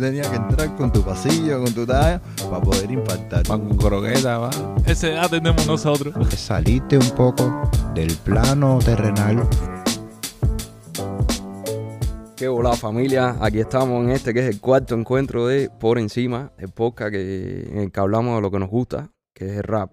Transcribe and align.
tenías 0.00 0.26
que 0.28 0.36
entrar 0.36 0.74
con 0.76 0.92
tu 0.92 1.02
pasillo, 1.02 1.62
con 1.62 1.72
tu 1.72 1.86
talla, 1.86 2.20
para 2.50 2.60
poder 2.60 2.90
impactar. 2.90 3.44
Pan 3.44 3.68
con 3.68 3.76
croqueta, 3.76 4.38
va. 4.38 4.50
Ese 4.86 5.12
edad 5.12 5.30
tenemos 5.30 5.66
nosotros. 5.66 6.14
Saliste 6.36 6.98
un 6.98 7.10
poco 7.10 7.70
del 7.94 8.12
plano 8.16 8.78
terrenal. 8.84 9.46
Qué 12.36 12.48
hola 12.48 12.72
familia, 12.72 13.36
aquí 13.40 13.60
estamos 13.60 14.02
en 14.02 14.12
este 14.12 14.32
que 14.32 14.40
es 14.40 14.46
el 14.46 14.60
cuarto 14.62 14.94
encuentro 14.94 15.46
de 15.46 15.68
Por 15.68 15.98
Encima, 15.98 16.52
el 16.56 16.70
podcast 16.70 17.10
que, 17.12 17.68
en 17.70 17.78
el 17.78 17.92
que 17.92 18.00
hablamos 18.00 18.36
de 18.36 18.40
lo 18.40 18.50
que 18.50 18.58
nos 18.58 18.70
gusta, 18.70 19.10
que 19.34 19.44
es 19.44 19.56
el 19.58 19.62
rap. 19.62 19.92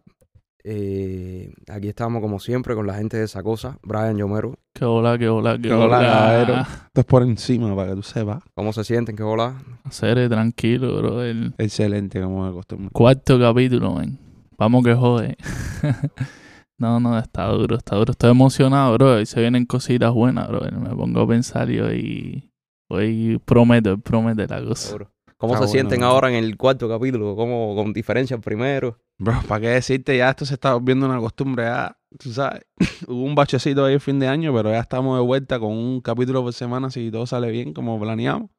Eh, 0.69 1.53
aquí 1.69 1.87
estamos 1.87 2.21
como 2.21 2.41
siempre 2.41 2.75
con 2.75 2.85
la 2.85 2.95
gente 2.95 3.15
de 3.15 3.23
esa 3.23 3.41
cosa, 3.41 3.79
Brian 3.83 4.17
Yomero. 4.17 4.55
Qué 4.73 4.83
hola, 4.83 5.17
qué 5.17 5.29
hola, 5.29 5.55
qué, 5.55 5.69
Qué 5.69 5.73
hola, 5.73 6.43
hola. 6.45 6.67
Esto 6.87 6.99
es 6.99 7.05
por 7.05 7.23
encima 7.23 7.73
para 7.73 7.91
que 7.91 7.95
tú 7.95 8.03
sepas. 8.03 8.43
¿Cómo 8.53 8.73
se 8.73 8.83
sienten? 8.83 9.15
¿Qué 9.15 9.23
hola? 9.23 9.55
Seré 9.89 10.27
tranquilo, 10.27 10.97
bro. 10.97 11.23
El 11.23 11.53
Excelente, 11.57 12.21
como 12.21 12.45
de 12.45 12.51
costumbre. 12.51 12.89
cuarto 12.91 13.39
capítulo, 13.39 13.95
ven. 13.95 14.19
Vamos 14.57 14.83
que 14.83 14.93
jode. 14.93 15.37
no, 16.77 16.99
no, 16.99 17.17
está 17.17 17.45
duro, 17.45 17.77
está 17.77 17.95
duro. 17.95 18.11
Estoy 18.11 18.31
emocionado, 18.31 18.93
bro. 18.95 19.13
Hoy 19.13 19.25
se 19.25 19.39
vienen 19.39 19.65
cositas 19.65 20.11
buenas, 20.11 20.49
bro. 20.49 20.69
Me 20.69 20.89
pongo 20.89 21.21
a 21.21 21.27
pensar 21.29 21.71
y 21.71 21.79
hoy, 21.79 22.51
hoy 22.89 23.41
prometo, 23.45 23.97
prometo 23.99 24.45
la 24.45 24.61
cosa. 24.65 24.97
¿Cómo 25.37 25.53
Está 25.53 25.67
se 25.67 25.73
bueno, 25.73 25.89
sienten 25.89 25.99
¿no? 26.01 26.07
ahora 26.07 26.29
en 26.29 26.35
el 26.35 26.57
cuarto 26.57 26.89
capítulo? 26.89 27.35
¿Cómo, 27.35 27.75
con 27.75 27.93
diferencia 27.93 28.35
al 28.35 28.41
primero? 28.41 28.97
Bro, 29.19 29.41
¿para 29.47 29.61
qué 29.61 29.67
decirte? 29.69 30.17
Ya 30.17 30.31
esto 30.31 30.45
se 30.45 30.55
está 30.55 30.73
volviendo 30.73 31.05
una 31.05 31.19
costumbre. 31.19 31.65
Ya, 31.65 31.95
tú 32.17 32.33
sabes, 32.33 32.65
hubo 33.07 33.21
un 33.21 33.35
bachecito 33.35 33.85
ahí 33.85 33.93
el 33.93 33.99
fin 33.99 34.17
de 34.19 34.27
año, 34.27 34.51
pero 34.53 34.71
ya 34.71 34.79
estamos 34.79 35.17
de 35.17 35.23
vuelta 35.23 35.59
con 35.59 35.71
un 35.73 36.01
capítulo 36.01 36.41
por 36.41 36.53
semana 36.53 36.89
si 36.89 37.11
todo 37.11 37.27
sale 37.27 37.51
bien 37.51 37.73
como 37.73 37.99
planeamos. 37.99 38.49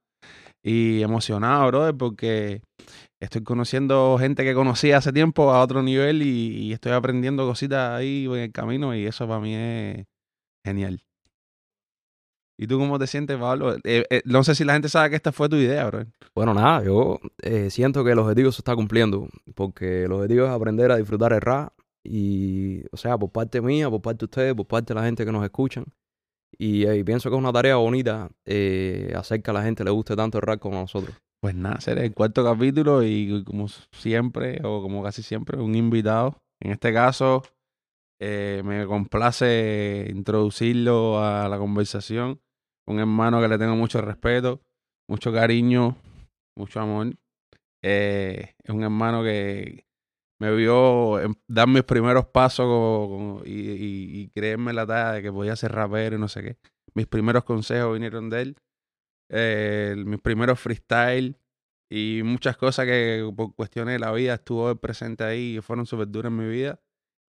Y 0.63 1.03
emocionado, 1.03 1.67
brother, 1.69 1.97
porque 1.97 2.63
estoy 3.21 3.43
conociendo 3.43 4.17
gente 4.19 4.45
que 4.45 4.55
conocí 4.55 4.93
hace 4.93 5.13
tiempo 5.13 5.51
a 5.53 5.63
otro 5.63 5.83
nivel 5.83 6.23
y, 6.23 6.67
y 6.67 6.73
estoy 6.73 6.93
aprendiendo 6.93 7.47
cositas 7.47 7.93
ahí 7.93 8.27
en 8.27 8.35
el 8.37 8.53
camino 8.53 8.95
y 8.95 9.07
eso 9.07 9.27
para 9.27 9.41
mí 9.41 9.55
es 9.55 10.05
genial. 10.65 11.01
¿Y 12.61 12.67
tú 12.67 12.77
cómo 12.77 12.99
te 12.99 13.07
sientes, 13.07 13.37
Pablo? 13.37 13.77
Eh, 13.85 14.05
eh, 14.11 14.23
no 14.25 14.43
sé 14.43 14.57
si 14.57 14.65
la 14.65 14.73
gente 14.73 14.89
sabe 14.89 15.11
que 15.11 15.17
esta 15.17 15.31
fue 15.31 15.49
tu 15.49 15.55
idea, 15.55 15.87
bro. 15.87 16.05
Bueno, 16.35 16.55
nada, 16.55 16.83
yo 16.83 17.21
eh, 17.41 17.71
siento 17.71 18.03
que 18.03 18.11
el 18.11 18.19
objetivo 18.19 18.51
se 18.51 18.61
está 18.61 18.75
cumpliendo, 18.75 19.29
porque 19.55 20.05
el 20.05 20.13
objetivo 20.13 20.47
es 20.47 20.51
aprender 20.51 20.91
a 20.91 20.97
disfrutar 20.97 21.33
el 21.33 21.41
rap 21.41 21.73
y, 22.03 22.83
o 22.91 22.97
sea, 22.97 23.17
por 23.17 23.31
parte 23.31 23.61
mía, 23.61 23.89
por 23.89 24.03
parte 24.03 24.19
de 24.19 24.25
ustedes, 24.25 24.55
por 24.55 24.67
parte 24.67 24.93
de 24.93 24.99
la 24.99 25.07
gente 25.07 25.25
que 25.25 25.31
nos 25.31 25.45
escuchan. 25.45 25.85
Y, 26.59 26.89
y 26.89 27.05
pienso 27.05 27.31
que 27.31 27.37
es 27.37 27.41
una 27.41 27.53
tarea 27.53 27.77
bonita 27.77 28.29
hacer 29.15 29.41
que 29.41 29.51
a 29.51 29.55
la 29.55 29.63
gente 29.63 29.85
le 29.85 29.93
guste 29.93 30.17
tanto 30.17 30.39
el 30.39 30.43
rap 30.43 30.59
como 30.59 30.79
a 30.79 30.81
nosotros. 30.81 31.15
Pues 31.41 31.55
nada, 31.55 31.81
será 31.81 32.03
el 32.03 32.13
cuarto 32.13 32.43
capítulo 32.43 33.05
y 33.05 33.45
como 33.45 33.69
siempre, 33.93 34.61
o 34.65 34.83
como 34.83 35.05
casi 35.05 35.23
siempre, 35.23 35.61
un 35.61 35.77
invitado. 35.77 36.43
En 36.59 36.73
este 36.73 36.93
caso, 36.93 37.43
me 38.19 38.85
complace 38.89 40.09
introducirlo 40.11 41.23
a 41.23 41.49
la 41.49 41.59
conversación. 41.59 42.41
Un 42.89 43.01
hermano 43.01 43.41
que 43.41 43.49
le 43.49 43.59
tengo 43.59 43.77
mucho 43.77 44.01
respeto, 44.01 44.63
mucho 45.09 45.31
cariño, 45.31 45.97
mucho 46.57 46.81
amor. 46.81 47.15
Eh, 47.83 48.55
es 48.63 48.71
un 48.71 48.83
hermano 48.83 49.23
que 49.23 49.87
me 50.41 50.55
vio 50.55 51.21
dar 51.47 51.69
mis 51.69 51.83
primeros 51.83 52.27
pasos 52.29 53.43
y, 53.45 53.53
y, 53.53 54.21
y 54.21 54.29
creerme 54.31 54.73
la 54.73 54.87
talla 54.87 55.13
de 55.13 55.23
que 55.23 55.31
podía 55.31 55.55
ser 55.55 55.73
rapero 55.73 56.17
y 56.17 56.19
no 56.19 56.29
sé 56.29 56.43
qué. 56.43 56.57
Mis 56.95 57.07
primeros 57.07 57.45
consejos 57.45 57.93
vinieron 57.93 58.31
de 58.31 58.41
él. 58.41 58.57
Eh, 59.31 59.95
mis 60.07 60.21
primeros 60.21 60.59
freestyle 60.59 61.37
y 61.91 62.23
muchas 62.25 62.57
cosas 62.57 62.87
que 62.87 63.31
por 63.37 63.55
cuestiones 63.55 63.93
de 63.93 63.99
la 63.99 64.13
vida 64.13 64.35
estuvo 64.35 64.75
presente 64.77 65.25
ahí 65.25 65.59
y 65.59 65.61
fueron 65.61 65.85
súper 65.85 66.09
duras 66.09 66.31
en 66.31 66.39
mi 66.39 66.49
vida. 66.49 66.81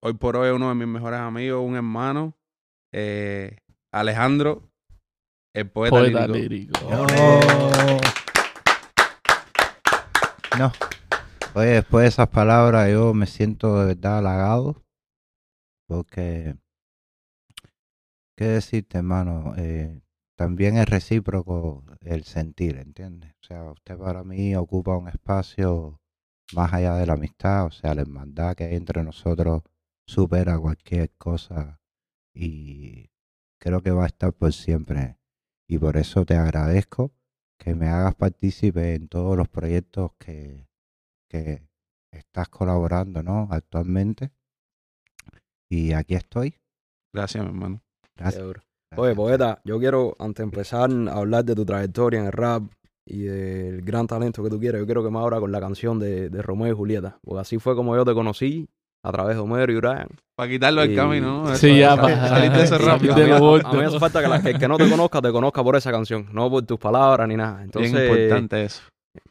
Hoy 0.00 0.14
por 0.14 0.36
hoy 0.36 0.50
uno 0.50 0.68
de 0.68 0.76
mis 0.76 0.86
mejores 0.86 1.18
amigos, 1.18 1.64
un 1.66 1.74
hermano, 1.74 2.38
eh, 2.92 3.56
Alejandro, 3.90 4.70
el 5.60 5.70
poeta, 5.70 5.96
Poeta 5.96 6.26
lírico. 6.28 6.80
lírico. 6.80 6.88
Oh. 6.90 7.98
No. 10.58 10.72
Oye, 11.54 11.68
después 11.68 12.02
de 12.02 12.08
esas 12.08 12.28
palabras 12.28 12.90
yo 12.90 13.14
me 13.14 13.26
siento 13.26 13.78
de 13.80 13.86
verdad 13.94 14.18
halagado. 14.18 14.84
Porque, 15.86 16.56
¿qué 18.36 18.44
decirte, 18.44 18.98
hermano? 18.98 19.54
Eh, 19.56 20.00
también 20.36 20.76
es 20.76 20.86
recíproco 20.86 21.84
el 22.00 22.24
sentir, 22.24 22.76
¿entiendes? 22.76 23.32
O 23.42 23.46
sea, 23.46 23.64
usted 23.64 23.96
para 23.98 24.22
mí 24.22 24.54
ocupa 24.54 24.96
un 24.96 25.08
espacio 25.08 26.00
más 26.54 26.72
allá 26.72 26.94
de 26.94 27.06
la 27.06 27.14
amistad, 27.14 27.66
o 27.66 27.70
sea, 27.70 27.94
la 27.94 28.02
hermandad 28.02 28.54
que 28.54 28.64
hay 28.64 28.74
entre 28.76 29.02
nosotros 29.02 29.62
supera 30.06 30.58
cualquier 30.58 31.10
cosa 31.18 31.80
y 32.34 33.10
creo 33.58 33.82
que 33.82 33.90
va 33.90 34.04
a 34.04 34.08
estar 34.08 34.32
por 34.32 34.52
siempre. 34.52 35.17
Y 35.68 35.78
por 35.78 35.96
eso 35.96 36.24
te 36.24 36.34
agradezco 36.34 37.12
que 37.58 37.74
me 37.74 37.88
hagas 37.88 38.14
partícipe 38.14 38.94
en 38.94 39.08
todos 39.08 39.36
los 39.36 39.48
proyectos 39.48 40.12
que, 40.18 40.66
que 41.28 41.68
estás 42.10 42.48
colaborando, 42.48 43.22
¿no? 43.22 43.48
Actualmente. 43.50 44.30
Y 45.68 45.92
aquí 45.92 46.14
estoy. 46.14 46.54
Gracias, 47.12 47.44
mi 47.44 47.50
hermano. 47.50 47.82
Gracias. 48.16 48.42
Oye, 48.96 49.14
poeta, 49.14 49.60
yo 49.64 49.78
quiero, 49.78 50.16
antes 50.18 50.38
de 50.38 50.44
empezar 50.44 50.90
a 50.90 51.12
hablar 51.12 51.44
de 51.44 51.54
tu 51.54 51.66
trayectoria 51.66 52.20
en 52.20 52.26
el 52.26 52.32
rap 52.32 52.62
y 53.04 53.24
del 53.24 53.82
gran 53.82 54.06
talento 54.06 54.42
que 54.42 54.48
tú 54.48 54.58
quieres, 54.58 54.80
yo 54.80 54.86
quiero 54.86 55.04
que 55.04 55.10
me 55.10 55.18
abra 55.18 55.38
con 55.40 55.52
la 55.52 55.60
canción 55.60 55.98
de, 55.98 56.30
de 56.30 56.42
Romeo 56.42 56.72
y 56.72 56.76
Julieta, 56.76 57.18
porque 57.22 57.40
así 57.42 57.58
fue 57.58 57.76
como 57.76 57.94
yo 57.94 58.06
te 58.06 58.14
conocí, 58.14 58.70
a 59.04 59.12
través 59.12 59.36
de 59.36 59.42
Homero 59.42 59.72
y 59.72 59.76
Brian. 59.76 60.08
Para 60.36 60.50
quitarlo 60.50 60.80
del 60.82 60.92
Y- 60.92 60.96
camino, 60.96 61.44
¿no? 61.44 61.54
Sí, 61.56 61.78
ya, 61.78 61.96
sal- 61.96 62.00
pa- 62.00 62.28
saliste 62.28 62.58
de 62.58 62.64
ese 62.64 62.78
rápido. 62.78 63.14
a 63.14 63.16
mí- 63.18 63.30
a- 63.30 63.38
bulto. 63.38 63.68
a 63.68 63.72
mí 63.74 63.82
hace 63.84 63.98
falta 63.98 64.22
que, 64.22 64.28
la- 64.28 64.42
que 64.42 64.50
el 64.50 64.58
que 64.58 64.68
no 64.68 64.76
te 64.76 64.88
conozca, 64.88 65.20
te 65.20 65.32
conozca 65.32 65.62
por 65.64 65.76
esa 65.76 65.90
canción, 65.90 66.26
no 66.32 66.48
por 66.50 66.62
tus 66.64 66.78
palabras 66.78 67.26
ni 67.28 67.36
nada. 67.36 67.62
Entonces, 67.62 67.92
Bien 67.92 68.04
importante 68.04 68.64
eso. 68.64 68.82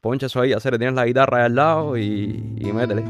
ponche 0.01 0.25
eso 0.25 0.41
ahí, 0.41 0.53
hacer, 0.53 0.77
tienes 0.77 0.95
la 0.95 1.05
guitarra 1.05 1.37
ahí 1.39 1.43
al 1.45 1.55
lado 1.55 1.97
y, 1.97 2.55
y 2.57 2.71
métele. 2.73 3.03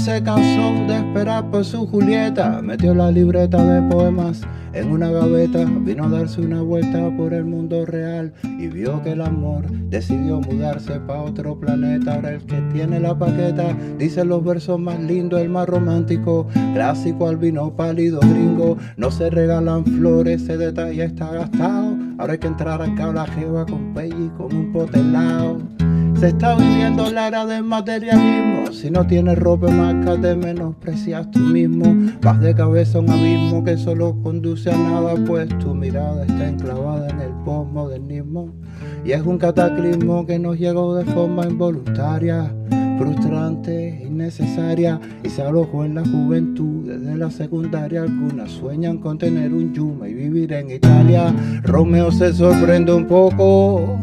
Se 0.00 0.22
cansó 0.22 0.86
de 0.86 0.96
esperar 0.96 1.50
por 1.50 1.62
su 1.62 1.86
Julieta, 1.86 2.62
metió 2.62 2.94
la 2.94 3.10
libreta 3.10 3.62
de 3.62 3.86
poemas 3.90 4.40
en 4.72 4.92
una 4.92 5.10
gaveta, 5.10 5.66
vino 5.66 6.04
a 6.04 6.08
darse 6.08 6.40
una 6.40 6.62
vuelta 6.62 7.14
por 7.18 7.34
el 7.34 7.44
mundo 7.44 7.84
real 7.84 8.32
y 8.42 8.68
vio 8.68 9.02
que 9.02 9.12
el 9.12 9.20
amor 9.20 9.70
decidió 9.90 10.40
mudarse 10.40 11.00
para 11.00 11.20
otro 11.20 11.60
planeta. 11.60 12.14
Ahora 12.14 12.30
el 12.32 12.46
que 12.46 12.62
tiene 12.72 12.98
la 12.98 13.18
paqueta 13.18 13.76
dice 13.98 14.24
los 14.24 14.42
versos 14.42 14.80
más 14.80 14.98
lindos, 15.00 15.38
el 15.38 15.50
más 15.50 15.68
romántico, 15.68 16.46
clásico 16.72 17.28
al 17.28 17.36
vino 17.36 17.76
pálido 17.76 18.20
gringo. 18.20 18.78
No 18.96 19.10
se 19.10 19.28
regalan 19.28 19.84
flores, 19.84 20.42
ese 20.42 20.56
detalle 20.56 21.04
está 21.04 21.30
gastado. 21.30 21.94
Ahora 22.16 22.32
hay 22.32 22.38
que 22.38 22.46
entrar 22.46 22.80
acá 22.80 23.10
a 23.10 23.12
la 23.12 23.26
jeva 23.26 23.66
con 23.66 23.92
pelle 23.92 24.16
y 24.16 24.28
con 24.30 24.56
un 24.56 24.72
potelao. 24.72 25.58
Se 26.20 26.28
está 26.28 26.54
viviendo 26.54 27.10
la 27.10 27.28
era 27.28 27.46
del 27.46 27.64
materialismo. 27.64 28.70
Si 28.72 28.90
no 28.90 29.06
tienes 29.06 29.38
ropa 29.38 29.70
marca, 29.70 30.20
te 30.20 30.36
menosprecias 30.36 31.30
tú 31.30 31.38
mismo. 31.38 32.12
Vas 32.20 32.38
de 32.42 32.54
cabeza 32.54 32.98
un 32.98 33.08
abismo 33.08 33.64
que 33.64 33.78
solo 33.78 34.14
conduce 34.22 34.70
a 34.70 34.76
nada, 34.76 35.14
pues 35.26 35.48
tu 35.60 35.74
mirada 35.74 36.26
está 36.26 36.46
enclavada 36.46 37.08
en 37.08 37.20
el 37.20 37.32
postmodernismo. 37.46 38.52
Y 39.02 39.12
es 39.12 39.22
un 39.22 39.38
cataclismo 39.38 40.26
que 40.26 40.38
nos 40.38 40.58
llegó 40.58 40.94
de 40.94 41.06
forma 41.06 41.46
involuntaria, 41.46 42.54
frustrante, 42.98 44.02
innecesaria. 44.06 45.00
Y 45.24 45.30
se 45.30 45.40
alojó 45.40 45.86
en 45.86 45.94
la 45.94 46.04
juventud 46.04 46.86
desde 46.86 47.16
la 47.16 47.30
secundaria. 47.30 48.02
Algunas 48.02 48.50
sueñan 48.50 48.98
con 48.98 49.16
tener 49.16 49.54
un 49.54 49.72
yuma 49.72 50.06
y 50.06 50.12
vivir 50.12 50.52
en 50.52 50.70
Italia. 50.70 51.34
Romeo 51.62 52.12
se 52.12 52.34
sorprende 52.34 52.92
un 52.92 53.06
poco. 53.06 53.98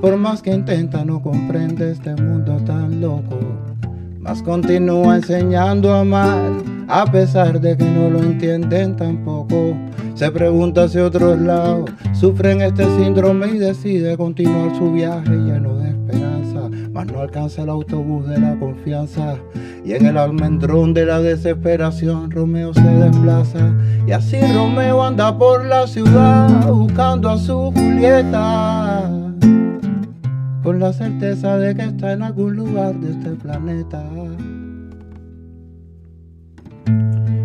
Por 0.00 0.16
más 0.16 0.42
que 0.42 0.54
intenta 0.54 1.04
no 1.04 1.20
comprende 1.20 1.90
este 1.90 2.14
mundo 2.14 2.56
tan 2.64 3.00
loco. 3.00 3.38
Mas 4.20 4.42
continúa 4.42 5.16
enseñando 5.16 5.92
a 5.92 6.00
amar, 6.00 6.52
a 6.86 7.04
pesar 7.06 7.60
de 7.60 7.76
que 7.76 7.84
no 7.84 8.08
lo 8.08 8.20
entienden 8.20 8.94
tampoco. 8.96 9.76
Se 10.14 10.30
pregunta 10.30 10.84
hacia 10.84 11.04
otros 11.04 11.40
lados, 11.40 11.90
sufren 12.12 12.60
este 12.60 12.84
síndrome 12.96 13.48
y 13.48 13.58
decide 13.58 14.16
continuar 14.16 14.76
su 14.76 14.92
viaje 14.92 15.30
lleno 15.30 15.76
de 15.78 15.88
esperanza. 15.88 16.70
mas 16.92 17.06
no 17.06 17.20
alcanza 17.20 17.62
el 17.62 17.68
autobús 17.70 18.28
de 18.28 18.38
la 18.38 18.56
confianza. 18.58 19.36
Y 19.84 19.94
en 19.94 20.06
el 20.06 20.16
almendrón 20.16 20.94
de 20.94 21.06
la 21.06 21.20
desesperación 21.20 22.30
Romeo 22.30 22.72
se 22.72 22.82
desplaza. 22.82 23.74
Y 24.06 24.12
así 24.12 24.38
Romeo 24.54 25.02
anda 25.02 25.36
por 25.36 25.64
la 25.64 25.86
ciudad 25.88 26.68
buscando 26.68 27.30
a 27.30 27.38
su 27.38 27.72
Julieta. 27.72 29.27
Con 30.68 30.80
la 30.80 30.92
certeza 30.92 31.56
de 31.56 31.74
que 31.74 31.80
está 31.80 32.12
en 32.12 32.22
algún 32.22 32.54
lugar 32.54 32.94
de 32.96 33.12
este 33.12 33.30
planeta. 33.30 34.04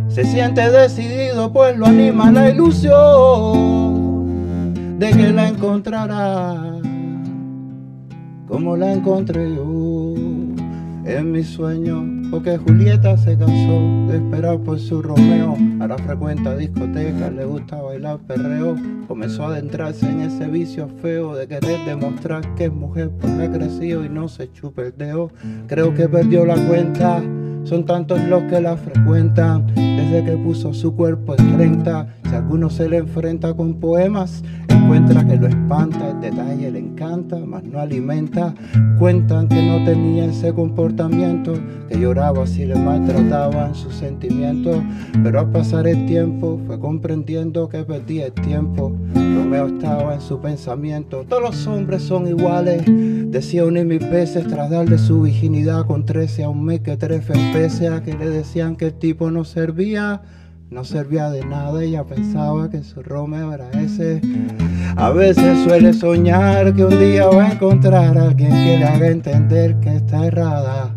Se 0.10 0.26
siente 0.26 0.70
decidido 0.70 1.54
pues 1.54 1.78
lo 1.78 1.86
anima 1.86 2.30
la 2.34 2.50
ilusión 2.50 2.92
de 5.00 5.10
que 5.12 5.32
la 5.32 5.48
encontrará 5.48 6.82
como 8.46 8.76
la 8.76 8.92
encontré 8.92 9.56
yo 9.56 10.16
en 11.06 11.32
mi 11.32 11.44
sueño. 11.46 12.23
Porque 12.34 12.58
Julieta 12.58 13.16
se 13.16 13.38
cansó 13.38 14.12
de 14.12 14.16
esperar 14.16 14.58
por 14.62 14.80
su 14.80 15.04
Romeo. 15.04 15.56
Ahora 15.80 16.00
frecuenta 16.00 16.58
discotecas, 16.58 17.32
le 17.32 17.46
gusta 17.46 17.80
bailar 17.80 18.18
perreo. 18.22 18.76
Comenzó 19.08 19.44
a 19.44 19.50
adentrarse 19.50 20.10
en 20.10 20.22
ese 20.22 20.48
vicio 20.48 20.90
feo 21.00 21.36
de 21.36 21.48
querer 21.48 21.86
demostrar 21.86 22.56
que 22.56 22.66
es 22.66 22.74
mujer, 22.74 23.12
pues 23.22 23.32
ha 23.34 23.52
crecido 23.52 24.04
y 24.04 24.10
no 24.10 24.28
se 24.30 24.52
chupa 24.52 24.82
el 24.82 24.98
dedo. 24.98 25.30
Creo 25.68 25.94
que 25.94 26.10
perdió 26.10 26.44
la 26.44 26.56
cuenta 26.56 27.22
son 27.64 27.86
tantos 27.86 28.22
los 28.24 28.44
que 28.44 28.60
la 28.60 28.76
frecuentan 28.76 29.68
desde 29.76 30.24
que 30.24 30.38
puso 30.38 30.74
su 30.74 30.96
cuerpo 30.96 31.36
en 31.38 31.56
30. 31.56 32.08
Si 32.30 32.36
alguno 32.36 32.70
se 32.70 32.90
le 32.90 32.98
enfrenta 32.98 33.54
con 33.54 33.76
poemas, 33.76 34.44
encuentra 34.68 35.26
que 35.26 35.38
lo 35.38 35.48
espanta, 35.48 36.12
el 36.12 36.22
detalle 36.22 36.72
le 36.72 36.80
encanta, 36.80 37.38
mas 37.46 37.64
no 37.64 37.80
alimenta. 37.80 38.54
Cuentan 39.00 39.48
que 39.48 39.66
no 39.66 39.84
tenía 39.86 40.26
ese 40.26 40.54
comportamiento, 40.54 41.54
que 41.88 42.00
lloraba 42.00 42.46
si 42.48 42.66
le 42.66 42.76
maltrataban 42.76 43.74
sus 43.76 43.94
sentimientos. 43.94 44.78
Pero 45.24 45.40
al 45.40 45.52
pasar 45.52 45.88
el 45.88 46.06
tiempo 46.06 46.60
fue 46.68 46.80
comprendiendo 46.80 47.70
que 47.70 47.84
perdía 47.84 48.28
el 48.28 48.34
tiempo. 48.34 48.94
Estaba 49.54 50.16
en 50.16 50.22
su 50.22 50.40
pensamiento. 50.40 51.26
Todos 51.30 51.44
los 51.44 51.68
hombres 51.68 52.02
son 52.02 52.28
iguales, 52.28 52.84
decía 53.32 53.66
una 53.66 53.82
y 53.82 53.86
mil 53.86 54.00
veces 54.00 54.48
tras 54.48 54.72
darle 54.72 54.98
su 54.98 55.22
virginidad 55.22 55.86
con 55.86 56.06
13 56.06 56.46
a 56.46 56.50
un 56.50 56.66
mes 56.66 56.82
que 56.82 56.98
trefe 56.98 57.34
pese 57.54 57.88
a 57.88 58.02
que 58.02 58.16
le 58.16 58.30
decían 58.30 58.76
que 58.76 58.88
el 58.88 58.94
tipo 58.94 59.30
no 59.30 59.46
servía 59.46 60.22
no 60.72 60.84
servía 60.84 61.30
de 61.30 61.46
nada, 61.46 61.84
ella 61.84 62.04
pensaba 62.04 62.68
que 62.68 62.82
su 62.82 63.04
Romeo 63.04 63.54
era 63.54 63.70
ese. 63.80 64.22
A 64.96 65.12
veces 65.12 65.64
suele 65.66 65.94
soñar 65.94 66.74
que 66.74 66.84
un 66.84 67.00
día 67.00 67.28
va 67.28 67.46
a 67.46 67.52
encontrar 67.52 68.18
a 68.18 68.24
alguien 68.24 68.50
que 68.50 68.78
le 68.80 68.84
haga 68.84 69.08
entender 69.08 69.80
que 69.82 69.98
está 69.98 70.26
errada. 70.26 70.96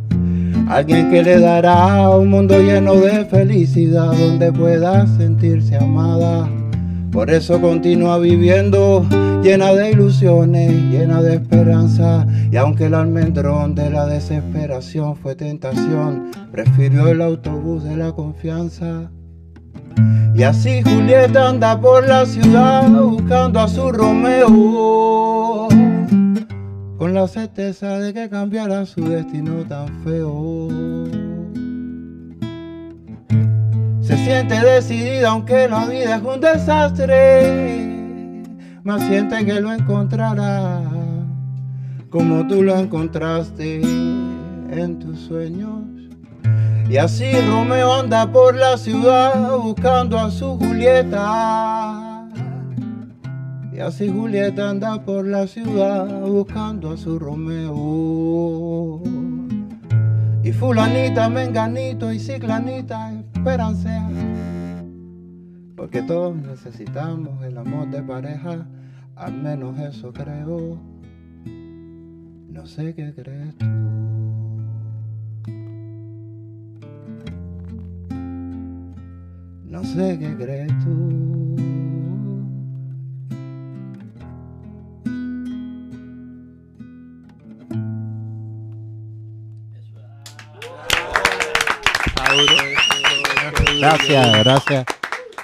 Alguien 0.66 1.10
que 1.10 1.22
le 1.22 1.38
dará 1.40 2.08
un 2.08 2.30
mundo 2.30 2.58
lleno 2.58 2.94
de 2.94 3.26
felicidad 3.26 4.12
donde 4.12 4.50
pueda 4.50 5.06
sentirse 5.06 5.76
amada. 5.76 6.48
Por 7.16 7.30
eso 7.30 7.58
continúa 7.62 8.18
viviendo 8.18 9.02
llena 9.42 9.72
de 9.72 9.92
ilusiones, 9.92 10.70
llena 10.90 11.22
de 11.22 11.36
esperanza. 11.36 12.26
Y 12.52 12.56
aunque 12.56 12.84
el 12.84 12.94
almendrón 12.94 13.74
de 13.74 13.88
la 13.88 14.04
desesperación 14.04 15.16
fue 15.16 15.34
tentación, 15.34 16.30
prefirió 16.52 17.08
el 17.08 17.22
autobús 17.22 17.84
de 17.84 17.96
la 17.96 18.12
confianza. 18.12 19.10
Y 20.34 20.42
así 20.42 20.82
Julieta 20.82 21.48
anda 21.48 21.80
por 21.80 22.06
la 22.06 22.26
ciudad 22.26 22.86
buscando 22.90 23.60
a 23.60 23.68
su 23.68 23.90
Romeo, 23.90 25.68
con 26.98 27.14
la 27.14 27.26
certeza 27.28 27.98
de 27.98 28.12
que 28.12 28.28
cambiará 28.28 28.84
su 28.84 29.02
destino 29.08 29.64
tan 29.66 29.88
feo. 30.04 31.15
Se 34.06 34.16
siente 34.18 34.54
decidida 34.60 35.30
aunque 35.30 35.68
la 35.68 35.86
vida 35.86 36.16
es 36.16 36.22
un 36.22 36.40
desastre, 36.40 37.12
más 38.84 39.02
siente 39.02 39.44
que 39.44 39.60
lo 39.60 39.72
encontrará 39.72 40.82
como 42.16 42.46
tú 42.46 42.62
lo 42.62 42.78
encontraste 42.78 43.82
en 43.82 44.98
tus 44.98 45.18
sueños. 45.20 45.82
Y 46.88 46.96
así 46.98 47.30
Romeo 47.42 47.92
anda 47.92 48.30
por 48.32 48.54
la 48.54 48.78
ciudad 48.78 49.58
buscando 49.58 50.18
a 50.18 50.30
su 50.30 50.56
Julieta. 50.56 52.26
Y 53.72 53.80
así 53.80 54.08
Julieta 54.08 54.70
anda 54.70 55.02
por 55.02 55.26
la 55.26 55.46
ciudad 55.46 56.06
buscando 56.22 56.92
a 56.92 56.96
su 56.96 57.18
Romeo. 57.18 59.02
Y 60.46 60.52
fulanita, 60.52 61.28
menganito 61.28 62.12
y 62.12 62.20
ciclanita 62.20 63.12
esperancea. 63.34 64.08
Porque 65.74 66.02
todos 66.02 66.36
necesitamos 66.36 67.42
el 67.42 67.58
amor 67.58 67.90
de 67.90 68.00
pareja, 68.00 68.64
al 69.16 69.34
menos 69.34 69.76
eso 69.80 70.12
creo. 70.12 70.78
No 72.48 72.64
sé 72.64 72.94
qué 72.94 73.12
crees 73.12 73.56
tú. 73.58 73.66
No 79.64 79.82
sé 79.82 80.16
qué 80.20 80.36
crees 80.36 80.72
tú. 80.84 81.45
Gracias, 93.78 94.38
gracias, 94.44 94.84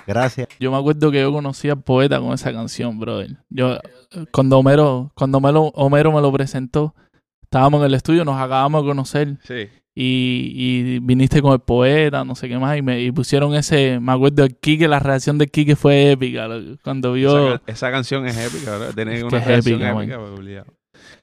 gracias. 0.07 0.49
Yo 0.59 0.71
me 0.71 0.79
acuerdo 0.79 1.11
que 1.11 1.21
yo 1.21 1.33
conocí 1.33 1.69
al 1.69 1.81
poeta 1.83 2.19
con 2.21 2.33
esa 2.33 2.53
canción, 2.53 2.99
brother. 2.99 3.37
Yo, 3.51 3.79
cuando 4.31 4.59
Homero, 4.59 5.13
cuando 5.15 5.39
Homero, 5.39 5.63
Homero 5.75 6.13
me 6.13 6.21
lo 6.21 6.33
presentó, 6.33 6.95
estábamos 7.43 7.81
en 7.81 7.87
el 7.87 7.95
estudio, 7.95 8.25
nos 8.25 8.41
acabamos 8.41 8.83
de 8.83 8.89
conocer 8.89 9.39
Sí. 9.45 9.69
y, 9.95 10.53
y 10.55 10.99
viniste 11.01 11.43
con 11.43 11.53
el 11.53 11.61
poeta, 11.61 12.25
no 12.25 12.35
sé 12.35 12.49
qué 12.49 12.59
más, 12.59 12.77
y 12.79 12.83
me 12.83 13.01
y 13.03 13.13
pusieron 13.13 13.55
ese, 13.55 14.01
me 14.01 14.13
acuerdo 14.13 14.43
de 14.45 14.51
Kike, 14.51 14.89
la 14.89 14.99
reacción 14.99 15.39
de 15.39 15.47
Kike 15.49 15.77
fue 15.77 16.13
épica, 16.13 16.49
cuando 16.83 17.13
vio, 17.13 17.49
Esa, 17.51 17.59
ca- 17.59 17.73
esa 17.73 17.91
canción 17.91 18.27
es 18.27 18.37
épica, 18.37 18.71
¿verdad? 18.79 18.95
Tiene 18.95 19.17
Es 19.19 19.23
una 19.25 19.39
reacción 19.41 19.75
épica, 19.83 19.91
épica, 20.03 20.19
pues. 20.19 20.65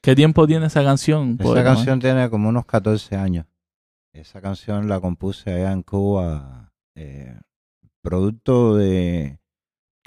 ¿qué 0.00 0.14
tiempo 0.14 0.46
tiene 0.46 0.66
esa 0.66 0.84
canción? 0.84 1.34
Esa 1.38 1.42
poeta, 1.42 1.64
man? 1.64 1.74
canción 1.74 1.98
tiene 2.00 2.30
como 2.30 2.48
unos 2.48 2.64
14 2.66 3.16
años. 3.16 3.46
Esa 4.12 4.40
canción 4.40 4.88
la 4.88 5.00
compuse 5.00 5.52
allá 5.52 5.72
en 5.72 5.82
Cuba, 5.82 6.72
eh, 6.96 7.38
producto 8.02 8.76
de... 8.76 9.38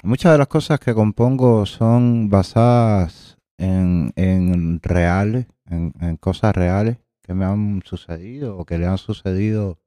Muchas 0.02 0.32
de 0.32 0.38
las 0.38 0.48
cosas 0.48 0.78
que 0.78 0.92
compongo 0.92 1.64
son 1.64 2.28
basadas 2.28 3.38
en, 3.58 4.80
reales, 4.82 5.46
en, 5.66 5.94
en 6.00 6.16
cosas 6.18 6.54
reales 6.54 6.98
que 7.22 7.32
me 7.32 7.46
han 7.46 7.82
sucedido 7.84 8.58
o 8.58 8.66
que 8.66 8.76
le 8.76 8.86
han 8.86 8.98
sucedido 8.98 9.78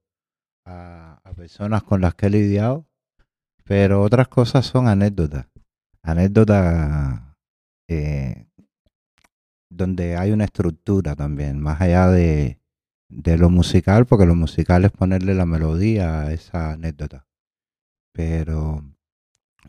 a, 0.65 1.19
a 1.23 1.33
personas 1.33 1.83
con 1.83 2.01
las 2.01 2.15
que 2.15 2.25
he 2.25 2.29
lidiado, 2.31 2.87
pero 3.63 4.01
otras 4.01 4.27
cosas 4.27 4.65
son 4.65 4.87
anécdotas. 4.87 5.45
Anécdotas 6.01 7.21
eh, 7.87 8.47
donde 9.69 10.17
hay 10.17 10.31
una 10.31 10.45
estructura 10.45 11.15
también, 11.15 11.59
más 11.59 11.79
allá 11.79 12.07
de, 12.07 12.59
de 13.09 13.37
lo 13.37 13.49
musical, 13.49 14.05
porque 14.05 14.25
lo 14.25 14.35
musical 14.35 14.85
es 14.85 14.91
ponerle 14.91 15.33
la 15.33 15.45
melodía 15.45 16.21
a 16.21 16.33
esa 16.33 16.73
anécdota. 16.73 17.25
Pero 18.13 18.83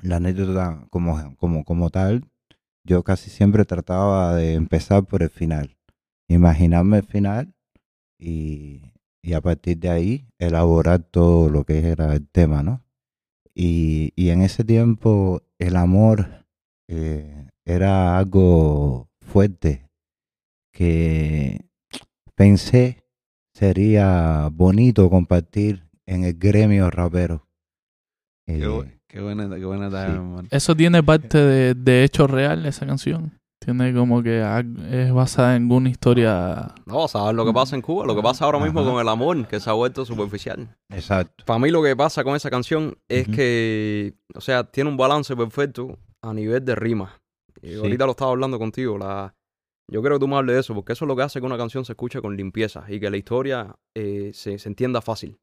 la 0.03 0.17
anécdota 0.17 0.87
como, 0.91 1.37
como, 1.37 1.65
como 1.65 1.91
tal, 1.91 2.25
yo 2.85 3.03
casi 3.05 3.31
siempre 3.31 3.65
trataba 3.65 4.35
de 4.35 4.55
empezar 4.55 5.05
por 5.05 5.23
el 5.23 5.31
final, 5.31 5.77
imaginarme 6.29 6.99
el 6.99 7.05
final 7.05 7.55
y, 8.19 8.93
y 9.23 9.35
a 9.35 9.41
partir 9.41 9.79
de 9.79 9.91
ahí 9.91 10.29
elaborar 10.39 11.03
todo 11.03 11.51
lo 11.51 11.65
que 11.65 11.89
era 11.89 12.15
el 12.15 12.27
tema, 12.29 12.63
¿no? 12.63 12.83
Y, 13.55 14.13
y 14.17 14.31
en 14.31 14.43
ese 14.43 14.65
tiempo 14.65 15.43
el 15.59 15.77
amor 15.77 16.47
eh, 16.89 17.49
era 17.67 18.17
algo 18.17 19.11
fuerte 19.21 19.91
que 20.73 21.67
pensé 22.35 23.05
sería 23.59 24.49
bonito 24.53 25.11
compartir 25.11 25.83
en 26.07 26.25
el 26.25 26.35
gremio 26.35 26.91
rapero. 26.91 27.47
Qué, 28.47 28.59
Eh, 28.63 28.67
bu- 28.67 28.89
qué 29.09 29.21
buena, 29.21 29.49
qué 29.57 29.65
buena 29.65 29.87
hermano. 29.87 30.49
Eso 30.51 30.77
tiene 30.77 31.03
parte 31.03 31.39
de, 31.39 31.75
de 31.75 32.05
hecho 32.05 32.27
real, 32.29 32.65
esa 32.67 32.87
canción. 32.87 33.33
Tiene 33.61 33.93
como 33.93 34.23
que 34.23 34.39
es 34.93 35.13
basada 35.13 35.57
en 35.57 35.71
una 35.73 35.89
historia. 35.91 36.73
No, 36.87 37.09
sabes 37.09 37.35
lo 37.35 37.45
que 37.45 37.53
pasa 37.53 37.75
en 37.75 37.83
Cuba, 37.83 38.07
lo 38.07 38.15
que 38.15 38.23
pasa 38.23 38.45
ahora 38.45 38.61
mismo 38.61 38.81
Ajá. 38.81 38.91
con 38.93 39.01
el 39.01 39.09
amor, 39.09 39.49
que 39.49 39.59
se 39.59 39.69
ha 39.69 39.73
vuelto 39.73 40.05
superficial. 40.05 40.69
exacto. 40.91 41.45
Para 41.45 41.59
mí 41.59 41.71
lo 41.71 41.83
que 41.83 41.97
pasa 41.97 42.23
con 42.23 42.37
esa 42.37 42.51
canción 42.51 42.97
es 43.09 43.27
que, 43.29 44.15
o 44.35 44.41
sea, 44.41 44.63
tiene 44.65 44.89
un 44.89 44.97
balance 44.97 45.35
perfecto 45.37 45.99
a 46.23 46.33
nivel 46.33 46.65
de 46.65 46.77
rima. 46.77 47.21
Y 47.61 47.71
Sí. 47.71 47.75
ahorita 47.75 48.05
lo 48.07 48.13
estaba 48.13 48.31
hablando 48.31 48.57
contigo, 48.61 48.97
la, 48.97 49.35
Yo 49.91 50.03
creo 50.03 50.19
que 50.19 50.21
tú 50.21 50.29
me 50.29 50.37
hables 50.37 50.55
de 50.55 50.61
eso, 50.61 50.75
porque 50.75 50.93
eso 50.93 51.05
es 51.05 51.09
lo 51.09 51.17
que 51.17 51.23
hace 51.23 51.41
que 51.41 51.47
una 51.47 51.57
canción 51.57 51.85
se 51.85 51.93
escuche 51.93 52.21
con 52.21 52.37
limpieza 52.37 52.85
y 52.89 53.01
que 53.01 53.11
la 53.11 53.17
historia 53.17 53.77
eh, 53.95 54.33
se, 54.35 54.59
se 54.59 54.69
entienda 54.69 55.01
fácil. 55.01 55.39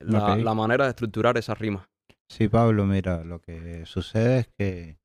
La, 0.00 0.54
manera 0.54 0.84
de 0.84 0.90
estructurar 0.90 1.36
esas 1.36 1.58
rimas. 1.58 1.88
Sí, 2.28 2.48
Pablo, 2.48 2.86
mira, 2.86 3.22
lo 3.24 3.40
que 3.40 3.86
sucede 3.86 4.40
es 4.40 4.48
que 4.48 4.98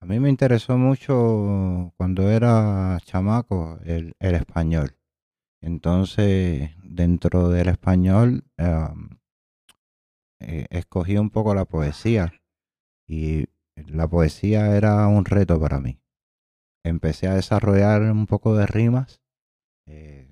a 0.00 0.06
mí 0.06 0.18
me 0.18 0.30
interesó 0.30 0.78
mucho 0.78 1.92
cuando 1.96 2.30
era 2.30 2.98
chamaco 3.04 3.78
el, 3.84 4.14
el 4.18 4.34
español. 4.34 4.96
Entonces, 5.62 6.70
dentro 6.82 7.48
del 7.48 7.68
español, 7.68 8.44
eh, 10.40 10.66
escogí 10.70 11.16
un 11.16 11.30
poco 11.30 11.54
la 11.54 11.64
poesía 11.64 12.34
y 13.06 13.46
la 13.74 14.06
poesía 14.06 14.76
era 14.76 15.06
un 15.06 15.24
reto 15.24 15.58
para 15.58 15.80
mí. 15.80 15.98
Empecé 16.84 17.28
a 17.28 17.34
desarrollar 17.34 18.02
un 18.02 18.26
poco 18.26 18.54
de 18.54 18.66
rimas 18.66 19.22
eh, 19.86 20.28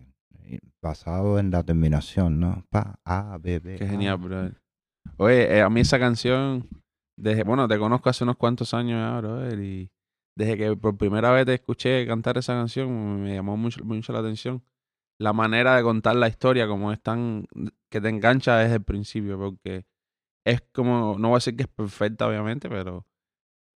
basado 0.82 1.38
en 1.38 1.50
la 1.50 1.62
terminación, 1.62 2.40
¿no? 2.40 2.64
Pa, 2.70 3.00
A, 3.04 3.38
B, 3.38 3.58
B. 3.58 3.76
Qué 3.78 3.84
A. 3.84 3.88
genial, 3.88 4.18
brother. 4.18 4.60
Oye, 5.16 5.56
eh, 5.56 5.62
a 5.62 5.70
mí 5.70 5.80
esa 5.80 5.98
canción, 5.98 6.68
desde, 7.16 7.44
bueno, 7.44 7.68
te 7.68 7.78
conozco 7.78 8.10
hace 8.10 8.24
unos 8.24 8.36
cuantos 8.36 8.74
años 8.74 8.98
ya, 8.98 9.18
brother, 9.18 9.58
y 9.60 9.90
desde 10.36 10.56
que 10.56 10.76
por 10.76 10.96
primera 10.96 11.30
vez 11.32 11.46
te 11.46 11.54
escuché 11.54 12.06
cantar 12.06 12.38
esa 12.38 12.54
canción, 12.54 13.22
me 13.22 13.34
llamó 13.34 13.56
mucho, 13.56 13.84
mucho 13.84 14.12
la 14.12 14.20
atención. 14.20 14.62
La 15.18 15.32
manera 15.32 15.76
de 15.76 15.82
contar 15.82 16.16
la 16.16 16.28
historia, 16.28 16.66
como 16.66 16.92
es 16.92 17.00
tan, 17.00 17.46
que 17.90 18.00
te 18.00 18.08
engancha 18.08 18.56
desde 18.58 18.76
el 18.76 18.82
principio, 18.82 19.38
porque 19.38 19.86
es 20.44 20.62
como, 20.72 21.16
no 21.18 21.28
voy 21.28 21.36
a 21.36 21.38
decir 21.38 21.56
que 21.56 21.62
es 21.64 21.68
perfecta, 21.68 22.26
obviamente, 22.26 22.68
pero 22.68 23.06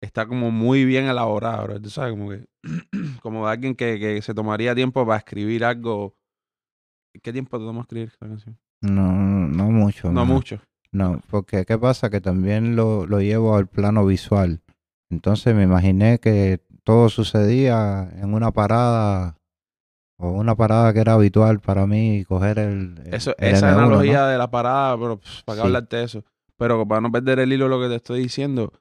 está 0.01 0.27
como 0.27 0.51
muy 0.51 0.85
bien 0.85 1.07
elaborada, 1.07 1.63
bro. 1.65 1.81
Tú 1.81 1.91
sabes, 1.91 2.13
como 2.13 2.31
que, 2.31 2.45
como 3.23 3.47
de 3.47 3.53
alguien 3.53 3.75
que, 3.75 3.99
que 3.99 4.23
se 4.23 4.35
tomaría 4.35 4.75
tiempo 4.75 5.05
para 5.07 5.19
escribir 5.19 5.65
algo. 5.65 6.17
¿Qué 7.23 7.33
tiempo 7.33 7.59
te 7.59 7.65
toma 7.65 7.81
escribir 7.83 8.09
esa 8.09 8.27
canción? 8.29 8.59
No, 8.83 9.11
no 9.13 9.71
mucho. 9.71 10.13
No 10.13 10.27
mucho. 10.27 10.61
No, 10.93 11.21
porque 11.31 11.65
¿qué 11.65 11.79
pasa? 11.79 12.11
Que 12.11 12.21
también 12.21 12.77
lo, 12.77 13.07
lo 13.07 13.21
llevo 13.21 13.57
al 13.57 13.67
plano 13.67 14.05
visual. 14.07 14.61
Entonces 15.11 15.55
me 15.55 15.63
imaginé 15.63 16.19
que 16.19 16.61
todo 16.85 17.09
sucedía 17.09 18.09
en 18.17 18.35
una 18.35 18.53
parada 18.53 19.39
o 20.19 20.31
una 20.31 20.55
parada 20.55 20.93
que 20.93 21.01
era 21.01 21.15
habitual 21.15 21.61
para 21.61 21.87
mí 21.87 22.25
coger 22.27 22.59
el, 22.59 22.99
el- 23.05 23.15
Eso, 23.15 23.35
el 23.39 23.55
esa 23.55 23.69
M1, 23.71 23.75
¿no? 23.77 23.83
analogía 23.85 24.27
de 24.27 24.39
la 24.39 24.51
parada, 24.51 24.97
pero 24.99 25.19
pff, 25.19 25.43
para 25.45 25.57
qué 25.57 25.61
Sí. 25.63 25.67
hablarte 25.67 25.97
de 25.97 26.05
eso. 26.05 26.25
Pero 26.57 26.87
para 26.87 27.01
no 27.01 27.11
perder 27.13 27.39
el 27.41 27.53
hilo 27.53 27.65
de 27.65 27.71
lo 27.71 27.81
que 27.81 27.89
te 27.89 27.97
estoy 27.97 28.21
diciendo, 28.21 28.73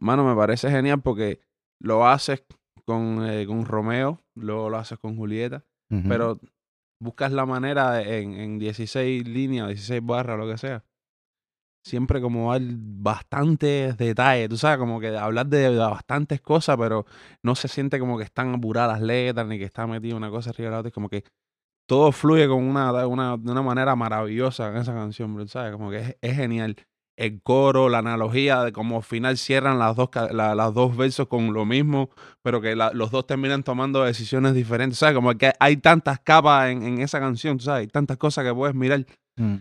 mano, 0.00 0.24
me 0.24 0.34
parece 0.34 0.70
genial 0.70 1.00
porque 1.02 1.40
lo 1.80 2.06
haces 2.06 2.44
con, 2.84 3.24
eh, 3.28 3.46
con 3.46 3.64
Romeo, 3.64 4.20
luego 4.34 4.68
lo 4.70 4.78
haces 4.78 4.98
con 4.98 5.16
Julieta, 5.16 5.64
pero 6.08 6.40
buscas 7.00 7.32
la 7.32 7.46
manera 7.46 7.92
de- 7.92 8.20
en, 8.22 8.34
en 8.34 8.58
16 8.58 9.26
líneas, 9.28 9.68
16 9.68 10.00
barras, 10.04 10.38
lo 10.38 10.46
que 10.48 10.58
sea. 10.58 10.84
Siempre 11.82 12.20
como 12.20 12.52
dar 12.52 12.60
bastantes 12.62 13.96
detalles, 13.96 14.50
tú 14.50 14.58
sabes, 14.58 14.76
como 14.78 15.00
que 15.00 15.16
hablar 15.16 15.46
de, 15.46 15.70
de 15.70 15.78
bastantes 15.78 16.40
cosas, 16.42 16.76
pero 16.76 17.06
no 17.42 17.54
se 17.54 17.68
siente 17.68 17.98
como 17.98 18.18
que 18.18 18.24
están 18.24 18.54
apuradas 18.54 18.98
las 18.98 19.02
letras, 19.06 19.46
ni 19.46 19.58
que 19.58 19.64
está 19.64 19.86
metido 19.86 20.16
una 20.16 20.28
cosa 20.30 20.50
arriba 20.50 20.68
de 20.68 20.72
la 20.74 20.78
otra, 20.80 20.88
es 20.88 20.94
como 20.94 21.08
que 21.08 21.24
todo 21.88 22.12
fluye 22.12 22.46
con 22.48 22.62
una, 22.64 23.06
una, 23.06 23.36
de 23.38 23.50
una 23.50 23.62
manera 23.62 23.96
maravillosa 23.96 24.68
en 24.70 24.76
esa 24.76 24.92
canción, 24.92 25.34
bro, 25.34 25.46
¿sabes? 25.48 25.72
Como 25.72 25.90
que 25.90 25.98
es, 26.00 26.16
es 26.20 26.36
genial. 26.36 26.76
El 27.20 27.42
coro, 27.42 27.88
la 27.90 27.98
analogía 27.98 28.62
de 28.64 28.72
cómo 28.72 28.96
al 28.96 29.02
final 29.02 29.36
cierran 29.36 29.78
las 29.78 29.94
dos, 29.94 30.08
la- 30.32 30.54
las 30.54 30.72
dos 30.72 30.96
versos 30.96 31.28
con 31.28 31.52
lo 31.52 31.66
mismo, 31.66 32.08
pero 32.42 32.60
que 32.62 32.74
la- 32.74 32.92
los 32.94 33.10
dos 33.10 33.26
terminan 33.26 33.62
tomando 33.62 34.02
decisiones 34.04 34.54
diferentes, 34.54 34.98
¿sabes? 34.98 35.14
Como 35.14 35.32
que 35.36 35.52
hay 35.60 35.76
tantas 35.76 36.18
capas 36.20 36.70
en, 36.70 36.82
en 36.82 37.00
esa 37.00 37.20
canción, 37.20 37.60
¿sabes? 37.60 37.80
Hay 37.82 37.86
tantas 37.88 38.16
cosas 38.16 38.44
que 38.44 38.54
puedes 38.54 38.74
mirar. 38.74 39.04
Mm, 39.36 39.56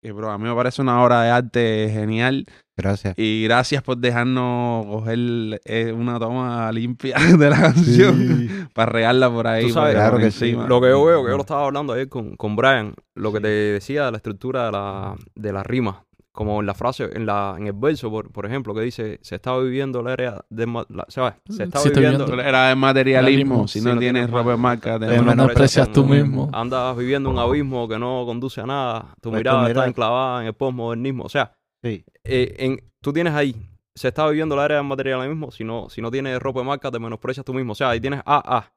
Que, 0.00 0.12
bro, 0.12 0.30
a 0.30 0.38
mí 0.38 0.44
me 0.48 0.54
parece 0.54 0.80
una 0.80 1.02
obra 1.02 1.22
de 1.22 1.30
arte 1.30 1.90
genial 1.92 2.46
Gracias. 2.76 3.14
y 3.18 3.42
gracias 3.42 3.82
por 3.82 3.96
dejarnos 3.98 4.86
coger 4.86 5.60
eh, 5.64 5.92
una 5.92 6.20
toma 6.20 6.70
limpia 6.70 7.14
de 7.38 7.50
la 7.50 7.60
canción 7.60 8.68
para 8.74 8.92
regarla 8.92 9.28
por 9.28 9.46
ahí. 9.48 9.66
Tú 9.66 9.72
sabes, 9.72 9.94
por 9.94 10.00
Claro 10.02 10.18
que 10.18 10.30
sí. 10.30 10.52
Lo 10.52 10.80
que 10.80 10.88
yo 10.90 11.04
veo, 11.04 11.22
que 11.24 11.30
yo 11.30 11.34
Mm. 11.34 11.38
lo 11.38 11.40
estaba 11.40 11.64
hablando 11.64 11.92
ayer 11.94 12.08
con, 12.08 12.36
con 12.36 12.54
Brian, 12.54 12.94
lo 13.16 13.32
que 13.32 13.38
Sí. 13.38 13.42
te 13.42 13.48
decía 13.48 14.04
de 14.06 14.10
la 14.12 14.16
estructura 14.18 14.66
de 14.66 14.72
la, 14.72 15.14
de 15.34 15.52
la 15.52 15.62
rima, 15.64 16.04
como 16.38 16.60
en 16.60 16.66
la 16.66 16.74
frase, 16.74 17.10
en 17.14 17.26
la 17.26 17.56
en 17.58 17.66
el 17.66 17.72
verso, 17.72 18.12
por, 18.12 18.30
por 18.30 18.46
ejemplo, 18.46 18.72
que 18.72 18.82
dice, 18.82 19.18
se 19.22 19.34
estaba 19.34 19.60
viviendo 19.60 20.04
la 20.04 20.12
era 20.12 20.44
de... 20.48 20.66
la-. 20.88 21.04
Se 21.08 21.20
estoy 21.64 21.90
viviendo... 21.90 22.26
viendo. 22.26 22.40
Era 22.40 22.70
el 22.70 22.76
materialismo. 22.76 23.66
Si 23.66 23.80
Si 23.80 23.84
no, 23.84 23.94
no 23.94 23.98
tienes 23.98 24.30
ropa 24.30 24.52
de 24.52 24.56
marca, 24.56 25.00
te 25.00 25.20
menosprecias 25.20 25.90
tú 25.90 26.04
mismo. 26.04 26.48
Andas 26.52 26.96
viviendo 26.96 27.28
un 27.28 27.40
abismo 27.40 27.88
que 27.88 27.98
no 27.98 28.22
conduce 28.24 28.60
a 28.60 28.66
nada. 28.66 29.16
Tu 29.20 29.30
Pues 29.30 29.32
tu 29.32 29.36
mirada 29.38 29.66
está 29.68 29.84
enclavada 29.88 30.42
en 30.42 30.46
el 30.46 30.54
postmodernismo. 30.54 31.24
O 31.24 31.28
sea, 31.28 31.56
Sí. 31.82 32.04
eh, 32.22 32.54
en, 32.58 32.80
tú 33.00 33.12
tienes 33.12 33.34
ahí, 33.34 33.56
se 33.96 34.06
está 34.06 34.28
viviendo 34.28 34.54
la 34.54 34.64
era 34.64 34.76
del 34.76 34.84
materialismo. 34.84 35.50
Si 35.50 35.64
no, 35.64 35.90
si 35.90 36.00
no 36.00 36.08
tienes 36.08 36.38
ropa 36.38 36.60
de 36.60 36.66
marca, 36.66 36.88
te 36.92 37.00
menosprecias 37.00 37.44
tú 37.44 37.52
mismo. 37.52 37.72
O 37.72 37.74
sea, 37.74 37.90
ahí 37.90 38.00
tienes 38.00 38.20
AA. 38.24 38.72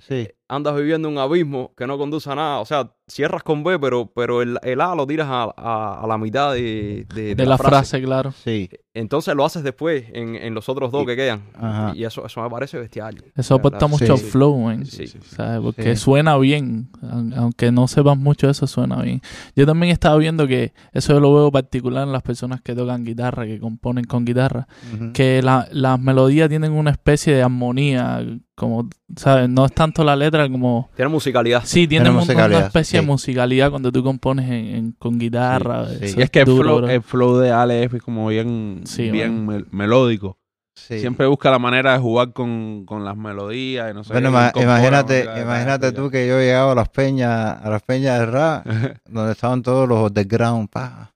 Sí. 0.00 0.28
Andas 0.54 0.76
viviendo 0.76 1.08
un 1.08 1.18
abismo 1.18 1.72
que 1.76 1.86
no 1.86 1.98
conduce 1.98 2.30
a 2.30 2.34
nada. 2.34 2.60
O 2.60 2.64
sea, 2.64 2.90
cierras 3.06 3.42
con 3.42 3.62
B, 3.64 3.78
pero, 3.78 4.06
pero 4.14 4.40
el, 4.42 4.58
el 4.62 4.80
A 4.80 4.94
lo 4.94 5.06
tiras 5.06 5.28
a, 5.28 5.52
a- 5.56 6.00
a 6.02 6.06
la 6.06 6.16
mitad 6.18 6.52
de, 6.54 7.06
de- 7.14 7.22
de 7.22 7.34
De 7.34 7.46
la 7.46 7.58
frase, 7.58 8.00
claro. 8.02 8.32
Sí. 8.32 8.68
Entonces 8.94 9.34
lo 9.34 9.44
haces 9.44 9.64
después 9.64 10.04
en, 10.12 10.36
en 10.36 10.54
los 10.54 10.68
otros 10.68 10.92
dos 10.92 11.04
que 11.04 11.16
quedan. 11.16 11.42
Ajá. 11.54 11.92
Y 11.96 12.04
eso, 12.04 12.24
eso 12.24 12.40
me 12.42 12.48
parece 12.48 12.78
bestial. 12.78 13.16
Eso 13.34 13.56
aporta 13.56 13.88
mucho 13.88 14.16
Sí. 14.16 14.24
flow, 14.26 14.56
man. 14.56 14.86
Sí. 14.86 15.06
¿sabes? 15.08 15.60
Porque 15.60 15.96
Sí. 15.96 16.02
suena 16.02 16.38
bien. 16.38 16.88
Aun- 17.02 17.34
Aunque 17.36 17.72
no 17.72 17.88
sepas 17.88 18.16
mucho 18.16 18.48
eso, 18.48 18.66
suena 18.68 19.02
bien. 19.02 19.20
Yo 19.56 19.66
también 19.66 19.92
estaba 19.92 20.16
viendo 20.16 20.46
que 20.46 20.72
eso 20.92 21.12
yo 21.12 21.20
lo 21.20 21.34
veo 21.34 21.50
particular 21.50 22.06
en 22.06 22.12
las 22.12 22.22
personas 22.22 22.60
que 22.62 22.74
tocan 22.74 23.04
guitarra, 23.04 23.44
que 23.46 23.58
componen 23.58 24.04
con 24.04 24.24
guitarra, 24.24 24.68
que 25.12 25.42
la- 25.42 25.66
las 25.72 25.98
melodías 26.00 26.48
tienen 26.48 26.72
una 26.72 26.90
especie 26.92 27.34
de 27.34 27.42
armonía, 27.42 28.24
como, 28.54 28.88
¿sabes? 29.16 29.48
No 29.48 29.64
es 29.66 29.72
tanto 29.72 30.04
la 30.04 30.14
letra 30.14 30.43
como... 30.50 30.90
Tiene 30.96 31.08
musicalidad. 31.10 31.62
Sí, 31.64 31.86
tiene 31.88 32.04
Tiene 32.10 32.18
un- 32.18 32.30
una 32.30 32.58
especie 32.66 32.98
sí. 33.00 33.04
de 33.04 33.10
musicalidad 33.10 33.70
cuando 33.70 33.90
tú 33.92 34.02
compones 34.02 34.46
en- 34.50 34.74
en- 34.76 34.92
con 34.92 35.18
guitarra. 35.18 35.86
Sí, 35.88 35.96
sí. 35.98 36.04
eso 36.06 36.20
Y 36.20 36.22
es 36.22 36.30
que 36.30 36.40
el 36.40 36.46
duro, 36.46 36.62
flow, 36.64 36.76
bro. 36.78 36.88
el 36.90 37.02
flow 37.02 37.36
de 37.38 37.50
Ale 37.52 37.84
es 37.84 38.02
como 38.02 38.28
bien, 38.28 38.82
Sí, 38.84 39.10
bien 39.10 39.46
mel- 39.46 39.66
melódico. 39.70 40.38
Sí. 40.76 40.98
Siempre 40.98 41.26
busca 41.26 41.50
la 41.52 41.60
manera 41.60 41.92
de 41.92 41.98
jugar 42.00 42.32
con, 42.32 42.84
con 42.84 43.04
las 43.04 43.16
melodías 43.16 43.90
y 43.92 43.94
no 43.94 44.02
sé 44.02 44.12
Bueno, 44.12 44.30
ima- 44.30 44.50
imagínate, 44.60 45.22
imagínate 45.40 45.92
tú 45.92 46.10
que 46.10 46.26
yo 46.26 46.38
llegaba 46.40 46.72
a 46.72 46.74
las 46.74 46.88
peñas, 46.88 47.58
a 47.64 47.70
las 47.70 47.80
peñas 47.82 48.18
de 48.18 48.26
rap, 48.26 48.66
donde 49.08 49.32
estaban 49.32 49.62
todos 49.62 49.88
los 49.88 50.08
underground, 50.08 50.68
pa. 50.68 51.12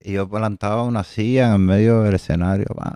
Y 0.00 0.12
yo 0.12 0.28
plantaba 0.28 0.84
una 0.84 1.02
silla 1.04 1.54
en 1.54 1.66
medio 1.66 2.02
del 2.02 2.14
escenario, 2.14 2.66
pa. 2.74 2.94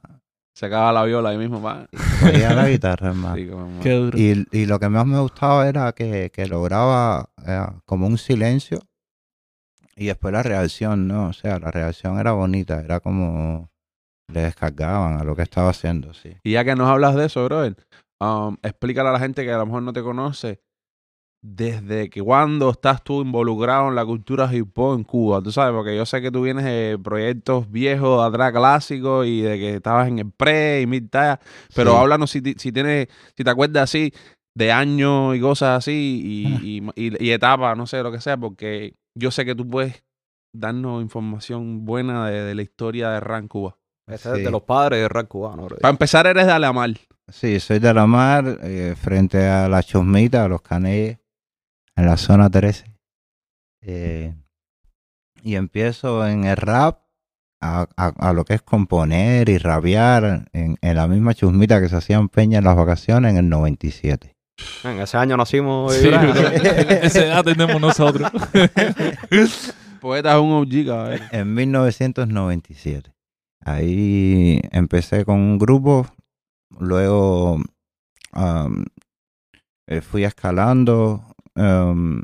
Sacaba 0.57 0.91
la 0.91 1.05
viola 1.05 1.29
ahí 1.29 1.37
mismo, 1.37 1.63
pa. 1.63 1.87
Cogía 2.21 2.55
la 2.55 2.67
guitarra, 2.67 3.09
hermano. 3.09 3.37
Sí, 3.37 3.47
como- 3.47 3.81
Qué 3.83 3.91
duro. 3.93 4.17
Y, 4.19 4.47
y 4.53 4.65
lo 4.65 4.81
que 4.81 4.89
más 4.89 5.05
me 5.07 5.19
gustaba 5.21 5.69
era 5.69 5.93
que, 5.93 6.31
que 6.33 6.47
lograba 6.47 7.29
eh, 7.47 7.67
como 7.85 8.07
un 8.07 8.17
silencio 8.17 8.81
y 9.97 10.07
después 10.07 10.33
la 10.33 10.43
reacción, 10.43 11.07
¿no? 11.09 11.29
O 11.29 11.33
sea, 11.35 11.59
la 11.59 11.71
reacción 11.71 12.19
era 12.19 12.33
bonita, 12.33 12.81
era 12.81 13.01
como 13.01 13.69
le 14.33 14.41
descargaban 14.43 15.19
a 15.21 15.25
lo 15.25 15.37
que 15.37 15.43
estaba 15.43 15.69
haciendo, 15.71 16.15
sí. 16.15 16.37
Y 16.43 16.53
ya 16.53 16.65
que 16.65 16.75
nos 16.75 16.89
hablas 16.89 17.15
de 17.17 17.27
eso, 17.27 17.45
brother, 17.45 17.77
um, 18.21 18.57
explícale 18.63 19.11
a 19.11 19.13
la 19.13 19.19
gente 19.21 19.45
que 19.45 19.53
a 19.53 19.59
lo 19.59 19.67
mejor 19.67 19.83
no 19.83 19.93
te 19.93 20.03
conoce, 20.03 20.61
desde 21.49 22.11
que 22.11 22.21
cuando 22.23 22.71
estás 22.71 23.05
tú 23.05 23.23
involucrado 23.23 23.89
en 23.89 23.95
la 23.95 24.05
cultura 24.05 24.53
hip 24.53 24.77
hop 24.77 24.97
en 24.99 25.05
Cuba, 25.05 25.41
tú 25.41 25.53
sabes, 25.53 25.73
porque 25.75 25.97
yo 25.97 26.05
sé 26.05 26.21
que 26.21 26.33
tú 26.33 26.43
vienes 26.43 26.65
de 26.65 26.99
proyectos 27.03 27.71
viejos, 27.71 28.21
de 28.23 28.29
atrás 28.29 28.53
clásicos, 28.53 29.27
y 29.27 29.43
de 29.43 29.57
que 29.59 29.75
estabas 29.77 30.09
en 30.09 30.19
el 30.19 30.31
pre 30.33 30.81
y 30.81 30.87
mid 30.87 31.05
talla, 31.09 31.39
pero 31.75 31.93
Sí. 31.93 31.97
háblanos 31.99 32.31
si, 32.33 32.41
si 32.57 32.73
tienes, 32.73 33.07
si 33.37 33.45
te 33.45 33.51
acuerdas 33.51 33.85
así 33.85 34.13
de 34.57 34.73
años 34.73 35.37
y 35.37 35.41
cosas 35.41 35.79
así, 35.79 36.21
y, 36.25 36.81
y, 36.97 37.07
y- 37.07 37.25
y 37.25 37.31
etapas, 37.31 37.77
no 37.77 37.87
sé, 37.87 38.03
lo 38.03 38.11
que 38.11 38.21
sea, 38.21 38.37
porque 38.37 38.95
yo 39.15 39.31
sé 39.31 39.45
que 39.45 39.55
tú 39.55 39.69
puedes 39.69 40.03
darnos 40.53 41.01
información 41.03 41.85
buena 41.85 42.29
de, 42.29 42.43
de 42.43 42.55
la 42.57 42.63
historia 42.63 43.11
de 43.11 43.21
Ran 43.21 43.47
Cuba. 43.47 43.77
Ese 44.09 44.37
es 44.37 44.45
de 44.45 44.51
los 44.51 44.63
padres 44.63 45.01
del 45.01 45.11
rap 45.11 45.29
cubano. 45.29 45.67
Para 45.69 45.91
empezar, 45.91 46.27
eres 46.27 46.47
de 46.47 46.53
Alamar. 46.53 46.91
Sí, 47.29 47.59
soy 47.61 47.81
de 47.81 47.93
la 47.93 48.07
mar, 48.07 48.59
eh, 48.63 48.95
frente 48.97 49.47
a 49.47 49.69
la 49.69 49.83
Chusmita, 49.83 50.45
a 50.45 50.49
los 50.49 50.63
Canelles, 50.63 51.19
en 51.97 52.07
la 52.07 52.17
zona 52.17 52.51
13. 52.51 52.85
Eh, 53.83 54.35
y 55.43 55.55
empiezo 55.57 56.27
en 56.27 56.45
el 56.45 56.57
rap 56.57 57.01
a, 57.61 57.87
a- 57.97 58.29
a 58.29 58.33
lo 58.33 58.45
que 58.45 58.55
es 58.55 58.63
componer 58.63 59.49
y 59.49 59.59
rapear 59.59 60.49
en, 60.53 60.77
en 60.81 60.97
la 60.97 61.07
misma 61.09 61.35
Chusmita 61.35 61.81
que 61.81 61.89
se 61.89 61.97
hacían 61.97 62.29
peña 62.29 62.59
en 62.59 62.65
las 62.65 62.77
vacaciones 62.77 63.31
en 63.33 63.39
el 63.39 63.49
97. 63.49 64.35
En 64.85 65.01
ese 65.01 65.17
año 65.19 65.37
nacimos. 65.37 65.95
Sí. 65.95 66.09
Esa 67.03 67.25
edad 67.27 67.45
tenemos 67.45 67.81
nosotros. 67.81 68.31
Poeta 70.01 70.35
es 70.35 70.41
un 70.41 70.53
OG. 70.53 71.33
En 71.33 71.55
1997. 71.55 73.13
Ahí 73.65 74.61
empecé 74.71 75.25
con 75.25 75.37
un 75.41 75.59
grupo, 75.59 76.07
luego 76.79 77.61
am, 78.33 78.85
eh, 79.89 80.01
fui 80.01 80.25
escalando 80.25 81.25
em, 81.57 82.23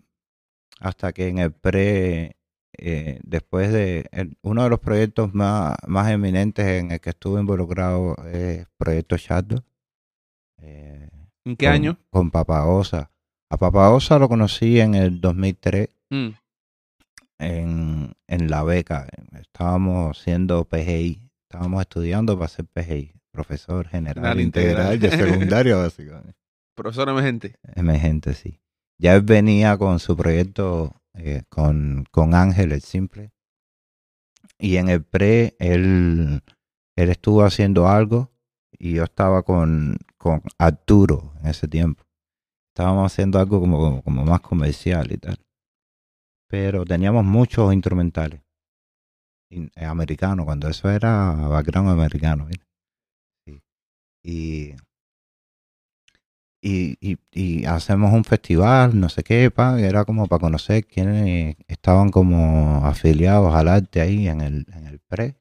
hasta 0.81 1.13
que 1.13 1.29
en 1.29 1.39
el 1.39 1.53
pre, 1.53 2.37
eh, 2.79 3.21
después 3.25 3.73
de 3.73 4.07
el- 4.13 4.37
uno 4.43 4.63
de 4.65 4.71
los 4.71 4.81
proyectos 4.81 5.35
más, 5.35 5.77
más 5.87 6.11
eminentes 6.11 6.67
en 6.67 6.91
el 6.93 7.01
que 7.01 7.11
estuve 7.11 7.41
involucrado 7.41 8.15
es 8.33 8.67
Proyecto 8.77 9.17
Shadow. 9.17 9.61
eh, 10.65 11.09
¿En 11.45 11.57
qué 11.57 11.67
con- 11.67 11.75
año? 11.75 11.99
Con 12.11 12.31
Papaosa. 12.31 13.11
A 13.51 13.57
Papaosa 13.57 14.19
lo 14.19 14.29
conocí 14.29 14.79
en 14.81 14.95
el 14.95 15.21
2003 15.21 15.89
Mm. 16.11 16.29
en, 17.39 18.13
en 18.29 18.51
la 18.51 18.63
beca. 18.63 19.09
Estábamos 19.41 20.19
siendo 20.19 20.65
PGI, 20.65 21.31
estábamos 21.49 21.81
estudiando 21.83 22.37
para 22.39 22.49
ser 22.49 22.67
PGI, 22.67 23.13
profesor 23.33 23.89
general 23.89 24.15
General 24.17 24.41
integral, 24.41 24.95
integral. 24.95 25.01
de 25.01 25.33
secundario, 25.33 25.79
básicamente. 25.83 26.35
Profesor 26.75 27.09
emergente. 27.09 27.57
Emergente, 27.75 28.35
sí. 28.35 28.61
Ya 28.99 29.15
él 29.15 29.23
venía 29.23 29.77
con 29.79 29.99
su 29.99 30.17
proyecto 30.17 30.95
eh, 31.15 31.43
con, 31.49 32.05
con 32.11 32.35
Ángel, 32.35 32.73
el 32.73 32.81
simple. 32.83 33.33
Y 34.59 34.77
en 34.77 34.89
el 34.89 35.05
pre, 35.05 35.57
él, 35.59 36.43
él 36.97 37.09
estuvo 37.09 37.43
haciendo 37.43 37.89
algo 37.89 38.31
y 38.79 38.95
yo 38.95 39.05
estaba 39.05 39.43
con, 39.43 39.99
con 40.19 40.43
Arturo 40.59 41.33
en 41.41 41.49
ese 41.49 41.69
tiempo. 41.69 42.05
Estábamos 42.75 43.13
haciendo 43.13 43.39
algo 43.39 43.61
como, 43.61 44.03
como, 44.03 44.25
más 44.25 44.41
comercial 44.41 45.13
y 45.13 45.19
tal. 45.19 45.37
Pero 46.49 46.85
teníamos 46.85 47.25
muchos 47.25 47.73
instrumentales 47.75 48.41
in- 49.51 49.71
eh, 49.75 49.85
americanos, 49.85 50.45
cuando 50.47 50.69
eso 50.69 50.91
era 50.91 51.33
background 51.49 51.91
americano. 51.91 52.49
Y 54.25 54.75
y, 56.63 57.19
y, 57.33 57.65
hacemos 57.65 58.13
un 58.13 58.25
festival, 58.25 58.99
no 58.99 59.09
sé 59.09 59.25
qué, 59.25 59.51
pa, 59.51 59.81
era 59.81 60.05
como 60.05 60.29
para 60.29 60.41
conocer 60.41 60.87
quiénes 60.87 61.57
estaban 61.67 62.11
como 62.11 62.87
afiliados 62.87 63.53
al 63.55 63.67
arte 63.69 64.01
ahí 64.01 64.29
en 64.29 64.41
el, 64.41 64.67
en 64.73 64.87
el 64.87 65.01
pre. 65.01 65.37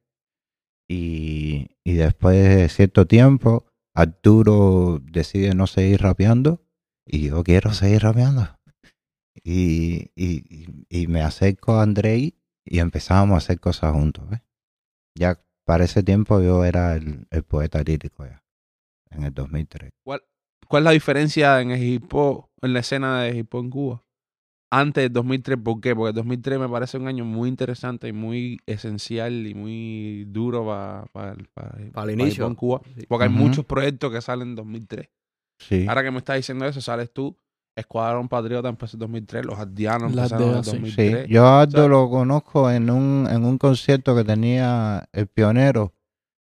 Y, 0.90 1.70
y 1.84 1.94
después 1.94 2.36
de 2.44 2.68
cierto 2.70 3.06
tiempo, 3.06 3.68
Arturo 3.96 5.00
decide 5.04 5.54
no 5.54 5.68
seguir 5.68 6.02
rapeando 6.02 6.64
y 7.06 7.28
yo 7.30 7.44
quiero 7.44 7.74
seguir 7.74 8.02
rapeando. 8.02 8.48
Y, 9.44 10.12
y, 10.16 10.68
y- 10.90 11.08
me 11.08 11.22
acerco 11.22 11.76
a 11.76 11.84
Andrei 11.84 12.36
y 12.66 12.80
empezamos 12.80 13.36
a 13.36 13.38
hacer 13.38 13.60
cosas 13.60 13.94
juntos. 13.94 14.26
Ya 15.18 15.40
para 15.66 15.86
ese 15.86 16.04
tiempo 16.04 16.42
yo 16.42 16.66
era 16.66 16.96
el, 16.96 17.28
el 17.30 17.44
poeta 17.44 17.82
lírico 17.84 18.26
ya, 18.26 18.44
en 19.12 19.24
el 19.24 19.34
2003. 19.34 19.92
¿Cuál, 20.04 20.22
¿Cuál 20.72 20.84
es 20.84 20.86
la 20.86 20.92
diferencia 20.92 21.62
en 21.62 21.72
el 21.72 21.84
hip 21.84 22.14
hop, 22.14 22.46
en 22.62 22.74
la 22.74 22.80
escena 22.80 23.22
de 23.22 23.38
hip 23.38 23.54
hop 23.54 23.64
en 23.64 23.70
Cuba? 23.70 24.04
Antes 24.74 25.04
del 25.04 25.12
2003, 25.14 25.58
¿por 25.62 25.82
qué? 25.82 25.94
Porque 25.94 26.10
el 26.10 26.16
2003 26.16 26.58
me 26.60 26.70
parece 26.70 26.98
un 26.98 27.08
año 27.08 27.26
muy 27.26 27.50
interesante 27.50 28.08
y 28.08 28.14
muy 28.14 28.58
esencial 28.66 29.46
y 29.46 29.54
muy 29.54 30.24
duro 30.30 30.66
para 30.66 31.36
Para 31.92 32.12
el 32.14 32.20
inicio. 32.20 32.48
en 32.48 32.56
Cuba. 32.56 32.82
Porque 33.10 33.26
hay 33.26 33.30
muchos 33.30 33.66
proyectos 33.66 34.12
que 34.14 34.22
salen 34.22 34.50
en 34.50 34.56
2003. 34.56 35.10
Sí. 35.60 35.86
Ahora 35.90 36.04
que 36.04 36.12
me 36.12 36.20
estás 36.20 36.38
diciendo 36.38 36.66
eso, 36.66 36.80
sales 36.82 37.12
tú. 37.12 37.36
Escuadrón 37.76 38.28
Patriota 38.30 38.68
empezó 38.70 38.96
en 38.98 39.00
2003, 39.02 39.46
los 39.46 39.58
Ardianos 39.60 40.12
empezaron 40.14 40.50
en 40.50 40.56
de- 40.58 40.64
sí. 40.64 40.72
2003. 40.72 41.28
Sí, 41.28 41.34
yo 41.34 41.46
a 41.46 41.62
Aldo 41.62 41.78
O 41.78 41.82
sea- 41.82 41.90
lo 41.90 42.10
conozco 42.10 42.72
en 42.72 42.90
un, 42.90 43.28
en 43.30 43.44
un 43.46 43.58
concierto 43.58 44.16
que 44.16 44.24
tenía 44.24 45.08
el 45.14 45.28
pionero 45.28 45.94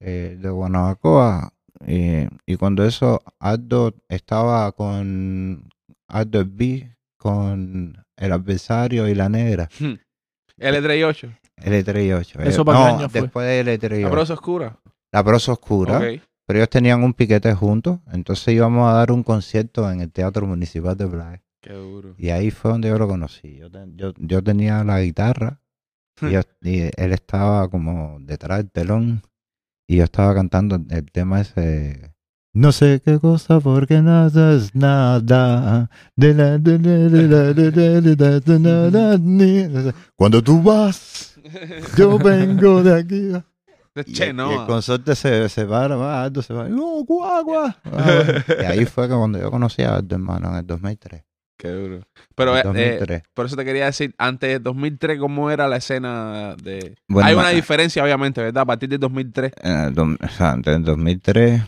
eh, 0.02 0.38
de 0.40 0.50
Guanabacoa. 0.50 1.54
Y, 1.88 2.28
y 2.46 2.58
cuando 2.58 2.86
eso, 2.86 3.22
Aldo 3.40 3.94
estaba 4.10 4.72
con 4.74 5.70
Aldo 6.08 6.40
el 6.42 6.50
B, 6.50 6.96
con 7.18 7.98
el 8.18 8.32
adversario 8.32 9.08
y 9.08 9.16
la 9.16 9.30
negra, 9.30 9.70
L38. 10.58 11.38
L38. 11.58 12.42
¿Eso 12.42 12.62
Eh, 12.62 12.66
para 12.66 12.78
qué 12.78 12.84
no, 12.92 12.98
año 12.98 13.10
fue? 13.10 13.22
después 13.22 13.48
de 13.48 13.80
L38. 13.80 14.02
La 14.04 14.10
prosa 14.12 14.34
oscura. 14.34 14.80
La 15.12 15.24
prosa 15.24 15.52
oscura. 15.54 16.00
Pero 16.00 16.58
ellos 16.60 16.70
tenían 16.70 17.04
un 17.04 17.14
piquete 17.14 17.54
juntos, 17.54 18.00
entonces 18.12 18.48
íbamos 18.56 18.90
a 18.90 18.94
dar 18.94 19.12
un 19.12 19.22
concierto 19.22 19.90
en 19.92 20.02
el 20.02 20.12
Teatro 20.12 20.48
Municipal 20.48 20.98
de 20.98 21.08
Playa. 21.08 21.44
Qué 21.62 21.74
duro. 21.74 22.16
Y 22.18 22.30
ahí 22.30 22.50
fue 22.50 22.72
donde 22.72 22.90
yo 22.90 22.98
lo 22.98 23.08
conocí. 23.08 23.58
Yo, 23.58 23.70
ten- 23.70 23.96
yo, 23.96 24.14
yo 24.18 24.44
tenía 24.44 24.84
la 24.84 25.00
guitarra 25.02 25.62
y, 26.22 26.32
yo- 26.32 26.42
y 26.62 26.80
él 26.96 27.14
estaba 27.14 27.70
como 27.70 28.18
detrás 28.22 28.60
del 28.60 28.72
telón 28.72 29.22
y 29.90 29.98
yo 29.98 30.04
estaba 30.04 30.34
cantando 30.36 30.80
el 30.90 31.12
tema 31.12 31.42
ese. 31.42 32.14
No 32.54 32.72
sé 32.72 33.02
qué 33.04 33.20
cosa 33.20 33.60
porque 33.60 34.02
nada 34.02 34.54
es 34.54 34.74
nada. 34.76 35.90
De 36.16 36.34
la- 36.34 36.58
de 36.58 36.78
la- 36.80 37.10
de 37.10 37.28
la- 37.28 37.54
de 37.54 37.72
la- 37.72 38.02
de 38.02 38.16
la- 38.16 38.40
de 38.40 38.60
la- 38.60 38.82
de 38.84 38.92
la- 38.92 39.18
ni- 39.18 39.92
Cuando 40.16 40.44
tú 40.44 40.62
vas, 40.62 41.36
yo 41.98 42.18
vengo 42.20 42.84
de 42.84 43.00
aquí. 43.00 43.32
Che, 44.14 44.32
no. 44.32 44.52
y 44.52 44.56
el 44.56 44.66
consorte 44.66 45.14
se, 45.16 45.50
se 45.50 45.66
para, 45.66 45.96
va, 45.96 46.24
Aldo 46.24 46.42
se 46.42 46.54
va. 46.54 46.70
No, 46.70 47.04
guau. 47.04 47.24
Ah, 47.26 47.42
bueno. 47.44 47.76
Y 48.62 48.66
ahí 48.66 48.86
fue 48.86 49.08
que 49.10 49.16
cuando 49.16 49.40
yo 49.40 49.50
conocí 49.52 49.82
a 49.82 49.96
Aldo, 49.96 50.16
hermano, 50.16 50.50
en 50.52 50.56
el 50.58 50.66
2003. 50.68 51.24
Qué 51.60 51.68
duro. 51.68 52.08
Pero 52.36 52.56
eh, 52.56 52.62
eh, 52.62 52.64
2003. 52.64 53.24
por 53.34 53.46
eso 53.46 53.58
te 53.58 53.66
quería 53.66 53.86
decir, 53.86 54.16
antes 54.18 54.50
de 54.50 54.60
2003, 54.60 55.20
¿cómo 55.20 55.52
era 55.52 55.68
la 55.68 55.76
escena 55.76 56.56
de...? 56.56 56.96
Bueno, 57.10 57.28
Hay 57.28 57.36
una 57.36 57.50
diferencia, 57.50 58.02
obviamente, 58.02 58.42
¿verdad? 58.42 58.62
A 58.62 58.66
partir 58.66 58.88
de 58.88 58.98
2003. 58.98 59.52
en 59.62 59.72
el, 59.78 59.94
dom- 59.94 60.18
o 60.24 60.30
sea, 60.30 60.54
en 60.54 60.64
el 60.66 60.84
2003, 60.86 61.62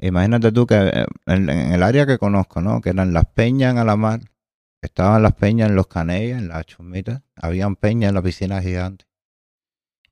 imagínate 0.00 0.52
tú 0.52 0.66
que 0.66 0.74
eh, 0.76 1.06
en, 1.24 1.48
en 1.48 1.72
el 1.72 1.82
área 1.82 2.04
que 2.04 2.18
conozco, 2.18 2.60
¿no? 2.60 2.82
Que 2.82 2.90
eran 2.90 3.14
las 3.14 3.24
peñas 3.24 3.72
en 3.72 3.78
Alamar, 3.78 4.20
estaban 4.82 5.22
las 5.22 5.32
peñas 5.32 5.70
en 5.70 5.74
los 5.76 5.86
canellas, 5.86 6.38
en 6.42 6.48
las 6.48 6.66
chumitas, 6.66 7.22
habían 7.34 7.76
peñas 7.76 8.10
en 8.10 8.14
la 8.14 8.20
piscina 8.22 8.60
gigante. 8.60 9.06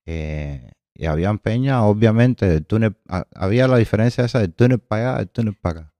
Eh, 0.07 0.71
y 0.95 1.05
habían 1.07 1.39
peñas, 1.39 1.81
obviamente, 1.83 2.47
del 2.47 2.65
túnel, 2.65 2.97
ha- 3.09 3.27
había 3.35 3.69
la 3.69 3.77
diferencia 3.77 4.25
esa 4.25 4.39
del 4.39 4.55
túnel 4.55 4.79
para 4.79 5.11
allá, 5.11 5.19
del 5.19 5.29
túnel 5.29 5.55
para 5.55 5.81
acá. 5.81 5.93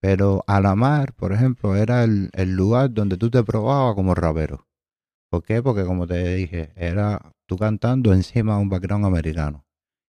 Pero 0.00 0.44
Alamar, 0.46 1.12
por 1.12 1.32
ejemplo, 1.32 1.76
era 1.76 2.04
el, 2.04 2.30
el 2.32 2.54
lugar 2.54 2.92
donde 2.92 3.16
tú 3.16 3.30
te 3.30 3.42
probabas 3.44 3.94
como 3.94 4.14
rapero. 4.14 4.66
¿Por 5.30 5.44
qué? 5.44 5.62
Porque 5.62 5.84
como 5.84 6.06
te 6.06 6.34
dije, 6.34 6.72
era 6.74 7.32
tú 7.46 7.56
cantando 7.56 8.12
encima 8.12 8.56
de 8.56 8.62
un 8.62 8.68
background 8.68 9.04
americano. 9.04 9.64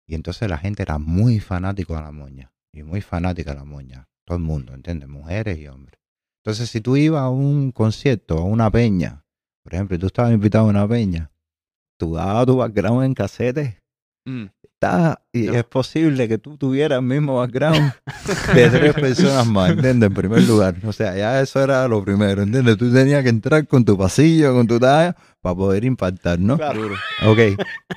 Y 0.07 0.15
entonces 0.15 0.49
la 0.49 0.59
gente 0.59 0.83
era 0.83 0.99
muy 0.99 1.41
fanático 1.41 1.97
a 1.97 2.03
la 2.03 2.13
moña. 2.13 2.53
Y 2.73 2.83
muy 2.83 3.01
fanática 3.01 3.53
a 3.53 3.57
la 3.57 3.65
moña. 3.65 4.09
Todo 4.25 4.39
el 4.39 4.45
mundo, 4.45 4.75
¿entiendes? 4.75 5.09
Mujeres 5.09 5.59
y 5.59 5.67
hombres. 5.67 6.01
Entonces, 6.43 6.71
si 6.71 6.81
tú 6.81 6.97
ibas 6.97 7.23
a 7.23 7.29
un 7.29 7.71
concierto, 7.71 8.39
a 8.39 8.45
una 8.45 8.71
peña, 8.71 9.25
por 9.63 9.75
ejemplo, 9.75 9.97
y 9.97 9.99
tú 9.99 10.07
estabas 10.07 10.33
invitado 10.33 10.67
a 10.67 10.71
una 10.71 10.89
peña, 10.89 11.31
tú 11.99 12.15
dabas 12.15 12.47
tu 12.47 12.57
background 12.57 13.05
en 13.05 13.15
casete. 13.15 13.79
Mm. 14.25 14.47
y 15.33 15.49
es 15.49 15.65
posible 15.65 16.29
que 16.29 16.39
tú 16.39 16.57
tuvieras 16.57 16.99
el 16.99 17.05
mismo 17.05 17.37
background 17.37 17.93
de 18.55 18.71
tres 18.71 18.95
personas 18.95 19.47
más, 19.47 19.71
¿entiendes? 19.73 20.09
En 20.09 20.15
primer 20.15 20.43
lugar. 20.43 20.77
O 20.85 20.93
sea, 20.93 21.17
ya 21.17 21.41
eso 21.41 21.63
era 21.63 21.87
lo 21.89 22.03
primero, 22.03 22.43
¿entiendes? 22.43 22.77
Tú 22.77 22.93
tenías 22.93 23.23
que 23.23 23.29
entrar 23.29 23.67
con 23.67 23.85
tu 23.85 23.97
pasillo, 23.97 24.55
con 24.55 24.67
tu 24.67 24.79
talla, 24.79 25.17
para 25.41 25.55
poder 25.55 25.85
impactar, 25.85 26.39
¿no? 26.39 26.57
Duro. 26.57 26.95
Ok, 27.27 27.39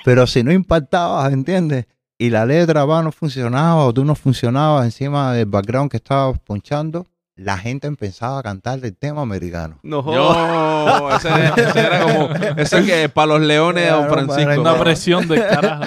pero 0.05 0.27
si 0.27 0.43
no 0.43 0.51
impactabas, 0.51 1.31
¿entiendes? 1.31 1.86
Y 2.17 2.29
la 2.29 2.45
letra 2.45 2.86
va, 2.86 3.03
no 3.03 3.12
funcionaba 3.12 3.83
o 3.86 3.93
tú 3.93 4.05
no 4.05 4.15
funcionabas 4.15 4.86
encima 4.86 5.33
del 5.33 5.47
background 5.47 5.91
que 5.91 5.97
estabas 5.97 6.39
ponchando, 6.39 7.05
la 7.35 7.57
gente 7.57 7.87
empezaba 7.87 8.39
a 8.39 8.43
cantar 8.43 8.79
el 8.83 8.95
tema 8.95 9.21
americano. 9.21 9.79
No 9.83 10.03
jodas. 10.03 10.73
No, 10.83 11.15
ese, 11.15 11.29
ese 11.29 11.79
era 11.79 12.01
como... 12.03 12.29
Ese 12.57 12.85
que 12.85 13.09
para 13.09 13.27
los 13.27 13.41
leones 13.41 13.85
de 13.85 13.91
Don 13.91 14.09
Francisco. 14.09 14.61
Una 14.61 14.77
presión 14.79 15.27
de 15.27 15.39
carajo. 15.39 15.83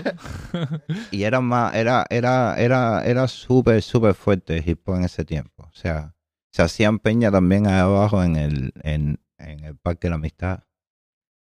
Y 1.10 1.22
era 1.24 1.40
más, 1.40 1.74
era, 1.74 2.06
era, 2.08 2.56
era, 2.56 3.04
era 3.04 3.28
súper, 3.28 3.82
súper 3.82 4.14
fuerte 4.14 4.56
el 4.56 4.68
hip 4.68 4.88
hop 4.88 4.96
en 4.96 5.04
ese 5.04 5.24
tiempo. 5.24 5.64
O 5.64 5.74
sea, 5.74 6.14
se 6.50 6.62
hacían 6.62 6.98
peña 6.98 7.30
también 7.30 7.66
ahí 7.66 7.78
abajo 7.78 8.22
en 8.24 8.36
el, 8.36 8.72
en, 8.82 9.20
en 9.38 9.64
el 9.64 9.76
Parque 9.76 10.06
de 10.06 10.10
la 10.10 10.16
Amistad. 10.16 10.60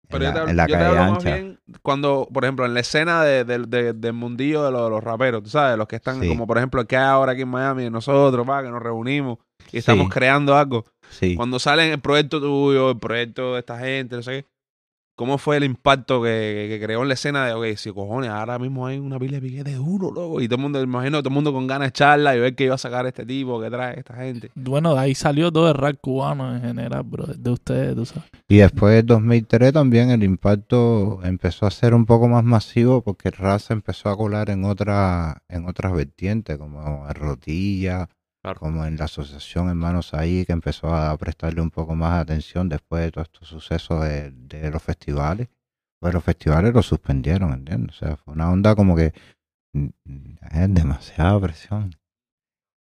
Pero 0.08 0.24
en 0.24 0.34
yo 0.34 0.40
te, 0.40 0.44
la, 0.44 0.50
en 0.50 0.56
la 0.56 0.66
yo 0.66 0.78
te 0.78 0.84
hablo 0.84 1.12
más 1.12 1.24
bien 1.24 1.58
cuando, 1.82 2.28
por 2.32 2.44
ejemplo, 2.44 2.64
en 2.64 2.74
la 2.74 2.80
escena 2.80 3.22
de, 3.22 3.44
de- 3.44 3.58
de- 3.66 3.92
del 3.92 4.12
mundillo 4.14 4.64
de 4.64 4.70
los, 4.70 5.04
raperos, 5.04 5.42
tú 5.42 5.50
sabes, 5.50 5.76
los 5.76 5.86
que 5.86 5.96
están, 5.96 6.20
Sí. 6.20 6.28
como 6.28 6.46
por 6.46 6.56
ejemplo 6.56 6.84
que 6.86 6.96
hay 6.96 7.04
ahora 7.04 7.32
aquí 7.32 7.42
en 7.42 7.48
Miami, 7.48 7.90
nosotros, 7.90 8.48
va, 8.48 8.62
que 8.62 8.70
nos 8.70 8.82
reunimos 8.82 9.38
y 9.70 9.78
estamos 9.78 10.06
Sí. 10.06 10.10
creando 10.10 10.56
algo. 10.56 10.84
Sí. 11.10 11.36
Cuando 11.36 11.58
sale 11.58 11.92
el 11.92 12.00
proyecto 12.00 12.40
tuyo, 12.40 12.90
el 12.90 12.98
proyecto 12.98 13.54
de 13.54 13.60
esta 13.60 13.78
gente, 13.78 14.16
no 14.16 14.22
sé 14.22 14.30
qué, 14.42 14.46
¿cómo 15.18 15.36
fue 15.36 15.56
el 15.56 15.64
impacto 15.64 16.22
que, 16.22 16.66
que 16.70 16.80
creó 16.80 17.02
en 17.02 17.08
la 17.08 17.14
escena 17.14 17.44
de, 17.44 17.52
ok, 17.52 17.76
si 17.76 17.90
cojones, 17.90 18.30
ahora 18.30 18.56
mismo 18.56 18.86
hay 18.86 18.98
una 18.98 19.18
pila 19.18 19.40
de 19.40 19.40
piquete 19.40 19.74
duro, 19.74 20.12
loco, 20.12 20.40
y 20.40 20.46
todo 20.46 20.58
el 20.58 20.62
mundo, 20.62 20.80
imagino, 20.80 21.18
todo 21.18 21.30
el 21.30 21.34
mundo 21.34 21.52
con 21.52 21.66
ganas 21.66 21.88
de 21.88 21.92
charla 21.92 22.36
y 22.36 22.38
ver 22.38 22.54
qué 22.54 22.64
iba 22.64 22.76
a 22.76 22.78
sacar 22.78 23.04
este 23.04 23.26
tipo, 23.26 23.60
que 23.60 23.68
trae 23.68 23.98
esta 23.98 24.14
gente. 24.14 24.52
Bueno, 24.54 24.94
de 24.94 25.00
ahí 25.00 25.16
salió 25.16 25.50
todo 25.50 25.72
el 25.72 25.74
rap 25.74 25.96
cubano 26.00 26.54
en 26.54 26.62
general, 26.62 27.02
bro. 27.02 27.26
De 27.26 27.50
ustedes, 27.50 27.96
tú 27.96 28.06
sabes. 28.06 28.30
Y 28.46 28.58
después 28.58 28.94
de 28.94 29.02
2003 29.02 29.72
también 29.72 30.10
el 30.10 30.22
impacto 30.22 31.18
empezó 31.24 31.66
a 31.66 31.72
ser 31.72 31.94
un 31.94 32.06
poco 32.06 32.28
más 32.28 32.44
masivo 32.44 33.02
porque 33.02 33.30
el 33.30 33.34
rap 33.34 33.58
se 33.58 33.72
empezó 33.72 34.10
a 34.10 34.16
colar 34.16 34.50
en, 34.50 34.64
otra, 34.64 35.42
en 35.48 35.66
otras 35.66 35.92
vertientes, 35.94 36.58
como 36.58 37.08
en 37.08 37.14
rotilla, 37.16 38.08
Como 38.56 38.84
en 38.84 38.96
la 38.96 39.04
asociación 39.04 39.68
Hermanos 39.68 40.14
ahí, 40.14 40.44
que 40.44 40.52
empezó 40.52 40.94
a 40.94 41.16
prestarle 41.16 41.60
un 41.60 41.70
poco 41.70 41.94
más 41.94 42.20
atención 42.20 42.68
después 42.68 43.02
de 43.04 43.12
todos 43.12 43.28
estos 43.28 43.48
sucesos 43.48 44.02
de, 44.04 44.30
de 44.30 44.70
los 44.70 44.82
festivales. 44.82 45.48
Pues 46.00 46.14
los 46.14 46.22
festivales 46.22 46.72
los 46.72 46.86
suspendieron, 46.86 47.52
¿entiendes? 47.52 47.96
O 47.96 47.98
sea, 47.98 48.16
fue 48.16 48.34
una 48.34 48.50
onda 48.50 48.76
como 48.76 48.94
que 48.94 49.12
mm, 49.72 49.88
mm, 50.04 50.36
es 50.52 50.74
demasiada 50.74 51.40
presión. 51.40 51.96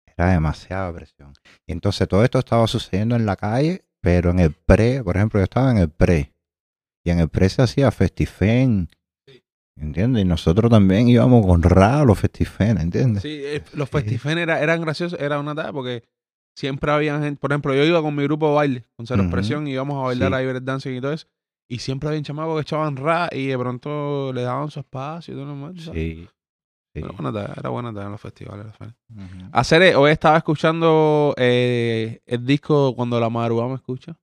Era 0.06 0.32
demasiada 0.32 0.94
presión. 0.94 1.34
Y 1.66 1.72
entonces 1.72 2.08
todo 2.08 2.24
esto 2.24 2.40
estaba 2.40 2.68
sucediendo 2.68 3.16
en 3.16 3.26
la 3.26 3.36
calle, 3.36 3.86
pero 4.02 4.32
en 4.32 4.40
el 4.40 4.54
pre, 4.54 5.04
por 5.04 5.16
ejemplo, 5.16 5.40
yo 5.40 5.46
estaba 5.46 5.72
en 5.72 5.78
el 5.78 5.90
pre. 5.90 6.34
Y 7.04 7.10
en 7.10 7.20
el 7.20 7.30
pre 7.30 7.50
se 7.50 7.62
hacía 7.62 7.92
Festifen. 7.92 8.90
¿Entiendes? 9.80 10.24
Y 10.24 10.28
nosotros 10.28 10.72
también 10.72 11.08
íbamos 11.08 11.46
con 11.46 11.62
Ra 11.62 12.02
a 12.02 12.06
los 12.06 12.18
Festifen, 12.20 12.78
¿entiendes? 12.80 13.22
Sí, 13.22 13.40
eh, 13.44 13.64
los 13.74 13.90
festifenes 13.90 14.44
era- 14.44 14.60
eran 14.62 14.82
graciosos, 14.82 15.20
era 15.20 15.40
una 15.40 15.54
tarea 15.54 15.72
porque 15.72 16.04
siempre 16.56 16.92
había 16.92 17.20
gente, 17.20 17.40
por 17.40 17.52
ejemplo, 17.52 17.76
yo 17.76 17.84
iba 17.84 18.02
con 18.02 18.16
mi 18.16 18.24
grupo 18.24 18.50
de 18.50 18.56
baile, 18.56 18.86
con 18.96 19.06
Cero. 19.06 19.22
Expresión, 19.24 19.68
y 19.68 19.74
íbamos 19.74 19.96
a 19.98 20.08
bailar 20.08 20.30
Sí. 20.30 20.36
a 20.36 20.42
Iber 20.44 20.64
Dancing 20.64 20.96
y 20.96 21.02
todo 21.02 21.14
eso, 21.14 21.28
y 21.70 21.78
siempre 21.80 22.10
había 22.10 22.22
chamacos 22.24 22.56
que 22.56 22.62
echaban 22.62 22.96
ra 22.98 23.30
y 23.32 23.48
de 23.48 23.58
pronto 23.58 24.34
le 24.34 24.42
daban 24.42 24.72
su 24.72 24.80
espacio 24.80 25.34
y 25.34 25.38
todo 25.38 25.46
lo 25.46 25.52
demás. 25.54 25.74
Sí. 25.76 25.92
sí. 25.94 26.28
Era 26.96 27.10
buena 27.10 27.32
tarea, 27.32 27.54
era 27.56 27.70
buena 27.70 27.94
tarea 27.94 28.06
en 28.08 28.12
los 28.14 28.22
festivales. 28.22 28.66
Hacer, 29.52 29.82
eh, 29.84 29.96
hoy 29.96 30.10
estaba 30.10 30.38
escuchando 30.38 31.36
eh, 31.38 32.22
el 32.26 32.44
disco 32.44 32.96
Cuando 32.96 33.20
la 33.20 33.30
madrugada 33.30 33.70
me 33.70 33.76
escucha, 33.76 34.18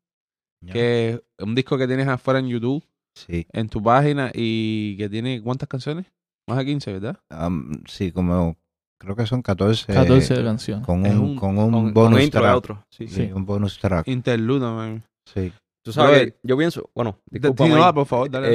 que 0.72 1.10
es 1.38 1.44
un 1.44 1.54
disco 1.54 1.78
que 1.78 1.86
tienes 1.86 2.08
afuera 2.08 2.40
en 2.40 2.48
YouTube, 2.48 2.82
Sí. 3.14 3.46
en 3.52 3.68
tu 3.68 3.82
página, 3.82 4.30
y 4.34 4.96
que 4.96 5.08
tiene, 5.08 5.40
¿cuántas 5.42 5.68
canciones? 5.68 6.06
Más 6.48 6.58
de 6.58 6.64
15, 6.66 6.92
¿verdad? 6.94 7.18
Am, 7.30 7.82
sí, 7.86 8.10
como 8.12 8.56
creo 9.00 9.16
que 9.16 9.26
son 9.26 9.40
14. 9.42 9.92
14 9.92 10.42
canciones. 10.42 10.84
Con 10.86 11.06
un, 11.06 11.18
un- 11.18 11.36
con 11.36 11.56
un 11.58 11.70
Con, 11.70 11.84
con 11.84 11.94
bonus 11.94 12.22
intro 12.22 12.60
track. 12.60 12.84
Sí, 12.90 13.06
Sí, 13.08 13.26
sí. 13.26 13.32
un 13.32 13.44
bonus 13.46 13.78
track. 13.78 14.08
Interlude, 14.08 14.60
man. 14.66 15.04
Sí. 15.26 15.52
Tú 15.84 15.92
sabes, 15.92 16.32
que 16.32 16.36
yo 16.42 16.56
pienso, 16.56 16.88
bueno, 16.94 17.18
no, 17.30 17.94
por 17.94 18.06
favor, 18.06 18.30
dale. 18.30 18.48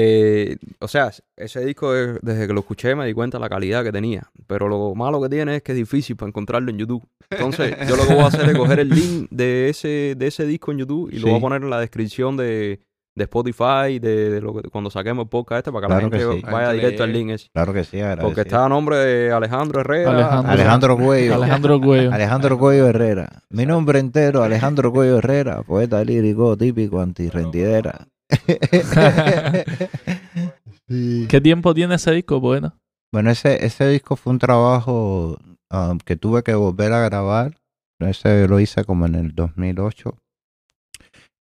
eh, 0.54 0.58
o 0.80 0.88
sea, 0.88 1.12
ese 1.38 1.64
disco 1.64 1.94
desde 1.94 2.48
que 2.48 2.54
lo 2.54 2.62
escuché 2.62 2.96
me 2.96 3.06
di 3.06 3.14
cuenta 3.14 3.38
de 3.38 3.42
la 3.44 3.50
calidad 3.50 3.84
que 3.84 3.92
tenía, 3.92 4.32
pero 4.48 4.68
lo 4.68 4.96
malo 4.96 5.22
que 5.22 5.30
tiene 5.30 5.58
es 5.58 5.62
que 5.62 5.74
es 5.74 5.78
difícil 5.78 6.16
para 6.16 6.30
encontrarlo 6.30 6.72
en 6.72 6.80
YouTube. 6.80 7.08
Entonces, 7.30 7.76
yo 7.88 7.96
lo 7.98 8.08
que 8.08 8.16
voy 8.16 8.24
a 8.24 8.28
hacer 8.28 8.50
es 8.50 8.58
coger 8.58 8.80
el 8.80 8.90
link 8.90 9.28
de 9.30 9.70
ese, 9.70 10.16
de 10.18 10.26
ese 10.26 10.48
disco 10.48 10.72
en 10.72 10.80
YouTube 10.80 11.12
y 11.14 11.20
lo 11.20 11.28
voy 11.28 11.38
a 11.38 11.42
poner 11.42 11.62
en 11.62 11.70
la 11.70 11.80
descripción 11.80 12.36
de, 12.36 12.80
de 13.16 13.24
Spotify, 13.24 14.00
de, 14.00 14.30
de 14.30 14.42
lo 14.42 14.54
que, 14.54 14.70
cuando 14.70 14.90
saquemos 14.90 15.24
el 15.24 15.30
podcast 15.30 15.60
este, 15.60 15.72
para 15.72 15.82
que 15.82 15.88
Claro 15.88 16.08
la 16.08 16.18
que 16.18 16.24
gente 16.24 16.40
sí. 16.48 16.52
vaya 16.52 16.72
directo 16.72 17.04
al 17.04 17.14
link 17.14 17.30
ese. 17.32 17.50
Claro 17.54 17.74
que 17.74 17.84
sí, 17.84 18.00
agradecido. 18.00 18.28
Porque 18.28 18.42
está 18.42 18.66
a 18.66 18.70
nombre 18.70 18.98
de 18.98 19.32
Alejandro 19.32 19.82
Herrera. 19.82 20.12
Alejandro. 20.12 20.52
Alejandro 20.52 20.98
Cuello. 20.98 21.36
Alejandro 21.36 21.82
Cuello. 21.82 22.14
Alejandro 22.14 22.58
Cuello 22.58 22.88
Herrera. 22.88 23.44
Mi 23.50 23.66
nombre 23.66 24.00
entero, 24.00 24.44
Alejandro 24.44 24.92
Cuello 24.92 25.18
Herrera, 25.18 25.64
poeta 25.64 26.04
lírico 26.04 26.56
típico 26.56 27.02
antirrendidera. 27.02 28.08
Sí. 30.88 31.26
¿Qué 31.30 31.42
tiempo 31.42 31.74
tiene 31.74 31.96
ese 31.96 32.12
disco, 32.12 32.42
poeta? 32.42 32.76
Bueno, 33.12 33.32
ese, 33.32 33.66
ese 33.66 33.88
disco 33.88 34.16
fue 34.16 34.34
un 34.34 34.40
trabajo 34.40 35.38
um, 35.72 35.98
que 36.00 36.16
tuve 36.16 36.44
que 36.44 36.54
volver 36.54 36.94
a 36.94 37.02
grabar. 37.02 37.58
Ese 38.00 38.48
lo 38.48 38.60
hice 38.60 38.86
como 38.86 39.06
en 39.06 39.16
el 39.16 39.36
2008. 39.36 40.16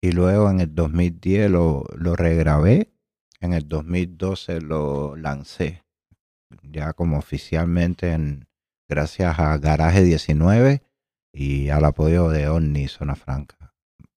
Y 0.01 0.11
luego 0.11 0.49
en 0.49 0.59
el 0.59 0.73
2010 0.75 1.49
lo, 1.51 1.83
lo 1.95 2.15
regrabé. 2.15 2.91
En 3.39 3.53
el 3.53 3.67
2012 3.67 4.61
lo 4.61 5.15
lancé. 5.15 5.83
Ya 6.63 6.93
como 6.93 7.17
oficialmente 7.17 8.11
en, 8.13 8.47
gracias 8.89 9.37
a 9.39 9.57
Garaje 9.57 10.03
19 10.03 10.81
y 11.33 11.69
al 11.69 11.85
apoyo 11.85 12.29
de 12.29 12.47
Omni 12.49 12.87
Zona 12.87 13.15
Franca. 13.15 13.73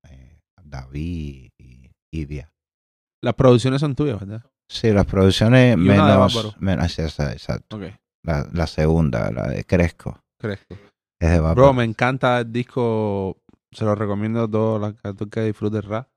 eh, 0.08 0.40
David 0.62 1.50
y 1.58 1.90
Ivia. 2.12 2.52
Las 3.22 3.34
producciones 3.34 3.80
son 3.80 3.94
tuyas, 3.94 4.20
¿verdad? 4.20 4.44
Sí, 4.70 4.92
las 4.92 5.04
producciones 5.06 5.76
menos... 5.76 6.56
Menos 6.60 6.98
esa, 6.98 7.32
exacto. 7.32 7.76
Ok, 7.76 7.82
La, 8.24 8.46
la 8.52 8.66
segunda, 8.66 9.30
la 9.32 9.48
de 9.48 9.64
Cresco. 9.64 10.22
crezco. 10.38 10.76
Es 11.20 11.30
de 11.30 11.40
Bárbaro. 11.40 11.54
Bro, 11.68 11.72
me 11.74 11.84
encanta 11.84 12.38
el 12.40 12.50
disco. 12.52 13.39
Se 13.72 13.84
lo 13.84 13.94
recomiendo 13.96 14.42
a 14.42 14.50
todos 14.50 14.80
los 14.80 14.94
que 15.28 15.40
disfruten 15.42 15.82
rap. 15.82 16.08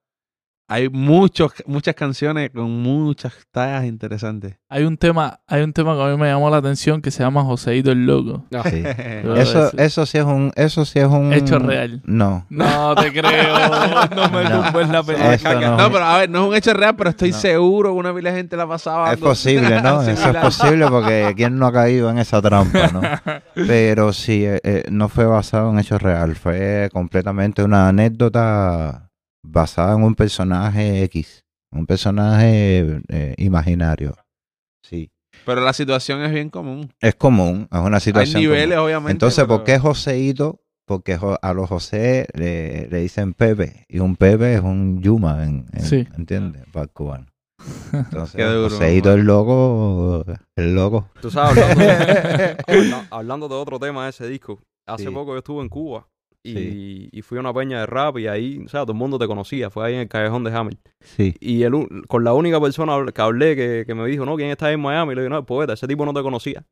Hay 0.70 0.88
muchos, 0.90 1.52
muchas 1.68 1.94
canciones 1.94 2.50
con 2.52 2.82
muchas 2.82 3.34
tallas 3.52 3.84
interesantes. 3.86 4.56
Hay 4.70 4.84
un 4.86 4.98
tema, 4.98 5.42
hay 5.46 5.62
un 5.62 5.74
tema 5.74 5.94
que 5.96 6.02
a 6.04 6.08
mí 6.08 6.18
me 6.18 6.28
llamó 6.30 6.50
la 6.50 6.58
atención 6.58 7.02
que 7.02 7.12
se 7.12 7.22
llama 7.22 7.44
Joseito 7.44 7.92
el 7.92 8.06
Loco. 8.06 8.46
Sí. 8.70 8.82
Eso, 9.36 9.72
eso- 9.78 10.06
sí 10.06 10.18
es 10.18 10.24
un, 10.24 10.52
eso 10.56 10.86
sí 10.86 11.00
es 11.00 11.06
un 11.06 11.34
Hecho 11.34 11.60
real. 11.60 12.02
No. 12.06 12.46
No 12.50 12.96
te 12.96 13.12
creo. 13.12 13.54
No 14.16 14.30
me 14.30 14.44
No. 14.46 14.64
tumbes 14.64 14.90
la 14.90 15.04
pelota. 15.04 15.54
No. 15.60 15.78
no, 15.78 15.92
pero 15.92 16.04
a 16.06 16.18
ver, 16.20 16.30
no 16.30 16.44
es 16.44 16.50
un 16.50 16.56
hecho 16.56 16.74
real, 16.74 16.96
pero 16.96 17.10
estoy 17.10 17.32
No. 17.32 17.38
seguro 17.38 17.92
que 17.94 18.00
una 18.00 18.14
pila 18.16 18.32
de 18.32 18.38
gente 18.38 18.56
la 18.58 18.68
pasaba. 18.68 19.12
Es 19.14 19.20
posible, 19.20 19.82
¿no? 19.82 20.02
Eso 20.08 20.30
es 20.30 20.38
posible 20.38 20.88
porque 20.90 21.34
quién 21.36 21.58
no 21.60 21.68
ha 21.68 21.74
caído 21.74 22.10
en 22.10 22.18
esa 22.20 22.42
trampa, 22.42 22.88
¿no? 22.88 23.02
Pero 23.54 24.14
sí, 24.14 24.46
eh, 24.46 24.60
eh, 24.64 24.84
no 24.90 25.10
fue 25.10 25.26
basado 25.26 25.70
en 25.72 25.80
hechos 25.80 26.02
real, 26.02 26.36
fue 26.36 26.90
completamente 26.94 27.64
una 27.64 27.90
anécdota 27.90 29.10
basada 29.44 29.96
en 29.96 30.04
un 30.04 30.16
personaje 30.16 31.04
X, 31.04 31.44
un 31.72 31.86
personaje 31.86 33.02
eh, 33.10 33.36
imaginario. 33.38 34.16
Sí, 34.84 35.12
Pero 35.46 35.62
la 35.62 35.74
situación 35.74 36.22
es 36.24 36.32
bien 36.32 36.50
común. 36.50 36.92
es 37.02 37.16
común, 37.16 37.68
es 37.72 37.80
una 37.80 37.98
Hay 37.98 38.02
situación 38.02 38.42
niveles, 38.42 38.76
común. 38.76 38.86
obviamente. 38.86 39.12
Entonces, 39.12 39.44
pero- 39.46 39.58
¿por 39.58 39.64
qué 39.66 39.80
Joseito? 39.80 40.60
Porque 40.86 41.18
a 41.42 41.54
los 41.54 41.70
José 41.70 42.28
le, 42.34 42.88
le 42.90 42.98
dicen 43.00 43.34
Pepe 43.34 43.86
y 43.88 44.00
un 44.00 44.18
Pepe 44.18 44.56
es 44.56 44.62
un 44.62 45.02
Yuma, 45.02 45.46
en, 45.46 45.66
en- 45.72 45.82
Sí. 45.86 46.06
¿entiendes? 46.18 46.64
Para 46.74 46.84
el 46.84 46.90
cubano. 46.90 47.26
Entonces, 47.94 48.36
Qué 48.36 48.44
duro, 48.44 48.70
Joseito 48.70 49.10
man. 49.12 49.20
el 49.20 49.26
loco, 49.26 50.26
el 50.58 50.76
loco. 50.76 51.10
Tú 51.22 51.32
sabes, 51.32 51.58
hablando 51.64 51.82
de, 51.86 52.58
habla- 52.68 53.08
hablando 53.12 53.48
de 53.48 53.56
otro 53.56 53.80
tema 53.80 54.04
de 54.04 54.10
ese 54.10 54.28
disco, 54.28 54.60
hace 54.86 55.06
Sí. 55.06 55.10
poco 55.12 55.32
yo 55.32 55.38
estuve 55.38 55.62
en 55.62 55.70
Cuba 55.70 56.06
y, 56.44 56.54
Sí. 56.54 57.10
y 57.12 57.22
fui 57.22 57.38
a 57.38 57.42
una 57.42 57.54
peña 57.54 57.80
de 57.80 57.86
rap 57.86 58.18
y 58.18 58.28
ahí, 58.28 58.62
o 58.66 58.68
sea, 58.68 58.82
todo 58.82 58.92
el 58.92 58.98
mundo 58.98 59.18
te 59.18 59.28
conocía, 59.28 59.70
fue 59.70 59.86
ahí 59.88 59.94
en 59.96 60.02
el 60.02 60.08
callejón 60.10 60.44
de 60.44 60.52
Hammer. 60.52 60.78
Sí. 61.00 61.36
Y 61.40 61.64
el, 61.64 61.88
con 62.08 62.24
la 62.24 62.34
única 62.34 62.60
persona 62.60 62.98
que 63.14 63.22
hablé 63.22 63.56
que, 63.56 63.84
que 63.88 63.96
me 63.96 64.06
dijo, 64.08 64.26
no, 64.26 64.36
¿quién 64.36 64.50
está 64.50 64.68
ahí 64.68 64.74
en 64.74 64.82
Miami? 64.82 65.16
Le 65.16 65.22
digo, 65.22 65.30
no, 65.30 65.40
el 65.40 65.46
poeta, 65.46 65.74
ese 65.74 65.88
tipo 65.88 66.06
no 66.06 66.14
te 66.14 66.22
conocía. 66.22 66.66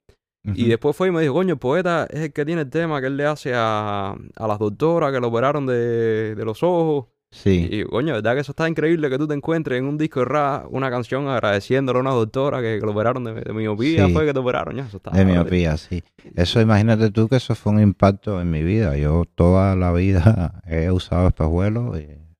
Y 0.43 0.65
después 0.67 0.95
fue 0.95 1.09
y 1.09 1.11
me 1.11 1.21
dijo, 1.21 1.35
coño, 1.35 1.53
el 1.53 1.59
poeta 1.59 2.07
es 2.09 2.19
el 2.21 2.33
que 2.33 2.43
tiene 2.45 2.61
el 2.63 2.69
tema 2.71 2.99
que 2.99 3.05
él 3.07 3.15
le 3.15 3.25
hace 3.27 3.53
a, 3.53 4.15
a 4.35 4.47
las 4.47 4.57
doctoras 4.57 5.11
que 5.13 5.19
lo 5.19 5.27
operaron 5.27 5.67
de, 5.67 6.33
de 6.33 6.45
los 6.45 6.63
ojos. 6.63 7.05
Sí. 7.31 7.69
Y 7.71 7.83
coño, 7.85 8.13
¿verdad 8.13 8.35
que 8.35 8.41
eso 8.41 8.51
está 8.51 8.67
increíble 8.67 9.09
que 9.09 9.17
tú 9.17 9.25
te 9.25 9.33
encuentres 9.33 9.79
en 9.79 9.85
un 9.85 9.97
disco 9.97 10.19
de 10.19 10.25
rap 10.25 10.65
una 10.69 10.89
canción 10.89 11.29
agradeciéndole 11.29 11.97
a 11.97 12.01
una 12.01 12.11
doctora 12.11 12.61
que, 12.61 12.77
que 12.77 12.85
lo 12.85 12.91
operaron 12.91 13.23
de, 13.23 13.33
de 13.33 13.53
miopía? 13.53 14.07
Sí. 14.07 14.13
Fue 14.13 14.25
que 14.25 14.33
te 14.33 14.39
operaron, 14.39 14.75
ya, 14.75 14.85
eso 14.85 14.97
está. 14.97 15.11
De 15.11 15.23
miopía, 15.23 15.77
sí. 15.77 16.03
Eso, 16.35 16.59
imagínate 16.59 17.09
tú 17.09 17.29
que 17.29 17.37
eso 17.37 17.55
fue 17.55 17.71
un 17.71 17.79
impacto 17.79 18.41
en 18.41 18.51
mi 18.51 18.63
vida. 18.63 18.97
Yo 18.97 19.23
toda 19.33 19.77
la 19.77 19.93
vida 19.93 20.61
he 20.67 20.91
usado 20.91 21.29
espejuelos. 21.29 21.97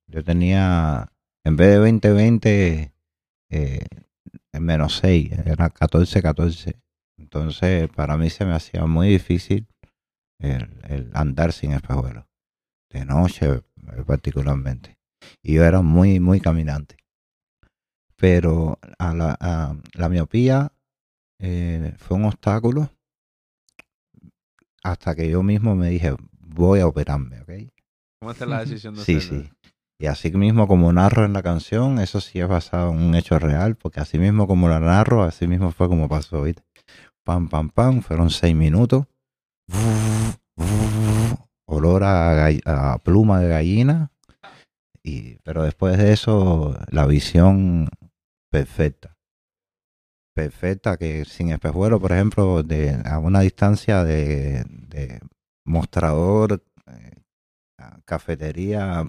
Yo 0.08 0.22
tenía, 0.22 1.08
en 1.42 1.56
vez 1.56 1.70
de 1.70 1.90
20-20, 1.90 2.92
eh, 3.48 3.86
menos 4.52 4.98
6, 4.98 5.32
era 5.46 5.72
14-14. 5.72 6.74
Entonces, 7.16 7.88
para 7.88 8.18
mí 8.18 8.28
se 8.28 8.44
me 8.44 8.52
hacía 8.52 8.84
muy 8.84 9.08
difícil 9.08 9.66
el, 10.38 10.68
el 10.86 11.10
andar 11.14 11.52
sin 11.54 11.72
espejuelos. 11.72 12.24
De 12.90 13.06
noche, 13.06 13.62
particularmente. 14.06 14.96
Y 15.42 15.54
yo 15.54 15.64
era 15.64 15.82
muy, 15.82 16.20
muy 16.20 16.40
caminante. 16.40 16.96
Pero 18.16 18.78
a 18.98 19.14
la, 19.14 19.36
a 19.40 19.76
la 19.94 20.08
miopía 20.08 20.72
eh, 21.40 21.94
fue 21.98 22.16
un 22.16 22.26
obstáculo 22.26 22.90
hasta 24.84 25.14
que 25.14 25.28
yo 25.28 25.42
mismo 25.42 25.74
me 25.74 25.88
dije, 25.90 26.14
voy 26.40 26.80
a 26.80 26.86
operarme, 26.86 27.40
¿ok? 27.40 27.50
Tomaste 28.20 28.46
la 28.46 28.60
decisión 28.60 28.94
de 28.94 29.04
Sí, 29.04 29.16
hacerlo. 29.16 29.42
sí. 29.44 29.50
Y 29.98 30.06
así 30.06 30.32
mismo 30.32 30.66
como 30.66 30.92
narro 30.92 31.24
en 31.24 31.32
la 31.32 31.42
canción, 31.42 32.00
eso 32.00 32.20
sí 32.20 32.40
es 32.40 32.48
basado 32.48 32.90
en 32.92 32.98
un 33.00 33.14
hecho 33.14 33.38
real, 33.38 33.76
porque 33.76 34.00
así 34.00 34.18
mismo 34.18 34.48
como 34.48 34.68
la 34.68 34.80
narro, 34.80 35.22
así 35.22 35.46
mismo 35.46 35.70
fue 35.70 35.88
como 35.88 36.08
pasó, 36.08 36.42
¿viste? 36.42 36.62
Pam, 37.24 37.48
pam, 37.48 37.70
pam, 37.70 38.02
fueron 38.02 38.30
seis 38.30 38.54
minutos. 38.56 39.06
Olor 41.72 42.02
a, 42.04 42.98
pluma 43.02 43.40
de 43.40 43.48
gallina. 43.48 44.12
Y, 45.02 45.36
pero 45.38 45.62
después 45.62 45.96
de 45.96 46.12
eso, 46.12 46.78
la 46.90 47.06
visión 47.06 47.88
perfecta. 48.50 49.16
Perfecta, 50.34 50.96
que 50.96 51.24
sin 51.24 51.50
espejuelo, 51.50 51.98
por 51.98 52.12
ejemplo, 52.12 52.62
de, 52.62 53.00
a 53.04 53.18
una 53.18 53.40
distancia 53.40 54.04
de, 54.04 54.64
mostrador, 55.64 56.62
eh, 56.86 57.22
cafetería, 58.04 59.08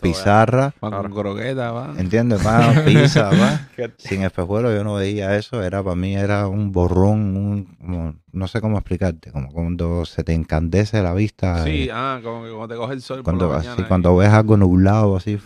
pizarra, 0.00 0.74
Va 0.82 0.90
con 1.02 1.12
croqueta, 1.12 1.70
va. 1.72 1.94
¿entiendes? 1.96 2.44
Va, 2.44 2.74
pizza, 2.84 3.30
va. 3.30 3.68
Sin 3.98 4.22
espejuelo 4.22 4.74
yo 4.74 4.82
no 4.82 4.94
veía 4.94 5.36
eso, 5.36 5.62
era 5.62 5.82
para 5.82 5.94
mí 5.96 6.14
era 6.16 6.48
un 6.48 6.72
borrón, 6.72 7.36
un, 7.36 7.64
como- 7.76 8.14
no 8.32 8.48
sé 8.48 8.60
cómo 8.60 8.78
explicarte, 8.78 9.30
como 9.30 9.52
cuando 9.52 10.04
se 10.04 10.24
te 10.24 10.32
encandece 10.32 11.02
la 11.02 11.14
vista. 11.14 11.64
Sí, 11.64 11.84
eh, 11.84 11.90
ah, 11.92 12.20
como 12.22 12.42
que 12.44 12.50
cuando 12.50 12.68
te 12.68 12.76
coge 12.76 12.94
el 12.94 13.02
sol 13.02 13.22
cuando, 13.22 13.46
por 13.48 13.64
la 13.64 13.72
así, 13.72 13.84
cuando 13.84 14.16
ves 14.16 14.30
algo 14.30 14.56
nublado, 14.56 15.16
así, 15.16 15.38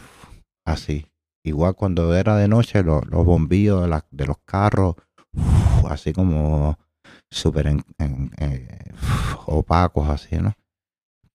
así. 0.66 1.06
Igual 1.44 1.74
cuando 1.74 2.14
era 2.16 2.37
de 2.37 2.48
noche, 2.48 2.82
lo- 2.82 3.02
los 3.02 3.24
bombillos 3.24 3.82
de, 3.82 3.88
la- 3.88 4.06
de 4.10 4.26
los 4.26 4.38
carros, 4.46 4.94
uf, 5.34 5.84
así 5.90 6.12
como 6.14 6.78
súper 7.30 7.66
en- 7.66 7.84
en- 7.98 8.30
eh, 8.38 8.92
opacos, 9.46 10.08
así, 10.08 10.37
¿no? 10.37 10.54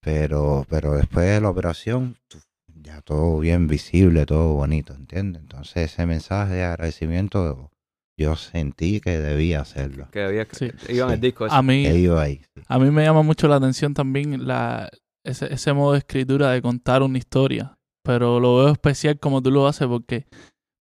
Pero, 0.01 0.65
pero 0.69 0.93
después 0.93 1.27
de 1.27 1.41
la 1.41 1.49
operación, 1.49 2.15
uf, 2.33 2.43
ya 2.81 3.01
todo 3.01 3.39
bien 3.39 3.67
visible, 3.67 4.25
todo 4.25 4.53
bonito, 4.53 4.93
¿entiendes? 4.93 5.41
Entonces 5.41 5.91
ese 5.91 6.05
mensaje 6.05 6.53
de 6.55 6.63
agradecimiento, 6.63 7.71
yo 8.17 8.35
sentí 8.35 8.99
que 9.01 9.17
debía 9.19 9.61
hacerlo. 9.61 10.07
Que 10.11 10.23
había 10.23 10.45
Sí. 10.51 10.71
iba 10.89 11.07
en 11.07 11.13
el 11.13 11.19
disco 11.21 11.45
ese. 11.45 11.55
A 11.55 11.61
mí, 11.61 11.83
Que 11.83 11.97
iba 11.99 12.21
ahí. 12.21 12.41
sí. 12.55 12.61
a 12.67 12.79
mí 12.79 12.91
me 12.91 13.03
llama 13.03 13.21
mucho 13.21 13.47
la 13.47 13.55
atención 13.57 13.93
también 13.93 14.45
la, 14.47 14.89
ese, 15.23 15.53
ese 15.53 15.73
modo 15.73 15.93
de 15.93 15.99
escritura 15.99 16.51
de 16.51 16.61
contar 16.61 17.03
una 17.03 17.17
historia. 17.17 17.77
Pero 18.03 18.39
lo 18.39 18.57
veo 18.57 18.69
especial 18.69 19.19
como 19.19 19.41
tú 19.41 19.51
lo 19.51 19.67
haces 19.67 19.87
porque 19.87 20.25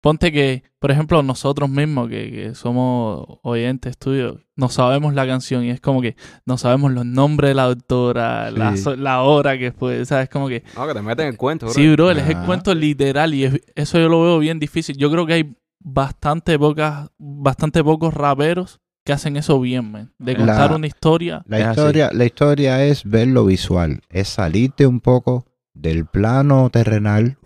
ponte 0.01 0.31
que, 0.33 0.63
por 0.79 0.91
ejemplo, 0.91 1.23
nosotros 1.23 1.69
mismos 1.69 2.09
que, 2.09 2.31
que 2.31 2.55
somos 2.55 3.25
oyentes 3.43 3.99
tuyos, 3.99 4.37
no 4.57 4.69
sabemos 4.69 5.15
la 5.15 5.27
canción 5.27 5.65
y 5.65 5.71
es 5.71 5.81
como 5.81 6.01
que 6.03 6.17
no 6.47 6.57
sabemos 6.59 6.93
los 6.93 7.05
nombres 7.05 7.51
de 7.51 7.55
la 7.55 7.65
autora, 7.65 8.51
la, 8.51 8.77
Sí. 8.77 8.83
so- 8.83 8.97
la 8.97 9.23
hora 9.23 9.59
que 9.59 9.73
fue, 9.73 10.05
¿sabes? 10.05 10.29
Como 10.29 10.49
que 10.49 10.63
No, 10.77 10.87
que 10.87 10.95
te 10.95 11.03
meten 11.03 11.27
en 11.27 11.33
el 11.33 11.37
cuento, 11.39 11.67
bro. 11.67 11.75
Sí, 11.75 11.89
bro, 11.91 12.11
es 12.11 12.19
el 12.29 12.37
Ajá. 12.37 12.47
cuento 12.47 12.75
literal 12.75 13.35
y 13.35 13.45
es- 13.45 13.61
eso 13.75 13.99
yo 13.99 14.09
lo 14.09 14.23
veo 14.23 14.39
bien 14.39 14.59
difícil. 14.61 14.97
Yo 14.97 15.11
creo 15.11 15.27
que 15.27 15.33
hay 15.35 15.55
bastante 15.81 16.59
pocas, 16.59 17.09
bastante 17.19 17.83
pocos 17.83 18.13
raperos 18.15 18.81
que 19.05 19.13
hacen 19.13 19.37
eso 19.37 19.59
bien, 19.61 19.91
man. 19.91 20.13
De 20.19 20.33
La- 20.35 20.39
contar 20.39 20.73
una 20.75 20.87
historia. 20.87 21.43
La 21.47 21.57
así. 21.57 21.81
historia, 21.81 22.11
la 22.13 22.25
historia 22.25 22.85
es 22.85 23.05
ver 23.05 23.29
lo 23.29 23.47
visual, 23.47 24.01
es 24.11 24.29
salirte 24.29 24.87
un 24.87 25.01
poco 25.01 25.47
del 25.75 26.05
plano 26.07 26.69
terrenal 26.71 27.39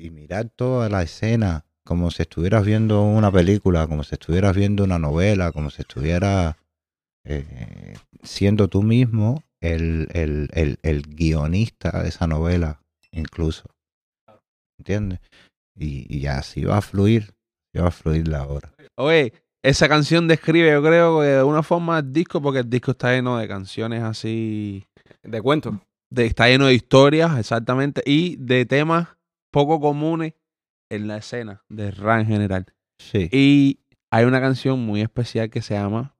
y 0.00 0.10
mirar 0.10 0.48
toda 0.48 0.88
la 0.88 1.02
escena 1.02 1.64
como 1.84 2.10
si 2.10 2.22
estuvieras 2.22 2.64
viendo 2.64 3.02
una 3.02 3.30
película, 3.32 3.86
como 3.86 4.04
si 4.04 4.14
estuvieras 4.14 4.54
viendo 4.56 4.84
una 4.84 4.98
novela, 4.98 5.52
como 5.52 5.70
si 5.70 5.82
estuvieras 5.82 6.56
eh, 7.24 7.96
siendo 8.22 8.68
tú 8.68 8.82
mismo 8.82 9.42
el, 9.60 10.08
el, 10.12 10.48
el, 10.52 10.78
el 10.82 11.02
guionista 11.02 12.02
de 12.02 12.08
esa 12.08 12.26
novela, 12.26 12.80
incluso. 13.12 13.64
¿Entiendes? 14.78 15.20
Y, 15.76 16.06
y 16.14 16.26
así 16.26 16.64
va 16.64 16.78
a 16.78 16.82
fluir, 16.82 17.34
va 17.78 17.88
a 17.88 17.90
fluir 17.90 18.28
la 18.28 18.46
obra. 18.46 18.72
Oye, 18.96 19.32
esa 19.62 19.88
canción 19.88 20.26
describe, 20.28 20.70
yo 20.70 20.82
creo, 20.82 21.20
que 21.20 21.26
de 21.26 21.42
una 21.42 21.62
forma 21.62 21.98
el 21.98 22.12
disco, 22.12 22.40
porque 22.40 22.60
el 22.60 22.70
disco 22.70 22.92
está 22.92 23.12
lleno 23.12 23.36
de 23.38 23.48
canciones 23.48 24.02
así. 24.02 24.86
De 25.22 25.42
cuento. 25.42 25.80
de- 26.10 26.26
está 26.26 26.48
lleno 26.48 26.66
de 26.66 26.74
historias, 26.74 27.38
exactamente, 27.38 28.02
y 28.06 28.36
de 28.36 28.64
temas 28.64 29.08
poco 29.50 29.80
comunes 29.80 30.34
en 30.90 31.08
la 31.08 31.16
escena 31.18 31.62
de 31.68 31.90
rap 31.90 32.20
en 32.20 32.26
general. 32.26 32.66
Sí. 32.98 33.28
Y 33.32 33.80
hay 34.10 34.24
una 34.24 34.40
canción 34.40 34.80
muy 34.84 35.00
especial 35.00 35.50
que 35.50 35.62
se 35.62 35.74
llama. 35.74 36.16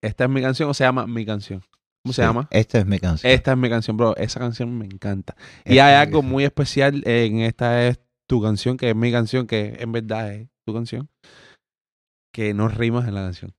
Esta 0.00 0.24
es 0.24 0.30
mi 0.30 0.40
canción 0.42 0.68
o 0.70 0.74
se 0.74 0.84
llama 0.84 1.06
Mi 1.06 1.24
canción. 1.26 1.62
¿Cómo 2.04 2.12
se 2.12 2.22
Sí, 2.22 2.26
llama? 2.26 2.48
Esta 2.50 2.78
es 2.78 2.86
mi 2.86 2.98
canción. 2.98 3.32
Esta 3.32 3.52
es 3.52 3.58
mi 3.58 3.68
canción, 3.70 3.96
bro. 3.96 4.16
Esa 4.16 4.40
canción 4.40 4.76
me 4.76 4.86
encanta. 4.86 5.36
Y 5.64 5.78
hay 5.78 5.94
algo 5.94 6.18
canción. 6.18 6.32
muy 6.32 6.44
especial 6.44 7.02
en 7.06 7.38
esta 7.40 7.86
es 7.86 8.00
tu 8.28 8.42
canción, 8.42 8.76
que 8.76 8.90
es 8.90 8.96
mi 8.96 9.12
canción, 9.12 9.46
que 9.46 9.76
en 9.78 9.92
verdad 9.92 10.32
es 10.34 10.48
tu 10.66 10.74
canción, 10.74 11.08
que 12.34 12.54
no 12.54 12.68
rimas 12.68 13.06
en 13.06 13.14
la 13.14 13.22
canción. 13.22 13.54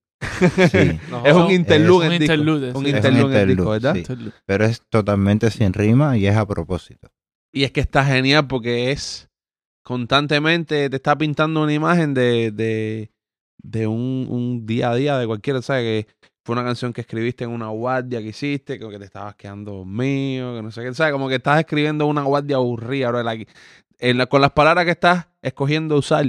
Sí. 0.72 1.00
No, 1.10 1.26
Es 1.26 1.36
un 1.36 1.52
interlude 1.52 2.08
un 2.08 2.14
Un. 2.14 2.70
Es 2.70 2.76
un 2.76 2.88
interlude 2.88 3.36
en 3.36 3.50
el 3.50 3.56
disco, 3.56 3.76
interlude, 3.76 4.06
¿verdad? 4.20 4.34
pero 4.46 4.66
es 4.66 4.82
totalmente 4.90 5.52
sin 5.52 5.72
rima 5.74 6.18
y 6.18 6.28
es 6.28 6.36
a 6.36 6.46
propósito. 6.46 7.10
Y 7.54 7.64
es 7.64 7.72
que 7.72 7.82
está 7.82 8.04
genial 8.04 8.48
porque 8.48 8.92
es 8.92 9.30
constantemente 9.84 10.90
te 10.90 10.96
está 10.96 11.18
pintando 11.18 11.62
una 11.62 11.74
imagen 11.74 12.14
de, 12.14 12.52
de, 12.52 13.12
de 13.62 13.86
un, 13.86 14.28
un 14.30 14.66
día 14.66 14.92
a 14.92 14.96
día 14.96 15.18
de 15.18 15.28
cualquiera, 15.28 15.62
¿sabes? 15.62 16.08
Que 16.08 16.14
fue 16.44 16.54
una 16.54 16.64
canción 16.64 16.92
que 16.92 17.02
escribiste 17.02 17.44
en 17.44 17.52
una 17.52 17.68
guardia 17.68 18.22
que 18.22 18.30
hiciste, 18.30 18.80
que 18.80 19.00
te 19.00 19.06
estabas 19.06 19.36
quedando 19.36 19.74
dormido, 19.74 20.56
que 20.56 20.62
no 20.62 20.72
sé 20.72 20.84
qué, 20.84 20.94
¿sabes? 20.94 21.14
Como 21.14 21.30
que 21.30 21.36
estás 21.36 21.60
escribiendo 21.60 22.08
una 22.08 22.24
guardia 22.24 22.58
aburrida, 22.58 23.12
con 24.30 24.42
las 24.42 24.52
palabras 24.52 24.86
que 24.86 24.92
estás 24.92 25.28
escogiendo 25.42 25.98
usar, 25.98 26.26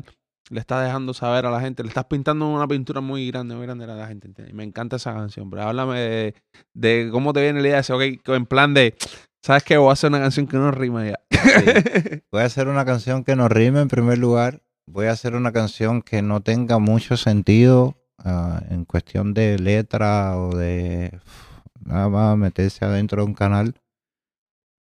le 0.50 0.60
estás 0.60 0.84
dejando 0.84 1.14
saber 1.14 1.46
a 1.46 1.50
la 1.50 1.60
gente, 1.60 1.82
le 1.82 1.88
estás 1.88 2.04
pintando 2.04 2.48
una 2.48 2.68
pintura 2.68 3.00
muy 3.00 3.28
grande, 3.28 3.56
muy 3.56 3.64
grande 3.66 3.84
a 3.84 3.88
la 3.88 4.06
gente. 4.06 4.30
Y 4.48 4.52
me 4.52 4.62
encanta 4.62 4.96
esa 4.96 5.14
canción, 5.14 5.50
bro. 5.50 5.62
Háblame 5.62 5.98
de, 5.98 6.34
de 6.74 7.08
cómo 7.10 7.32
te 7.32 7.40
viene 7.40 7.60
la 7.60 7.68
idea 7.68 7.76
de 7.76 7.80
ese, 7.80 7.92
ok, 7.92 8.28
en 8.28 8.46
plan 8.46 8.74
de, 8.74 8.94
¿sabes 9.44 9.62
qué? 9.62 9.76
Voy 9.76 9.90
a 9.90 9.92
hacer 9.92 10.08
una 10.08 10.20
canción 10.20 10.46
que 10.46 10.56
no 10.56 10.70
rima 10.70 11.06
ya. 11.06 11.20
Voy 12.32 12.40
a 12.40 12.46
hacer 12.46 12.68
una 12.68 12.86
canción 12.86 13.24
que 13.24 13.36
no 13.36 13.48
rime 13.48 13.82
en 13.82 13.88
primer 13.88 14.16
lugar. 14.16 14.62
Voy 14.86 15.06
a 15.06 15.12
hacer 15.12 15.34
una 15.34 15.52
canción 15.52 16.00
que 16.00 16.22
no 16.22 16.40
tenga 16.42 16.78
mucho 16.78 17.18
sentido 17.18 17.94
ah, 18.18 18.62
en 18.70 18.86
cuestión 18.86 19.34
de 19.34 19.58
letra 19.58 20.38
o 20.38 20.56
de 20.56 21.10
uf, 21.14 21.86
nada 21.86 22.08
más 22.08 22.38
meterse 22.38 22.86
adentro 22.86 23.22
de 23.22 23.28
un 23.28 23.34
canal. 23.34 23.74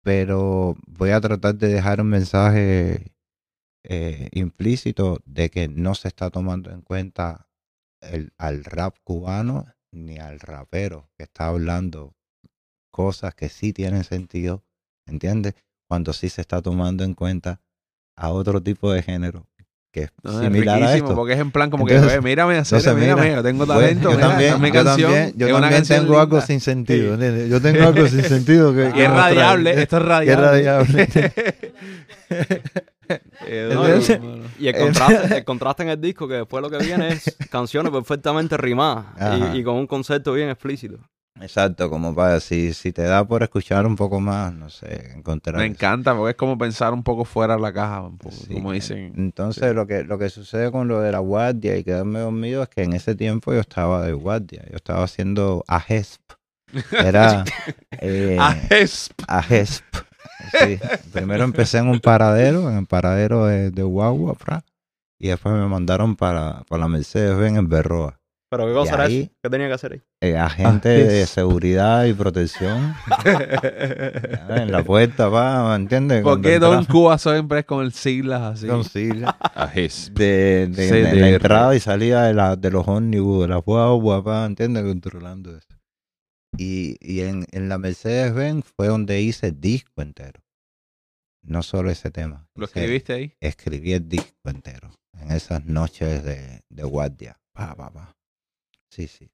Pero 0.03 0.77
voy 0.85 1.11
a 1.11 1.21
tratar 1.21 1.55
de 1.55 1.69
dejar 1.69 2.01
un 2.01 2.09
mensaje 2.09 3.13
eh, 3.85 4.29
implícito 4.33 5.21
de 5.27 5.51
que 5.51 5.69
no 5.69 5.95
se 5.95 6.09
está 6.09 6.31
tomando 6.31 6.73
en 6.73 6.83
cuenta 6.83 7.47
el, 8.01 8.33
al 8.37 8.65
rap 8.65 8.97
cubano 9.05 9.67
ni 9.93 10.19
al 10.19 10.41
rapero 10.41 11.09
que 11.17 11.25
está 11.25 11.47
hablando 11.47 12.17
cosas 12.91 13.35
que 13.35 13.49
sí 13.49 13.73
tienen 13.73 14.05
sentido, 14.05 14.63
¿entiendes? 15.07 15.55
Cuando 15.89 16.13
sí 16.13 16.29
se 16.29 16.41
está 16.41 16.61
tomando 16.63 17.05
en 17.05 17.15
cuenta 17.15 17.61
a 18.17 18.31
otro 18.31 18.63
tipo 18.63 18.93
de 18.93 19.03
género 19.03 19.47
que 19.93 20.03
es 20.05 20.13
No, 20.23 20.31
es 20.41 20.45
similar 20.45 20.81
a 20.85 20.95
esto. 20.95 21.17
porque 21.17 21.33
es 21.33 21.41
en 21.41 21.51
plan 21.51 21.69
como 21.69 21.83
Entonces, 21.89 22.13
que, 22.13 22.19
"Oye, 22.19 22.25
mírame, 22.25 22.57
hacer, 22.59 22.79
entonces, 22.79 23.01
mírame, 23.03 23.23
mira, 23.23 23.35
yo 23.39 23.43
tengo 23.43 23.67
talento, 23.67 24.03
yo 24.11 24.17
mira, 24.17 24.29
también, 24.29 24.45
esta 24.53 24.55
es 24.57 24.61
mi 24.63 24.69
yo 24.69 24.85
canción, 24.85 25.11
también, 25.13 25.35
yo 25.37 25.47
es 25.49 25.53
también 25.61 25.83
tengo 25.85 26.21
algo 26.21 26.41
sin 26.43 26.61
sentido, 26.61 27.07
Sí. 27.09 27.13
¿entiendes? 27.15 27.51
Yo 27.51 27.61
tengo 27.61 27.83
algo 27.89 28.07
sin 28.07 28.23
sentido 28.23 28.73
que, 28.73 28.93
Y 28.97 29.01
es 29.01 29.11
radiable, 29.11 29.83
esto 29.83 29.97
es 29.97 30.03
radiable. 30.05 30.47
radiable. 30.47 31.09
Eh, 33.49 33.69
No, 33.75 33.85
Entonces- 33.85 34.11
hermano. 34.11 34.45
Y 34.61 34.69
el 34.69 34.77
contraste, 34.79 35.39
el 35.39 35.45
contraste 35.45 35.83
en 35.83 35.89
el 35.89 36.01
disco, 36.01 36.29
que 36.29 36.35
después 36.35 36.63
lo 36.63 36.71
que 36.71 36.79
viene 36.79 37.09
es 37.09 37.37
canciones 37.51 37.91
perfectamente 37.91 38.57
rimadas 38.57 39.07
y 39.55 39.65
con 39.65 39.75
un 39.75 39.89
concepto 39.89 40.33
bien 40.35 40.49
explícito. 40.49 40.99
Exacto, 41.41 41.89
como 41.89 42.15
para 42.15 42.39
si, 42.41 42.75
si 42.75 42.93
te 42.93 43.03
da 43.03 43.25
por 43.27 43.43
escuchar 43.43 43.87
un 43.87 43.97
poco 43.97 44.21
más, 44.21 44.53
no 44.53 44.69
sé, 44.69 45.13
encontrar. 45.17 45.57
Me 45.57 45.65
eso. 45.65 45.73
encanta 45.75 46.15
porque 46.15 46.31
es 46.33 46.37
como 46.37 46.59
pensar 46.59 46.93
un 46.93 47.03
poco 47.03 47.25
fuera 47.25 47.55
de 47.57 47.63
la 47.63 47.73
caja, 47.73 48.03
un 48.03 48.19
poco, 48.19 48.35
Sí. 48.35 48.53
como 48.55 48.73
dicen. 48.73 49.13
Entonces 49.17 49.75
lo 49.75 49.87
que 49.87 50.05
lo 50.05 50.19
que 50.19 50.29
sucede 50.29 50.71
con 50.71 50.89
lo 50.89 51.01
de 51.01 51.13
la 51.13 51.21
guardia 51.21 51.77
y 51.77 51.85
quedarme 51.85 52.19
dormido 52.19 52.63
es 52.63 52.69
que 52.69 52.83
en 52.83 52.93
ese 52.93 53.15
tiempo 53.15 53.55
yo 53.55 53.61
estaba 53.61 54.05
de 54.05 54.13
guardia, 54.13 54.65
yo 54.71 54.77
estaba 54.77 55.03
haciendo 55.05 55.65
AGESP. 55.67 56.21
Era 56.93 57.45
eh, 58.01 58.37
Ah, 58.39 58.57
es- 58.71 59.11
AGESP. 59.27 59.85
Sí. 60.53 60.79
Primero 61.13 61.45
empecé 61.45 61.79
en 61.79 61.89
un 61.89 62.01
paradero, 62.01 62.71
en 62.71 62.79
el 62.79 62.87
paradero 62.87 63.47
de, 63.47 63.71
de 63.71 63.83
Guagua, 63.83 64.35
fra, 64.35 64.65
y 65.19 65.29
después 65.29 65.55
me 65.55 65.67
mandaron 65.69 66.17
para, 66.17 66.65
para 66.69 66.81
la 66.83 66.89
Mercedes 66.89 67.37
Benz 67.39 67.59
en 67.59 67.69
Berroa. 67.69 68.20
Pero 68.51 68.67
qué 68.67 68.73
cosa 68.73 68.95
era 68.95 69.05
ahí- 69.05 69.21
eso? 69.21 69.33
¿Qué 69.43 69.49
tenía 69.51 69.69
que 69.69 69.73
hacer 69.75 69.93
ahí? 69.93 70.03
Eh, 70.21 70.37
agente 70.37 70.89
de 70.89 71.27
seguridad 71.27 72.05
y 72.07 72.13
protección 72.15 72.95
en 74.49 74.73
la 74.73 74.83
puerta, 74.85 75.29
va, 75.29 75.75
¿entiendes? 75.77 76.23
¿Por 76.23 76.41
qué 76.43 76.59
Don 76.59 76.85
Cuba 76.85 77.17
siempre 77.19 77.61
es 77.61 77.65
con 77.65 77.85
el 77.85 77.93
siglas 77.93 78.43
así? 78.43 78.67
con 78.67 78.85
siglas. 78.85 79.35
De, 80.15 80.67
de- 80.67 81.15
la 81.15 81.29
entrada 81.29 81.75
y 81.77 81.81
salida 81.81 82.25
de, 82.25 82.35
la, 82.35 82.57
de 82.57 82.71
los 82.71 82.87
ómnibus, 82.89 83.43
de 83.43 83.49
la 83.49 83.57
guagua, 83.59 84.25
pa, 84.25 84.45
¿entiendes? 84.47 84.83
Controlando 84.85 85.57
eso. 85.57 85.69
Y, 86.59 86.97
y 87.01 87.21
en, 87.21 87.47
en 87.53 87.69
la 87.69 87.79
Mercedes-Benz 87.79 88.65
fue 88.77 88.89
donde 88.89 89.21
hice 89.23 89.49
el 89.49 89.61
disco 89.61 90.03
entero. 90.03 90.41
No 91.43 91.63
solo 91.63 91.91
ese 91.91 92.11
tema. 92.11 92.47
¿Lo 92.57 92.67
escribiste 92.67 93.13
ahí? 93.13 93.35
Escribí 93.41 93.93
el 93.93 94.09
disco 94.09 94.35
entero. 94.51 94.91
En 95.21 95.31
esas 95.31 95.65
noches 95.65 96.25
de, 96.25 96.61
de 96.69 96.83
guardia. 96.83 97.39
Pa, 97.55 97.75
pa, 97.75 97.91
pa. 97.91 98.13
Sí, 98.91 99.07
sí. 99.07 99.31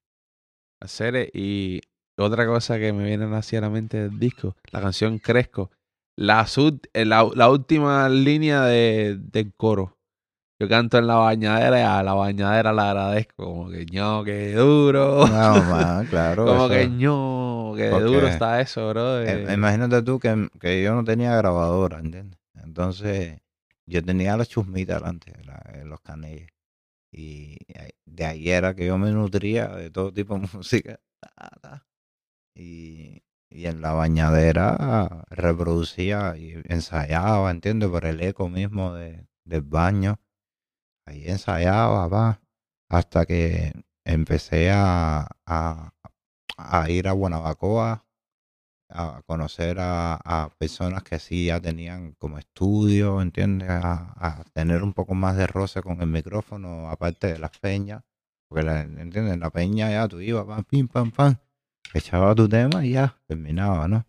Hacer 0.80 1.30
y 1.34 1.80
otra 2.18 2.46
cosa 2.46 2.78
que 2.78 2.92
me 2.92 3.04
viene 3.04 3.24
así 3.36 3.56
a 3.56 3.60
la 3.62 3.70
mente 3.70 3.96
del 4.08 4.18
disco, 4.18 4.56
la 4.70 4.80
canción 4.80 5.18
Cresco, 5.18 5.70
la, 6.18 6.46
sub- 6.46 6.86
eh, 6.92 7.04
la, 7.04 7.28
la 7.34 7.50
última 7.50 8.08
línea 8.08 8.62
de, 8.64 9.16
del 9.18 9.52
coro. 9.54 9.96
yo 10.60 10.68
canto 10.68 10.98
en 10.98 11.06
la 11.06 11.16
bañadera 11.16 11.78
y 11.80 11.82
a 11.82 12.02
la 12.02 12.14
bañadera 12.14 12.72
la 12.72 12.90
agradezco. 12.90 13.44
Como 13.44 13.70
que 13.70 13.86
ño, 13.86 14.24
qué 14.24 14.52
duro. 14.54 15.26
No, 15.26 15.62
man, 15.70 16.06
claro. 16.06 16.44
Como 16.46 16.66
eso- 16.66 16.68
que 16.74 16.88
ño, 16.88 17.72
qué 17.76 17.90
Porque- 17.90 18.04
duro 18.04 18.28
está 18.28 18.60
eso, 18.60 18.88
bro. 18.90 19.20
Eh, 19.22 19.52
imagínate 19.54 20.02
tú 20.02 20.18
que, 20.18 20.48
que 20.60 20.82
yo 20.82 20.94
no 20.94 21.04
tenía 21.04 21.34
grabadora, 21.36 21.98
¿entiendes? 21.98 22.38
Entonces, 22.62 23.38
yo 23.86 24.02
tenía 24.02 24.36
la 24.36 24.44
chusmita 24.46 24.94
delante, 24.94 25.32
la- 25.44 25.62
eh, 25.74 25.84
los 25.84 26.00
canelles. 26.00 26.48
Y 27.16 27.58
ahí- 27.78 27.90
de 28.06 28.26
ahí 28.26 28.50
era 28.50 28.74
que 28.76 28.86
yo 28.86 28.98
me 28.98 29.10
nutría 29.12 29.68
de 29.68 29.90
todo 29.90 30.12
tipo 30.12 30.38
de 30.38 30.48
música. 30.54 31.00
Y, 32.54 33.22
y 33.50 33.66
en 33.66 33.80
la 33.82 33.92
bañadera 33.92 35.24
reproducía 35.30 36.36
y 36.36 36.54
ensayaba, 36.64 37.50
¿entiendes? 37.50 37.90
Por 37.90 38.04
el 38.06 38.20
eco 38.22 38.48
mismo 38.48 38.94
de, 38.94 39.26
del 39.44 39.62
baño. 39.62 40.20
Ahí 41.06 41.26
ensayaba, 41.28 42.08
va. 42.08 42.42
Hasta 42.90 43.26
que 43.26 43.74
empecé 44.06 44.70
a, 44.72 45.28
a, 45.46 45.92
a 46.58 46.90
ir 46.90 47.08
a 47.08 47.12
Guanabacoa 47.12 48.05
a 48.88 49.22
conocer 49.26 49.78
a, 49.80 50.50
personas 50.58 51.02
que 51.02 51.18
sí 51.18 51.46
ya 51.46 51.60
tenían 51.60 52.12
como 52.12 52.38
estudio, 52.38 53.20
¿entiendes? 53.20 53.68
A, 53.70 54.44
tener 54.52 54.82
un 54.82 54.92
poco 54.92 55.14
más 55.14 55.36
de 55.36 55.46
roce 55.46 55.82
con 55.82 56.00
el 56.00 56.08
micrófono, 56.08 56.90
aparte 56.90 57.32
de 57.32 57.38
las 57.38 57.56
peñas. 57.58 58.02
Porque, 58.48 58.64
la, 58.64 58.82
¿entiendes? 58.82 59.34
En 59.34 59.40
la 59.40 59.50
peña 59.50 59.90
ya 59.90 60.08
tú 60.08 60.20
ibas, 60.20 60.44
pam, 60.46 60.64
pim, 60.64 60.88
pam, 60.88 61.10
pam, 61.10 61.36
echaba 61.94 62.34
tu 62.34 62.48
tema 62.48 62.84
y 62.84 62.92
ya, 62.92 63.18
terminaba, 63.26 63.88
¿no? 63.88 64.06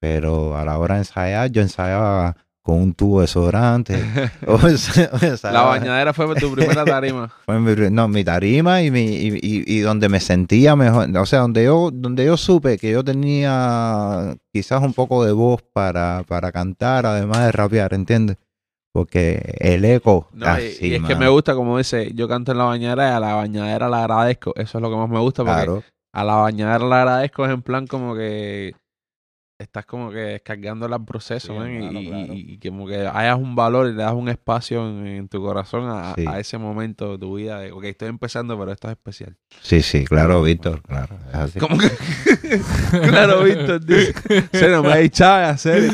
Pero 0.00 0.56
a 0.56 0.64
la 0.64 0.78
hora 0.78 0.96
de 0.96 1.00
ensayar, 1.02 1.50
yo 1.50 1.62
ensayaba 1.62 2.36
con 2.62 2.76
un 2.80 2.94
tubo 2.94 3.20
de 3.20 3.26
o 4.46 4.54
o 4.54 5.52
la 5.52 5.62
bañadera 5.62 6.12
fue 6.12 6.32
tu 6.36 6.52
primera 6.52 6.84
tarima. 6.84 7.28
fue 7.44 7.58
mi, 7.58 7.90
no, 7.90 8.06
mi 8.06 8.22
tarima 8.22 8.82
y, 8.82 8.90
mi, 8.90 9.00
y, 9.04 9.28
y- 9.42 9.64
y 9.66 9.80
donde 9.80 10.08
me 10.08 10.20
sentía 10.20 10.76
mejor. 10.76 11.08
O 11.16 11.26
sea, 11.26 11.40
donde 11.40 11.64
yo, 11.64 11.90
donde 11.92 12.24
yo 12.24 12.36
supe 12.36 12.78
que 12.78 12.92
yo 12.92 13.02
tenía 13.02 14.36
quizás 14.52 14.80
un 14.82 14.94
poco 14.94 15.24
de 15.24 15.32
voz 15.32 15.62
para, 15.72 16.22
para 16.28 16.52
cantar, 16.52 17.04
además 17.04 17.46
de 17.46 17.52
rapear, 17.52 17.94
¿entiendes? 17.94 18.36
Porque 18.92 19.56
el 19.58 19.84
eco. 19.84 20.28
No, 20.32 20.46
y, 20.60 20.94
es 20.94 21.02
que 21.02 21.16
me 21.16 21.28
gusta, 21.28 21.54
como 21.54 21.78
dice, 21.78 22.12
yo 22.14 22.28
canto 22.28 22.52
en 22.52 22.58
la 22.58 22.64
bañadera 22.64 23.08
y 23.10 23.12
a 23.12 23.20
la 23.20 23.34
bañadera 23.34 23.88
la 23.88 24.00
agradezco. 24.00 24.52
Eso 24.54 24.78
es 24.78 24.82
lo 24.82 24.90
que 24.90 24.96
más 24.96 25.08
me 25.08 25.18
gusta 25.18 25.42
porque 25.44 25.56
Claro, 25.64 25.82
a 26.12 26.24
la 26.24 26.34
bañadera 26.36 26.84
la 26.84 27.00
agradezco 27.02 27.44
es 27.46 27.52
en 27.52 27.62
plan 27.62 27.86
como 27.86 28.14
que 28.14 28.74
estás 29.62 29.86
como 29.86 30.10
que 30.10 30.18
descargándola 30.18 30.96
al 30.96 31.04
proceso, 31.04 31.52
Sí, 31.54 31.58
man, 31.58 31.96
y- 31.96 32.06
claro. 32.08 32.32
y- 32.34 32.58
como 32.58 32.86
que 32.86 33.06
hayas 33.06 33.36
un 33.38 33.54
valor 33.54 33.86
y 33.88 33.92
le 33.92 34.02
das 34.02 34.12
un 34.12 34.28
espacio 34.28 34.88
en, 34.88 35.06
en 35.06 35.28
tu 35.28 35.40
corazón 35.42 35.88
a, 35.88 36.14
Sí. 36.14 36.24
a 36.26 36.38
ese 36.38 36.58
momento 36.58 37.12
de 37.12 37.18
tu 37.18 37.34
vida. 37.36 37.60
De, 37.60 37.72
ok, 37.72 37.84
estoy 37.84 38.08
empezando, 38.08 38.58
pero 38.58 38.72
esto 38.72 38.88
es 38.88 38.92
especial. 38.92 39.36
sí, 39.60 39.82
sí, 39.82 40.04
claro, 40.04 40.42
Víctor, 40.42 40.82
claro. 40.82 41.16
Como 41.58 41.78
que, 41.78 41.88
claro, 43.08 43.44
Víctor, 43.44 43.84
dice, 43.84 44.14
se 44.52 44.68
no 44.68 44.82
me 44.82 44.92
ha 44.92 45.00
echado 45.00 45.34
a 45.46 45.50
hacer. 45.50 45.90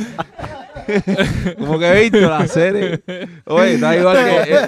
como 1.59 1.79
que 1.79 1.93
Víctor, 1.93 2.23
la 2.31 2.47
serie. 2.47 3.01
Oye, 3.45 3.75
está 3.75 3.97
igual 3.97 4.17
que. 4.17 4.53
eh, 4.53 4.59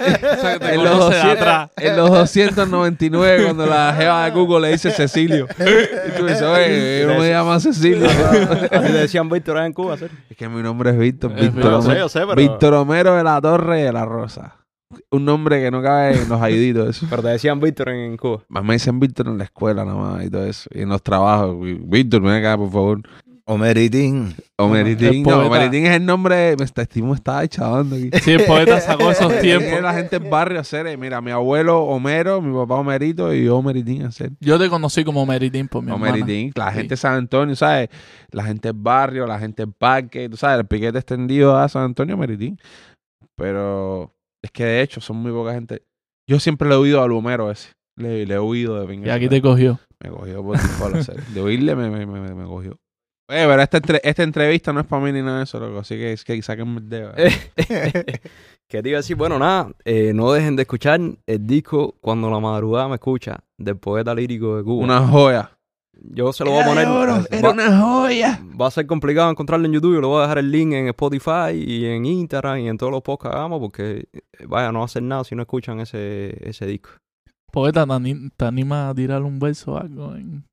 en 0.73 0.83
los, 0.83 0.91
conoce 0.93 1.15
de 1.15 1.21
200, 1.21 1.31
atrás. 1.31 1.69
en 1.77 1.97
los 1.97 2.09
299 2.09 3.43
cuando 3.43 3.65
la 3.65 3.93
jeva 3.97 4.25
de 4.25 4.31
Google 4.31 4.67
le 4.67 4.71
dice 4.73 4.91
Cecilio. 4.91 5.47
Y 5.59 6.17
tú 6.17 6.25
dices, 6.25 6.41
oye, 6.43 7.01
yo 7.01 7.13
no 7.13 7.19
me 7.19 7.29
llamo 7.29 7.59
Cecilio. 7.59 8.07
Así 8.09 8.91
le 8.91 8.99
decían 8.99 9.29
Víctor 9.29 9.57
en 9.59 9.73
Cuba, 9.73 9.97
¿sí? 9.97 10.05
es 10.29 10.37
que 10.37 10.49
mi 10.49 10.61
nombre 10.61 10.91
es 10.91 10.97
Víctor. 10.97 11.31
Es 11.37 11.53
Víctor, 11.53 11.63
Yo 11.71 11.79
Homero, 11.79 11.93
sé, 11.93 11.99
yo 11.99 12.09
sé, 12.09 12.19
pero- 12.21 12.35
Víctor 12.35 12.73
Homero 12.75 13.15
de 13.15 13.23
la 13.23 13.39
Torre 13.41 13.83
de 13.83 13.93
la 13.93 14.05
Rosa. 14.05 14.55
Un 15.09 15.23
nombre 15.23 15.61
que 15.61 15.71
no 15.71 15.81
cabe 15.81 16.17
en 16.21 16.27
los 16.27 16.41
aiditos. 16.41 16.89
Eso. 16.89 17.07
Pero 17.09 17.21
te 17.21 17.29
decían 17.29 17.59
Víctor 17.61 17.89
en, 17.89 18.11
en 18.11 18.17
Cuba. 18.17 18.43
Más 18.49 18.63
me 18.63 18.73
dicen 18.73 18.99
Víctor 18.99 19.27
en 19.27 19.37
la 19.37 19.45
escuela 19.45 19.85
nada 19.85 19.97
más 19.97 20.25
y 20.25 20.29
todo 20.29 20.45
eso. 20.45 20.69
Y 20.73 20.81
en 20.81 20.89
los 20.89 21.01
trabajos. 21.01 21.55
Víctor, 21.61 22.21
ven 22.21 22.33
acá, 22.33 22.57
por 22.57 22.69
favor. 22.71 23.01
Omeritín. 23.53 24.33
Omeritín. 24.57 25.07
El 25.07 25.23
No, 25.23 25.55
es 25.55 25.73
el 25.91 26.05
nombre. 26.05 26.55
Me 26.57 26.63
está, 26.63 26.83
este 26.83 27.01
me 27.01 27.13
estaba 27.13 27.45
chavando 27.47 27.95
aquí. 27.97 28.09
Sí, 28.23 28.31
el 28.31 28.45
poeta 28.45 28.79
sacó 28.79 29.11
esos 29.11 29.31
Es 29.33 29.41
tiempos. 29.41 29.81
la 29.81 29.93
gente 29.93 30.15
en 30.15 30.29
barrio 30.29 30.59
hacer. 30.59 30.87
eh, 30.87 30.95
Mira, 30.95 31.19
mi 31.19 31.31
abuelo 31.31 31.81
Homero, 31.83 32.41
mi 32.41 32.53
papá 32.53 32.75
Homerito 32.75 33.33
y 33.33 33.43
yo 33.45 33.57
Omeritín 33.57 34.03
hacer. 34.03 34.31
Yo 34.39 34.57
te 34.57 34.69
conocí 34.69 35.03
como 35.03 35.25
Meritín 35.25 35.67
por 35.67 35.83
mi 35.83 35.91
hermana. 35.91 36.13
Omeritín, 36.13 36.51
la 36.55 36.71
gente 36.71 36.89
de 36.89 36.97
San 36.97 37.15
Antonio, 37.15 37.55
¿sabes? 37.55 37.89
La 38.31 38.43
gente 38.45 38.69
del 38.69 38.77
barrio, 38.79 39.27
la 39.27 39.37
gente 39.37 39.63
del 39.63 39.73
parque, 39.73 40.29
tú 40.29 40.37
sabes, 40.37 40.59
el 40.59 40.65
piquete 40.67 40.97
extendido 40.99 41.57
a 41.57 41.67
San 41.67 41.83
Antonio, 41.83 42.15
Meritín. 42.15 42.57
Pero 43.35 44.13
es 44.41 44.51
que 44.51 44.63
de 44.65 44.81
hecho 44.81 45.01
son 45.01 45.17
muy 45.17 45.31
poca 45.31 45.53
gente. 45.53 45.83
Yo 46.29 46.39
siempre 46.39 46.67
le 46.67 46.75
he 46.75 46.77
oído 46.77 47.01
al 47.03 47.11
Homero 47.11 47.51
ese. 47.51 47.71
Le, 47.97 48.25
le 48.25 48.33
he 48.33 48.37
oído 48.37 48.79
de 48.79 48.85
Y 48.85 48.87
pinga. 48.87 49.13
aquí 49.13 49.27
te 49.27 49.41
cogió. 49.41 49.79
Me 50.01 50.09
cogió 50.09 50.43
por 50.43 50.57
en 50.95 51.03
serio. 51.03 51.23
De 51.33 51.41
oírle 51.41 51.75
me, 51.75 51.89
me, 51.89 52.05
me, 52.05 52.33
me 52.33 52.45
cogió. 52.45 52.77
Oye, 53.31 53.45
pero 53.47 53.61
esta, 53.61 53.77
entre- 53.77 54.01
esta 54.03 54.23
entrevista 54.23 54.73
no 54.73 54.81
es 54.81 54.85
para 54.85 55.03
mí 55.03 55.11
ni 55.13 55.21
nada 55.21 55.37
de 55.37 55.43
eso, 55.45 55.59
loco. 55.59 55.79
Así 55.79 55.95
que 55.95 56.13
es 56.13 56.23
que 56.25 56.41
sáquenme 56.41 56.79
el 56.79 56.89
dedo. 56.89 57.13
Que 58.67 58.81
te 58.81 58.87
iba 58.87 58.97
a 58.99 59.01
decir, 59.01 59.17
bueno, 59.17 59.37
nada, 59.37 59.69
eh, 59.83 60.13
no 60.15 60.31
dejen 60.31 60.55
de 60.55 60.61
escuchar 60.61 60.97
el 61.27 61.45
disco 61.45 61.95
Cuando 61.99 62.29
la 62.31 62.39
madrugada 62.39 62.87
me 62.87 62.95
escucha, 62.95 63.43
del 63.57 63.75
poeta 63.77 64.15
lírico 64.15 64.55
de 64.55 64.63
Cuba. 64.63 64.83
Una 64.85 65.05
joya. 65.07 65.51
Yo 65.93 66.31
se 66.33 66.45
lo 66.45 66.51
voy 66.51 66.61
a 66.61 66.65
poner. 66.65 66.87
Era 67.29 67.47
va, 67.49 67.51
una 67.51 67.81
joya. 67.81 68.39
va 68.59 68.67
a 68.67 68.71
ser 68.71 68.87
complicado 68.87 69.29
encontrarlo 69.29 69.65
en 69.65 69.73
YouTube. 69.73 69.95
Yo 69.95 70.01
le 70.01 70.07
voy 70.07 70.19
a 70.19 70.21
dejar 70.21 70.37
el 70.37 70.51
link 70.51 70.71
en 70.73 70.87
Spotify 70.87 71.51
y 71.53 71.85
en 71.85 72.05
Instagram 72.05 72.59
y 72.59 72.69
en 72.69 72.77
todos 72.77 72.91
los 72.93 73.01
podcasts 73.01 73.33
que 73.33 73.37
hagamos 73.39 73.59
porque, 73.59 74.05
eh, 74.13 74.21
vaya, 74.47 74.71
no 74.71 74.79
va 74.79 74.83
a 74.83 74.85
hacer 74.85 75.03
nada 75.03 75.23
si 75.25 75.35
no 75.35 75.41
escuchan 75.41 75.79
ese, 75.81 76.37
ese 76.49 76.65
disco. 76.65 76.91
Poeta, 77.51 77.85
¿te, 77.85 77.91
ani- 77.93 78.29
te 78.37 78.45
anima 78.45 78.87
a 78.89 78.95
tirar 78.95 79.21
un 79.23 79.37
verso 79.37 79.73
o 79.73 79.77
algo? 79.77 80.15
en- 80.15 80.45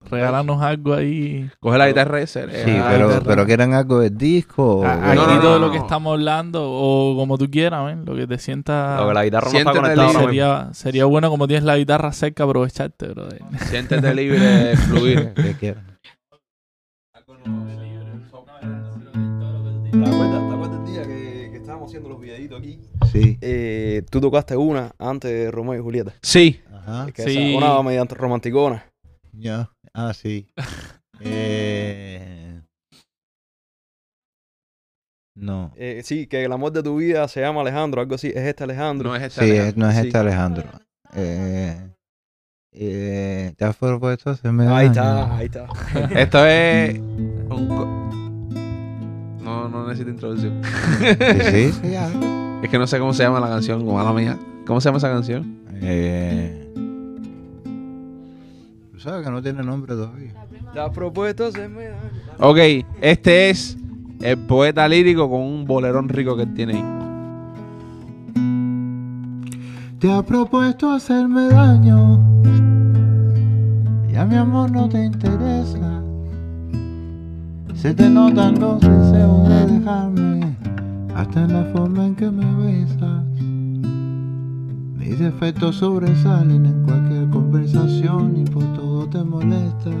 Regálanos 0.00 0.62
algo 0.62 0.94
ahí. 0.94 1.50
Coge 1.60 1.76
la 1.76 1.88
guitarra 1.88 2.20
ese. 2.20 2.42
Sí, 2.64 2.70
ah, 2.70 2.86
pero, 2.90 3.20
pero 3.26 3.44
quieren 3.44 3.74
algo 3.74 3.98
del 4.00 4.16
disco. 4.16 4.76
o- 4.78 4.84
A- 4.84 4.96
no, 4.96 5.06
Aquí 5.10 5.16
no, 5.16 5.34
no, 5.34 5.40
todo 5.40 5.58
no, 5.58 5.66
lo 5.66 5.72
que 5.72 5.78
estamos 5.78 6.12
hablando, 6.14 6.62
o 6.64 7.16
como 7.16 7.36
tú 7.36 7.50
quieras, 7.50 7.84
¿ven? 7.84 8.04
lo 8.06 8.14
que 8.14 8.26
te 8.26 8.38
sientas. 8.38 9.00
Lo 9.00 9.08
que 9.08 9.14
la 9.14 9.24
guitarra 9.24 9.50
no 9.52 9.58
está 9.58 9.72
conectada 9.72 10.12
sería, 10.12 10.68
sería 10.72 11.04
bueno 11.04 11.28
como 11.30 11.46
tienes 11.48 11.64
la 11.64 11.76
guitarra 11.76 12.12
cerca 12.12 12.44
aprovecharte, 12.44 13.08
bro. 13.08 13.28
Siéntete 13.66 14.14
libre 14.14 14.38
de 14.38 14.76
fluir. 14.88 15.34
que 15.34 15.54
quieran. 15.54 15.98
¿Te 17.08 17.18
acuerdas, 20.04 20.48
te 20.48 20.54
acuerdas 20.54 20.78
el 20.80 20.86
día 20.92 21.02
que, 21.02 21.48
que 21.50 21.56
estábamos 21.56 21.88
haciendo 21.88 22.08
los 22.08 22.20
videitos 22.20 22.58
aquí? 22.60 22.78
Sí. 23.12 23.38
Eh, 23.40 24.02
tú 24.10 24.20
tocaste 24.20 24.56
una 24.56 24.92
antes 24.98 25.30
de 25.30 25.50
Romeo 25.50 25.74
y 25.78 25.82
Julieta. 25.82 26.12
Sí. 26.22 26.60
Ajá. 26.72 27.06
Que 27.12 27.22
Sí. 27.22 27.54
esa, 27.54 27.58
una 27.58 27.82
mediante 27.82 28.14
romanticona. 28.14 28.84
Ya. 29.32 29.70
Ah, 30.00 30.14
sí. 30.14 30.46
Eh... 31.20 32.60
No. 35.36 35.72
Eh, 35.76 36.02
sí, 36.04 36.26
que 36.26 36.44
el 36.44 36.52
amor 36.52 36.72
de 36.72 36.82
tu 36.82 36.96
vida 36.96 37.26
se 37.28 37.40
llama 37.40 37.60
Alejandro, 37.62 38.00
algo 38.00 38.14
así. 38.14 38.28
Es 38.28 38.36
este 38.36 38.64
Alejandro. 38.64 39.08
No 39.10 39.16
es 39.16 39.22
esta. 39.22 39.42
Sí, 39.42 39.50
Alejandro. 39.50 39.68
es- 39.70 39.76
no 39.76 39.90
es 39.90 39.96
Sí. 39.96 40.06
este 40.06 40.18
Alejandro. 40.18 40.64
Eh, 41.14 41.90
eh, 42.72 43.54
¿Te 43.56 43.64
has 43.64 43.76
propuesto 43.76 44.30
hacerme 44.30 44.64
Ahí 44.68 44.88
daño? 44.88 44.90
está, 44.90 45.36
ahí 45.36 45.46
está. 45.46 45.66
Esto 46.20 46.46
es. 46.46 46.98
un 46.98 47.68
co- 47.68 47.86
No, 49.42 49.68
no 49.68 49.86
necesito 49.88 50.10
introducción. 50.10 50.60
Sí, 50.64 51.06
sí, 51.50 51.72
sí, 51.72 51.90
ya. 51.90 52.08
Es 52.62 52.70
que 52.70 52.78
no 52.78 52.86
sé 52.86 52.98
cómo 53.00 53.12
se 53.14 53.22
llama 53.24 53.40
la 53.40 53.48
canción, 53.48 53.84
como 53.84 53.94
mala 53.96 54.12
mía. 54.12 54.38
¿Cómo 54.66 54.80
se 54.80 54.88
llama 54.88 54.98
esa 54.98 55.08
canción? 55.10 55.58
Eh, 55.80 56.67
Tú 58.98 59.04
sabes 59.04 59.24
que 59.24 59.30
no 59.30 59.40
tiene 59.40 59.62
nombre 59.62 59.94
todavía. 59.94 60.34
Te 60.72 60.80
has 60.80 60.90
propuesto 60.90 61.46
hacerme 61.46 61.84
daño. 61.84 62.10
Ok, 62.40 62.58
este 63.00 63.48
es 63.48 63.78
el 64.20 64.36
poeta 64.38 64.88
lírico 64.88 65.30
con 65.30 65.40
un 65.40 65.64
bolerón 65.66 66.08
rico 66.08 66.36
que 66.36 66.46
tiene 66.46 66.74
ahí. 66.74 66.84
Te 70.00 70.10
ha 70.10 70.20
propuesto 70.22 70.90
hacerme 70.90 71.46
daño. 71.46 72.42
Ya 74.10 74.24
mi 74.24 74.34
amor 74.34 74.72
no 74.72 74.88
te 74.88 75.04
interesa. 75.04 76.02
Se 77.76 77.94
te 77.94 78.10
notan 78.10 78.58
los 78.58 78.80
deseos 78.80 79.48
de 79.48 79.66
dejarme. 79.78 80.56
Hasta 81.14 81.44
en 81.44 81.52
la 81.52 81.64
forma 81.66 82.04
en 82.04 82.16
que 82.16 82.28
me 82.32 82.66
besas. 82.66 83.24
Mis 84.96 85.20
defectos 85.20 85.76
sobresalen 85.76 86.66
en 86.66 86.82
cualquier 86.82 87.07
conversación 87.30 88.36
y 88.36 88.44
por 88.44 88.64
todo 88.74 89.06
te 89.06 89.22
molestas. 89.22 89.94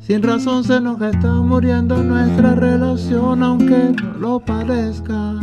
Sin 0.00 0.22
razón 0.22 0.64
se 0.64 0.80
nos 0.80 1.00
está 1.02 1.34
muriendo 1.34 2.02
nuestra 2.02 2.54
relación, 2.54 3.42
aunque 3.42 3.94
no 4.02 4.18
lo 4.18 4.40
parezca. 4.40 5.34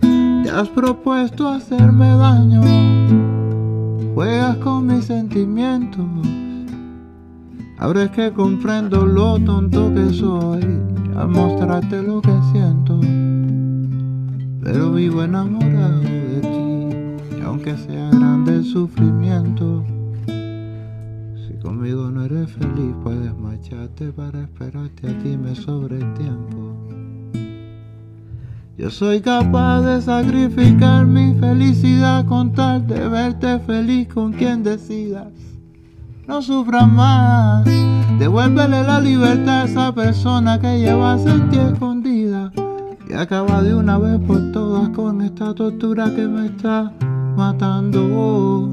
Te 0.00 0.50
has 0.50 0.68
propuesto 0.68 1.48
hacerme 1.48 2.08
daño, 2.08 2.62
juegas 4.14 4.56
con 4.56 4.86
mis 4.86 5.04
sentimientos. 5.04 6.04
Ahora 7.78 8.04
es 8.04 8.10
que 8.10 8.32
comprendo 8.32 9.06
lo 9.06 9.38
tonto 9.38 9.92
que 9.94 10.12
soy 10.12 10.64
al 11.16 11.28
mostrarte 11.28 12.02
lo 12.02 12.20
que 12.20 12.34
siento. 12.52 13.00
pero 14.62 14.92
vivo 14.92 15.22
enamorado 15.22 16.00
de 16.00 16.40
ti. 16.40 16.65
Aunque 17.56 17.74
sea 17.74 18.10
grande 18.10 18.56
el 18.56 18.64
sufrimiento, 18.66 19.82
si 20.26 21.54
conmigo 21.62 22.10
no 22.10 22.26
eres 22.26 22.52
feliz, 22.52 22.94
puedes 23.02 23.34
marcharte 23.34 24.12
para 24.12 24.42
esperarte 24.42 25.08
a 25.08 25.18
ti, 25.20 25.38
me 25.38 25.54
sobre 25.54 25.96
el 25.96 26.12
tiempo. 26.12 26.76
Yo 28.76 28.90
soy 28.90 29.22
capaz 29.22 29.80
de 29.80 30.02
sacrificar 30.02 31.06
mi 31.06 31.32
felicidad 31.40 32.26
con 32.26 32.52
tal 32.52 32.86
de 32.86 33.08
verte 33.08 33.58
feliz 33.60 34.08
con 34.08 34.34
quien 34.34 34.62
decidas. 34.62 35.32
No 36.28 36.42
sufras 36.42 36.86
más, 36.86 37.64
devuélvele 38.18 38.82
la 38.82 39.00
libertad 39.00 39.62
a 39.62 39.64
esa 39.64 39.94
persona 39.94 40.60
que 40.60 40.78
llevas 40.78 41.24
en 41.24 41.48
ti 41.48 41.56
escondida. 41.56 42.52
Y 43.08 43.14
acaba 43.14 43.62
de 43.62 43.74
una 43.74 43.96
vez 43.96 44.20
por 44.26 44.52
todas 44.52 44.90
con 44.90 45.22
esta 45.22 45.54
tortura 45.54 46.14
que 46.14 46.28
me 46.28 46.48
está 46.48 46.92
matando. 47.36 48.68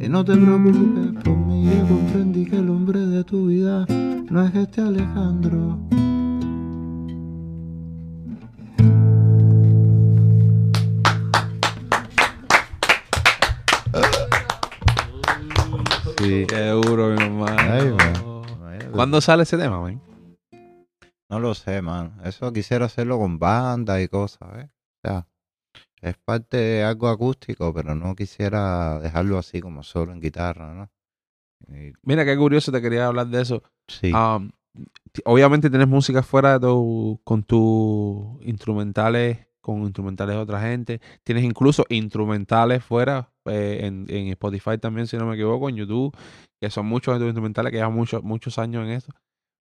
Y 0.00 0.08
no 0.08 0.24
te 0.24 0.36
preocupes 0.36 1.22
por 1.24 1.36
mí, 1.36 1.64
yo 1.64 1.86
comprendí 1.86 2.44
que 2.44 2.56
el 2.56 2.68
hombre 2.68 3.00
de 3.00 3.24
tu 3.24 3.46
vida 3.46 3.86
no 4.30 4.42
es 4.44 4.54
este 4.54 4.80
Alejandro. 4.80 5.78
Sí. 16.18 16.46
Qué 16.48 16.68
duro, 16.68 17.08
mi 17.08 17.16
mamá. 17.16 17.56
Ay, 17.58 17.90
man. 17.90 18.92
¿Cuándo 18.92 19.20
sale 19.20 19.42
ese 19.42 19.56
tema, 19.56 19.80
man? 19.80 20.00
No 21.28 21.40
lo 21.40 21.54
sé, 21.54 21.80
man. 21.80 22.20
Eso 22.24 22.52
quisiera 22.52 22.86
hacerlo 22.86 23.18
con 23.18 23.38
banda 23.38 24.00
y 24.00 24.08
cosas, 24.08 24.48
¿eh? 24.56 24.70
O 25.02 25.08
sea, 25.08 25.26
es 26.02 26.18
parte 26.18 26.56
de 26.56 26.82
algo 26.84 27.08
acústico, 27.08 27.72
pero 27.72 27.94
no 27.94 28.14
quisiera 28.14 28.98
dejarlo 28.98 29.38
así 29.38 29.60
como 29.60 29.82
solo 29.82 30.12
en 30.12 30.20
guitarra, 30.20 30.74
¿no? 30.74 30.90
Y- 31.74 31.92
Mira, 32.02 32.24
qué 32.24 32.36
curioso, 32.36 32.72
te 32.72 32.82
quería 32.82 33.06
hablar 33.06 33.28
de 33.28 33.40
eso. 33.40 33.62
sí, 33.88 34.12
Um, 34.12 34.50
obviamente 35.24 35.70
tienes 35.70 35.88
música 35.88 36.22
fuera 36.22 36.54
de 36.54 36.60
tu, 36.60 37.20
con 37.24 37.42
tus 37.44 38.44
instrumentales, 38.44 39.46
con 39.60 39.82
instrumentales 39.82 40.34
de 40.34 40.42
otra 40.42 40.60
gente. 40.60 41.00
Tienes 41.22 41.44
incluso 41.44 41.84
instrumentales 41.88 42.82
fuera 42.84 43.30
eh, 43.44 43.80
en, 43.82 44.06
en 44.08 44.28
Spotify 44.28 44.78
también, 44.78 45.06
si 45.06 45.16
no 45.16 45.26
me 45.26 45.34
equivoco, 45.34 45.68
en 45.68 45.76
YouTube, 45.76 46.16
que 46.60 46.70
son 46.70 46.86
muchos 46.86 47.14
de 47.14 47.20
tus 47.20 47.28
instrumentales 47.28 47.70
que 47.70 47.76
llevan 47.78 47.94
muchos, 47.94 48.22
muchos 48.24 48.58
años 48.58 48.84
en 48.84 48.90
esto. 48.90 49.12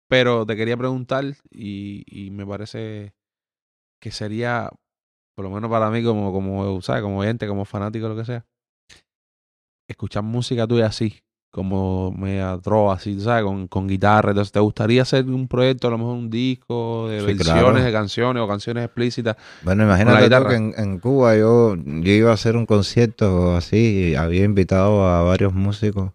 Pero 0.10 0.46
te 0.46 0.56
quería 0.56 0.78
preguntar, 0.78 1.24
y, 1.50 2.04
y 2.08 2.30
me 2.32 2.46
parece 2.46 3.14
que 4.02 4.12
sería, 4.12 4.70
por 5.36 5.44
lo 5.46 5.52
menos 5.52 5.70
para 5.70 5.90
mí, 5.92 6.04
como, 6.04 6.32
como, 6.32 6.82
¿sabes? 6.82 7.02
como 7.04 7.20
oyente, 7.20 7.48
como 7.48 7.66
fanático, 7.66 8.08
lo 8.08 8.16
que 8.16 8.26
sea, 8.26 8.46
escuchar 9.88 10.24
música 10.24 10.66
tuya 10.66 10.88
así, 10.88 11.22
como 11.52 12.12
media 12.12 12.58
trova, 12.62 12.96
así, 12.96 13.20
¿sabes? 13.20 13.44
Con, 13.44 13.68
con 13.68 13.88
guitarra. 13.88 14.32
Entonces, 14.32 14.52
¿te 14.52 14.60
gustaría 14.60 15.04
hacer 15.04 15.26
un 15.26 15.48
proyecto, 15.48 15.88
a 15.88 15.92
lo 15.92 15.98
mejor 15.98 16.16
un 16.16 16.30
disco 16.30 17.08
de 17.10 17.20
Sí, 17.20 17.26
versiones 17.28 17.62
claro. 17.62 17.84
de 17.84 17.92
canciones 17.92 18.44
o 18.44 18.48
canciones 18.48 18.86
explícitas? 18.86 19.38
Bueno, 19.64 19.84
imagínate 19.84 20.30
tú 20.30 20.48
que 20.48 20.56
en, 20.56 20.74
en 20.78 21.00
Cuba 21.00 21.36
yo, 21.38 21.76
yo 21.76 22.12
iba 22.12 22.32
a 22.32 22.34
hacer 22.34 22.58
un 22.58 22.66
concierto 22.66 23.56
así, 23.56 24.12
y 24.12 24.16
había 24.16 24.44
invitado 24.44 25.06
a 25.08 25.24
varios 25.24 25.54
músicos, 25.54 26.12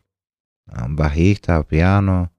a 0.67 0.85
un 0.85 0.97
bajista, 0.97 1.63
piano, 1.63 2.33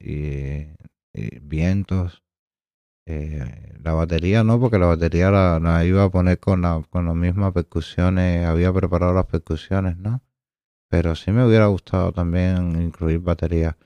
y, 0.00 0.68
y 1.12 1.38
vientos. 1.42 2.22
Eh, 3.10 3.72
la 3.82 3.94
batería 3.94 4.44
no, 4.44 4.60
porque 4.60 4.78
la 4.78 4.84
batería 4.86 5.30
la, 5.30 5.58
la 5.58 5.82
iba 5.84 6.04
a 6.04 6.10
poner 6.10 6.38
con, 6.38 6.60
la, 6.60 6.82
con 6.90 7.06
las 7.06 7.14
mismas 7.14 7.54
percusiones, 7.54 8.44
había 8.46 8.70
preparado 8.72 9.14
las 9.14 9.24
percusiones, 9.24 9.96
¿no? 9.96 10.20
Pero 10.90 11.14
sí 11.16 11.32
me 11.32 11.46
hubiera 11.46 11.66
gustado 11.68 12.12
también 12.12 12.80
incluir 12.82 13.20
batería. 13.20 13.78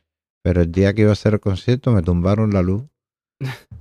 Pero 0.42 0.62
el 0.62 0.72
día 0.72 0.92
que 0.92 1.02
iba 1.02 1.10
a 1.10 1.12
hacer 1.12 1.34
el 1.34 1.40
concierto 1.40 1.92
me 1.92 2.02
tumbaron 2.02 2.52
la 2.52 2.62
luz. 2.62 2.82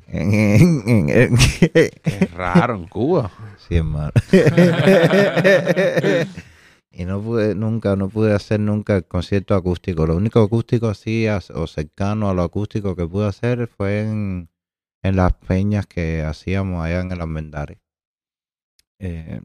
Qué 2.04 2.30
raro 2.36 2.76
en 2.76 2.88
Cuba. 2.88 3.32
Sí, 3.68 3.76
hermano. 3.78 4.12
y 6.92 7.06
no 7.06 7.22
pude 7.22 7.56
nunca, 7.56 7.96
no 7.96 8.10
pude 8.10 8.34
hacer 8.34 8.60
nunca 8.60 8.98
el 8.98 9.06
concierto 9.06 9.56
acústico. 9.56 10.06
Lo 10.06 10.16
único 10.18 10.42
acústico 10.42 10.90
así 10.90 11.26
as- 11.28 11.50
o 11.52 11.66
cercano 11.68 12.30
a 12.30 12.34
lo 12.34 12.42
acústico 12.44 12.96
que 12.96 13.08
pude 13.08 13.28
hacer 13.28 13.68
fue 13.68 14.02
en, 14.02 14.50
en 15.04 15.16
las 15.16 15.34
peñas 15.34 15.88
que 15.88 16.24
hacíamos 16.24 16.84
allá 16.84 17.02
en 17.02 17.12
el 17.12 17.22
Almendares. 17.22 17.80
Eh, 19.00 19.42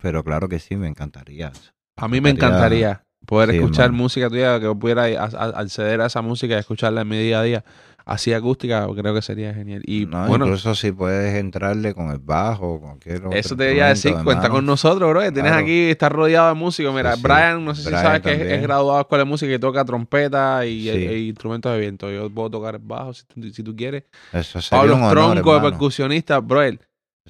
pero 0.00 0.24
claro 0.24 0.48
que 0.48 0.58
sí, 0.58 0.76
me 0.76 0.88
encantaría. 0.88 1.52
A 1.96 2.08
mí 2.08 2.20
me 2.20 2.30
encantaría 2.30 3.04
poder 3.26 3.50
Sí, 3.50 3.56
escuchar 3.56 3.92
música 3.92 4.28
tuya, 4.28 4.58
que 4.58 4.64
yo 4.64 4.74
pudiera 4.74 5.04
acceder 5.04 6.00
a 6.00 6.06
esa 6.06 6.22
música 6.22 6.54
y 6.54 6.58
escucharla 6.58 7.02
en 7.02 7.08
mi 7.08 7.18
día 7.18 7.40
a 7.40 7.42
día. 7.42 7.64
Así 8.06 8.34
acústica, 8.34 8.86
creo 8.94 9.14
que 9.14 9.22
sería 9.22 9.54
genial. 9.54 9.80
Y 9.86 10.04
No, 10.04 10.26
bueno, 10.26 10.44
incluso 10.44 10.74
si 10.74 10.92
puedes 10.92 11.34
entrarle 11.36 11.94
con 11.94 12.10
el 12.10 12.18
bajo, 12.18 12.78
cualquier 12.78 13.16
otro 13.24 13.32
eso 13.32 13.56
te 13.56 13.74
iba 13.74 13.86
a 13.86 13.88
decir, 13.88 14.14
cuenta 14.22 14.50
con 14.50 14.66
nosotros, 14.66 15.08
bro. 15.08 15.20
que 15.22 15.32
Tienes 15.32 15.52
Claro. 15.52 15.64
aquí, 15.64 15.88
estás 15.90 16.12
rodeado 16.12 16.48
de 16.48 16.54
músicos. 16.54 16.94
Mira, 16.94 17.12
Sí, 17.12 17.16
sí. 17.16 17.22
Brian, 17.22 17.64
no 17.64 17.74
sé 17.74 17.82
si 17.82 17.88
Brian 17.88 18.02
sabes 18.02 18.20
que 18.20 18.54
es, 18.56 18.60
graduado 18.62 18.96
de 18.96 19.00
escuela 19.02 19.24
de 19.24 19.30
música 19.30 19.52
y 19.54 19.58
toca 19.58 19.84
trompeta 19.86 20.66
y, 20.66 20.82
Sí. 20.82 20.88
e- 20.90 21.10
e 21.12 21.18
instrumentos 21.20 21.72
de 21.72 21.80
viento. 21.80 22.10
Yo 22.10 22.28
puedo 22.28 22.50
tocar 22.50 22.74
el 22.74 22.82
bajo 22.84 23.14
si, 23.14 23.24
tú- 23.24 23.48
si 23.50 23.62
tú 23.62 23.74
quieres. 23.74 24.04
Eso 24.34 24.60
sería 24.60 24.80
Pablo 24.82 24.96
un 24.96 25.02
honor, 25.02 25.12
Tronco 25.12 25.50
de 25.52 25.56
hermano. 25.56 25.70
percusionista, 25.70 26.40
bro. 26.40 26.60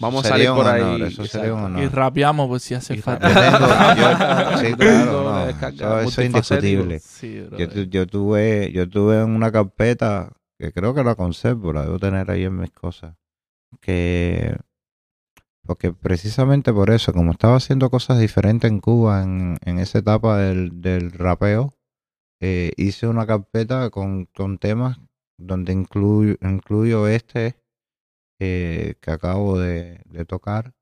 Vamos 0.00 0.24
a 0.26 0.28
salir 0.30 0.50
un 0.50 0.56
por 0.56 0.66
honor, 0.66 1.02
ahí. 1.02 1.02
Eso 1.02 1.24
sería 1.24 1.54
un 1.54 1.60
Exacto. 1.60 1.78
Y 1.78 1.84
honor. 1.84 1.94
rapeamos 1.94 2.48
por 2.48 2.58
si 2.58 2.74
hace 2.74 2.94
Y 2.94 2.98
falta. 2.98 3.28
Yo 3.28 3.34
tengo, 3.40 3.68
yo- 3.96 4.58
sí, 4.58 4.74
claro, 4.74 5.22
no, 5.22 6.00
eso, 6.00 6.08
eso 6.08 6.20
es 6.20 6.26
indiscutible. 6.26 6.98
Sí. 6.98 7.44
Yo, 7.56 7.68
tu- 7.68 7.82
yo 7.84 8.06
tuve, 8.08 8.72
yo 8.72 8.88
tuve 8.88 9.20
en 9.20 9.30
una 9.30 9.52
carpeta 9.52 10.32
que 10.58 10.72
creo 10.72 10.94
que 10.94 11.04
la 11.04 11.14
conservo, 11.14 11.72
la 11.72 11.82
debo 11.82 11.98
tener 11.98 12.30
ahí 12.30 12.44
en 12.44 12.56
mis 12.56 12.70
cosas, 12.70 13.16
que 13.80 14.56
porque 15.66 15.92
precisamente 15.92 16.72
por 16.72 16.90
eso, 16.90 17.12
como 17.12 17.32
estaba 17.32 17.56
haciendo 17.56 17.90
cosas 17.90 18.18
diferentes 18.18 18.70
en 18.70 18.80
Cuba 18.80 19.22
en, 19.22 19.56
en 19.64 19.78
esa 19.78 19.98
etapa 19.98 20.38
del, 20.38 20.82
del 20.82 21.10
rapeo, 21.10 21.72
eh, 22.40 22.72
hice 22.76 23.06
una 23.06 23.26
carpeta 23.26 23.88
con, 23.90 24.26
con 24.26 24.58
temas 24.58 24.98
donde 25.38 25.72
incluyo, 25.72 26.36
incluyo 26.42 27.08
este 27.08 27.56
eh, 28.40 28.96
que 29.00 29.10
acabo 29.10 29.58
de, 29.58 30.02
de 30.04 30.24
tocar 30.26 30.74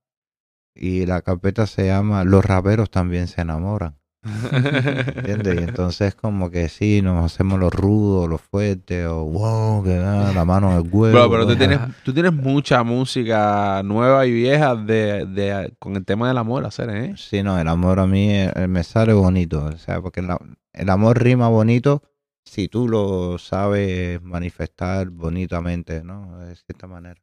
y 0.74 1.06
la 1.06 1.22
carpeta 1.22 1.66
se 1.66 1.86
llama 1.86 2.24
Los 2.24 2.44
raperos 2.44 2.90
también 2.90 3.28
se 3.28 3.42
enamoran. 3.42 4.01
¿Entiendes? 5.16 5.60
Y 5.60 5.64
entonces 5.64 6.14
como 6.14 6.50
que 6.50 6.68
sí, 6.68 7.02
nos 7.02 7.24
hacemos 7.24 7.58
los 7.58 7.72
rudos, 7.72 8.28
los 8.28 8.40
fuertes, 8.40 9.06
o 9.06 9.24
wow, 9.24 9.82
que 9.82 9.96
da 9.96 10.32
la 10.32 10.44
mano 10.44 10.72
en 10.72 10.84
el 10.86 10.92
huevo. 10.92 11.12
Bro, 11.12 11.30
pero 11.30 11.46
tú 11.46 11.56
tienes, 11.56 11.78
tú 12.04 12.12
tienes 12.14 12.32
mucha 12.32 12.82
música 12.84 13.82
nueva 13.84 14.24
y 14.26 14.32
vieja 14.32 14.76
de, 14.76 15.26
de, 15.26 15.74
con 15.78 15.96
el 15.96 16.04
tema 16.04 16.28
del 16.28 16.38
amor 16.38 16.64
hacer, 16.64 16.90
¿eh? 16.90 17.14
Sí, 17.16 17.42
no, 17.42 17.58
el 17.58 17.66
amor 17.68 17.98
a 17.98 18.06
mí 18.06 18.28
eh, 18.32 18.66
me 18.68 18.84
sale 18.84 19.12
bonito, 19.12 19.64
o 19.64 19.76
sea, 19.78 20.00
porque 20.00 20.22
la- 20.22 20.38
el 20.72 20.88
amor 20.88 21.22
rima 21.22 21.48
bonito 21.48 22.02
si 22.44 22.68
tú 22.68 22.88
lo 22.88 23.38
sabes 23.38 24.20
manifestar 24.22 25.10
bonitamente, 25.10 26.02
¿no? 26.02 26.38
De 26.38 26.56
cierta 26.56 26.86
manera. 26.86 27.20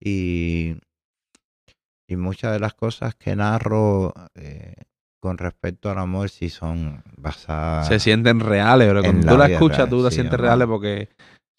Y, 0.00 0.74
y 2.08 2.16
muchas 2.16 2.52
de 2.52 2.60
las 2.60 2.74
cosas 2.74 3.14
que 3.14 3.34
narro 3.34 4.12
eh, 4.34 4.74
con 5.20 5.38
respecto 5.38 5.90
al 5.90 5.98
amor 5.98 6.28
sí 6.28 6.50
son 6.50 7.02
basadas... 7.16 7.88
Se 7.88 7.98
sienten 7.98 8.40
reales, 8.40 8.88
en 8.88 9.02
Cuando 9.02 9.28
tú 9.32 9.38
la 9.38 9.46
escuchas, 9.46 9.78
real, 9.78 9.90
tú 9.90 10.02
la 10.02 10.10
sí, 10.10 10.16
sientes 10.16 10.38
reales 10.38 10.66
porque 10.66 11.08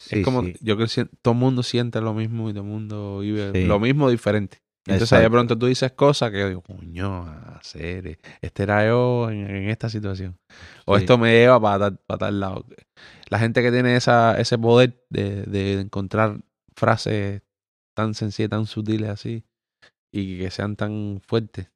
Sí, 0.00 0.20
es 0.20 0.24
como, 0.24 0.42
sí. 0.42 0.54
yo 0.60 0.76
creo 0.76 0.86
que 0.88 1.06
todo 1.22 1.34
el 1.34 1.40
mundo 1.40 1.62
siente 1.62 2.00
lo 2.00 2.14
mismo 2.14 2.48
y 2.48 2.52
todo 2.52 2.62
el 2.62 2.68
mundo 2.68 3.18
vive 3.18 3.66
lo 3.66 3.80
mismo 3.80 4.08
diferente. 4.08 4.58
Entonces 4.86 5.12
ahí 5.12 5.18
de 5.18 5.24
Exacto. 5.24 5.32
pronto 5.32 5.58
tú 5.58 5.66
dices 5.66 5.92
cosas 5.92 6.30
que 6.30 6.38
yo 6.38 6.48
digo, 6.48 6.62
coño, 6.62 7.24
hacer, 7.58 8.18
este 8.40 8.62
era 8.62 8.86
yo 8.86 9.28
en, 9.28 9.40
en 9.50 9.68
esta 9.68 9.90
situación. 9.90 10.38
O 10.86 10.96
esto 10.96 11.18
me 11.18 11.32
lleva 11.32 11.60
para, 11.60 11.78
tal- 11.90 11.98
para 12.06 12.18
tal 12.18 12.40
lado. 12.40 12.64
La 13.28 13.38
gente 13.38 13.60
que 13.60 13.70
tiene 13.70 13.96
esa, 13.96 14.40
ese 14.40 14.56
poder 14.56 15.04
de, 15.10 15.42
de 15.42 15.80
encontrar 15.80 16.40
frases 16.74 17.42
tan 17.94 18.14
sencillas, 18.14 18.50
tan 18.50 18.64
sutiles 18.66 19.10
así, 19.10 19.44
y 20.10 20.38
que 20.38 20.50
sean 20.50 20.76
tan 20.76 21.20
fuertes. 21.26 21.70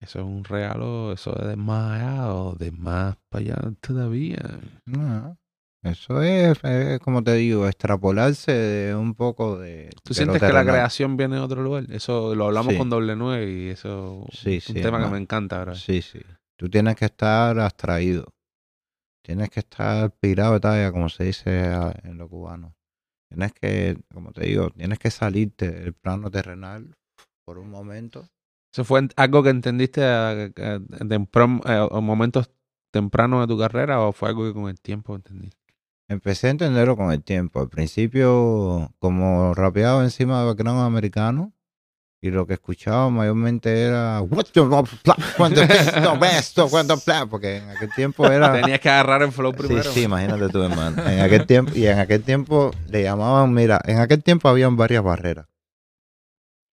Eso 0.00 0.20
es 0.20 0.24
un 0.24 0.44
regalo, 0.44 1.12
eso 1.12 1.36
es 1.40 1.48
de 1.48 1.56
más 1.56 2.00
allá 2.00 2.32
o 2.34 2.54
de 2.54 2.70
más 2.70 3.16
para 3.28 3.44
allá 3.44 3.56
todavía. 3.80 4.38
No, 4.86 5.36
eso 5.82 6.22
es, 6.22 6.58
es, 6.62 7.00
como 7.00 7.24
te 7.24 7.34
digo, 7.34 7.66
extrapolarse 7.66 8.52
de 8.52 8.94
un 8.94 9.14
poco 9.14 9.58
de... 9.58 9.90
¿Tú 10.04 10.12
de 10.12 10.14
sientes 10.14 10.40
que 10.40 10.52
la 10.52 10.64
creación 10.64 11.16
viene 11.16 11.36
de 11.36 11.42
otro 11.42 11.62
lugar? 11.62 11.86
Eso 11.90 12.34
lo 12.34 12.46
hablamos 12.46 12.72
Sí. 12.72 12.78
con 12.78 12.90
doble 12.90 13.16
nueve 13.16 13.50
y 13.50 13.68
eso 13.68 14.24
Sí, 14.32 14.56
es 14.56 14.68
un 14.68 14.76
sí, 14.76 14.82
tema 14.82 15.02
que 15.02 15.10
me 15.10 15.18
encanta, 15.18 15.64
bro. 15.64 15.74
Sí, 15.74 16.00
sí. 16.00 16.20
Tú 16.56 16.68
tienes 16.68 16.94
que 16.96 17.06
estar 17.06 17.58
abstraído. 17.58 18.32
Tienes 19.24 19.50
que 19.50 19.60
estar 19.60 20.10
pirado 20.20 20.54
de 20.54 20.60
talla, 20.60 20.92
como 20.92 21.08
se 21.08 21.24
dice 21.24 21.72
en 22.04 22.18
lo 22.18 22.28
cubano. 22.28 22.74
Tienes 23.28 23.52
que, 23.52 23.98
como 24.12 24.32
te 24.32 24.46
digo, 24.46 24.70
tienes 24.70 24.98
que 24.98 25.10
salirte 25.10 25.70
del 25.70 25.92
plano 25.92 26.30
terrenal, 26.30 26.96
por 27.44 27.58
un 27.58 27.68
momento. 27.70 28.26
¿Eso 28.72 28.84
fue 28.84 29.00
en- 29.00 29.10
algo 29.16 29.42
que 29.42 29.50
entendiste 29.50 30.04
a 30.04 30.50
tempran- 30.52 31.60
eh, 31.66 31.88
a 31.90 32.00
momentos 32.00 32.50
tempranos 32.90 33.40
de 33.46 33.54
tu 33.54 33.58
carrera 33.58 34.00
o 34.00 34.12
fue 34.12 34.28
algo 34.28 34.44
que 34.44 34.52
con 34.54 34.68
el 34.68 34.80
tiempo 34.80 35.14
entendiste? 35.14 35.56
Empecé 36.08 36.46
a 36.48 36.50
entenderlo 36.50 36.96
con 36.96 37.12
el 37.12 37.22
tiempo. 37.22 37.60
Al 37.60 37.68
principio, 37.68 38.92
como 38.98 39.52
rapeaba 39.54 40.02
encima 40.04 40.40
de 40.40 40.46
background 40.46 40.80
americano, 40.80 41.52
y 42.20 42.30
lo 42.30 42.46
que 42.46 42.54
escuchaba 42.54 43.10
mayormente 43.10 43.82
era 43.82 44.20
"What 44.22 44.46
the 44.52 44.62
fuck, 44.62 45.18
cuando 45.36 45.60
esto, 45.62 46.18
esto, 46.24 46.68
cuando 46.68 46.96
bla", 47.06 47.26
porque 47.26 47.58
en 47.58 47.70
aquel 47.70 47.90
tiempo 47.94 48.28
era 48.30 48.52
Tenías 48.62 48.80
que 48.80 48.88
agarrar 48.88 49.22
el 49.22 49.32
flow 49.32 49.52
Sí, 49.52 49.58
primero. 49.58 49.92
sí, 49.92 50.02
imagínate 50.02 50.48
tú, 50.48 50.62
hermano. 50.62 50.96
En 51.08 51.20
aquel 51.20 51.46
tiempo, 51.46 51.72
y 51.74 51.86
en 51.86 51.98
aquel 51.98 52.22
tiempo 52.22 52.72
le 52.88 53.02
llamaban, 53.02 53.52
mira, 53.52 53.80
en 53.84 53.98
aquel 53.98 54.22
tiempo 54.22 54.48
habían 54.48 54.76
varias 54.76 55.02
barreras. 55.04 55.46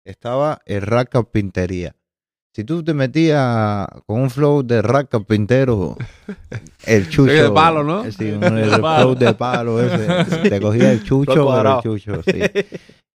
Estaba 0.05 0.59
el 0.65 0.81
rap 0.81 1.09
carpintería. 1.09 1.95
Si 2.53 2.65
tú 2.65 2.83
te 2.83 2.93
metías 2.93 3.87
con 4.05 4.21
un 4.21 4.29
flow 4.29 4.61
de 4.63 4.81
rap 4.81 5.09
carpintero, 5.09 5.95
el 6.85 7.07
chucho. 7.09 7.31
de 7.43 7.51
palo, 7.51 7.83
¿no? 7.83 8.03
Sí, 8.11 8.31
un- 8.31 8.43
el 8.57 8.69
flow 8.71 9.15
de 9.15 9.33
palo 9.33 9.81
ese. 9.81 10.49
Te 10.49 10.59
cogía 10.59 10.91
el 10.91 11.03
chucho 11.03 11.33
el 11.77 11.81
chucho, 11.81 12.21
sí. 12.23 12.39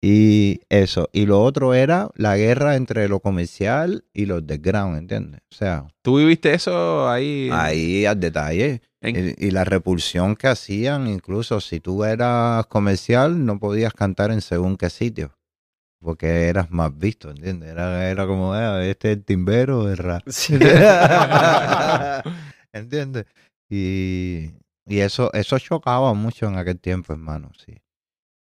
Y 0.04 0.60
eso. 0.68 1.08
Y 1.12 1.26
lo 1.26 1.40
otro 1.42 1.72
era 1.74 2.10
la 2.16 2.36
guerra 2.36 2.74
entre 2.76 3.08
lo 3.08 3.20
comercial 3.20 4.04
y 4.12 4.26
lo 4.26 4.38
underground, 4.38 4.98
¿entiendes? 4.98 5.40
O 5.52 5.54
sea, 5.54 5.86
¿Tú 6.02 6.18
viviste 6.18 6.52
eso 6.52 7.08
ahí? 7.08 7.48
ahí 7.52 8.04
al 8.04 8.18
detalle. 8.20 8.82
en- 9.00 9.34
Y, 9.38 9.46
y 9.46 9.50
la 9.52 9.64
repulsión 9.64 10.34
que 10.36 10.48
hacían, 10.48 11.06
incluso 11.06 11.60
si 11.60 11.78
tú 11.80 12.04
eras 12.04 12.66
comercial, 12.66 13.46
no 13.46 13.58
podías 13.60 13.94
cantar 13.94 14.30
en 14.32 14.40
según 14.42 14.76
qué 14.76 14.90
sitio. 14.90 15.32
Porque 16.02 16.48
eras 16.48 16.70
más 16.70 16.96
visto, 16.98 17.30
¿entiendes? 17.30 17.70
Era, 17.70 18.10
era 18.10 18.26
como, 18.26 18.52
"Ah, 18.54 18.84
este 18.84 19.12
es 19.12 19.18
el 19.18 19.24
timbero 19.24 19.84
de 19.84 19.96
rap. 19.96 20.22
¿Entiendes? 22.72 23.26
Y, 23.70 24.50
y 24.86 24.98
eso, 24.98 25.32
eso 25.32 25.58
chocaba 25.58 26.12
mucho 26.14 26.46
en 26.48 26.58
aquel 26.58 26.78
tiempo, 26.80 27.12
hermano, 27.12 27.50
sí. 27.64 27.76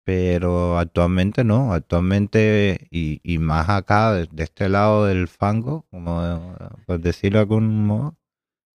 Pero 0.06 0.78
actualmente 0.78 1.43
no, 1.43 1.74
actualmente, 1.74 2.88
y, 2.91 3.20
y 3.24 3.39
más 3.39 3.70
acá, 3.70 4.14
de, 4.14 4.28
de 4.32 4.43
este 4.43 4.70
lado 4.70 5.06
del 5.06 5.28
fango, 5.28 5.86
como 5.89 6.56
por 6.86 7.00
decirlo 7.00 7.39
de 7.39 7.43
algún 7.43 7.86
modo, 7.88 8.16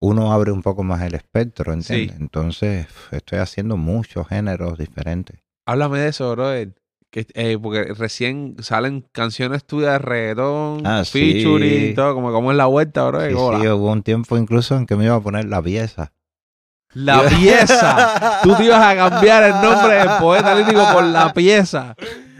uno 0.01 0.31
abre 0.31 0.51
un 0.51 0.63
poco 0.63 0.83
más 0.83 1.01
el 1.03 1.13
espectro, 1.13 1.73
¿entiendes? 1.73 2.15
Sí. 2.15 2.21
Entonces, 2.21 2.87
estoy 3.11 3.39
haciendo 3.39 3.77
muchos 3.77 4.27
géneros 4.27 4.77
diferentes. 4.77 5.39
Háblame 5.67 5.99
de 5.99 6.07
eso, 6.07 6.31
brother. 6.31 6.73
Que, 7.11 7.25
eh, 7.33 7.57
porque 7.61 7.85
recién 7.95 8.55
salen 8.59 9.03
canciones 9.11 9.65
tuyas 9.65 9.93
de 9.93 9.97
reggaetón, 9.99 10.85
Ah, 10.85 11.03
sí. 11.03 11.33
featuring, 11.41 11.95
todo, 11.95 12.13
como, 12.13 12.31
como 12.31 12.51
es 12.51 12.57
la 12.57 12.67
vuelta, 12.67 13.07
brother. 13.07 13.31
Sí, 13.31 13.37
sí, 13.37 13.67
hubo 13.67 13.91
un 13.91 14.03
tiempo 14.03 14.37
incluso 14.37 14.77
en 14.77 14.85
que 14.85 14.95
me 14.95 15.05
iba 15.05 15.15
a 15.15 15.19
poner 15.19 15.45
la 15.45 15.61
pieza. 15.61 16.11
La 16.93 17.21
pieza. 17.23 18.39
Tú 18.43 18.55
te 18.55 18.65
ibas 18.65 18.83
a 18.83 18.95
cambiar 18.95 19.43
el 19.43 19.53
nombre 19.53 19.95
del 19.95 20.09
poeta 20.19 20.53
lírico 20.55 20.83
por 20.93 21.03
la 21.03 21.33
pieza. 21.33 21.95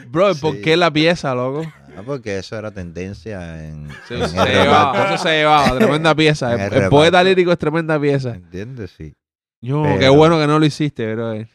Bro, 0.08 0.36
¿por 0.36 0.56
Sí. 0.56 0.62
qué 0.62 0.78
la 0.78 0.92
pieza, 0.92 1.34
loco? 1.36 1.64
Ah, 1.98 2.02
porque 2.06 2.38
eso 2.38 2.56
era 2.58 2.72
tendencia 2.72 3.64
en, 3.68 3.90
Sí, 4.08 4.14
en 4.16 4.28
se 4.30 4.38
el 4.40 4.48
llevaba, 4.48 5.06
eso 5.14 5.18
se 5.24 5.30
llevaba, 5.38 5.78
tremenda 5.78 6.16
pieza. 6.16 6.54
El, 6.68 6.74
el 6.74 6.84
el 6.84 6.90
poeta 6.90 7.24
lírico 7.24 7.52
es 7.52 7.58
tremenda 7.58 8.00
pieza. 8.00 8.36
¿Entiendes? 8.36 8.92
Sí. 8.98 9.14
Yo, 9.62 9.84
Pero- 9.84 10.00
qué 10.00 10.10
bueno 10.10 10.40
que 10.40 10.48
no 10.48 10.58
lo 10.60 10.66
hiciste, 10.66 11.12
brother. 11.14 11.48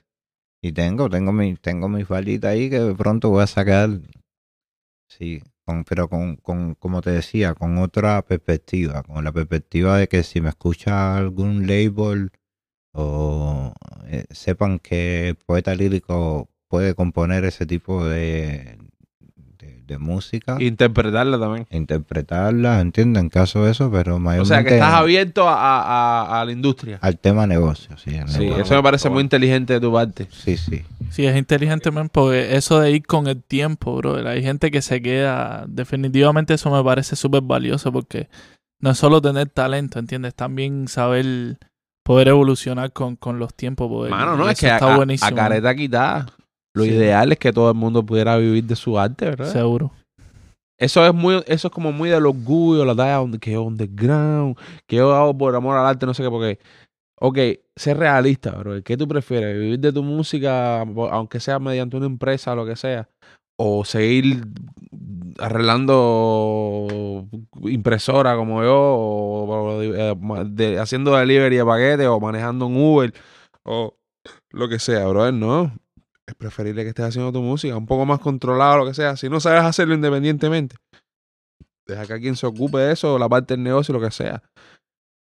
Y 0.65 0.73
tengo, 0.73 1.11
tengo 1.11 1.31
mi, 1.31 1.57
tengo 1.57 1.91
mi 1.91 2.05
faldita 2.05 2.49
ahí 2.49 2.71
que 2.71 2.81
de 2.81 2.95
pronto 2.95 3.29
voy 3.29 3.43
a 3.43 3.47
sacar. 3.47 4.01
Sí, 5.11 5.43
con, 5.67 5.85
pero 5.85 6.09
con, 6.09 6.37
con, 6.37 6.75
como 6.75 7.03
te 7.03 7.11
decía, 7.11 7.53
con 7.53 7.77
otra 7.77 8.23
perspectiva, 8.23 9.03
con 9.03 9.23
la 9.23 9.31
perspectiva 9.31 9.99
de 9.99 10.09
que 10.09 10.23
si 10.23 10.41
me 10.41 10.49
escucha 10.49 11.19
algún 11.19 11.67
label 11.67 12.31
o 12.95 13.75
eh, 14.07 14.25
sepan 14.31 14.79
que 14.79 15.29
el 15.29 15.37
poeta 15.37 15.75
lírico 15.75 16.49
puede 16.67 16.95
componer 16.95 17.45
ese 17.45 17.67
tipo 17.67 18.03
de, 18.07 18.79
de, 19.87 19.99
música, 19.99 20.57
Interpretarla 20.61 21.39
también. 21.39 21.66
interpretarla, 21.70 22.80
entiendo, 22.80 23.20
en 23.20 23.28
caso 23.28 23.64
de 23.64 23.70
eso, 23.72 23.91
pero 23.91 24.16
O 24.16 24.18
mayormente 24.18 24.55
sea, 24.55 24.64
que 24.64 24.74
estás 24.74 24.95
abierto 24.95 25.49
a, 25.49 25.55
a- 25.55 26.22
a- 26.37 26.41
a 26.41 26.45
la 26.45 26.53
industria. 26.53 26.99
al 27.01 27.18
tema 27.18 27.47
negocio, 27.47 27.97
sí. 27.99 28.11
Sí, 28.26 28.39
negocio. 28.41 28.62
eso 28.64 28.74
me 28.74 28.82
parece 28.82 29.11
muy 29.11 29.22
inteligente 29.22 29.72
de 29.74 29.80
tu 29.80 29.93
parte. 29.93 30.28
Sí, 30.30 30.57
sí. 30.57 30.82
Sí, 31.11 31.26
es 31.26 31.37
inteligente, 31.37 31.91
man, 31.91 32.09
porque 32.11 32.57
eso 32.57 32.80
de 32.80 32.91
ir 32.91 33.07
con 33.07 33.26
el 33.26 33.43
tiempo, 33.43 33.97
bro. 33.97 34.16
Hay 34.28 34.43
gente 34.43 34.70
que 34.70 34.82
se 34.82 35.01
queda. 35.01 35.64
Definitivamente 35.68 36.55
eso 36.55 36.70
me 36.70 36.82
parece 36.82 37.14
súper 37.16 37.43
valioso 37.43 37.93
porque 37.93 38.28
no 38.80 38.91
es 38.91 38.99
solo 38.99 39.22
tener 39.22 39.49
talento, 39.49 39.99
¿entiendes? 39.99 40.35
También 40.35 40.89
saber 40.89 41.59
poder 42.03 42.28
evolucionar 42.28 42.93
con, 42.93 43.16
con 43.16 43.39
los 43.39 43.55
tiempos. 43.55 44.11
Mano, 44.11 44.37
no, 44.37 44.51
es 44.51 44.59
que 44.59 44.68
a, 44.70 44.74
está 44.74 44.93
a- 44.93 44.97
buenísimo. 44.97 45.28
a 45.30 45.35
careta 45.35 45.74
quitada. 45.74 46.26
Lo 46.77 46.85
Sí. 46.85 46.91
ideal 46.91 47.31
es 47.33 47.39
que 47.39 47.53
todo 47.53 47.68
el 47.70 47.77
mundo 47.77 48.05
pudiera 48.05 48.37
vivir 48.37 48.64
de 48.64 48.77
su 48.77 48.99
arte, 48.99 49.27
¿verdad? 49.27 49.47
Seguro. 49.53 49.93
Eso 50.77 51.07
es 51.07 51.14
muy, 51.14 51.43
eso 51.47 51.68
es 51.68 51.72
como 51.72 51.93
muy 51.93 52.11
del 52.11 52.27
orgullo, 52.27 52.85
la 52.85 52.97
talla 52.97 53.25
que 53.39 53.53
es 53.53 53.59
underground, 53.59 54.57
que 54.89 54.97
yo 54.97 55.14
hago 55.14 55.37
por 55.39 55.55
amor 55.55 55.77
al 55.77 55.87
arte, 55.87 56.05
no 56.05 56.14
sé 56.14 56.25
qué, 56.25 56.31
porque, 56.31 56.59
ok, 57.20 57.39
ser 57.77 57.97
realista, 57.99 58.51
bro. 58.51 58.83
¿Qué 58.83 58.97
tú 58.97 59.07
prefieres? 59.07 59.57
¿Vivir 59.59 59.79
de 59.79 59.93
tu 59.93 60.03
música, 60.03 60.81
aunque 60.81 61.39
sea 61.39 61.61
mediante 61.61 61.97
una 61.97 62.07
empresa 62.07 62.53
o 62.53 62.57
lo 62.57 62.66
que 62.66 62.75
sea? 62.75 63.09
¿O 63.57 63.85
seguir 63.85 64.43
arreglando 65.39 67.29
impresora 67.62 68.35
como 68.37 68.62
yo, 68.62 68.75
o, 68.77 69.45
o, 69.77 69.83
eh, 69.83 70.14
de- 70.47 70.79
haciendo 70.81 71.14
delivery 71.16 71.57
de 71.57 71.64
paquetes, 71.64 72.07
o 72.09 72.18
manejando 72.20 72.66
un 72.66 72.77
Uber, 72.77 73.14
o 73.64 73.95
lo 74.51 74.68
que 74.68 74.81
sea, 74.81 75.07
bro? 75.07 75.31
No. 75.33 75.72
Es 76.27 76.35
preferible 76.35 76.83
que 76.83 76.89
estés 76.91 77.05
haciendo 77.07 77.33
tu 77.33 77.43
música 77.43 77.77
un 77.77 77.87
poco 77.87 78.07
más 78.07 78.18
controlado, 78.18 78.79
lo 78.79 78.87
que 78.87 78.95
sea. 78.95 79.16
Si 79.16 79.29
no 79.29 79.41
sabes 79.41 79.62
hacerlo 79.62 79.95
independientemente, 79.95 80.77
deja 81.87 82.07
que 82.07 82.14
alguien 82.14 82.37
se 82.37 82.47
ocupe 82.47 82.79
de 82.79 82.93
eso, 82.93 83.18
la 83.18 83.29
parte 83.29 83.55
del 83.55 83.62
negocio, 83.62 83.93
lo 83.93 84.01
que 84.01 84.11
sea. 84.11 84.43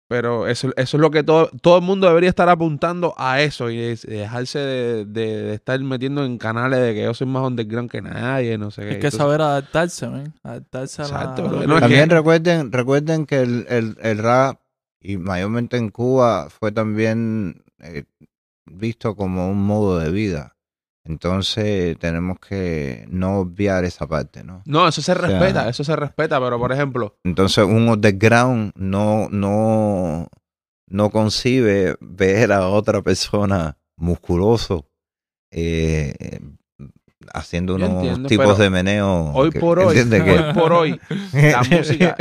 Pero 0.10 0.47
eso, 0.47 0.72
eso 0.76 0.97
es 0.97 1.02
lo 1.02 1.12
que 1.12 1.24
todo, 1.24 1.52
todo 1.62 1.78
el 1.78 1.84
mundo 1.84 2.08
debería 2.08 2.30
estar 2.30 2.50
apuntando 2.50 3.14
a 3.16 3.41
eso 3.41 3.70
y 3.70 3.80
es- 3.80 4.02
dejarse 4.08 4.58
de, 4.58 5.06
de- 5.06 5.43
de 5.43 5.54
estar 5.54 5.80
metiendo 5.82 6.26
en 6.26 6.39
canales 6.39 6.80
de 6.80 6.95
que 6.95 7.04
yo 7.04 7.14
soy 7.14 7.28
más 7.28 7.43
underground 7.47 7.91
que 7.91 8.02
nadie, 8.02 8.58
no 8.58 8.72
sé 8.72 8.82
qué. 8.82 8.88
Hay 8.88 8.93
que 8.93 8.95
Entonces, 9.08 9.18
saber 9.20 9.41
adaptarse, 9.41 10.10
man. 10.10 10.34
Adaptarse 10.43 11.04
a 11.04 11.08
la- 11.08 11.10
Exacto, 11.12 11.45
a 11.62 11.66
No, 11.68 11.80
También 11.80 12.10
que- 12.10 12.16
recuerden, 12.16 12.72
recuerden 12.72 13.26
que 13.28 13.39
el, 13.41 13.68
el, 13.70 13.97
el 14.02 14.18
rap, 14.18 14.60
y 15.00 15.18
mayormente 15.18 15.78
en 15.78 15.89
Cuba, 15.91 16.50
fue 16.50 16.72
también 16.72 17.64
eh, 17.78 18.04
visto 18.66 19.16
como 19.16 19.50
un 19.50 19.64
modo 19.64 20.00
de 20.00 20.10
vida. 20.12 20.56
Entonces 21.10 21.97
tenemos 21.97 22.38
que 22.39 23.05
no 23.10 23.39
obviar 23.39 23.84
esa 23.84 24.05
parte, 24.07 24.43
¿no? 24.43 24.62
No, 24.66 24.88
eso 24.88 25.01
se 25.01 25.14
sea- 25.14 25.16
respeta, 25.16 25.68
eso 25.68 25.84
se 25.84 25.95
respeta, 25.95 26.39
pero 26.39 26.60
por 26.60 26.72
ejemplo, 26.72 27.18
Entonces 27.24 27.66
un 27.66 27.89
underground 27.89 28.72
no, 28.76 29.28
no, 29.32 30.30
no 30.88 31.10
concibe 31.10 31.97
ver 31.99 32.51
a 32.51 32.68
otra 32.68 33.01
persona 33.01 33.76
musculoso 33.97 34.88
eh, 35.51 36.39
haciendo 37.34 37.76
unos 37.76 37.89
entiendo, 37.89 38.30
tipos 38.30 38.57
de 38.57 38.70
meneo. 38.70 39.32
hoy 39.34 39.49
que- 39.49 39.59
por 39.59 39.80
hoy, 39.80 39.97
¿entiendes 39.97 40.24
que- 40.24 40.32
hoy 40.39 40.53
por 40.53 40.74
hoy, 40.74 40.99
la 41.34 41.63
música, 41.70 42.15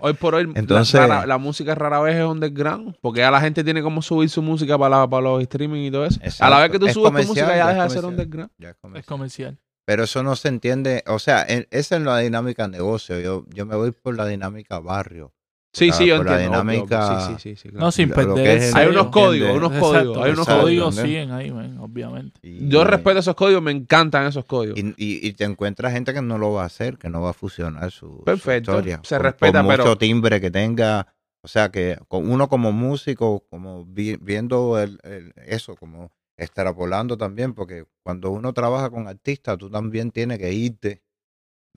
hoy 0.00 0.12
por 0.14 0.34
hoy, 0.34 0.46
la- 0.46 0.58
Entonces- 0.58 1.00
rara- 1.00 1.26
la, 1.26 1.38
música 1.38 1.74
rara 1.74 2.00
vez 2.00 2.16
es 2.16 2.24
underground, 2.24 2.96
porque 3.00 3.20
ya 3.20 3.30
la 3.30 3.40
gente 3.40 3.62
tiene 3.62 3.82
como 3.82 4.02
subir 4.02 4.28
su 4.28 4.42
música 4.42 4.76
para, 4.76 5.00
la- 5.00 5.08
para 5.08 5.22
los 5.22 5.42
streaming 5.42 5.86
y 5.86 5.90
todo 5.90 6.04
eso. 6.06 6.20
A 6.40 6.50
la 6.50 6.58
vez 6.60 6.70
que 6.70 6.78
tú 6.78 6.86
Es 6.86 6.94
subes 6.94 7.12
tu 7.12 7.28
música 7.28 7.46
ya 7.48 7.56
ya 7.56 7.62
es 7.62 7.74
deja 7.74 7.82
de 7.84 7.90
ser 7.90 8.04
underground. 8.04 8.50
Ya 8.58 8.68
es 8.70 8.74
Es 8.74 8.80
comercial. 8.80 9.04
comercial. 9.06 9.58
Pero 9.86 10.04
eso 10.04 10.22
no 10.22 10.36
se 10.36 10.48
entiende, 10.48 11.02
o 11.06 11.18
sea, 11.18 11.44
en- 11.48 11.66
esa 11.70 11.96
es 11.96 12.02
la 12.02 12.18
dinámica 12.18 12.68
negocio. 12.68 13.18
Yo, 13.20 13.44
yo 13.48 13.66
me 13.66 13.76
voy 13.76 13.92
por 13.92 14.16
la 14.16 14.26
dinámica 14.26 14.78
barrio. 14.78 15.32
Sí, 15.72 15.88
la- 15.88 15.92
sí, 15.94 16.06
yo 16.06 16.16
por 16.16 16.26
la 16.26 16.32
entiendo. 16.32 16.60
obvio. 16.60 16.72
dinámica- 16.72 17.20
Sí, 17.28 17.32
sí, 17.34 17.40
sí, 17.54 17.56
sí, 17.62 17.68
claro. 17.68 17.86
No, 17.86 17.92
sin 17.92 18.10
perder 18.10 18.74
Hay 18.74 18.88
unos 18.88 19.06
códigos, 19.10 19.50
unos 19.56 19.72
códigos, 19.72 20.18
hay 20.18 20.32
unos 20.32 20.46
códigos. 20.46 20.96
siguen 20.96 21.30
ahí, 21.30 21.50
man, 21.52 21.78
obviamente. 21.78 22.40
Y- 22.42 22.68
Yo 22.68 22.82
respeto 22.82 23.20
esos 23.20 23.34
códigos, 23.36 23.62
me 23.62 23.70
encantan 23.70 24.26
esos 24.26 24.44
códigos. 24.44 24.76
Y, 24.78 24.88
y, 24.96 25.26
y 25.28 25.32
te 25.34 25.44
encuentras 25.44 25.92
gente 25.92 26.12
que 26.12 26.22
no 26.22 26.38
lo 26.38 26.52
va 26.52 26.64
a 26.64 26.66
hacer, 26.66 26.98
que 26.98 27.08
no 27.08 27.22
va 27.22 27.30
a 27.30 27.34
fusionar 27.34 27.92
su, 27.92 28.06
su 28.18 28.24
Perfecto, 28.24 28.72
historia. 28.72 29.00
se 29.04 29.16
Por- 29.16 29.26
respeta, 29.26 29.62
por 29.62 29.70
pero- 29.72 29.84
mucho 29.84 29.96
timbre 29.98 30.40
que 30.40 30.50
tenga. 30.50 31.06
O 31.42 31.48
sea, 31.48 31.70
que 31.70 31.96
con 32.08 32.30
uno 32.30 32.48
como 32.48 32.70
músico, 32.72 33.46
como 33.48 33.86
vi- 33.86 34.18
viendo 34.20 34.78
el, 34.78 34.98
el- 35.04 35.32
eso, 35.46 35.74
como 35.76 36.10
extrapolando 36.36 37.16
también, 37.16 37.54
porque 37.54 37.84
cuando 38.02 38.30
uno 38.30 38.52
trabaja 38.52 38.90
con 38.90 39.06
artistas, 39.08 39.56
tú 39.56 39.70
también 39.70 40.10
tienes 40.10 40.38
que 40.38 40.52
irte. 40.52 41.02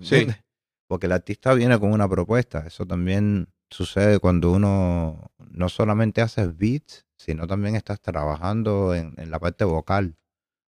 Sí. 0.02 0.16
¿entiendes? 0.16 0.44
Porque 0.88 1.06
el 1.06 1.12
artista 1.12 1.54
viene 1.54 1.80
con 1.80 1.92
una 1.94 2.10
propuesta. 2.10 2.64
Eso 2.66 2.86
también 2.86 3.48
sucede 3.74 4.20
cuando 4.20 4.52
uno 4.52 5.32
no 5.38 5.70
solamente 5.70 6.22
hace 6.22 6.48
beats, 6.48 7.06
sino 7.18 7.48
también 7.48 7.76
estás 7.76 8.00
trabajando 8.02 8.96
en, 8.96 9.14
en 9.18 9.32
la 9.32 9.40
parte 9.40 9.66
vocal. 9.66 10.16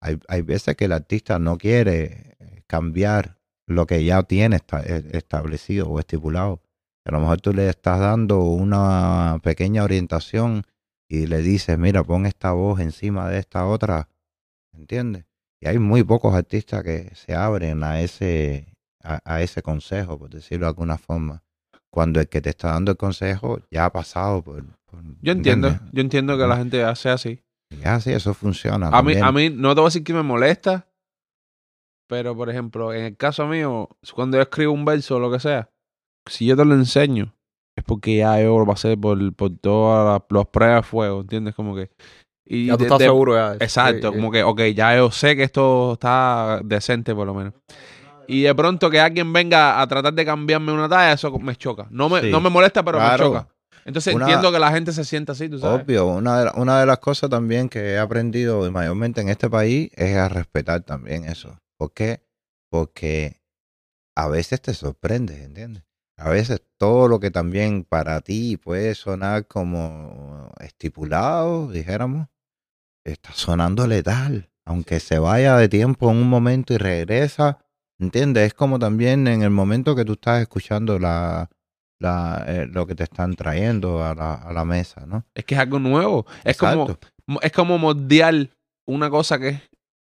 Hay, 0.00 0.18
hay 0.28 0.42
veces 0.42 0.76
que 0.76 0.84
el 0.84 0.92
artista 0.92 1.38
no 1.38 1.58
quiere 1.58 2.36
eh, 2.38 2.62
cambiar 2.66 3.38
lo 3.66 3.86
que 3.86 4.04
ya 4.04 4.22
tiene 4.22 4.60
e- 4.84 5.10
establecido 5.12 5.88
o 5.88 5.98
estipulado. 5.98 6.62
A 7.04 7.12
lo 7.12 7.20
mejor 7.20 7.40
tú 7.40 7.52
le 7.52 7.68
estás 7.68 8.00
dando 8.00 8.40
una 8.40 9.40
pequeña 9.42 9.82
orientación 9.84 10.64
y 11.08 11.26
le 11.26 11.38
dices, 11.38 11.78
mira, 11.78 12.04
pon 12.04 12.26
esta 12.26 12.52
voz 12.52 12.80
encima 12.80 13.28
de 13.28 13.38
esta 13.38 13.66
otra, 13.66 14.08
¿entiendes? 14.72 15.24
Y 15.60 15.68
hay 15.68 15.78
muy 15.78 16.04
pocos 16.04 16.34
artistas 16.34 16.84
que 16.84 17.10
se 17.14 17.34
abren 17.34 17.82
a 17.82 18.00
ese, 18.00 18.74
a, 19.02 19.20
a 19.24 19.42
ese 19.42 19.62
consejo, 19.62 20.18
por 20.18 20.30
decirlo 20.30 20.66
de 20.66 20.70
alguna 20.70 20.98
forma. 20.98 21.42
Cuando 21.98 22.20
el 22.20 22.28
que 22.28 22.40
te 22.40 22.50
está 22.50 22.68
dando 22.74 22.92
el 22.92 22.96
consejo 22.96 23.58
ya 23.72 23.86
ha 23.86 23.92
pasado 23.92 24.40
por... 24.40 24.62
por- 24.86 25.02
Yo 25.20 25.32
entiendo, 25.32 25.66
¿entiendes? 25.66 25.92
yo 25.92 26.00
entiendo 26.00 26.38
que 26.38 26.46
la 26.46 26.56
gente 26.56 26.84
hace 26.84 27.08
así. 27.08 27.42
Y 27.72 27.84
así, 27.84 28.12
eso 28.12 28.34
funciona. 28.34 28.86
A 28.86 29.02
mí, 29.02 29.14
a 29.16 29.32
mí 29.32 29.50
no 29.50 29.74
te 29.74 29.80
voy 29.80 29.86
a 29.86 29.90
decir 29.90 30.04
que 30.04 30.12
me 30.14 30.22
molesta, 30.22 30.86
pero 32.08 32.36
por 32.36 32.50
ejemplo, 32.50 32.92
en 32.94 33.04
el 33.04 33.16
caso 33.16 33.48
mío, 33.48 33.88
cuando 34.14 34.36
yo 34.36 34.42
escribo 34.42 34.72
un 34.72 34.84
verso 34.84 35.16
o 35.16 35.18
lo 35.18 35.28
que 35.32 35.40
sea, 35.40 35.70
si 36.28 36.46
yo 36.46 36.56
te 36.56 36.64
lo 36.64 36.74
enseño, 36.76 37.34
es 37.76 37.82
porque 37.82 38.18
ya 38.18 38.40
yo 38.40 38.56
lo 38.56 38.64
pasé 38.64 38.96
por, 38.96 39.34
por 39.34 39.50
todas 39.58 40.22
las, 40.30 40.46
pruebas 40.46 40.84
de 40.84 40.88
fuego, 40.88 41.22
¿entiendes? 41.22 41.56
Como 41.56 41.74
que... 41.74 41.90
Y 42.46 42.66
Ya 42.66 42.74
tú 42.74 42.78
de- 42.78 42.84
estás 42.84 42.98
de- 43.00 43.04
seguro 43.06 43.34
ya. 43.34 43.54
Exacto, 43.54 44.10
Sí, 44.12 44.16
como 44.16 44.30
que, 44.30 44.44
ok, 44.44 44.60
ya 44.72 44.96
yo 44.96 45.10
sé 45.10 45.34
que 45.34 45.42
esto 45.42 45.94
está 45.94 46.60
decente 46.64 47.12
por 47.12 47.26
lo 47.26 47.34
menos. 47.34 47.54
Y 48.28 48.42
de 48.42 48.54
pronto 48.54 48.90
que 48.90 49.00
alguien 49.00 49.32
venga 49.32 49.80
a 49.80 49.86
tratar 49.88 50.12
de 50.12 50.24
cambiarme 50.24 50.70
una 50.72 50.88
talla, 50.88 51.12
eso 51.14 51.36
me 51.38 51.56
choca. 51.56 51.86
No 51.90 52.08
me, 52.08 52.20
Sí. 52.20 52.30
no 52.30 52.40
me 52.40 52.50
molesta, 52.50 52.84
pero 52.84 52.98
Claro. 52.98 53.24
me 53.24 53.38
choca. 53.40 53.48
Entonces 53.86 54.14
Una- 54.14 54.26
entiendo 54.26 54.52
que 54.52 54.58
la 54.58 54.70
gente 54.70 54.92
se 54.92 55.02
sienta 55.04 55.32
así, 55.32 55.48
tú 55.48 55.58
sabes. 55.58 55.82
Obvio, 55.82 56.06
una 56.08 56.38
de, 56.40 56.44
la- 56.44 56.52
una 56.56 56.78
de 56.80 56.84
las 56.86 56.98
cosas 56.98 57.30
también 57.30 57.70
que 57.70 57.92
he 57.94 57.98
aprendido 57.98 58.70
mayormente 58.70 59.22
en 59.22 59.30
este 59.30 59.48
país 59.48 59.90
es 59.94 60.14
a 60.16 60.28
respetar 60.28 60.82
también 60.82 61.24
eso. 61.24 61.58
¿Por 61.78 61.94
qué? 61.94 62.22
Porque 62.70 63.40
a 64.14 64.28
veces 64.28 64.60
te 64.60 64.74
sorprendes, 64.74 65.38
¿entiendes? 65.40 65.84
A 66.18 66.28
veces 66.28 66.60
todo 66.76 67.08
lo 67.08 67.20
que 67.20 67.30
también 67.30 67.84
para 67.84 68.20
ti 68.20 68.58
puede 68.58 68.94
sonar 68.94 69.46
como 69.46 70.52
estipulado, 70.60 71.68
dijéramos, 71.70 72.26
está 73.04 73.32
sonando 73.32 73.86
letal. 73.86 74.50
Aunque 74.66 75.00
se 75.00 75.18
vaya 75.18 75.56
de 75.56 75.68
tiempo 75.70 76.10
en 76.10 76.18
un 76.18 76.28
momento 76.28 76.74
y 76.74 76.76
regresa, 76.76 77.64
¿entiendes? 77.98 78.46
Es 78.48 78.54
como 78.54 78.78
también 78.78 79.26
en 79.26 79.42
el 79.42 79.50
momento 79.50 79.94
que 79.96 80.04
tú 80.04 80.12
estás 80.12 80.40
escuchando 80.42 80.98
la, 80.98 81.48
la, 82.00 82.44
eh, 82.46 82.66
lo 82.70 82.86
que 82.86 82.94
te 82.94 83.04
están 83.04 83.34
trayendo 83.34 84.04
a 84.04 84.14
la, 84.14 84.34
a 84.34 84.52
la 84.52 84.64
mesa, 84.64 85.04
¿no? 85.06 85.24
Es 85.34 85.44
que 85.44 85.54
es 85.54 85.60
algo 85.60 85.78
nuevo. 85.78 86.26
Es 86.44 86.56
como, 86.56 86.82
Exacto. 86.82 87.08
es 87.42 87.52
como 87.52 87.78
moldear 87.78 88.34
una 88.86 89.10
cosa 89.10 89.38
que 89.38 89.48
es 89.48 89.60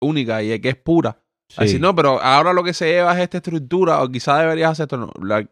única 0.01 0.41
y 0.43 0.59
que 0.59 0.69
es 0.69 0.75
pura. 0.75 1.17
Así, 1.57 1.69
Sí. 1.73 1.79
no, 1.79 1.95
pero 1.95 2.21
ahora 2.21 2.53
lo 2.53 2.63
que 2.63 2.73
se 2.73 2.85
lleva 2.91 3.13
es 3.13 3.19
esta 3.19 3.37
estructura, 3.37 4.03
o 4.03 4.09
quizás 4.09 4.39
deberías 4.39 4.71
hacer 4.71 4.83
esto. 4.83 4.97
No. 4.97 5.11
La- 5.23 5.47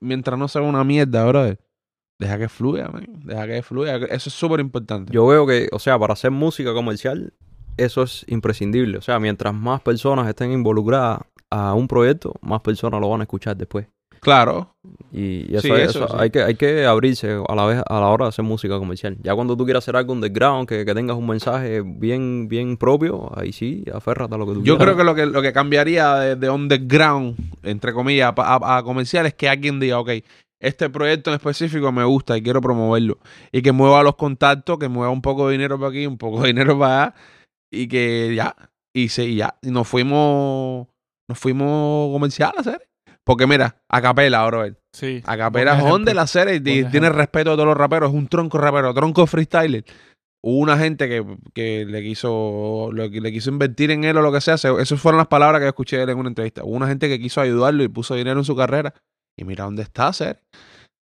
mientras 0.00 0.38
no 0.38 0.48
sea 0.48 0.62
una 0.62 0.82
mierda, 0.82 1.24
brother, 1.24 1.60
deja 2.18 2.36
que 2.38 2.48
fluya, 2.48 2.88
man. 2.88 3.06
Deja 3.24 3.46
que 3.46 3.62
fluya. 3.62 3.96
Eso 3.96 4.28
es 4.28 4.34
súper 4.34 4.58
importante. 4.60 5.12
Yo 5.12 5.26
veo 5.26 5.46
que, 5.46 5.68
o 5.72 5.78
sea, 5.78 5.98
para 5.98 6.14
hacer 6.14 6.30
música 6.32 6.72
comercial, 6.74 7.32
eso 7.76 8.02
es 8.02 8.24
imprescindible. 8.28 8.98
O 8.98 9.02
sea, 9.02 9.20
mientras 9.20 9.54
más 9.54 9.80
personas 9.82 10.26
estén 10.28 10.50
involucradas 10.52 11.20
a 11.50 11.74
un 11.74 11.88
proyecto, 11.88 12.34
más 12.42 12.60
personas 12.60 13.00
lo 13.00 13.08
van 13.10 13.20
a 13.20 13.24
escuchar 13.24 13.56
después. 13.56 13.86
Claro. 14.20 14.74
Y, 15.12 15.50
y 15.50 15.56
eso, 15.56 15.62
Sí, 15.62 15.70
es- 15.72 15.90
eso 15.90 16.04
eso 16.04 16.08
sí. 16.08 16.14
hay, 16.18 16.28
que, 16.30 16.42
hay 16.42 16.54
que 16.54 16.84
abrirse 16.84 17.38
a 17.48 17.54
la 17.54 17.64
vez 17.64 17.82
a 17.88 18.00
la 18.00 18.08
hora 18.08 18.26
de 18.26 18.28
hacer 18.28 18.44
música 18.44 18.78
comercial. 18.78 19.16
Ya 19.22 19.34
cuando 19.34 19.56
tú 19.56 19.64
quieras 19.64 19.82
hacer 19.82 19.96
algo 19.96 20.12
underground, 20.12 20.68
que, 20.68 20.84
que 20.84 20.94
tengas 20.94 21.16
un 21.16 21.26
mensaje 21.26 21.80
bien, 21.82 22.46
bien 22.46 22.76
propio, 22.76 23.30
ahí 23.34 23.52
sí, 23.52 23.82
aférrate 23.94 24.34
a 24.34 24.38
lo 24.38 24.46
que 24.46 24.52
tú 24.52 24.62
Yo 24.62 24.76
quieras. 24.76 24.94
creo 24.94 24.96
que 24.98 25.04
lo 25.04 25.14
que 25.14 25.26
lo 25.26 25.40
que 25.40 25.52
cambiaría 25.54 26.14
de, 26.16 26.36
de 26.36 26.50
underground, 26.50 27.34
entre 27.62 27.94
comillas, 27.94 28.34
a, 28.36 28.56
a- 28.56 28.78
a 28.78 28.82
comercial 28.82 29.24
es 29.24 29.32
que 29.32 29.48
alguien 29.48 29.80
diga, 29.80 29.98
ok, 29.98 30.10
este 30.60 30.90
proyecto 30.90 31.30
en 31.30 31.36
específico 31.36 31.90
me 31.90 32.04
gusta 32.04 32.36
y 32.36 32.42
quiero 32.42 32.60
promoverlo. 32.60 33.16
Y 33.52 33.62
que 33.62 33.72
mueva 33.72 34.02
los 34.02 34.16
contactos, 34.16 34.78
que 34.78 34.88
mueva 34.88 35.10
un 35.10 35.22
poco 35.22 35.46
de 35.48 35.52
dinero 35.52 35.78
para 35.78 35.88
aquí, 35.92 36.06
un 36.06 36.18
poco 36.18 36.42
de 36.42 36.48
dinero 36.48 36.78
para 36.78 37.02
allá. 37.04 37.14
Y 37.72 37.88
que 37.88 38.34
ya, 38.36 38.54
y, 38.94 39.08
se, 39.08 39.24
y 39.24 39.36
ya, 39.36 39.54
y 39.62 39.70
nos 39.70 39.88
fuimos, 39.88 40.88
nos 41.30 41.38
fuimos 41.38 42.12
comercial 42.12 42.52
a 42.56 42.60
hacer. 42.60 42.86
Porque 43.24 43.46
mira, 43.46 43.76
a 43.88 44.02
capela, 44.02 44.44
bro. 44.46 44.64
Sí. 44.94 45.22
A 45.24 45.36
capela 45.36 45.72
ejemplo. 45.78 46.14
la 46.14 46.26
serie 46.26 46.60
tiene 46.60 47.08
respeto 47.10 47.50
de 47.50 47.56
todos 47.56 47.66
los 47.68 47.76
raperos. 47.76 48.10
Es 48.10 48.14
un 48.16 48.28
tronco 48.28 48.58
rapero, 48.58 48.92
tronco 48.92 49.26
freestyler. 49.26 49.84
Hubo 50.42 50.58
una 50.58 50.78
gente 50.78 51.06
que, 51.08 51.24
que 51.54 51.84
le 51.84 52.02
quiso 52.02 52.88
lo 52.92 53.10
que 53.10 53.20
le 53.20 53.30
quiso 53.30 53.50
invertir 53.50 53.90
en 53.90 54.04
él 54.04 54.16
o 54.16 54.22
lo 54.22 54.32
que 54.32 54.40
sea. 54.40 54.56
Se- 54.56 54.72
Esas 54.80 54.98
fueron 55.00 55.18
las 55.18 55.28
palabras 55.28 55.60
que 55.60 55.64
yo 55.66 55.68
escuché 55.68 55.96
de 55.98 56.04
él 56.04 56.10
en 56.10 56.18
una 56.18 56.28
entrevista. 56.30 56.64
Hubo 56.64 56.74
una 56.74 56.88
gente 56.88 57.08
que 57.08 57.20
quiso 57.20 57.40
ayudarlo 57.42 57.82
y 57.82 57.88
puso 57.88 58.14
dinero 58.14 58.40
en 58.40 58.44
su 58.44 58.56
carrera. 58.56 58.94
Y 59.38 59.44
mira 59.44 59.64
dónde 59.64 59.82
está, 59.82 60.12
ser. 60.12 60.40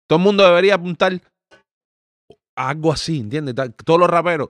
Todo 0.09 0.19
el 0.19 0.25
mundo 0.25 0.45
debería 0.45 0.75
apuntar 0.75 1.21
a 2.59 2.69
algo 2.71 2.93
así, 2.93 3.21
¿entiendes? 3.21 3.55
Todos 3.85 4.01
los 4.01 4.11
raperos, 4.11 4.49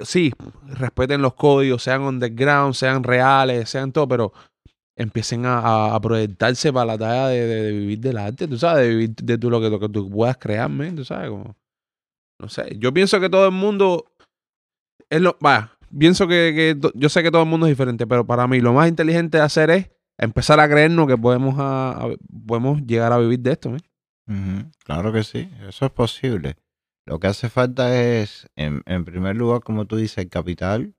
sí, 0.00 0.32
respeten 0.66 1.22
los 1.22 1.34
códigos, 1.34 1.82
sean 1.82 2.02
underground, 2.02 2.74
sean 2.74 3.04
reales, 3.04 3.70
sean 3.70 3.92
todo, 3.92 4.08
pero 4.08 4.32
empiecen 4.96 5.44
a, 5.46 5.94
a- 5.94 6.00
proyectarse 6.00 6.72
para 6.72 6.86
la 6.86 6.98
talla 6.98 7.28
de, 7.28 7.46
de- 7.46 7.62
de 7.62 7.72
vivir 7.72 8.00
del 8.00 8.18
arte, 8.18 8.46
tú 8.48 8.56
sabes, 8.58 8.84
de 8.84 8.88
vivir 8.90 9.14
de 9.16 9.38
tú, 9.38 9.50
lo, 9.50 9.60
que, 9.60 9.70
lo 9.70 9.80
que 9.80 9.88
tú 9.88 10.08
puedas 10.10 10.36
crear, 10.36 10.68
men, 10.70 10.96
tú 10.96 11.04
sabes, 11.04 11.30
como, 11.30 11.56
no 12.40 12.48
sé, 12.48 12.76
yo 12.78 12.92
pienso 12.92 13.20
que 13.20 13.28
todo 13.30 13.46
el 13.46 13.52
mundo 13.52 14.06
es 15.10 15.20
lo, 15.20 15.36
vaya, 15.40 15.72
pienso 15.96 16.26
que, 16.28 16.76
yo 16.94 17.08
sé 17.08 17.22
que 17.22 17.30
todo 17.30 17.42
el 17.42 17.48
mundo 17.48 17.66
es 17.66 17.70
diferente, 17.72 18.06
pero 18.06 18.26
para 18.26 18.46
mí 18.46 18.60
lo 18.60 18.72
más 18.72 18.88
inteligente 18.88 19.38
de 19.38 19.44
hacer 19.44 19.70
es 19.70 19.90
empezar 20.18 20.60
a 20.60 20.68
creernos 20.68 21.06
que 21.08 21.18
podemos, 21.18 21.54
a- 21.58 22.08
podemos 22.46 22.80
llegar 22.86 23.12
a 23.12 23.18
vivir 23.18 23.40
de 23.40 23.52
esto, 23.52 23.70
men. 23.70 23.80
Ujú, 24.26 24.70
Claro 24.84 25.12
que 25.12 25.22
sí, 25.24 25.50
eso 25.68 25.86
es 25.86 25.92
posible. 25.92 26.56
Lo 27.06 27.18
que 27.18 27.26
hace 27.26 27.50
falta 27.50 27.94
es, 28.02 28.48
en, 28.56 28.82
en 28.86 29.04
primer 29.04 29.36
lugar, 29.36 29.60
como 29.60 29.84
tú 29.86 29.96
dices, 29.96 30.18
el 30.18 30.30
capital, 30.30 30.93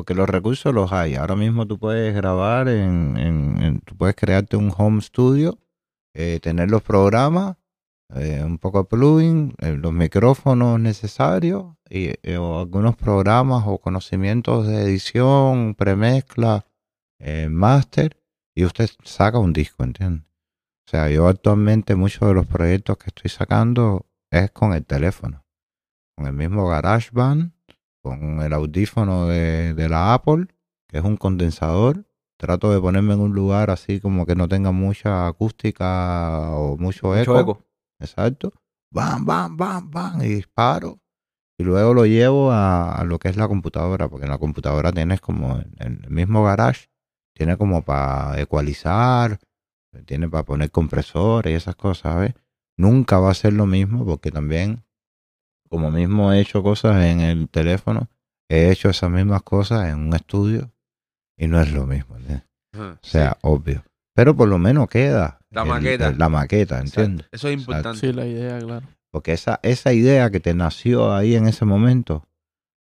porque 0.00 0.14
los 0.14 0.30
recursos 0.30 0.72
los 0.72 0.92
hay. 0.92 1.14
Ahora 1.16 1.36
mismo 1.36 1.66
tú 1.66 1.78
puedes 1.78 2.14
grabar, 2.14 2.68
en, 2.68 3.18
en- 3.18 3.62
en- 3.62 3.80
tú 3.80 3.94
puedes 3.98 4.16
crearte 4.16 4.56
un 4.56 4.72
home 4.74 5.02
studio, 5.02 5.58
eh, 6.14 6.40
tener 6.40 6.70
los 6.70 6.80
programas, 6.82 7.58
eh, 8.14 8.42
un 8.42 8.56
poco 8.56 8.78
de 8.78 8.84
plugin, 8.88 9.54
eh, 9.58 9.72
los 9.76 9.92
micrófonos 9.92 10.80
necesarios, 10.80 11.66
y, 11.90 12.12
o 12.34 12.60
algunos 12.60 12.96
programas 12.96 13.64
o 13.66 13.76
conocimientos 13.76 14.66
de 14.66 14.84
edición, 14.84 15.74
premezcla, 15.74 16.64
master, 17.50 18.16
y 18.56 18.64
usted 18.64 18.88
saca 19.04 19.38
un 19.38 19.52
disco, 19.52 19.84
¿entiendes? 19.84 20.24
O 20.86 20.90
sea, 20.90 21.10
yo 21.10 21.28
actualmente 21.28 21.94
muchos 21.94 22.26
de 22.26 22.34
los 22.34 22.46
proyectos 22.46 22.96
que 22.96 23.08
estoy 23.10 23.28
sacando 23.28 24.06
es 24.30 24.50
con 24.50 24.72
el 24.72 24.86
teléfono, 24.86 25.44
con 26.16 26.26
el 26.26 26.32
mismo 26.32 26.66
GarageBand, 26.68 27.52
con 28.02 28.40
el 28.40 28.52
audífono 28.52 29.26
de, 29.26 29.74
de 29.74 29.88
la 29.88 30.14
Apple, 30.14 30.46
que 30.88 30.98
es 30.98 31.04
un 31.04 31.16
condensador. 31.16 32.06
Trato 32.38 32.72
de 32.72 32.80
ponerme 32.80 33.14
en 33.14 33.20
un 33.20 33.34
lugar 33.34 33.70
así 33.70 34.00
como 34.00 34.24
que 34.24 34.34
no 34.34 34.48
tenga 34.48 34.72
mucha 34.72 35.26
acústica 35.26 36.50
o 36.52 36.78
mucho. 36.78 37.08
Mucho 37.08 37.38
eco. 37.38 37.66
Exacto. 38.00 38.54
Bam, 38.90 39.26
bam, 39.26 39.56
bam, 39.56 39.90
bam. 39.90 40.22
Y 40.22 40.28
disparo. 40.28 40.98
Y 41.58 41.64
luego 41.64 41.92
lo 41.92 42.06
llevo 42.06 42.50
a, 42.50 42.94
a 42.94 43.04
lo 43.04 43.18
que 43.18 43.28
es 43.28 43.36
la 43.36 43.46
computadora, 43.46 44.08
porque 44.08 44.24
en 44.24 44.30
la 44.30 44.38
computadora 44.38 44.90
tienes 44.92 45.20
como 45.20 45.58
en 45.76 46.02
el 46.02 46.10
mismo 46.10 46.42
garage, 46.42 46.86
tiene 47.34 47.58
como 47.58 47.82
para 47.82 48.40
ecualizar, 48.40 49.38
tiene 50.06 50.26
para 50.28 50.44
poner 50.44 50.70
compresores 50.70 51.52
y 51.52 51.56
esas 51.56 51.76
cosas, 51.76 52.18
¿ves? 52.18 52.34
Nunca 52.78 53.18
va 53.18 53.30
a 53.30 53.34
ser 53.34 53.52
lo 53.52 53.66
mismo, 53.66 54.06
porque 54.06 54.30
también, 54.30 54.84
como 55.70 55.90
mismo 55.90 56.32
he 56.32 56.40
hecho 56.40 56.62
cosas 56.62 57.02
en 57.04 57.20
el 57.20 57.48
teléfono, 57.48 58.08
he 58.50 58.70
hecho 58.70 58.88
esas 58.90 59.10
mismas 59.10 59.42
cosas 59.42 59.88
en 59.88 59.98
un 60.00 60.14
estudio 60.14 60.70
y 61.38 61.46
no 61.46 61.60
es 61.60 61.72
lo 61.72 61.86
mismo, 61.86 62.16
¿entiendes? 62.16 62.46
O 62.76 62.96
sea, 63.02 63.38
obvio. 63.42 63.84
Pero 64.14 64.36
por 64.36 64.48
lo 64.48 64.58
menos 64.58 64.88
queda 64.88 65.38
La 65.50 65.62
el- 65.62 65.68
maqueta. 65.68 66.12
la 66.12 66.28
maqueta, 66.28 66.80
Exacto. 66.80 67.00
¿entiendes? 67.02 67.28
Eso 67.32 67.48
es 67.48 67.54
importante. 67.54 67.98
Sí, 68.00 68.12
la 68.12 68.26
idea, 68.26 68.58
claro. 68.58 68.86
Porque 69.12 69.32
esa, 69.32 69.58
esa 69.62 69.92
idea 69.92 70.30
que 70.30 70.40
te 70.40 70.54
nació 70.54 71.14
ahí 71.14 71.34
en 71.36 71.46
ese 71.46 71.64
momento, 71.64 72.26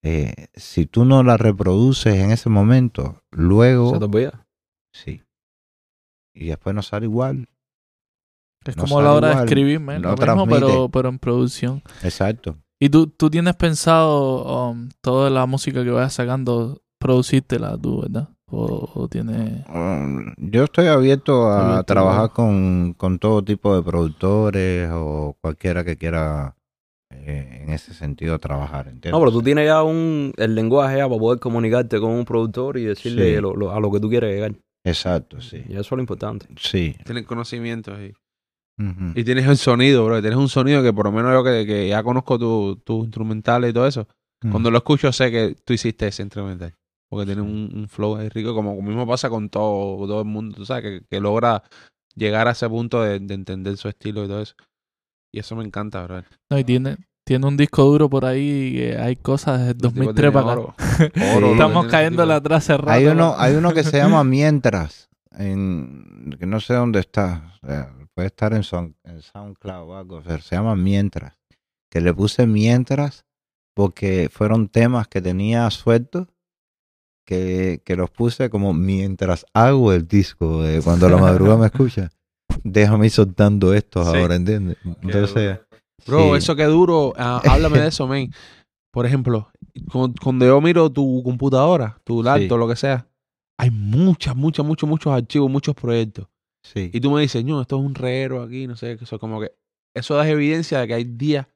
eh, 0.05 0.49
si 0.55 0.87
tú 0.87 1.05
no 1.05 1.23
la 1.23 1.37
reproduces 1.37 2.15
en 2.17 2.31
ese 2.33 2.49
momento, 2.49 3.23
luego 3.31 3.93
Se 3.93 3.99
te 3.99 4.05
olvida. 4.05 4.47
sí. 4.93 5.23
Y 6.35 6.47
después 6.49 6.75
no 6.75 6.83
sale 6.83 7.07
igual. 7.07 7.47
Es 8.65 8.77
No 8.77 8.85
como 8.85 9.01
a 9.01 9.03
la 9.03 9.13
hora 9.13 9.29
de 9.37 9.45
escribir, 9.45 9.81
no 9.81 9.99
lo 10.01 10.17
mismo, 10.17 10.47
pero, 10.47 10.89
pero 10.89 11.09
en 11.09 11.19
producción. 11.19 11.83
Exacto. 12.03 12.57
¿Y 12.85 12.89
tú, 12.91 13.07
tú 13.07 13.31
tienes 13.31 13.55
pensado 13.55 14.71
um, 14.71 14.89
toda 15.01 15.31
la 15.31 15.47
música 15.47 15.85
que 15.85 15.91
vayas 15.91 16.15
sacando, 16.15 16.83
producírtela 16.99 17.79
tú, 17.79 18.03
verdad? 18.03 18.29
¿O, 18.51 18.91
o 18.95 19.09
tienes...? 19.09 19.65
Um, 19.69 20.33
yo 20.37 20.65
estoy 20.65 20.89
abierto 20.89 21.47
a 21.47 21.65
Abierto, 21.67 21.85
trabajar 21.85 22.31
con, 22.33 22.95
con 22.99 23.21
todo 23.21 23.43
tipo 23.45 23.75
de 23.77 23.83
productores 23.85 24.91
o 24.93 25.37
cualquiera 25.41 25.85
que 25.85 25.97
quiera 25.97 26.57
eh, 27.11 27.61
en 27.63 27.71
ese 27.71 27.95
sentido 27.95 28.39
trabajar. 28.41 28.87
¿entiendes? 28.89 29.13
No, 29.13 29.21
pero 29.21 29.31
tú 29.31 29.43
tienes 29.43 29.67
ya 29.67 29.83
un, 29.85 30.33
el 30.37 30.55
lenguaje 30.57 30.97
ya 30.99 31.09
para 31.09 31.21
poder 31.21 31.39
comunicarte 31.39 32.01
con 32.01 32.11
un 32.11 32.25
productor 32.25 32.79
y 32.79 32.85
decirle 32.85 33.37
Sí. 33.37 33.41
lo- 33.41 33.55
lo- 33.55 33.71
a 33.71 33.79
lo 33.79 33.93
que 33.93 34.01
tú 34.01 34.09
quieres 34.11 34.35
llegar. 34.35 34.55
Exacto, 34.85 35.41
sí. 35.41 35.59
Y 35.69 35.73
eso 35.75 35.81
es 35.83 35.91
lo 35.93 36.01
importante. 36.01 36.47
Sí. 36.59 36.97
Tienes 37.05 37.25
conocimientos 37.27 37.97
y, 38.79 39.25
tienes 39.25 39.47
el 39.47 39.57
sonido, 39.57 40.05
bro. 40.05 40.21
Tienes 40.21 40.39
un 40.39 40.49
sonido 40.49 40.83
que 40.83 40.93
por 40.93 41.07
lo 41.07 41.13
menos 41.13 41.33
yo 41.33 41.45
que, 41.45 41.67
que 41.67 41.89
ya 41.89 42.03
conozco 42.03 42.39
tus 42.39 42.83
tu 42.85 43.05
instrumentales 43.05 43.71
y 43.71 43.73
todo 43.73 43.87
eso. 43.87 44.09
Cuando 44.51 44.73
lo 44.73 44.79
escucho 44.79 45.13
sé 45.13 45.31
que 45.31 45.57
tú 45.65 45.73
hiciste 45.73 46.09
ese 46.09 46.23
instrumental. 46.23 46.75
Porque 47.09 47.27
tiene 47.27 47.43
un, 47.43 47.71
un 47.75 47.89
flow 47.89 48.17
ahí 48.17 48.29
rico, 48.31 48.55
como 48.55 48.81
mismo 48.81 49.07
pasa 49.07 49.29
con 49.29 49.51
todo, 49.51 50.07
todo 50.07 50.21
el 50.21 50.27
mundo, 50.27 50.57
tú 50.57 50.65
sabes, 50.65 50.83
que, 50.83 51.07
que 51.09 51.21
logra 51.21 51.63
llegar 52.15 52.49
a 52.49 52.53
ese 52.53 52.69
punto 52.69 53.03
de, 53.03 53.21
de 53.21 53.35
entender 53.35 53.77
su 53.77 53.89
estilo 53.89 54.25
y 54.25 54.29
todo 54.29 54.41
eso. 54.41 54.55
Y 55.31 55.39
eso 55.39 55.55
me 55.55 55.65
encanta, 55.65 56.03
bro. 56.05 56.23
No, 56.51 56.59
y 56.59 56.65
tiene, 56.65 56.97
tiene 57.25 57.47
un 57.47 57.57
disco 57.57 57.85
duro 57.85 58.11
por 58.11 58.25
ahí. 58.25 58.73
que 58.73 58.99
hay 58.99 59.17
cosas 59.17 59.61
desde 59.61 59.75
2003 59.75 60.33
para 60.33 60.53
acá. 60.53 60.61
Oro, 60.61 60.75
oro, 61.37 61.53
Estamos 61.53 61.87
tipo. 61.87 62.23
atrás 62.23 62.69
rato. 62.69 62.91
Hay 62.91 63.07
uno, 63.07 63.15
¿no? 63.15 63.35
hay 63.39 63.55
uno 63.55 63.73
que 63.73 63.85
se 63.85 63.99
llama 63.99 64.25
Mientras, 64.33 65.09
en, 65.33 66.37
que 66.39 66.47
no 66.47 66.61
sé 66.61 66.75
dónde 66.75 67.01
está, 67.01 67.55
o 67.63 67.67
sea, 67.67 67.95
puede 68.15 68.27
estar 68.29 68.53
en, 68.55 68.63
SoundCloud 68.63 69.89
o 69.91 69.97
algo, 69.97 70.23
se 70.23 70.55
llama 70.57 70.77
Mientras, 70.77 71.39
que 71.91 72.01
le 72.01 72.13
puse 72.15 72.47
Mientras 72.47 73.25
porque 73.75 74.29
fueron 74.31 74.69
temas 74.69 75.09
que 75.09 75.23
tenía 75.23 75.71
sueltos, 75.71 76.29
que, 77.27 77.81
que 77.85 77.97
los 77.97 78.11
puse 78.11 78.51
como 78.51 78.73
mientras 78.75 79.47
hago 79.55 79.93
el 79.93 80.07
disco, 80.07 80.65
eh, 80.67 80.81
cuando 80.83 81.09
la 81.09 81.17
madrugada 81.17 81.59
me 81.59 81.67
escucha, 81.67 82.11
déjame 82.65 83.07
ir 83.07 83.13
soltando 83.13 83.73
esto 83.73 84.03
Sí. 84.05 84.17
ahora, 84.19 84.35
¿entiendes? 84.35 84.77
Entonces, 85.03 85.61
Bro, 86.07 86.33
sí. 86.33 86.39
eso 86.39 86.57
que 86.57 86.65
duro. 86.65 87.13
ah, 87.17 87.41
háblame 87.49 87.79
de 87.81 87.89
eso, 87.89 88.07
man. 88.09 88.29
Por 88.93 89.07
ejemplo, 89.07 89.51
cu- 89.91 90.13
cuando 90.23 90.45
yo 90.45 90.61
miro 90.61 90.91
tu 90.91 91.23
computadora, 91.23 91.99
tu 92.05 92.23
laptop, 92.23 92.59
lo 92.59 92.69
que 92.69 92.77
sea, 92.77 93.07
hay 93.57 93.71
muchas, 93.71 94.35
muchas, 94.37 94.67
muchos, 94.67 94.89
muchos 94.89 95.13
archivos, 95.13 95.49
muchos 95.51 95.75
proyectos. 95.77 96.27
Sí, 96.63 96.91
Y 96.93 97.01
tú 97.01 97.11
me 97.11 97.21
dices, 97.21 97.45
no, 97.45 97.61
esto 97.61 97.79
es 97.79 97.85
un 97.85 97.95
reguero 97.95 98.43
aquí, 98.43 98.67
no 98.67 98.77
sé, 98.77 98.93
eso 99.01 99.19
como 99.19 99.41
que... 99.41 99.53
Eso 99.95 100.15
da 100.15 100.27
evidencia 100.29 100.81
de 100.81 100.89
que 100.89 100.95
hay 100.95 101.05
días 101.05 101.47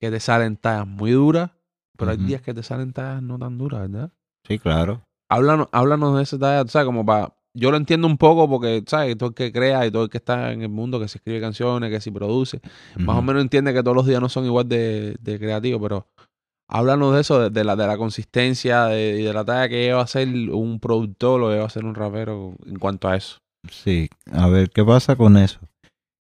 que 0.00 0.10
te 0.10 0.18
salen 0.18 0.56
tallas 0.56 0.86
muy 0.86 1.10
duras, 1.10 1.50
pero 1.96 2.10
hay 2.10 2.16
días 2.16 2.40
que 2.40 2.54
te 2.54 2.62
salen 2.62 2.92
tallas 2.92 3.22
no 3.22 3.38
tan 3.38 3.58
duras, 3.58 3.82
¿verdad? 3.82 4.10
sí, 4.46 4.58
claro. 4.58 5.02
Háblanos, 5.30 5.68
háblanos 5.72 6.16
de 6.16 6.22
esa 6.22 6.38
talla, 6.38 6.68
¿sabes? 6.68 6.86
Como 6.86 7.04
para... 7.04 7.34
Yo 7.54 7.70
lo 7.70 7.76
entiendo 7.76 8.06
un 8.06 8.16
poco 8.16 8.48
porque, 8.48 8.82
¿sabes? 8.86 9.16
Todo 9.18 9.28
el 9.28 9.34
que 9.34 9.52
crea 9.52 9.86
y 9.86 9.90
todo 9.90 10.04
el 10.04 10.08
que 10.10 10.16
está 10.16 10.52
en 10.52 10.62
el 10.62 10.70
mundo, 10.70 10.98
que 10.98 11.08
se 11.08 11.18
escribe 11.18 11.38
canciones, 11.38 11.90
que 11.90 12.00
se 12.00 12.10
produce, 12.10 12.62
más 12.96 13.16
o 13.18 13.22
menos 13.22 13.42
entiende 13.42 13.74
que 13.74 13.82
todos 13.82 13.94
los 13.94 14.06
días 14.06 14.22
no 14.22 14.30
son 14.30 14.46
igual 14.46 14.66
de, 14.68 15.16
de 15.20 15.38
creativos, 15.38 15.80
pero 15.82 16.08
háblanos 16.66 17.14
de 17.14 17.20
eso, 17.20 17.38
de, 17.40 17.50
de 17.50 17.64
la, 17.64 17.76
de 17.76 17.86
la 17.86 17.98
consistencia 17.98 18.86
de, 18.86 19.20
y 19.20 19.22
de 19.22 19.32
la 19.34 19.44
talla 19.44 19.68
que 19.68 19.82
lleva 19.82 20.00
a 20.00 20.06
ser 20.06 20.28
un 20.28 20.80
productor 20.80 21.42
o 21.42 21.50
lleva 21.50 21.66
a 21.66 21.70
ser 21.70 21.84
un 21.84 21.94
rapero 21.94 22.54
en 22.64 22.78
cuanto 22.78 23.08
a 23.08 23.16
eso. 23.16 23.36
Sí, 23.70 24.08
a 24.32 24.48
ver, 24.48 24.70
¿qué 24.70 24.84
pasa 24.84 25.16
con 25.16 25.36
eso? 25.36 25.60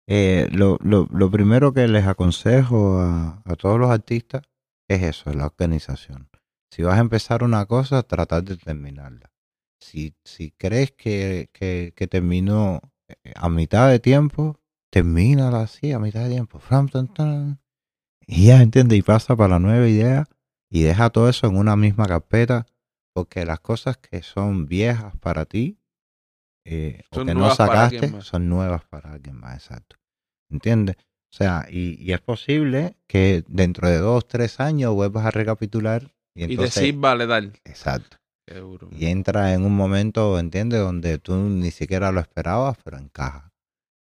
Eh, 0.08 0.48
lo, 0.52 0.78
lo, 0.82 1.08
lo 1.12 1.32
primero 1.32 1.74
que 1.74 1.88
les 1.88 2.06
aconsejo 2.06 3.00
a, 3.00 3.42
a 3.46 3.56
todos 3.56 3.80
los 3.80 3.90
artistas 3.92 4.42
es 4.88 5.04
eso, 5.04 5.32
la 5.34 5.46
organización. 5.46 6.30
Si 6.72 6.84
vas 6.84 6.98
a 6.98 7.02
empezar 7.02 7.44
una 7.44 7.66
cosa, 7.66 8.04
tratar 8.04 8.44
de 8.44 8.58
terminarla. 8.58 9.32
Si, 9.80 10.16
si 10.24 10.52
crees 10.52 10.92
que, 10.92 11.50
que, 11.54 11.94
que 11.96 12.08
terminó 12.08 12.82
eh, 13.08 13.34
a 13.36 13.50
mitad 13.50 13.90
de 13.90 14.00
tiempo, 14.00 14.60
termínala 14.92 15.62
así, 15.62 15.92
a 15.92 16.00
mitad 16.00 16.24
de 16.24 16.30
tiempo. 16.32 16.60
Y 18.28 18.48
ya, 18.48 18.62
¿entiendes? 18.62 19.00
Y 19.00 19.02
pasa 19.02 19.36
para 19.36 19.52
la 19.56 19.60
nueva 19.60 19.88
idea 19.88 20.26
y 20.70 20.82
deja 20.84 21.10
todo 21.10 21.30
eso 21.30 21.48
en 21.48 21.58
una 21.58 21.76
misma 21.76 22.06
carpeta, 22.06 22.68
porque 23.14 23.46
las 23.46 23.60
cosas 23.60 23.98
que 23.98 24.22
son 24.22 24.68
viejas 24.68 25.18
para 25.18 25.46
ti, 25.46 25.79
eh, 26.72 27.04
o 27.10 27.26
que 27.26 27.34
no 27.34 27.54
sacaste, 27.56 28.22
son 28.22 28.48
nuevas 28.48 28.86
para 28.86 29.14
alguien 29.14 29.36
más, 29.40 29.56
exacto. 29.56 29.96
¿Entiendes? 30.52 30.98
O 31.32 31.36
sea, 31.36 31.66
y, 31.68 32.00
y 32.00 32.14
es 32.14 32.22
posible 32.22 32.96
que 33.08 33.44
dentro 33.48 33.88
de 33.88 33.98
dos, 33.98 34.28
tres 34.28 34.60
años 34.60 34.94
vuelvas 34.94 35.26
a 35.26 35.32
recapitular 35.32 36.14
y 36.36 36.42
Y 36.42 36.44
entonces... 36.44 36.76
decir, 36.76 36.96
vale, 36.98 37.26
tal. 37.26 37.54
Exacto. 37.66 38.18
Y 38.92 39.08
entra 39.08 39.54
en 39.54 39.64
un 39.64 39.76
momento, 39.76 40.38
¿entiendes? 40.40 40.80
Donde 40.80 41.18
tú 41.18 41.36
ni 41.36 41.72
siquiera 41.72 42.12
lo 42.12 42.20
esperabas, 42.20 42.78
pero 42.84 42.98
encaja. 42.98 43.52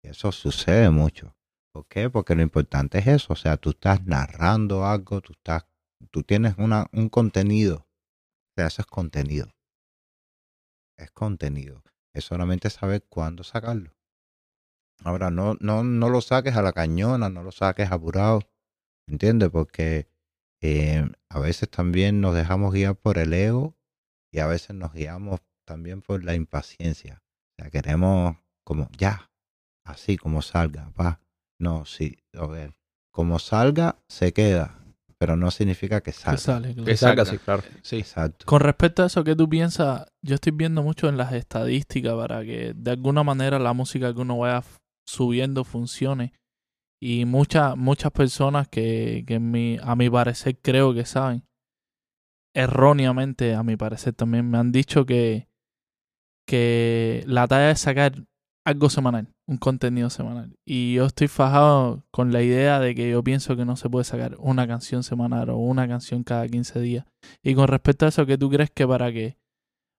Y 0.03 0.09
eso 0.09 0.31
sucede 0.33 0.91
mucho. 0.91 1.37
¿Por 1.73 1.87
qué? 1.87 2.09
Porque 2.09 2.35
lo 2.35 2.43
importante 2.43 2.99
es 2.99 3.07
eso. 3.07 3.33
O 3.33 3.37
sea, 3.37 3.57
tú 3.57 3.71
estás 3.71 4.05
narrando 4.05 4.87
algo, 4.87 5.21
tú 5.21 5.33
estás, 5.33 5.66
tú 6.11 6.23
tienes 6.23 6.55
una, 6.59 6.87
un 6.93 7.09
contenido. 7.09 7.77
O 7.77 8.53
sea, 8.57 8.66
eso 8.66 8.83
es 8.83 8.87
contenido. 8.87 9.49
Es 10.97 11.11
contenido. 11.11 11.83
Es 12.15 12.25
solamente 12.25 12.71
saber 12.71 13.05
cuándo 13.09 13.45
sacarlo. 13.45 13.95
Ahora, 15.05 15.31
no, 15.31 15.57
no, 15.61 15.85
no 15.85 16.09
lo 16.09 16.21
saques 16.21 16.57
a 16.57 16.63
la 16.63 16.73
cañona, 16.73 17.29
no 17.29 17.43
lo 17.43 17.53
saques 17.53 17.93
apurado. 17.93 18.41
¿Entiendes? 19.07 19.51
Porque 19.51 20.09
eh, 20.61 21.09
a 21.29 21.39
veces 21.39 21.71
también 21.71 22.21
nos 22.21 22.35
dejamos 22.35 22.73
guiar 22.75 22.97
por 22.97 23.19
el 23.19 23.33
ego 23.33 23.77
y 24.33 24.41
a 24.41 24.47
veces 24.47 24.75
nos 24.75 24.93
guiamos 24.93 25.41
también 25.65 26.03
por 26.03 26.25
la 26.25 26.35
impaciencia. 26.35 27.23
O 27.53 27.63
sea, 27.63 27.71
queremos 27.71 28.37
como 28.65 28.89
ya, 28.97 29.31
así 29.85 30.17
como 30.17 30.43
salga, 30.43 30.93
va. 30.99 31.21
No, 31.59 31.85
sí, 31.87 32.19
a 32.35 32.47
ver, 32.47 32.75
como 33.11 33.39
salga, 33.39 33.99
se 34.09 34.33
queda, 34.33 34.79
pero 35.21 35.37
no 35.37 35.51
significa 35.51 36.01
que 36.01 36.12
Que 36.12 36.16
salga. 36.16 36.39
sale, 36.39 36.69
claro. 36.75 36.85
Que 36.85 36.91
Exacto, 36.93 37.25
salga. 37.25 37.31
sí, 37.39 37.45
claro. 37.45 37.62
Sí. 37.83 37.97
Exacto. 37.97 38.47
Con 38.47 38.61
respecto 38.61 39.03
a 39.03 39.07
eso, 39.07 39.25
¿qué 39.25 39.35
tú 39.35 39.49
piensas? 39.49 40.07
Yo 40.23 40.37
estoy 40.37 40.53
viendo 40.53 40.83
mucho 40.83 41.09
en 41.09 41.16
las 41.16 41.33
estadísticas 41.33 42.14
para 42.14 42.45
que 42.45 42.73
de 42.75 42.91
alguna 42.93 43.23
manera 43.25 43.59
la 43.59 43.73
música 43.73 44.14
que 44.14 44.21
uno 44.21 44.39
vaya 44.39 44.62
subiendo 45.07 45.64
funcione. 45.64 46.33
Y 47.01 47.25
muchas 47.27 47.77
muchas 47.77 48.11
personas 48.12 48.66
que, 48.69 49.25
que 49.27 49.35
en 49.35 49.51
mi- 49.51 49.79
a 49.83 49.95
mi 49.97 50.11
parecer 50.11 50.59
creo 50.61 50.93
que 50.95 51.05
saben, 51.05 51.45
erróneamente 52.55 53.55
a 53.55 53.62
mi 53.62 53.77
parecer 53.77 54.14
también 54.14 54.51
me 54.51 54.59
han 54.59 54.73
dicho 54.73 55.07
que, 55.07 55.49
que 56.47 57.23
la 57.27 57.47
talla 57.47 57.71
es 57.71 57.81
sacar 57.81 58.25
algo 58.69 58.91
semanal, 58.91 59.29
un 59.47 59.57
contenido 59.57 60.11
semanal. 60.11 60.57
Y 60.64 60.95
yo 60.95 61.07
estoy 61.07 61.29
fajado 61.29 62.05
con 62.11 62.33
la 62.33 62.43
idea 62.43 62.81
de 62.81 62.95
que 62.95 63.11
yo 63.11 63.23
pienso 63.23 63.57
que 63.57 63.64
no 63.64 63.77
se 63.77 63.89
puede 63.89 64.05
sacar 64.05 64.37
una 64.39 64.66
canción 64.66 65.03
semanal 65.03 65.51
o 65.51 65.57
una 65.57 65.89
canción 65.89 66.23
cada 66.23 66.47
15 66.47 66.81
días. 66.81 67.07
Y 67.43 67.55
con 67.55 67.69
respecto 67.69 68.07
a 68.07 68.11
eso, 68.11 68.27
¿qué 68.27 68.39
tú 68.39 68.51
crees 68.51 68.71
que 68.71 68.87
para 68.87 69.12
que 69.12 69.39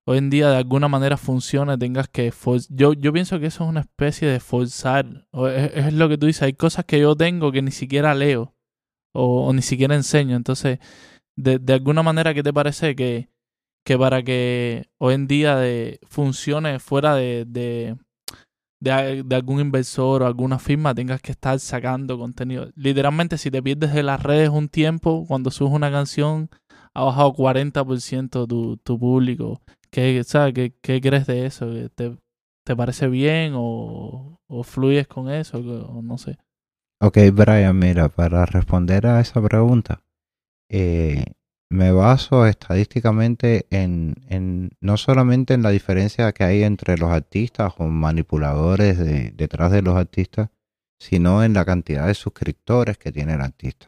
hoy 0.06 0.20
en 0.20 0.30
día 0.30 0.50
de 0.50 0.58
alguna 0.58 0.88
manera 0.88 1.18
funcione 1.18 1.78
tengas 1.78 2.08
que... 2.08 2.32
Yo, 2.70 2.94
yo 2.94 3.14
pienso 3.14 3.40
que 3.40 3.48
eso 3.48 3.64
es 3.64 3.70
una 3.70 3.82
especie 3.82 4.28
de 4.28 4.40
forzar. 4.40 5.28
O 5.32 5.48
es, 5.48 5.94
lo 5.94 6.10
que 6.10 6.18
tú 6.18 6.28
dices, 6.28 6.44
hay 6.44 6.54
cosas 6.54 6.86
que 6.86 7.00
yo 7.00 7.16
tengo 7.16 7.52
que 7.52 7.62
ni 7.62 7.72
siquiera 7.72 8.14
leo 8.14 8.56
o, 9.14 9.48
o 9.48 9.54
ni 9.54 9.62
siquiera 9.62 9.96
enseño. 9.96 10.36
Entonces, 10.36 10.80
de, 11.36 11.60
de 11.60 11.74
alguna 11.74 12.04
manera, 12.04 12.34
¿qué 12.34 12.44
te 12.44 12.54
parece 12.54 12.96
que, 12.96 13.30
que 13.90 13.98
para 13.98 14.22
que 14.24 14.90
hoy 15.00 15.16
en 15.16 15.28
día 15.28 15.56
de, 15.56 16.00
funcione 16.08 16.80
fuera 16.80 17.16
de, 17.16 17.98
de, 18.80 19.24
de 19.24 19.36
algún 19.36 19.60
inversor 19.60 20.22
o 20.24 20.28
alguna 20.28 20.60
firma 20.60 20.96
tengas 20.96 21.22
que 21.22 21.32
estar 21.32 21.60
sacando 21.60 22.18
contenido? 22.18 22.70
Literalmente, 22.76 23.38
si 23.38 23.52
te 23.52 23.62
pierdes 23.62 23.94
de 23.94 24.04
las 24.04 24.22
redes 24.24 24.50
un 24.50 24.70
tiempo, 24.70 25.26
cuando 25.28 25.52
subes 25.52 25.74
una 25.74 25.92
canción, 25.92 26.50
ha 26.94 27.04
bajado 27.04 27.34
40% 27.34 28.48
tu, 28.48 28.78
tu 28.78 29.00
público. 29.00 29.62
¿Qué, 29.92 30.24
sabes, 30.24 30.54
¿Qué, 30.54 30.74
qué 30.82 31.02
crees 31.02 31.28
de 31.28 31.46
eso? 31.46 31.68
¿Te, 31.96 32.18
te 32.66 32.76
parece 32.76 33.08
bien 33.08 33.54
o, 33.56 34.40
o 34.48 34.64
fluyes 34.64 35.08
con 35.08 35.30
eso? 35.30 35.58
O 35.58 36.02
no 36.02 36.18
sé. 36.18 36.38
Ok, 37.02 37.18
Brian, 37.34 37.78
mira, 37.80 38.10
para 38.10 38.46
responder 38.46 39.08
a 39.08 39.22
esa 39.22 39.42
pregunta, 39.42 40.02
eh, 40.70 41.24
me 41.72 41.92
baso 41.92 42.48
estadísticamente 42.48 43.68
en, 43.70 44.72
no 44.82 44.98
solamente 44.98 45.54
en 45.54 45.62
la 45.62 45.70
diferencia 45.70 46.32
que 46.32 46.44
hay 46.44 46.64
entre 46.64 46.98
los 46.98 47.12
artistas 47.12 47.74
o 47.78 47.86
manipuladores 47.88 48.98
de- 48.98 49.32
detrás 49.32 49.72
de 49.72 49.82
los 49.82 49.96
artistas, 49.96 50.50
sino 51.00 51.44
en 51.44 51.54
la 51.54 51.66
cantidad 51.66 52.08
de 52.08 52.16
suscriptores 52.16 52.98
que 52.98 53.12
tiene 53.12 53.34
el 53.36 53.42
artista. 53.42 53.88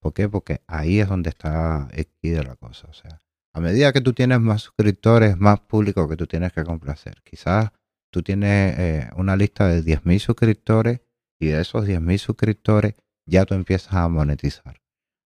¿Por 0.00 0.14
qué? 0.14 0.28
Porque 0.28 0.62
ahí 0.66 1.00
es 1.00 1.08
donde 1.08 1.30
está 1.30 1.88
el 1.92 2.06
key 2.06 2.30
de 2.30 2.44
la 2.44 2.54
cosa. 2.56 2.86
O 2.88 2.92
sea, 2.92 3.18
a 3.54 3.60
medida 3.60 3.92
que 3.92 4.00
tú 4.00 4.12
tienes 4.12 4.40
más 4.40 4.62
suscriptores, 4.62 5.36
más 5.36 5.60
público 5.60 6.08
que 6.08 6.16
tú 6.16 6.26
tienes 6.26 6.52
que 6.52 6.64
complacer. 6.64 7.22
Quizás 7.24 7.70
tú 8.12 8.22
tienes 8.22 8.78
eh, 8.78 9.10
una 9.16 9.36
lista 9.36 9.66
de 9.66 9.82
10.000 9.82 10.18
suscriptores 10.20 11.00
y 11.40 11.48
de 11.48 11.60
esos 11.60 11.86
10.000 11.86 12.18
suscriptores 12.18 12.94
ya 13.28 13.44
tú 13.44 13.54
empiezas 13.54 13.92
a 13.94 14.08
monetizar. 14.08 14.80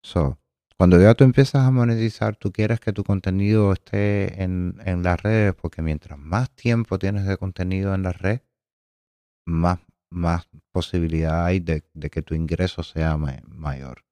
So, 0.03 0.39
cuando 0.83 0.99
ya 1.01 1.13
tú 1.13 1.23
empiezas 1.23 1.65
a 1.65 1.71
monetizar, 1.71 2.35
tú 2.35 2.51
quieres 2.51 2.81
que 2.81 2.91
tu 2.91 3.05
contenido 3.05 3.71
esté 3.71 4.43
en, 4.43 4.75
las 5.01 5.23
redes, 5.23 5.55
porque 5.55 5.81
mientras 5.81 6.19
más 6.19 6.49
tiempo 6.49 6.99
tienes 6.99 7.25
de 7.25 7.37
contenido 7.37 7.95
en 7.95 8.03
la 8.03 8.11
red, 8.11 8.41
más, 9.45 9.79
más 10.09 10.49
posibilidad 10.73 11.45
hay 11.45 11.61
de, 11.61 11.85
que 12.11 12.21
tu 12.21 12.35
ingreso 12.35 12.83
sea 12.83 13.15
ma- 13.15 13.41
mayor. 13.47 14.03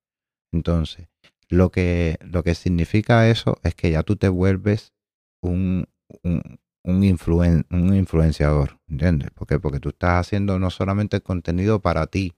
Entonces, 0.53 1.09
lo 1.49 1.71
que, 1.71 2.17
lo 2.21 2.41
que 2.41 2.55
significa 2.55 3.29
eso 3.29 3.59
es 3.63 3.75
que 3.75 3.91
ya 3.91 4.03
tú 4.03 4.15
te 4.15 4.29
vuelves 4.29 4.93
un, 5.41 5.89
un- 6.23 7.03
influen- 7.03 7.65
un 7.69 7.93
influenciador, 7.93 8.79
¿entiendes? 8.87 9.31
Porque, 9.35 9.59
porque 9.59 9.81
tú 9.81 9.89
estás 9.89 10.25
haciendo 10.25 10.57
no 10.57 10.69
solamente 10.69 11.17
el 11.17 11.23
contenido 11.23 11.81
para 11.81 12.07
ti, 12.07 12.31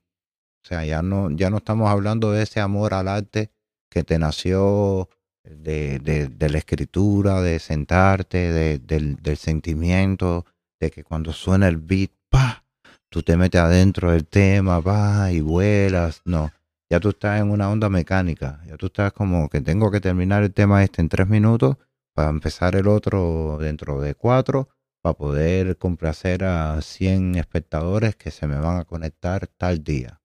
o 0.64 0.66
sea, 0.66 0.84
ya 0.84 1.02
no, 1.02 1.30
ya 1.30 1.50
no 1.50 1.58
estamos 1.58 1.88
hablando 1.88 2.32
de 2.32 2.42
ese 2.42 2.58
amor 2.58 2.94
al 2.94 3.06
arte 3.06 3.52
que 3.94 4.02
te 4.02 4.18
nació 4.18 5.08
de, 5.44 6.00
de, 6.00 6.48
la 6.50 6.58
escritura, 6.58 7.40
de 7.42 7.60
sentarte, 7.60 8.50
de- 8.52 8.78
del, 8.80 9.16
del 9.22 9.36
sentimiento, 9.36 10.44
de 10.80 10.90
que 10.90 11.04
cuando 11.04 11.32
suena 11.32 11.68
el 11.68 11.76
beat, 11.76 12.10
pa, 12.28 12.64
tú 13.08 13.22
te 13.22 13.36
metes 13.36 13.60
adentro 13.60 14.10
del 14.10 14.26
tema, 14.26 14.82
pa, 14.82 15.30
y 15.30 15.40
vuelas. 15.40 16.22
No, 16.24 16.50
ya 16.90 16.98
tú 16.98 17.10
estás 17.10 17.40
en 17.40 17.50
una 17.52 17.70
onda 17.70 17.88
mecánica, 17.88 18.60
ya 18.66 18.76
tú 18.76 18.86
estás 18.86 19.12
como 19.12 19.48
que 19.48 19.60
tengo 19.60 19.92
que 19.92 20.00
terminar 20.00 20.42
el 20.42 20.52
tema 20.52 20.82
este 20.82 21.00
en 21.00 21.08
tres 21.08 21.28
minutos 21.28 21.76
para 22.16 22.30
empezar 22.30 22.74
el 22.74 22.88
otro 22.88 23.58
dentro 23.60 24.00
de 24.00 24.16
cuatro, 24.16 24.68
para 25.02 25.14
poder 25.16 25.76
complacer 25.78 26.42
a 26.42 26.82
100 26.82 27.36
espectadores 27.36 28.16
que 28.16 28.32
se 28.32 28.48
me 28.48 28.58
van 28.58 28.78
a 28.78 28.84
conectar 28.84 29.46
tal 29.46 29.84
día. 29.84 30.20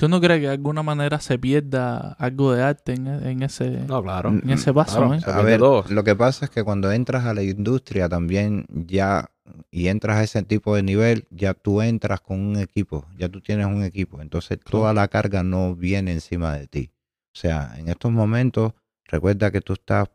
¿Tú 0.00 0.08
no 0.08 0.18
crees 0.18 0.40
que 0.40 0.46
de 0.46 0.52
alguna 0.54 0.82
manera 0.82 1.20
se 1.20 1.38
pierda 1.38 2.12
algo 2.14 2.54
de 2.54 2.62
arte 2.62 2.94
en, 2.94 3.06
en 3.06 3.42
ese, 3.42 3.68
No, 3.86 4.02
claro. 4.02 4.30
en 4.30 4.48
ese 4.48 4.72
paso? 4.72 4.96
Claro, 4.96 5.14
eh? 5.14 5.20
A 5.26 5.42
ver, 5.42 5.60
lo 5.60 6.04
que 6.04 6.16
pasa 6.16 6.46
es 6.46 6.50
que 6.50 6.64
cuando 6.64 6.90
entras 6.90 7.26
a 7.26 7.34
la 7.34 7.42
industria 7.42 8.08
también 8.08 8.64
ya 8.70 9.30
y 9.70 9.88
entras 9.88 10.16
a 10.16 10.22
ese 10.22 10.42
tipo 10.42 10.74
de 10.74 10.82
nivel, 10.82 11.26
ya 11.30 11.52
tú 11.52 11.82
entras 11.82 12.22
con 12.22 12.40
un 12.40 12.56
equipo, 12.58 13.04
ya 13.18 13.28
tú 13.28 13.42
tienes 13.42 13.66
un 13.66 13.82
equipo, 13.84 14.22
entonces 14.22 14.58
toda 14.58 14.94
la 14.94 15.06
carga 15.08 15.42
no 15.42 15.76
viene 15.76 16.12
encima 16.12 16.54
de 16.56 16.66
ti. 16.66 16.92
O 17.34 17.38
sea, 17.38 17.74
en 17.76 17.88
estos 17.88 18.10
momentos, 18.10 18.72
recuerda 19.04 19.50
que 19.50 19.60
tú 19.60 19.74
estás 19.74 20.08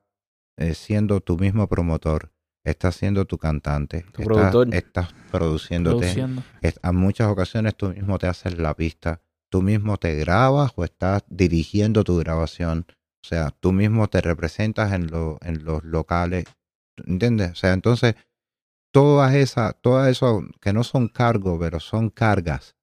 eh, 0.58 0.74
siendo 0.74 1.20
tu 1.22 1.38
mismo 1.38 1.68
promotor, 1.68 2.32
estás 2.64 2.96
siendo 2.96 3.26
tu 3.26 3.38
cantante, 3.38 4.04
Tu 4.14 4.24
estás, 4.24 4.56
estás 4.72 5.14
produciéndote, 5.32 5.98
Produciendo. 6.00 6.44
es- 6.62 6.80
a 6.82 6.92
muchas 6.92 7.28
ocasiones 7.28 7.76
tú 7.76 7.90
mismo 7.90 8.18
te 8.18 8.26
haces 8.28 8.58
la 8.58 8.74
pista, 8.74 9.22
tú 9.56 9.62
mismo 9.62 9.96
te 9.96 10.16
grabas 10.16 10.74
o 10.76 10.84
estás 10.84 11.24
dirigiendo 11.30 12.04
tu 12.04 12.18
grabación, 12.18 12.86
o 13.24 13.26
sea, 13.26 13.52
tú 13.52 13.72
mismo 13.72 14.10
te 14.10 14.20
representas 14.20 14.92
en, 14.92 15.08
lo- 15.10 15.38
en 15.44 15.64
los 15.64 15.82
locales, 15.86 16.44
¿entiendes? 17.06 17.52
O 17.54 17.56
sea, 17.56 17.72
entonces, 17.72 18.16
todas 18.94 19.34
esas, 19.36 19.76
todas 19.82 20.10
eso 20.10 20.44
que 20.60 20.74
no 20.74 20.84
son 20.84 21.08
cargos, 21.08 21.58
pero 21.58 21.80
son 21.80 22.10
cargas, 22.10 22.76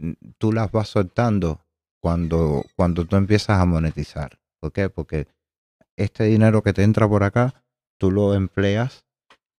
n- 0.00 0.16
tú 0.38 0.52
las 0.52 0.72
vas 0.72 0.88
soltando 0.88 1.60
cuando, 2.02 2.64
cuando 2.76 3.04
tú 3.04 3.14
empiezas 3.14 3.60
a 3.60 3.64
monetizar. 3.64 4.40
¿Por 4.60 4.72
qué? 4.72 4.90
Porque 4.90 5.28
este 5.96 6.24
dinero 6.24 6.62
que 6.64 6.72
te 6.72 6.82
entra 6.82 7.08
por 7.08 7.24
acá, 7.24 7.64
tú 8.00 8.10
lo 8.10 8.34
empleas 8.34 9.06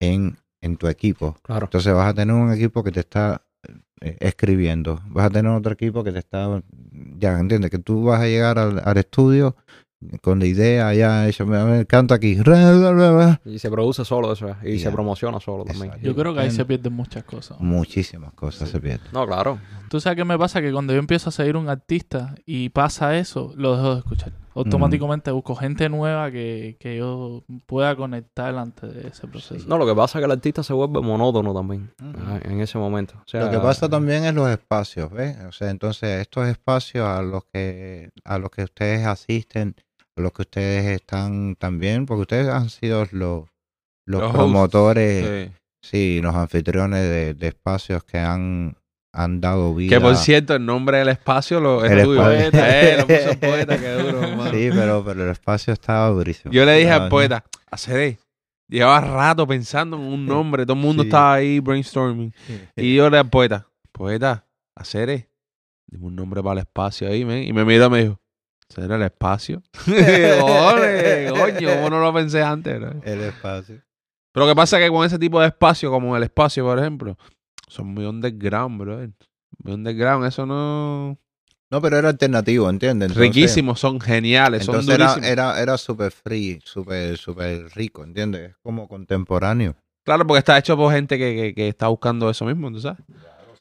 en, 0.01 0.37
en 0.61 0.77
tu 0.77 0.89
equipo. 0.89 1.37
Claro. 1.43 1.67
Entonces 1.67 1.93
vas 1.93 2.09
a 2.09 2.13
tener 2.13 2.35
un 2.35 2.51
equipo 2.51 2.83
que 2.83 2.91
te 2.91 3.01
está 3.01 3.45
escribiendo, 4.01 5.01
vas 5.07 5.28
a 5.28 5.30
tener 5.30 5.51
otro 5.51 5.74
equipo 5.74 6.03
que 6.03 6.11
te 6.11 6.20
está, 6.20 6.61
ya 7.18 7.39
entiendes, 7.39 7.72
que 7.72 7.80
tú 7.80 8.03
vas 8.03 8.22
a 8.22 8.26
llegar 8.26 8.59
al, 8.59 8.82
al 8.84 8.97
estudio 8.97 9.55
con 10.22 10.39
la 10.39 10.45
idea 10.45 10.93
ya 10.93 11.30
hecho, 11.30 11.45
me, 11.45 11.64
me 11.64 11.86
canta 11.86 12.16
aquí, 12.16 12.38
Y 13.45 13.59
se 13.59 13.70
produce 13.72 14.03
solo 14.03 14.34
eso. 14.34 14.49
eh, 14.49 14.55
Y 14.74 14.78
Ya. 14.78 14.89
se 14.89 14.91
promociona 14.91 15.39
solo 15.39 15.64
también. 15.64 15.86
Exacto. 15.88 16.05
Yo 16.05 16.14
creo 16.16 16.34
que 16.34 16.41
ahí 16.41 16.51
se 16.51 16.66
pierden 16.66 16.91
muchas 16.91 17.24
cosas. 17.24 17.57
muchísimas 17.61 18.34
cosas 18.34 18.70
se 18.70 18.82
pierden. 18.82 19.07
No, 19.14 19.26
claro. 19.26 19.59
Tú 19.89 20.01
sabes 20.01 20.18
qué 20.18 20.26
me 20.26 20.38
pasa 20.38 20.61
que 20.61 20.74
cuando 20.74 20.91
yo 20.91 20.99
empiezo 20.99 21.30
a 21.30 21.32
seguir 21.32 21.55
un 21.55 21.70
artista 21.70 22.36
y 22.45 22.68
pasa 22.70 23.18
eso, 23.18 23.53
lo 23.55 23.78
dejo 23.78 23.93
de 23.93 23.99
escuchar. 23.99 24.34
Automáticamente 24.55 25.31
busco 25.31 25.55
gente 25.55 25.89
nueva 25.89 26.31
que, 26.31 26.77
que 26.79 26.97
yo 26.97 27.43
pueda 27.65 27.95
conectar 27.95 28.55
antes 28.55 28.93
de 28.93 29.07
ese 29.07 29.27
proceso. 29.27 29.67
No, 29.67 29.77
lo 29.77 29.85
que 29.85 29.95
pasa 29.95 30.17
es 30.17 30.21
que 30.21 30.25
el 30.25 30.31
artista 30.31 30.63
se 30.63 30.73
vuelve 30.73 31.01
monótono 31.01 31.53
también 31.53 31.91
en 32.43 32.59
ese 32.61 32.77
momento. 32.77 33.15
O 33.17 33.27
sea, 33.27 33.45
Lo 33.45 33.51
que 33.51 33.59
pasa 33.59 33.89
también 33.89 34.25
es 34.25 34.33
los 34.33 34.49
espacios, 34.49 35.11
¿ves? 35.11 35.37
O 35.47 35.51
sea, 35.51 35.69
entonces 35.69 36.21
estos 36.21 36.47
espacios 36.47 37.07
a 37.07 37.21
los 37.21 37.43
que 37.45 38.09
a 38.23 38.37
los 38.37 38.49
que 38.51 38.63
ustedes 38.63 39.05
asisten, 39.05 39.75
a 40.15 40.21
los 40.21 40.31
que 40.33 40.43
ustedes 40.43 40.85
están 40.85 41.55
también, 41.55 42.05
porque 42.05 42.21
ustedes 42.21 42.49
han 42.49 42.69
sido 42.69 43.05
los 43.11 43.47
los, 44.05 44.19
Los 44.19 44.23
hosts, 44.23 44.35
promotores, 44.37 45.49
Sí. 45.49 45.51
sí, 45.81 46.21
los 46.21 46.35
anfitriones 46.35 47.01
de, 47.01 47.33
de 47.33 47.47
espacios 47.47 48.03
que 48.03 48.19
han 48.19 48.75
han 49.14 49.39
dado 49.39 49.74
vida. 49.76 49.95
Que 49.95 50.01
por 50.01 50.16
cierto, 50.16 50.55
el 50.55 50.66
nombre 50.66 50.97
del 50.97 51.09
espacio 51.09 51.59
lo, 51.59 51.86
es 51.86 51.91
El 51.91 52.03
tuyo. 52.03 52.32
espacio. 52.32 52.66
Eh, 52.66 52.95
lo 52.97 53.07
puso 53.07 53.30
el 53.30 53.38
poeta, 53.39 53.78
qué 53.80 53.91
duro, 53.93 54.24
hermano. 54.28 54.51
Sí, 54.51 54.70
pero, 54.74 55.03
pero 55.05 55.24
el 55.24 55.30
espacio 55.32 55.72
estaba 55.74 56.07
durísimo. 56.09 56.51
Yo 56.51 56.66
le 56.66 56.74
dije 56.78 56.91
al 56.91 57.09
poeta, 57.09 57.43
hacer 57.72 58.18
Llevaba 58.68 59.01
rato 59.01 59.45
pensando 59.45 59.97
en 59.97 60.03
un 60.03 60.26
nombre, 60.26 60.66
todo 60.66 60.76
el 60.76 60.82
mundo 60.82 61.03
Sí. 61.03 61.09
estaba 61.09 61.34
ahí 61.36 61.59
brainstorming. 61.59 62.34
Y 62.76 62.95
yo 62.95 63.03
le 63.03 63.18
dije 63.18 63.20
al 63.20 63.30
poeta, 63.30 63.68
poeta, 63.91 64.45
hacer 64.76 65.30
dime 65.86 66.05
un 66.07 66.16
nombre 66.16 66.41
para 66.41 66.53
el 66.53 66.59
espacio 66.59 67.07
ahí. 67.07 67.22
Y 67.22 67.53
me 67.53 67.66
miró 67.66 67.86
y 67.86 67.89
me 67.91 68.01
dijo, 68.03 68.20
¿hacer 68.70 68.91
el 68.91 69.01
espacio? 69.03 69.61
Ole, 69.88 71.30
coño, 71.38 71.70
¿cómo 71.76 71.89
no 71.91 71.99
lo 72.01 72.14
pensé 72.14 72.41
antes? 72.41 72.80
bro? 72.80 72.93
El 73.03 73.22
espacio. 73.22 73.82
Pero 74.32 74.45
lo 74.47 74.51
que 74.51 74.55
pasa 74.55 74.80
es 74.80 74.86
que 74.86 74.89
con 74.89 75.05
ese 75.05 75.20
tipo 75.20 75.39
de 75.39 75.47
espacio, 75.47 75.91
como 75.91 76.18
el 76.18 76.24
espacio, 76.24 76.64
por 76.66 76.80
ejemplo, 76.80 77.16
son 77.68 77.88
muy 77.88 78.05
underground, 78.05 78.80
bro. 78.80 78.97
Muy 79.64 79.74
underground, 79.74 80.26
eso 80.26 80.45
no... 80.45 81.18
No, 81.70 81.82
pero 81.82 81.97
era 81.97 82.09
alternativo, 82.09 82.70
¿entiendes? 82.70 83.09
Entonces- 83.09 83.34
Riquísimos, 83.36 83.80
son 83.80 83.99
geniales, 83.99 84.64
son 84.66 84.76
Entonces 84.76 84.93
era, 84.95 85.05
durísimos. 85.07 85.30
era, 85.30 85.61
era 85.61 85.78
súper 85.78 86.11
free, 86.11 86.59
súper, 86.64 87.18
súper 87.18 87.66
rico, 87.76 88.03
¿entiendes? 88.03 88.51
Es 88.51 88.55
como 88.61 88.88
contemporáneo. 88.88 89.76
Claro, 90.05 90.28
porque 90.28 90.39
está 90.39 90.57
hecho 90.57 90.76
por 90.78 90.93
gente 90.93 91.18
que, 91.18 91.34
que, 91.36 91.53
que 91.55 91.68
está 91.70 91.88
buscando 91.88 92.30
eso 92.30 92.45
mismo, 92.45 92.72
¿tú 92.72 92.80
sabes? 92.80 92.99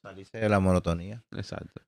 Salirse 0.03 0.37
de 0.39 0.49
la 0.49 0.59
monotonía. 0.61 1.23
Exacto. 1.35 1.81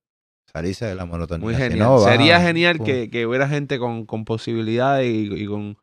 Salirse 0.51 0.87
de 0.87 0.95
la 0.95 1.05
monotonía. 1.05 1.45
Muy 1.45 1.55
Si 1.57 1.61
genial. 1.61 1.79
no, 1.81 1.99
Sería 1.99 2.41
genial 2.41 2.79
que, 2.83 3.11
que 3.11 3.27
hubiera 3.27 3.49
gente 3.49 3.79
con, 3.79 4.07
con 4.07 4.25
posibilidades 4.25 5.07
y, 5.13 5.35
y 5.35 5.47
con, 5.47 5.77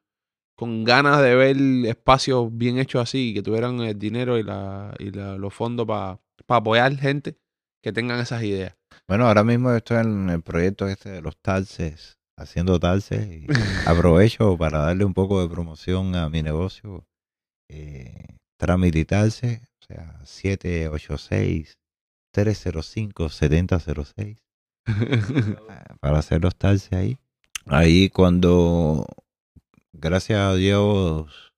con 0.62 0.84
ganas 0.84 1.20
de 1.24 1.36
ver 1.36 1.58
espacios 1.88 2.56
bien 2.56 2.78
hechos 2.78 3.02
así, 3.02 3.32
y 3.32 3.34
que 3.34 3.42
tuvieran 3.42 3.80
el 3.80 3.98
dinero 3.98 4.38
y, 4.38 4.44
la, 4.44 4.94
y 5.00 5.10
la- 5.10 5.36
los 5.36 5.52
fondos 5.52 5.88
para 5.88 6.20
apoyar 6.48 6.96
gente 6.98 7.36
que 7.82 7.92
tengan 7.92 8.20
esas 8.20 8.44
ideas. 8.44 8.76
Bueno, 9.08 9.26
ahora 9.28 9.44
mismo 9.44 9.74
estoy 9.74 10.02
en 10.02 10.30
el 10.30 10.44
proyecto 10.44 10.88
este 10.88 11.10
de 11.10 11.22
los 11.24 11.36
talces, 11.38 12.20
haciendo 12.38 12.80
talces 12.80 13.26
y 13.26 13.48
aprovecho 13.88 14.56
para 14.56 14.84
darle 14.84 15.04
un 15.04 15.16
poco 15.16 15.42
de 15.42 15.50
promoción 15.50 16.16
a 16.16 16.30
mi 16.30 16.44
negocio. 16.44 17.08
Eh, 17.68 18.28
Talces, 19.08 19.62
o 19.82 19.86
sea, 19.88 20.20
786-305-7006 22.36 24.38
ah, 24.86 24.86
para 26.00 26.20
hacer 26.20 26.42
los 26.44 26.56
talces 26.56 26.94
ahí. 26.94 27.18
Ahí 27.66 28.10
cuando, 28.10 29.08
gracias 29.94 30.40
a 30.40 30.54
Dios, 30.56 31.54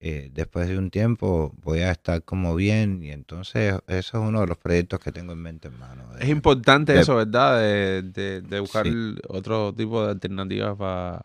eh, 0.00 0.28
después 0.32 0.68
de 0.68 0.76
un 0.78 0.90
tiempo 0.90 1.52
voy 1.62 1.80
a 1.80 1.90
estar 1.92 2.22
como 2.22 2.54
bien 2.54 3.02
y 3.02 3.10
entonces 3.10 3.74
eso 3.86 4.18
es 4.18 4.28
uno 4.28 4.40
de 4.42 4.46
los 4.46 4.58
proyectos 4.58 5.00
que 5.00 5.12
tengo 5.12 5.32
en 5.32 5.38
mente, 5.42 5.68
hermano. 5.68 6.04
es 6.18 6.28
importante 6.28 6.92
de- 6.92 7.00
eso, 7.00 7.16
¿verdad? 7.16 7.58
De, 7.60 8.02
de, 8.02 8.40
de 8.42 8.60
buscar 8.60 8.84
Sí. 8.86 9.16
otro 9.28 9.72
tipo 9.74 10.04
de 10.04 10.10
alternativas 10.12 10.76
para 10.76 11.24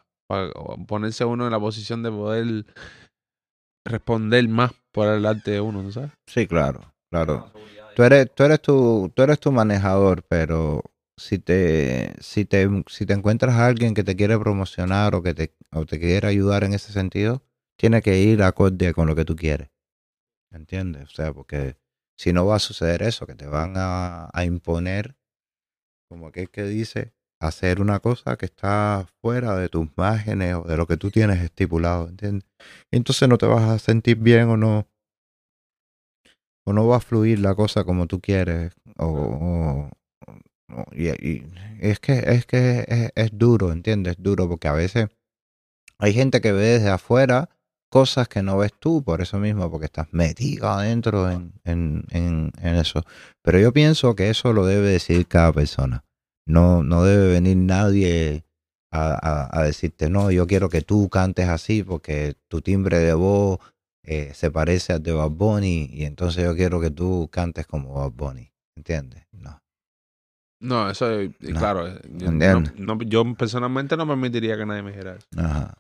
ponerse 0.88 1.26
uno 1.26 1.45
en 1.45 1.51
la 1.51 1.59
posición 1.59 2.03
de 2.03 2.11
poder 2.11 2.65
responder 3.86 4.47
más 4.47 4.72
por 4.91 5.07
el 5.07 5.26
arte 5.26 5.51
de 5.51 5.61
uno, 5.61 5.82
¿tú 5.82 5.91
sabes? 5.91 6.11
Sí, 6.28 6.47
claro, 6.47 6.93
claro. 7.09 7.51
Tú 7.95 8.03
eres, 8.03 8.34
tú 8.34 8.43
eres 8.43 8.61
tu, 8.61 9.11
tú 9.13 9.24
eres 9.24 9.39
tu 9.39 9.51
manejador, 9.51 10.24
pero 10.24 10.82
si 11.20 11.39
te, 11.39 12.13
si 12.22 12.45
te, 12.45 12.67
si 12.88 13.05
te 13.05 13.13
encuentras 13.13 13.55
a 13.55 13.67
alguien 13.67 13.93
que 13.93 14.03
te 14.03 14.15
quiere 14.15 14.39
promocionar 14.39 15.15
o 15.15 15.24
que 15.24 15.34
te, 15.34 15.53
o 15.72 15.86
te 15.86 15.99
quiere 15.99 16.28
ayudar 16.28 16.63
en 16.63 16.74
ese 16.74 16.91
sentido, 16.93 17.43
tiene 17.78 18.01
que 18.01 18.20
ir 18.20 18.43
acorde 18.43 18.93
con 18.93 19.07
lo 19.07 19.15
que 19.15 19.26
tú 19.26 19.36
quieres. 19.36 19.70
¿Entiendes? 20.51 21.05
O 21.11 21.13
sea, 21.13 21.34
porque 21.34 21.78
si 22.17 22.34
no 22.34 22.45
va 22.45 22.55
a 22.57 22.59
suceder 22.59 23.03
eso, 23.03 23.28
que 23.28 23.36
te 23.36 23.47
van 23.47 23.74
a, 23.78 24.30
a 24.34 24.45
imponer, 24.45 25.17
como 26.09 26.28
aquel 26.28 26.49
que 26.49 26.63
dice, 26.63 27.13
hacer 27.39 27.82
una 27.82 27.99
cosa 27.99 28.38
que 28.38 28.45
está 28.45 29.07
fuera 29.22 29.55
de 29.55 29.70
tus 29.70 29.88
márgenes 29.97 30.55
o 30.55 30.63
de 30.63 30.78
lo 30.78 30.88
que 30.88 30.97
tú 30.97 31.11
tienes 31.11 31.39
estipulado, 31.41 32.09
¿entiendes? 32.09 32.49
Entonces 32.91 33.30
no 33.30 33.38
te 33.38 33.45
vas 33.45 33.70
a 33.70 33.80
sentir 33.80 34.17
bien 34.17 34.49
o 34.49 34.57
no, 34.57 34.88
o 36.65 36.74
no 36.74 36.88
va 36.88 36.97
a 36.97 36.99
fluir 36.99 37.39
la 37.39 37.55
cosa 37.55 37.84
como 37.84 38.07
tú 38.07 38.20
quieres 38.22 38.74
o- 38.97 39.89
y, 40.91 41.43
es 41.80 41.99
que 41.99 42.20
es 42.26 42.45
que 42.45 43.11
es, 43.15 43.30
duro 43.34 43.72
entiendes 43.72 44.17
es 44.17 44.24
duro 44.24 44.47
porque 44.47 44.67
a 44.67 44.74
veces 44.74 45.07
hay 45.97 46.13
gente 46.13 46.41
que 46.41 46.51
ve 46.51 46.80
desde 46.80 46.89
afuera 46.89 47.49
cosas 47.89 48.28
que 48.28 48.43
no 48.43 48.57
ves 48.57 48.72
tú 48.80 49.03
por 49.03 49.22
eso 49.22 49.39
mismo 49.39 49.70
porque 49.72 49.86
estás 49.86 50.07
metido 50.11 50.70
adentro 50.70 51.30
en, 51.30 51.53
en, 51.63 52.03
en, 52.11 52.51
eso 52.61 53.03
pero 53.41 53.59
yo 53.59 53.74
pienso 53.74 54.15
que 54.15 54.30
eso 54.30 54.53
lo 54.53 54.65
debe 54.65 54.89
decidir 54.89 55.28
cada 55.28 55.53
persona 55.53 56.05
no 56.45 56.84
no 56.84 57.03
debe 57.03 57.34
venir 57.34 57.57
nadie 57.57 58.45
a, 58.91 59.13
a, 59.13 59.59
a 59.59 59.63
decirte 59.63 60.09
no 60.09 60.32
yo 60.32 60.47
quiero 60.47 60.70
que 60.70 60.82
tú 60.82 61.09
cantes 61.09 61.47
así 61.47 61.84
porque 61.84 62.36
tu 62.47 62.61
timbre 62.61 62.99
de 62.99 63.13
voz 63.13 63.59
eh, 64.11 64.34
se 64.34 64.49
parece 64.49 64.93
al 64.93 65.03
de 65.03 65.11
Bad 65.11 65.30
Bunny 65.30 65.88
y 65.93 66.05
entonces 66.05 66.43
yo 66.43 66.55
quiero 66.55 66.82
que 66.82 66.89
tú 66.89 67.30
cantes 67.32 67.67
como 67.67 67.93
Bad 67.93 68.11
Bunny. 68.11 68.51
¿Entiendes? 68.76 69.24
No. 70.60 70.89
Eso 70.89 71.10
es, 71.20 71.32
No. 71.39 71.60
claro. 71.60 71.88
eh, 71.88 71.99
Yo, 72.16 72.32
no- 72.32 72.64
no- 72.78 73.01
yo 73.03 73.36
personalmente 73.36 73.95
no 73.97 74.07
permitiría 74.07 74.57
que 74.57 74.66
nadie 74.66 74.82
me 74.84 74.91
dijera 74.91 75.16
eso. 75.16 75.28
Ajá. 75.38 75.74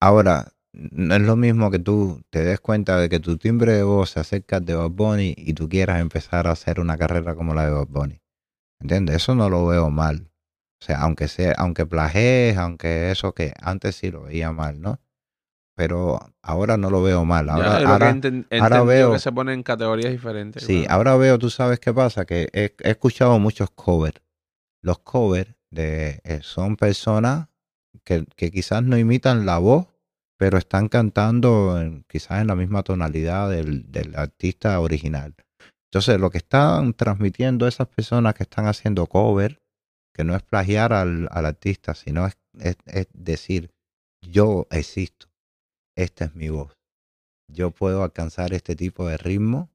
Ahora, 0.00 0.52
no 0.72 1.14
es 1.16 1.22
lo 1.22 1.34
mismo 1.36 1.70
que 1.70 1.80
tú 1.80 2.20
te 2.30 2.44
des 2.44 2.60
cuenta 2.60 2.96
de 2.96 3.08
que 3.08 3.18
tu 3.20 3.36
timbre 3.38 3.72
de 3.72 3.82
voz 3.82 4.10
se 4.10 4.20
acerca 4.20 4.56
al 4.56 4.64
de 4.64 4.74
Bad 4.74 4.90
Bunny 4.90 5.34
y 5.36 5.54
tú 5.54 5.68
quieras 5.68 6.00
empezar 6.00 6.46
a 6.46 6.52
hacer 6.52 6.78
una 6.80 6.96
carrera 6.96 7.34
como 7.34 7.54
la 7.54 7.64
de 7.66 7.72
Bad 7.72 7.88
Bunny. 7.88 8.20
¿Entiendes? 8.80 9.16
Eso 9.16 9.34
no 9.34 9.50
lo 9.50 9.66
veo 9.66 9.90
mal. 9.90 10.30
O 10.80 10.84
sea, 10.84 11.00
aunque 11.02 11.28
sea, 11.28 11.52
aunque 11.58 11.84
plagies, 11.86 12.56
aunque 12.56 13.10
eso 13.10 13.34
que 13.34 13.52
antes 13.60 13.96
sí 13.96 14.10
lo 14.10 14.22
veía 14.22 14.52
mal, 14.52 14.80
¿no? 14.80 15.00
Pero 15.80 16.18
ahora 16.42 16.76
no 16.76 16.90
lo 16.90 17.02
veo 17.02 17.24
mal. 17.24 17.48
Ahora, 17.48 17.80
ya, 17.80 17.88
ahora- 17.88 18.12
que 18.20 18.44
ahora 18.60 18.82
veo- 18.82 19.12
que 19.12 19.18
se 19.18 19.32
ponen 19.32 19.54
en 19.54 19.62
categorías 19.62 20.12
diferentes. 20.12 20.62
Sí, 20.62 20.80
claro. 20.82 20.94
ahora 20.94 21.16
veo, 21.16 21.38
tú 21.38 21.48
sabes 21.48 21.80
qué 21.80 21.94
pasa, 21.94 22.26
que 22.26 22.50
he, 22.52 22.74
he 22.82 22.90
escuchado 22.90 23.38
muchos 23.38 23.70
covers. 23.70 24.20
Los 24.82 24.98
covers 24.98 25.54
de, 25.70 26.20
eh, 26.24 26.40
son 26.42 26.76
personas 26.76 27.48
que, 28.04 28.26
que 28.36 28.50
quizás 28.50 28.82
no 28.82 28.98
imitan 28.98 29.46
la 29.46 29.56
voz, 29.56 29.86
pero 30.38 30.58
están 30.58 30.88
cantando 30.90 31.80
en- 31.80 32.04
quizás 32.06 32.42
en 32.42 32.48
la 32.48 32.56
misma 32.56 32.82
tonalidad 32.82 33.48
del, 33.48 33.90
del 33.90 34.14
artista 34.16 34.78
original. 34.80 35.34
Entonces, 35.90 36.20
lo 36.20 36.28
que 36.28 36.38
están 36.38 36.92
transmitiendo 36.92 37.66
esas 37.66 37.88
personas 37.88 38.34
que 38.34 38.42
están 38.42 38.66
haciendo 38.66 39.06
cover, 39.06 39.62
que 40.14 40.24
no 40.24 40.36
es 40.36 40.42
plagiar 40.42 40.92
al, 40.92 41.26
al 41.30 41.46
artista, 41.46 41.94
sino 41.94 42.26
es, 42.26 42.36
es- 42.58 42.76
es 42.84 43.06
decir, 43.14 43.70
yo 44.20 44.66
existo, 44.70 45.28
esta 45.96 46.26
es 46.26 46.34
mi 46.34 46.48
voz, 46.48 46.76
yo 47.48 47.70
puedo 47.70 48.02
alcanzar 48.02 48.52
este 48.52 48.76
tipo 48.76 49.06
de 49.08 49.16
ritmo 49.16 49.70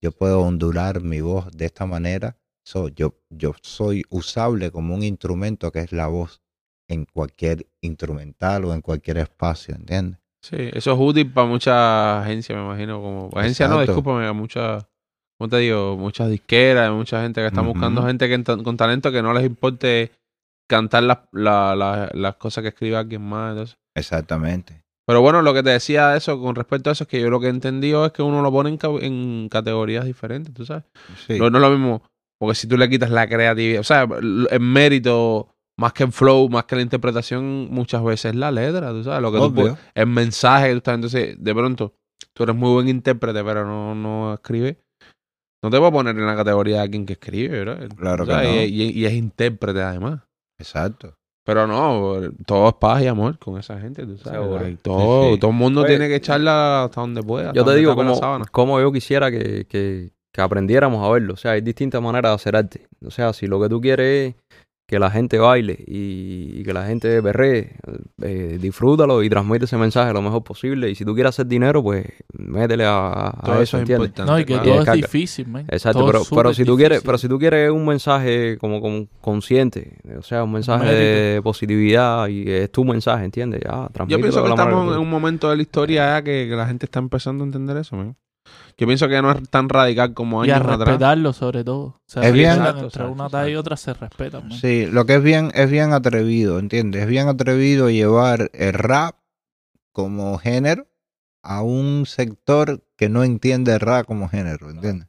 yo 0.00 0.12
puedo 0.12 0.40
ondular 0.42 1.00
mi 1.00 1.20
voz 1.20 1.50
de 1.52 1.66
esta 1.66 1.86
manera. 1.86 2.36
So, 2.64 2.88
yo, 2.88 3.14
yo 3.30 3.54
soy 3.62 4.04
usable 4.10 4.70
como 4.70 4.94
un 4.94 5.02
instrumento 5.02 5.72
que 5.72 5.80
es 5.80 5.92
la 5.92 6.06
voz 6.06 6.40
en 6.88 7.04
cualquier 7.04 7.66
instrumental 7.80 8.64
o 8.64 8.74
en 8.74 8.80
cualquier 8.80 9.18
espacio, 9.18 9.74
¿entiendes? 9.74 10.20
Sí, 10.42 10.56
eso 10.72 10.92
es 10.92 10.98
útil 11.00 11.32
para 11.32 11.48
muchas 11.48 11.74
agencias, 11.74 12.56
me 12.56 12.64
imagino. 12.64 13.00
Como 13.02 13.30
agencias, 13.34 13.68
no, 13.68 13.80
discúlpame, 13.80 14.26
a 14.26 14.32
muchas, 14.32 14.86
¿cómo 15.36 15.48
te 15.48 15.56
digo? 15.58 15.96
Muchas 15.96 16.30
disqueras, 16.30 16.92
mucha 16.92 17.22
gente 17.22 17.40
que 17.40 17.48
está 17.48 17.62
buscando 17.62 18.06
gente 18.06 18.28
que, 18.28 18.44
con 18.62 18.76
talento 18.76 19.10
que 19.10 19.22
no 19.22 19.32
les 19.32 19.44
importe 19.44 20.12
cantar 20.68 21.02
las, 21.02 21.18
la- 21.32 22.36
cosas 22.38 22.62
que 22.62 22.68
escribe 22.68 22.96
alguien 22.96 23.22
más. 23.22 23.52
entonces. 23.52 23.78
Exactamente. 23.96 24.82
Pero 25.08 25.22
bueno, 25.22 25.40
lo 25.40 25.54
que 25.54 25.62
te 25.62 25.70
decía 25.70 26.08
de 26.10 26.18
eso, 26.18 26.38
con 26.38 26.54
respecto 26.54 26.90
a 26.90 26.92
eso, 26.92 27.04
es 27.04 27.08
que 27.08 27.18
yo 27.18 27.30
lo 27.30 27.40
que 27.40 27.46
he 27.46 27.50
entendido 27.50 28.04
es 28.04 28.12
que 28.12 28.20
uno 28.22 28.42
lo 28.42 28.52
pone 28.52 28.68
en, 28.68 28.76
ca- 28.76 28.88
en 29.00 29.48
categorías 29.50 30.04
diferentes, 30.04 30.52
¿tú 30.52 30.66
sabes? 30.66 30.84
Sí. 31.26 31.38
No, 31.38 31.48
no 31.48 31.56
es 31.56 31.62
lo 31.62 31.70
mismo, 31.70 32.02
porque 32.38 32.54
si 32.54 32.66
tú 32.68 32.76
le 32.76 32.90
quitas 32.90 33.08
la 33.10 33.26
creatividad, 33.26 33.80
o 33.80 33.84
sea, 33.84 34.06
en 34.50 34.62
mérito, 34.62 35.48
más 35.78 35.94
que 35.94 36.02
en 36.02 36.12
flow, 36.12 36.50
más 36.50 36.64
que 36.66 36.76
la 36.76 36.82
interpretación, 36.82 37.68
muchas 37.70 38.04
veces 38.04 38.34
la 38.34 38.50
letra, 38.52 38.90
tú 38.90 39.02
sabes, 39.02 39.22
lo 39.22 39.32
que 39.32 39.38
tú 39.38 39.44
Obvio. 39.44 39.54
puedes- 39.62 39.78
el 39.94 40.06
mensaje 40.08 40.72
tú 40.72 40.76
estás, 40.76 40.94
entonces, 40.96 41.36
de 41.42 41.54
pronto, 41.54 41.94
tú 42.34 42.42
eres 42.42 42.54
muy 42.54 42.70
buen 42.70 42.88
intérprete, 42.88 43.42
pero 43.42 43.64
no, 43.66 43.94
no 43.94 44.34
escribes. 44.34 44.76
No 45.64 45.70
te 45.70 45.78
voy 45.78 45.88
a 45.88 45.92
poner 45.92 46.16
en 46.18 46.26
la 46.26 46.36
categoría 46.36 46.76
de 46.76 46.82
alguien 46.82 47.06
que 47.06 47.14
escribe, 47.14 47.64
¿verdad? 47.64 47.88
Claro 47.96 48.26
que 48.26 48.32
no. 48.32 48.42
y, 48.42 48.82
y- 48.82 48.90
y 48.90 49.06
es 49.06 49.12
intérprete 49.14 49.80
además. 49.82 50.20
Exacto. 50.60 51.14
Pero 51.48 51.66
no, 51.66 52.20
todo 52.44 52.68
es 52.68 52.74
paz 52.74 53.02
y 53.02 53.06
amor 53.06 53.38
con 53.38 53.58
esa 53.58 53.80
gente, 53.80 54.04
tú 54.04 54.18
sabes. 54.18 54.60
Like, 54.60 54.80
todo, 54.82 55.32
Sí, 55.32 55.40
todo 55.40 55.50
el 55.50 55.56
mundo 55.56 55.80
Oye, 55.80 55.88
tiene 55.88 56.06
que 56.06 56.16
echarla 56.16 56.84
hasta 56.84 57.00
donde 57.00 57.22
pueda. 57.22 57.54
Yo 57.54 57.64
te 57.64 57.74
digo 57.74 57.96
como, 57.96 58.20
como 58.52 58.78
yo 58.78 58.92
quisiera 58.92 59.30
que, 59.30 59.64
que, 59.66 60.10
que 60.30 60.40
aprendiéramos 60.42 61.02
a 61.02 61.10
verlo. 61.10 61.32
O 61.32 61.36
sea, 61.38 61.52
hay 61.52 61.62
distintas 61.62 62.02
maneras 62.02 62.32
de 62.32 62.34
hacer 62.34 62.54
arte. 62.54 62.86
O 63.02 63.10
sea, 63.10 63.32
si 63.32 63.46
lo 63.46 63.58
que 63.62 63.70
tú 63.70 63.80
quieres 63.80 64.34
es 64.34 64.58
que 64.88 64.98
la 64.98 65.10
gente 65.10 65.38
baile 65.38 65.84
y, 65.86 66.60
y 66.60 66.64
que 66.64 66.72
la 66.72 66.86
gente 66.86 67.20
berree, 67.20 67.76
eh, 68.22 68.56
disfrútalo 68.58 69.22
y 69.22 69.28
transmite 69.28 69.66
ese 69.66 69.76
mensaje 69.76 70.14
lo 70.14 70.22
mejor 70.22 70.42
posible. 70.42 70.88
Y 70.88 70.94
si 70.94 71.04
tú 71.04 71.14
quieres 71.14 71.28
hacer 71.28 71.46
dinero, 71.46 71.82
pues 71.82 72.06
métele 72.32 72.86
a, 72.86 73.28
a 73.28 73.42
Todo 73.44 73.60
eso, 73.60 73.76
es 73.76 73.82
¿entiendes? 73.82 74.08
importante. 74.08 74.32
No, 74.32 74.38
y 74.38 74.46
que 74.46 74.54
claro. 74.54 74.82
todo 74.84 74.94
es 74.94 75.02
difícil, 75.02 75.46
man. 75.46 75.66
Exacto, 75.68 75.98
Todo 75.98 76.06
pero, 76.10 76.22
pero 76.34 76.54
si 76.54 76.64
tú 76.64 76.74
quieres, 76.78 77.02
pero 77.04 77.18
si 77.18 77.28
tú 77.28 77.38
quieres 77.38 77.70
un 77.70 77.84
mensaje 77.84 78.56
como, 78.56 78.80
como 78.80 79.08
consciente, 79.20 79.98
o 80.18 80.22
sea, 80.22 80.44
un 80.44 80.52
mensaje 80.52 80.86
Mérito. 80.86 81.02
de 81.34 81.40
positividad 81.44 82.28
y 82.28 82.50
es 82.50 82.72
tu 82.72 82.82
mensaje, 82.86 83.26
¿entiendes? 83.26 83.60
Ya, 83.62 83.90
Yo 84.06 84.18
pienso 84.18 84.42
que 84.42 84.48
estamos 84.48 84.94
en 84.94 85.02
un 85.02 85.10
momento 85.10 85.50
de 85.50 85.56
la 85.56 85.62
historia 85.62 86.14
ya 86.16 86.22
que, 86.22 86.46
que 86.48 86.56
la 86.56 86.66
gente 86.66 86.86
está 86.86 86.98
empezando 86.98 87.44
a 87.44 87.46
entender 87.46 87.76
eso, 87.76 87.94
man. 87.94 88.16
Yo 88.78 88.86
pienso 88.86 89.08
que 89.08 89.20
no 89.20 89.32
es 89.32 89.48
tan 89.50 89.68
radical 89.68 90.14
como 90.14 90.44
Y 90.44 90.50
a 90.50 90.56
años 90.56 90.68
atrás. 90.68 90.86
respetarlo 90.88 91.32
sobre 91.32 91.64
todo. 91.64 92.00
Se 92.06 92.20
Es 92.26 92.32
bien- 92.32 92.50
Exacto, 92.52 92.68
entre 92.70 92.86
exacto, 92.86 93.10
una 93.12 93.28
talla 93.28 93.50
y 93.50 93.56
otra 93.56 93.76
se 93.76 93.92
respetan, 93.92 94.48
man. 94.48 94.58
Sí, 94.58 94.86
lo 94.86 95.04
que 95.04 95.16
es 95.16 95.22
bien, 95.22 95.50
es 95.54 95.68
bien 95.70 95.92
atrevido, 95.92 96.58
¿entiendes? 96.60 97.02
Es 97.02 97.08
bien 97.08 97.26
atrevido 97.28 97.90
llevar 97.90 98.50
el 98.54 98.72
rap 98.72 99.16
como 99.92 100.38
género 100.38 100.86
a 101.42 101.62
un 101.62 102.04
sector 102.06 102.84
que 102.96 103.08
no 103.08 103.24
entiende 103.24 103.72
el 103.72 103.80
rap 103.80 104.06
como 104.06 104.28
género, 104.28 104.70
¿entiendes? 104.70 105.08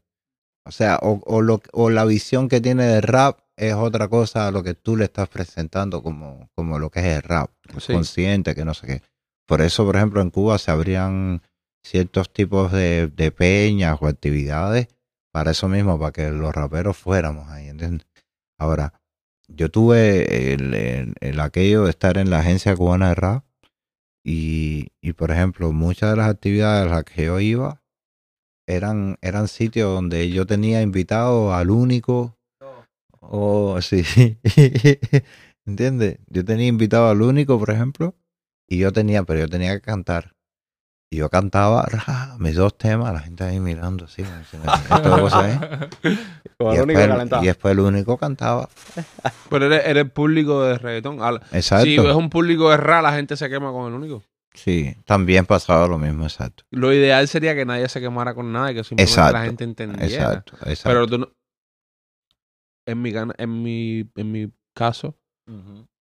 O 0.65 0.71
sea, 0.71 0.97
o, 1.01 1.21
o, 1.25 1.41
lo, 1.41 1.61
o 1.71 1.89
la 1.89 2.05
visión 2.05 2.47
que 2.49 2.61
tiene 2.61 2.85
del 2.85 3.03
rap 3.03 3.39
es 3.55 3.73
otra 3.73 4.07
cosa 4.07 4.47
a 4.47 4.51
lo 4.51 4.63
que 4.63 4.73
tú 4.73 4.95
le 4.97 5.05
estás 5.05 5.27
presentando 5.29 6.01
como, 6.01 6.49
como 6.55 6.79
lo 6.79 6.89
que 6.89 6.99
es 7.01 7.05
el 7.17 7.21
rap, 7.23 7.51
Sí. 7.77 7.93
consciente, 7.93 8.55
que 8.55 8.65
no 8.65 8.73
sé 8.73 8.87
qué. 8.87 9.01
Por 9.47 9.61
eso, 9.61 9.85
por 9.85 9.95
ejemplo, 9.95 10.21
en 10.21 10.29
Cuba 10.31 10.57
se 10.57 10.71
abrían 10.71 11.41
ciertos 11.89 12.31
tipos 12.31 12.71
de, 12.71 13.07
de 13.07 13.31
peñas 13.31 13.97
o 14.01 14.07
actividades 14.07 14.87
para 15.31 15.51
eso 15.51 15.67
mismo, 15.69 15.99
para 15.99 16.11
que 16.11 16.29
los 16.31 16.53
raperos 16.53 16.97
fuéramos 16.97 17.49
ahí, 17.49 17.67
¿entiendes? 17.69 18.07
Ahora, 18.59 18.93
yo 19.47 19.69
tuve 19.71 20.53
el, 20.53 20.73
el- 20.75 21.15
el 21.21 21.39
aquello 21.39 21.85
de 21.85 21.91
estar 21.91 22.17
en 22.17 22.29
la 22.29 22.39
agencia 22.39 22.75
cubana 22.75 23.09
de 23.09 23.15
rap 23.15 23.45
y, 24.23 24.89
y, 25.01 25.13
por 25.13 25.31
ejemplo, 25.31 25.71
muchas 25.71 26.11
de 26.11 26.17
las 26.17 26.29
actividades 26.29 26.91
a 26.91 26.95
las 26.95 27.03
que 27.05 27.25
yo 27.25 27.39
iba 27.39 27.81
eran, 28.67 29.17
eran 29.21 29.47
sitios 29.47 29.93
donde 29.93 30.29
yo 30.29 30.45
tenía 30.45 30.81
invitado 30.81 31.53
al 31.53 31.71
único 31.71 32.37
o 33.21 33.81
sí, 33.81 34.03
¿entiendes? 35.65 36.19
Yo 36.27 36.45
tenía 36.45 36.67
invitado 36.67 37.09
al 37.09 37.21
único, 37.21 37.59
por 37.59 37.71
ejemplo, 37.71 38.15
y 38.67 38.79
yo 38.79 38.91
tenía, 38.93 39.23
pero 39.23 39.41
yo 39.41 39.49
tenía 39.49 39.73
que 39.75 39.81
cantar. 39.81 40.35
Y 41.11 41.17
yo 41.17 41.29
cantaba 41.29 41.87
ra, 41.87 42.35
mis 42.37 42.55
dos 42.55 42.77
temas, 42.77 43.11
la 43.11 43.19
gente 43.21 43.43
ahí 43.43 43.59
mirando 43.59 44.05
así, 44.05 44.21
como 44.21 44.37
diciendo, 44.37 44.71
"¿Esto 44.71 45.15
qué 45.15 45.21
cosa 45.21 45.49
es?". 45.49 45.59
Con 46.57 46.73
Y 46.73 46.77
después, 46.77 47.41
y 47.41 47.45
después 47.47 47.71
el 47.71 47.79
único 47.79 48.17
cantaba. 48.17 48.69
Pero 49.49 49.65
eres, 49.65 49.87
eres 49.87 50.11
público 50.11 50.63
de 50.63 50.77
reggaetón. 50.77 51.19
Exacto. 51.51 51.85
Si 51.85 51.95
es 51.95 52.15
un 52.15 52.29
público 52.29 52.69
de 52.69 52.77
rap, 52.77 53.01
la 53.01 53.13
gente 53.13 53.35
se 53.37 53.49
quema 53.49 53.71
con 53.71 53.87
el 53.87 53.93
único. 53.93 54.23
Sí, 54.53 54.95
también 55.05 55.45
pasaba 55.45 55.87
lo 55.87 55.97
mismo, 55.97 56.25
exacto. 56.25 56.63
Lo 56.69 56.93
ideal 56.93 57.27
sería 57.27 57.55
que 57.55 57.65
nadie 57.65 57.87
se 57.89 58.01
quemara 58.01 58.33
con 58.33 58.51
nada 58.51 58.71
y 58.71 58.75
que 58.75 58.83
simplemente 58.83 59.11
Exacto, 59.11 59.33
la 59.33 59.45
gente 59.45 59.63
entendiera. 59.63 60.05
Exacto, 60.05 60.53
exacto. 60.65 60.81
Pero 60.83 61.07
tú 61.07 61.17
no... 61.19 61.29
En 62.85 63.01
mi, 63.01 63.13
en 63.15 63.63
mi, 63.63 64.09
en 64.15 64.31
mi 64.31 64.51
caso, 64.75 65.15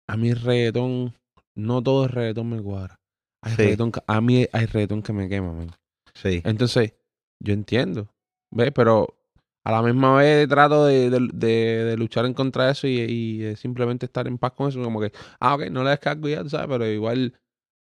a 0.08 0.18
mí 0.18 0.34
reggaetón, 0.34 1.16
no 1.56 1.82
todo 1.82 2.06
el 2.06 2.10
reggaetón 2.10 2.50
me 2.50 2.62
cuadra. 2.62 3.01
Hay 3.44 3.52
Sí. 3.54 3.58
reggaetón 3.64 3.92
a 4.08 4.22
mí 4.22 4.48
hay 4.52 4.66
reggaetón 4.66 5.02
que 5.02 5.14
me 5.14 5.28
quema, 5.30 5.52
man. 5.54 5.72
sí, 6.14 6.42
Entonces, 6.46 6.94
yo 7.40 7.54
entiendo, 7.54 8.08
¿ves? 8.52 8.72
Pero 8.74 9.16
a 9.64 9.72
la 9.72 9.82
misma 9.82 10.16
vez 10.18 10.48
trato 10.48 10.86
de, 10.86 11.10
de- 11.10 11.30
de- 11.34 11.84
de 11.86 11.98
luchar 11.98 12.26
en 12.26 12.34
contra 12.34 12.66
de 12.66 12.72
eso 12.72 12.88
y, 12.88 13.56
simplemente 13.58 14.06
estar 14.08 14.28
en 14.28 14.38
paz 14.38 14.54
con 14.54 14.70
eso. 14.70 14.82
Como 14.84 15.00
que, 15.00 15.12
ah, 15.40 15.56
ok, 15.56 15.66
no 15.70 15.84
le 15.84 15.92
descargo 15.92 16.28
ya, 16.28 16.48
¿sabes? 16.50 16.68
Pero 16.68 16.88
igual 16.88 17.34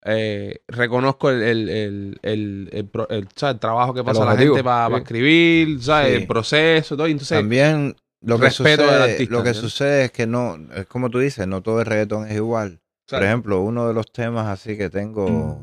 eh, 0.03 0.59
reconozco 0.67 1.29
el, 1.29 1.41
el, 1.43 1.69
el, 1.69 2.69
el, 2.73 2.89
el 3.09 3.27
trabajo 3.59 3.93
que 3.93 4.03
pasa 4.03 4.25
la 4.25 4.35
gente 4.37 4.63
para 4.63 4.97
escribir, 4.97 5.81
¿sabes? 5.81 6.09
Sí. 6.09 6.21
El 6.21 6.27
proceso, 6.27 6.97
todo. 6.97 7.07
Entonces, 7.07 7.37
También 7.37 7.95
lo 8.21 8.39
que, 8.39 8.51
sucede, 8.51 8.83
artista, 8.83 9.33
lo 9.33 9.43
que 9.43 9.53
sucede 9.53 10.05
es 10.05 10.11
que 10.11 10.27
no, 10.27 10.57
es 10.75 10.85
como 10.87 11.09
tú 11.09 11.19
dices, 11.19 11.47
no 11.47 11.61
todo 11.61 11.79
el 11.79 11.85
reggaetón 11.85 12.27
es 12.27 12.35
igual. 12.35 12.80
Por 13.11 13.23
ejemplo, 13.23 13.61
uno 13.61 13.87
de 13.89 13.93
los 13.93 14.09
temas 14.11 14.47
así 14.47 14.77
que 14.77 14.89
tengo, 14.89 15.61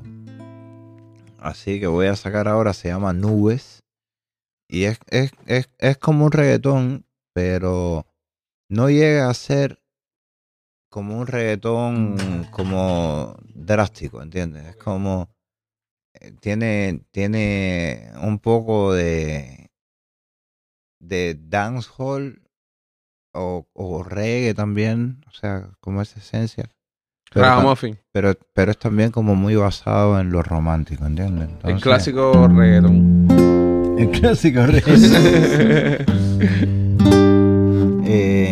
así 1.39 1.81
que 1.81 1.87
voy 1.87 2.07
a 2.07 2.15
sacar 2.15 2.47
ahora, 2.47 2.75
se 2.75 2.89
llama 2.89 3.15
Nubes. 3.15 3.83
Y 4.69 4.85
es, 4.85 4.99
es, 5.09 5.33
es, 5.47 5.71
es 5.79 5.97
como 5.97 6.27
un 6.27 6.33
reggaetón, 6.33 7.07
pero 7.33 8.07
no 8.69 8.91
llega 8.91 9.31
a 9.31 9.35
ser 9.35 9.83
como 10.91 11.19
un 11.19 11.27
reggaetón 11.27 12.47
como 12.51 13.35
drástico, 13.55 14.21
¿entiendes? 14.21 14.67
Es 14.67 14.77
como, 14.77 15.31
eh, 16.21 16.33
tiene, 16.41 17.03
tiene 17.13 18.13
un 18.23 18.41
poco 18.41 18.93
de, 18.93 19.71
de 21.01 21.39
dancehall 21.41 22.43
o, 23.33 23.67
o 23.73 24.03
reggae 24.03 24.53
también, 24.53 25.25
o 25.29 25.33
sea, 25.33 25.71
como 25.81 26.03
esa 26.03 26.21
esencia. 26.21 26.69
Pero, 27.33 27.47
tam- 27.47 27.57
Ragamuffin. 27.57 27.99
pero, 28.13 28.35
pero 28.55 28.71
es 28.71 28.79
también 28.79 29.11
como 29.11 29.35
muy 29.35 29.55
basado 29.57 30.19
en 30.21 30.31
lo 30.31 30.43
romántico, 30.43 31.05
¿entiendes? 31.07 31.49
El 31.65 31.81
clásico 31.81 32.49
reggaetón. 32.57 33.97
El 33.99 34.11
clásico 34.11 34.61
rey. 34.67 34.83
Eh, 38.11 38.48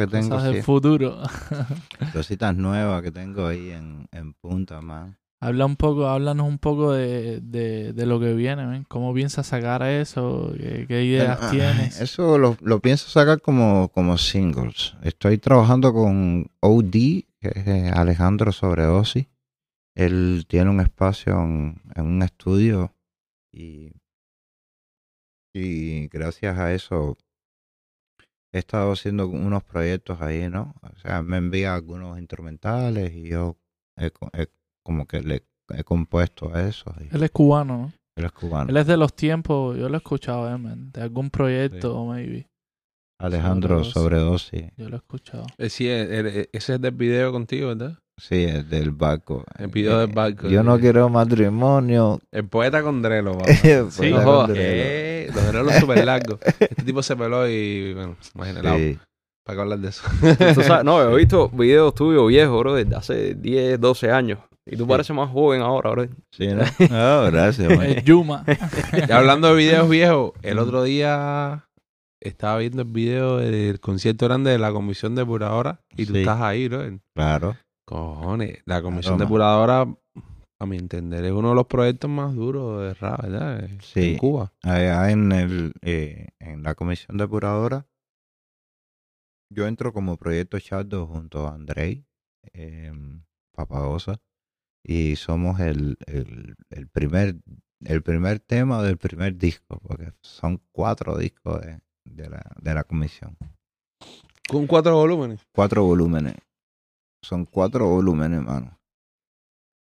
que 0.00 0.06
tengo, 0.06 0.30
cosas 0.30 0.44
del 0.44 0.56
sí. 0.56 0.62
futuro. 0.62 1.18
Cositas 2.12 2.56
nuevas 2.56 3.02
que 3.02 3.10
tengo 3.10 3.46
ahí 3.46 3.70
en, 3.70 4.06
en 4.12 4.32
punta, 4.34 4.80
man. 4.80 5.16
Habla 5.42 5.64
un 5.64 5.76
poco, 5.76 6.06
háblanos 6.06 6.46
un 6.46 6.58
poco 6.58 6.92
de, 6.92 7.40
de, 7.40 7.94
de 7.94 8.06
lo 8.06 8.20
que 8.20 8.34
viene, 8.34 8.66
¿ven? 8.66 8.84
¿Cómo 8.84 9.14
piensas 9.14 9.46
sacar 9.46 9.82
eso? 9.82 10.52
¿Qué, 10.54 10.84
qué 10.86 11.02
ideas 11.04 11.38
Bueno, 11.38 11.50
tienes? 11.50 11.98
Eso 12.02 12.36
lo, 12.36 12.58
lo 12.60 12.80
pienso 12.80 13.08
sacar 13.08 13.40
como, 13.40 13.88
como 13.88 14.18
singles. 14.18 14.96
Estoy 15.02 15.38
trabajando 15.38 15.94
con 15.94 16.50
OD, 16.60 16.90
que 16.90 17.48
es 17.54 17.66
eh, 17.66 17.90
Alejandro 17.94 18.52
Sobredosi. 18.52 19.28
Él 19.94 20.44
tiene 20.46 20.68
un 20.68 20.80
espacio 20.80 21.42
en, 21.42 21.80
en 21.94 22.04
un 22.04 22.22
estudio 22.22 22.94
y, 23.50 23.92
y 25.54 26.08
gracias 26.08 26.58
a 26.58 26.74
eso 26.74 27.16
he 28.52 28.58
estado 28.58 28.92
haciendo 28.92 29.28
unos 29.28 29.62
proyectos 29.64 30.20
ahí, 30.20 30.48
¿no? 30.48 30.74
O 30.82 30.96
sea, 30.98 31.22
me 31.22 31.36
envía 31.36 31.74
algunos 31.74 32.18
instrumentales 32.18 33.12
y 33.14 33.28
yo 33.28 33.56
he 33.96 34.10
co- 34.10 34.30
he 34.32 34.48
como 34.84 35.06
que 35.06 35.20
le 35.22 35.44
he 35.68 35.84
compuesto 35.84 36.52
a 36.54 36.66
eso. 36.66 36.92
y 37.00 37.14
Él 37.14 37.22
es 37.22 37.30
cubano, 37.30 37.76
¿no? 37.78 37.92
él 38.16 38.24
es 38.24 38.32
cubano. 38.32 38.70
Él 38.70 38.76
es 38.76 38.86
de 38.86 38.96
los 38.96 39.14
tiempos, 39.14 39.78
yo 39.78 39.88
lo 39.88 39.94
he 39.94 39.98
escuchado, 39.98 40.52
eh, 40.52 40.58
man, 40.58 40.90
de 40.92 41.00
algún 41.02 41.30
proyecto, 41.30 42.04
maybe. 42.06 42.48
Alejandro 43.20 43.84
Sobredosi. 43.84 44.48
Sobredosi. 44.58 44.72
Yo 44.76 44.88
lo 44.88 44.96
he 44.96 44.98
escuchado. 44.98 45.46
Eh, 45.58 45.68
sí, 45.70 45.88
el- 45.88 46.10
el- 46.26 46.48
ese 46.52 46.74
es 46.74 46.80
del 46.80 46.94
video 46.94 47.32
contigo, 47.32 47.68
¿verdad? 47.68 47.98
Sí, 48.20 48.44
el 48.44 48.68
del 48.68 48.90
barco. 48.90 49.44
El 49.58 49.68
video 49.68 49.98
del 49.98 50.12
barco, 50.12 50.46
Yo 50.48 50.62
no 50.62 50.78
quiero 50.78 51.08
matrimonio. 51.08 52.20
El 52.30 52.44
poeta 52.46 52.82
con 52.82 53.02
Drelo, 53.02 53.38
Sí, 53.90 54.10
con 54.10 54.22
joda. 54.22 54.46
Drelo. 54.48 54.60
Eh, 54.62 55.30
los 55.34 55.46
Drelos 55.48 55.74
súper 55.76 56.04
largos. 56.04 56.38
Este 56.58 56.82
tipo 56.84 57.02
se 57.02 57.16
peló 57.16 57.48
y, 57.48 57.94
bueno, 57.94 58.16
imagínate, 58.34 58.92
Sí. 58.92 58.98
para 59.44 59.56
que 59.56 59.62
hablar 59.62 59.78
de 59.78 59.88
eso. 59.88 60.02
Sabes, 60.62 60.84
no, 60.84 61.02
he 61.02 61.16
visto 61.16 61.48
videos 61.48 61.94
tuyos 61.94 62.28
viejos, 62.28 62.58
bro, 62.60 62.74
desde 62.74 62.94
hace 62.94 63.34
10, 63.34 63.80
12 63.80 64.10
años. 64.10 64.38
Y 64.66 64.76
tú 64.76 64.86
pareces 64.86 65.16
más 65.16 65.30
joven 65.30 65.62
ahora, 65.62 65.90
bro. 65.90 66.06
Sí, 66.30 66.46
¿no? 66.48 66.62
Ah, 66.90 67.28
gracias, 67.32 67.76
man. 67.76 67.86
Es 67.86 68.04
Yuma. 68.04 68.44
Y 69.08 69.10
hablando 69.10 69.48
de 69.48 69.54
videos 69.56 69.88
viejos, 69.88 70.32
el 70.42 70.58
otro 70.58 70.82
día 70.84 71.64
estaba 72.20 72.58
viendo 72.58 72.82
el 72.82 72.88
video 72.88 73.38
del 73.38 73.80
concierto 73.80 74.26
grande 74.26 74.50
de 74.50 74.58
la 74.58 74.70
Comisión 74.72 75.14
Depuradora 75.14 75.80
y 75.96 76.04
tú 76.04 76.12
Sí. 76.12 76.18
estás 76.20 76.40
ahí, 76.42 76.68
¿no? 76.68 76.80
Claro. 77.16 77.56
Cojones, 77.90 78.62
la 78.64 78.82
Comisión. 78.82 79.18
Depuradora, 79.18 79.86
a 80.58 80.66
mi 80.66 80.76
entender, 80.76 81.24
es 81.24 81.32
uno 81.32 81.50
de 81.50 81.54
los 81.54 81.66
proyectos 81.66 82.10
más 82.10 82.34
duros 82.34 82.82
de 82.82 82.94
rap, 82.94 83.22
¿verdad? 83.22 83.68
Sí. 83.82 84.12
En 84.12 84.18
Cuba. 84.18 84.52
Allá 84.62 85.10
en, 85.10 85.32
el, 85.32 85.72
eh, 85.82 86.28
en 86.38 86.62
la 86.62 86.74
comisión 86.74 87.16
depuradora 87.16 87.86
yo 89.52 89.66
entro 89.66 89.92
como 89.92 90.16
proyecto 90.16 90.58
Shadow 90.58 91.06
junto 91.06 91.46
a 91.46 91.54
Andrei 91.54 92.04
eh, 92.52 92.92
Papagosa 93.52 94.20
y 94.84 95.16
somos 95.16 95.58
el, 95.60 95.98
el, 96.06 96.54
el 96.70 96.88
primer 96.88 97.36
el 97.84 98.02
primer 98.02 98.40
tema 98.40 98.82
del 98.82 98.98
primer 98.98 99.36
disco, 99.38 99.80
porque 99.80 100.12
son 100.22 100.60
cuatro 100.70 101.16
discos 101.16 101.62
de, 101.62 101.80
de 102.04 102.28
la, 102.28 102.42
de 102.60 102.74
la 102.74 102.84
comisión. 102.84 103.36
Con 104.48 104.66
cuatro 104.66 104.96
volúmenes. 104.96 105.40
Cuatro 105.52 105.84
volúmenes. 105.84 106.34
Son 107.22 107.44
cuatro 107.44 107.86
volúmenes, 107.88 108.42
mano. 108.42 108.78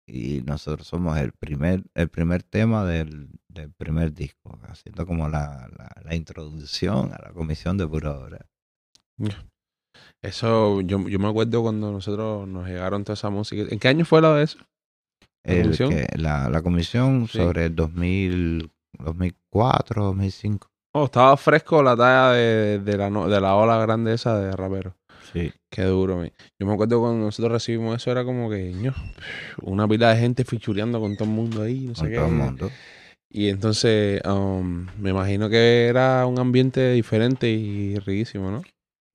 Y 0.08 0.42
nosotros 0.42 0.86
somos 0.88 1.18
el 1.18 1.32
primer, 1.32 1.84
el 1.96 2.10
primer 2.10 2.44
tema 2.44 2.84
del, 2.86 3.30
del 3.48 3.72
primer 3.72 4.14
disco, 4.14 4.60
haciendo 4.64 5.06
como 5.06 5.30
la, 5.30 5.70
la, 5.78 5.90
la 6.04 6.16
introducción 6.16 7.14
a 7.14 7.18
la 7.22 7.32
comisión 7.34 7.78
de 7.78 7.88
pura 7.88 8.18
hora. 8.20 8.46
Eso, 10.22 10.82
yo, 10.82 11.08
yo 11.08 11.20
me 11.20 11.28
acuerdo 11.30 11.62
cuando 11.62 11.92
nosotros 11.92 12.48
nos 12.48 12.68
llegaron 12.68 13.04
toda 13.04 13.14
esa 13.14 13.30
música. 13.30 13.64
¿En 13.70 13.80
qué 13.80 13.88
año 13.88 14.06
fue 14.06 14.22
la 14.22 14.34
de 14.34 14.44
eso? 14.44 14.60
¿La 15.46 15.54
El 15.54 15.64
comisión? 15.64 15.90
que- 15.90 16.08
la, 16.18 16.50
la 16.50 16.62
comisión 16.62 17.28
Sí. 17.28 17.38
sobre 17.38 17.66
el 17.66 17.76
2000, 17.76 18.72
2004, 19.00 20.04
2005. 20.06 20.70
Oh, 20.96 21.06
estaba 21.06 21.36
fresco 21.38 21.82
la 21.82 21.96
talla 21.96 22.32
de, 22.32 22.80
de 22.80 22.98
la, 22.98 23.10
de 23.10 23.42
la 23.42 23.56
ola 23.56 23.78
grande 23.78 24.14
esa 24.14 24.38
de 24.40 24.52
rapero. 24.52 24.96
Sí. 25.34 25.52
Qué 25.70 25.84
duro. 25.84 26.24
Yo 26.60 26.68
me 26.68 26.74
acuerdo 26.74 27.02
cuando 27.02 27.26
nosotros 27.26 27.52
recibimos 27.52 27.98
eso, 27.98 28.12
era 28.12 28.24
como 28.24 28.50
que, 28.50 28.74
una 29.64 29.88
pila 29.88 30.14
de 30.14 30.20
gente 30.20 30.46
fichureando 30.46 31.00
con 31.00 31.16
todo 31.16 31.26
el 31.28 31.32
mundo 31.36 31.64
ahí, 31.64 31.88
no 31.88 31.96
sé 31.96 32.02
Con 32.02 32.10
qué. 32.10 32.16
todo 32.18 32.28
el 32.28 32.34
mundo. 32.34 32.72
Y 33.30 33.50
entonces, 33.50 34.22
um, 34.26 34.86
me 35.00 35.10
imagino 35.10 35.50
que 35.50 35.88
era 35.88 36.28
un 36.28 36.38
ambiente 36.38 36.92
diferente 36.92 37.50
y 37.50 37.98
riquísimo, 37.98 38.52
¿no? 38.52 38.62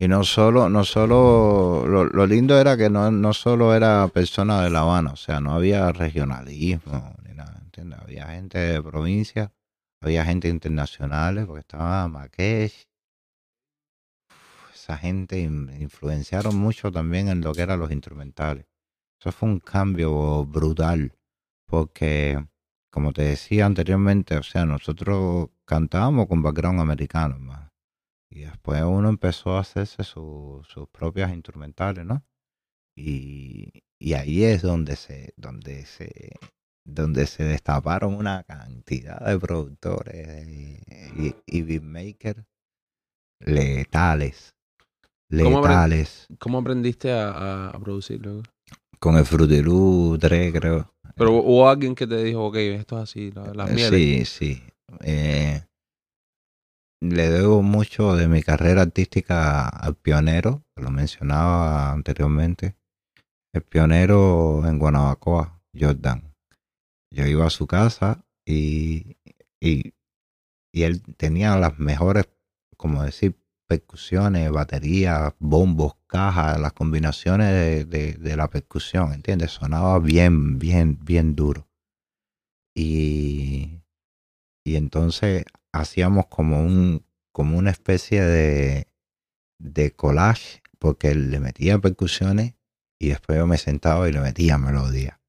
Y 0.00 0.08
no 0.08 0.24
solo, 0.24 0.68
no 0.68 0.84
solo, 0.84 1.84
lo, 1.86 2.04
lo 2.04 2.26
lindo 2.26 2.58
era 2.60 2.76
que 2.76 2.90
no, 2.90 3.10
no 3.10 3.32
solo 3.32 3.74
era 3.74 4.08
persona 4.08 4.62
de 4.62 4.70
La 4.70 4.80
Habana, 4.80 5.12
o 5.12 5.16
sea, 5.16 5.40
no 5.40 5.52
había 5.52 5.92
regionalismo 5.92 7.14
ni 7.28 7.34
nada, 7.34 7.60
¿entiendes? 7.64 7.98
Había 8.00 8.26
gente 8.26 8.58
de 8.58 8.82
provincia, 8.82 9.52
había 10.00 10.24
gente 10.24 10.48
internacional, 10.48 11.44
porque 11.46 11.60
estaba 11.60 12.06
Marrakech. 12.08 12.87
Esa 14.88 14.96
gente 14.96 15.38
in- 15.40 15.70
influenciaron 15.80 16.56
mucho 16.56 16.90
también 16.90 17.28
en 17.28 17.42
lo 17.42 17.54
que 17.54 17.60
eran 17.62 17.78
los 17.78 17.92
instrumentales. 17.92 18.66
Eso 19.20 19.32
fue 19.32 19.50
un 19.50 19.60
cambio 19.60 20.46
brutal, 20.46 21.12
porque, 21.66 22.46
como 22.90 23.12
te 23.12 23.22
decía 23.22 23.66
anteriormente, 23.66 24.36
o 24.38 24.42
sea, 24.42 24.64
nosotros 24.64 25.50
cantábamos 25.66 26.26
con 26.26 26.42
background 26.42 26.80
americano, 26.80 27.38
más. 27.38 27.70
Y 28.30 28.40
después 28.42 28.82
uno 28.82 29.08
empezó 29.10 29.56
a 29.56 29.60
hacerse 29.60 30.04
su- 30.04 30.62
sus 30.68 30.88
propias 30.88 31.32
instrumentales, 31.32 32.04
¿no? 32.06 32.24
Y, 32.96 33.82
y 33.98 34.14
ahí 34.14 34.44
es 34.44 34.62
donde 34.62 34.96
se, 34.96 35.34
donde 35.36 35.86
se, 35.86 36.32
donde 36.84 37.26
se 37.26 37.44
destaparon 37.44 38.14
una 38.14 38.44
cantidad 38.44 39.20
de 39.26 39.38
productores 39.38 40.48
y, 40.48 41.34
y 41.46 41.62
beatmakers 41.62 42.44
letales. 43.40 44.54
¿Cómo 45.30 45.58
apre- 45.58 45.68
Letales. 45.68 46.26
¿Cómo 46.38 46.58
aprendiste 46.58 47.12
a, 47.12 47.68
a, 47.68 47.78
producirlo? 47.80 48.42
Con 48.98 49.16
el 49.16 49.24
Frutilú 49.24 50.16
3, 50.20 50.52
creo. 50.52 50.92
Pero 51.16 51.32
hubo 51.34 51.68
alguien 51.68 51.94
que 51.94 52.06
te 52.06 52.22
dijo, 52.22 52.46
ok, 52.46 52.56
esto 52.56 52.96
es 52.96 53.02
así, 53.02 53.30
la- 53.32 53.52
las 53.54 53.70
Eh, 53.70 53.74
mieles. 53.74 54.28
Sí, 54.28 54.56
sí. 54.56 54.62
Eh, 55.00 55.62
le 57.00 57.30
debo 57.30 57.62
mucho 57.62 58.16
de 58.16 58.26
mi 58.28 58.42
carrera 58.42 58.82
artística 58.82 59.68
al 59.68 59.94
pionero, 59.94 60.62
lo 60.76 60.90
mencionaba 60.90 61.92
anteriormente. 61.92 62.74
El 63.54 63.62
pionero 63.62 64.66
en 64.66 64.78
Guanabacoa, 64.78 65.60
Jordan. 65.78 66.34
Yo 67.14 67.26
iba 67.26 67.46
a 67.46 67.50
su 67.50 67.66
casa 67.66 68.24
y, 68.46 69.16
y, 69.60 69.94
y 70.74 70.82
él 70.82 71.02
tenía 71.16 71.56
las 71.56 71.78
mejores, 71.78 72.28
como 72.76 73.02
decir, 73.02 73.36
percusiones, 73.68 74.50
baterías, 74.50 75.34
bombos, 75.38 75.94
cajas, 76.06 76.58
las 76.58 76.72
combinaciones 76.72 77.88
de, 77.88 78.14
de, 78.14 78.36
la 78.36 78.48
percusión, 78.48 79.12
¿entiendes? 79.12 79.52
Sonaba 79.52 79.98
bien, 79.98 80.58
bien, 80.58 80.98
bien 81.04 81.36
duro. 81.36 81.68
Y, 82.74 83.82
y 84.64 84.76
entonces 84.76 85.44
hacíamos 85.72 86.26
como 86.26 86.60
un 86.60 87.06
como 87.30 87.56
una 87.56 87.70
especie 87.70 88.24
de, 88.24 88.88
de 89.60 89.92
collage, 89.92 90.60
porque 90.80 91.14
le 91.14 91.38
metía 91.38 91.78
percusiones 91.78 92.54
y 92.98 93.10
después 93.10 93.38
yo 93.38 93.46
me 93.46 93.58
sentaba 93.58 94.08
y 94.08 94.12
le 94.12 94.20
metía 94.20 94.58
melodía. 94.58 95.20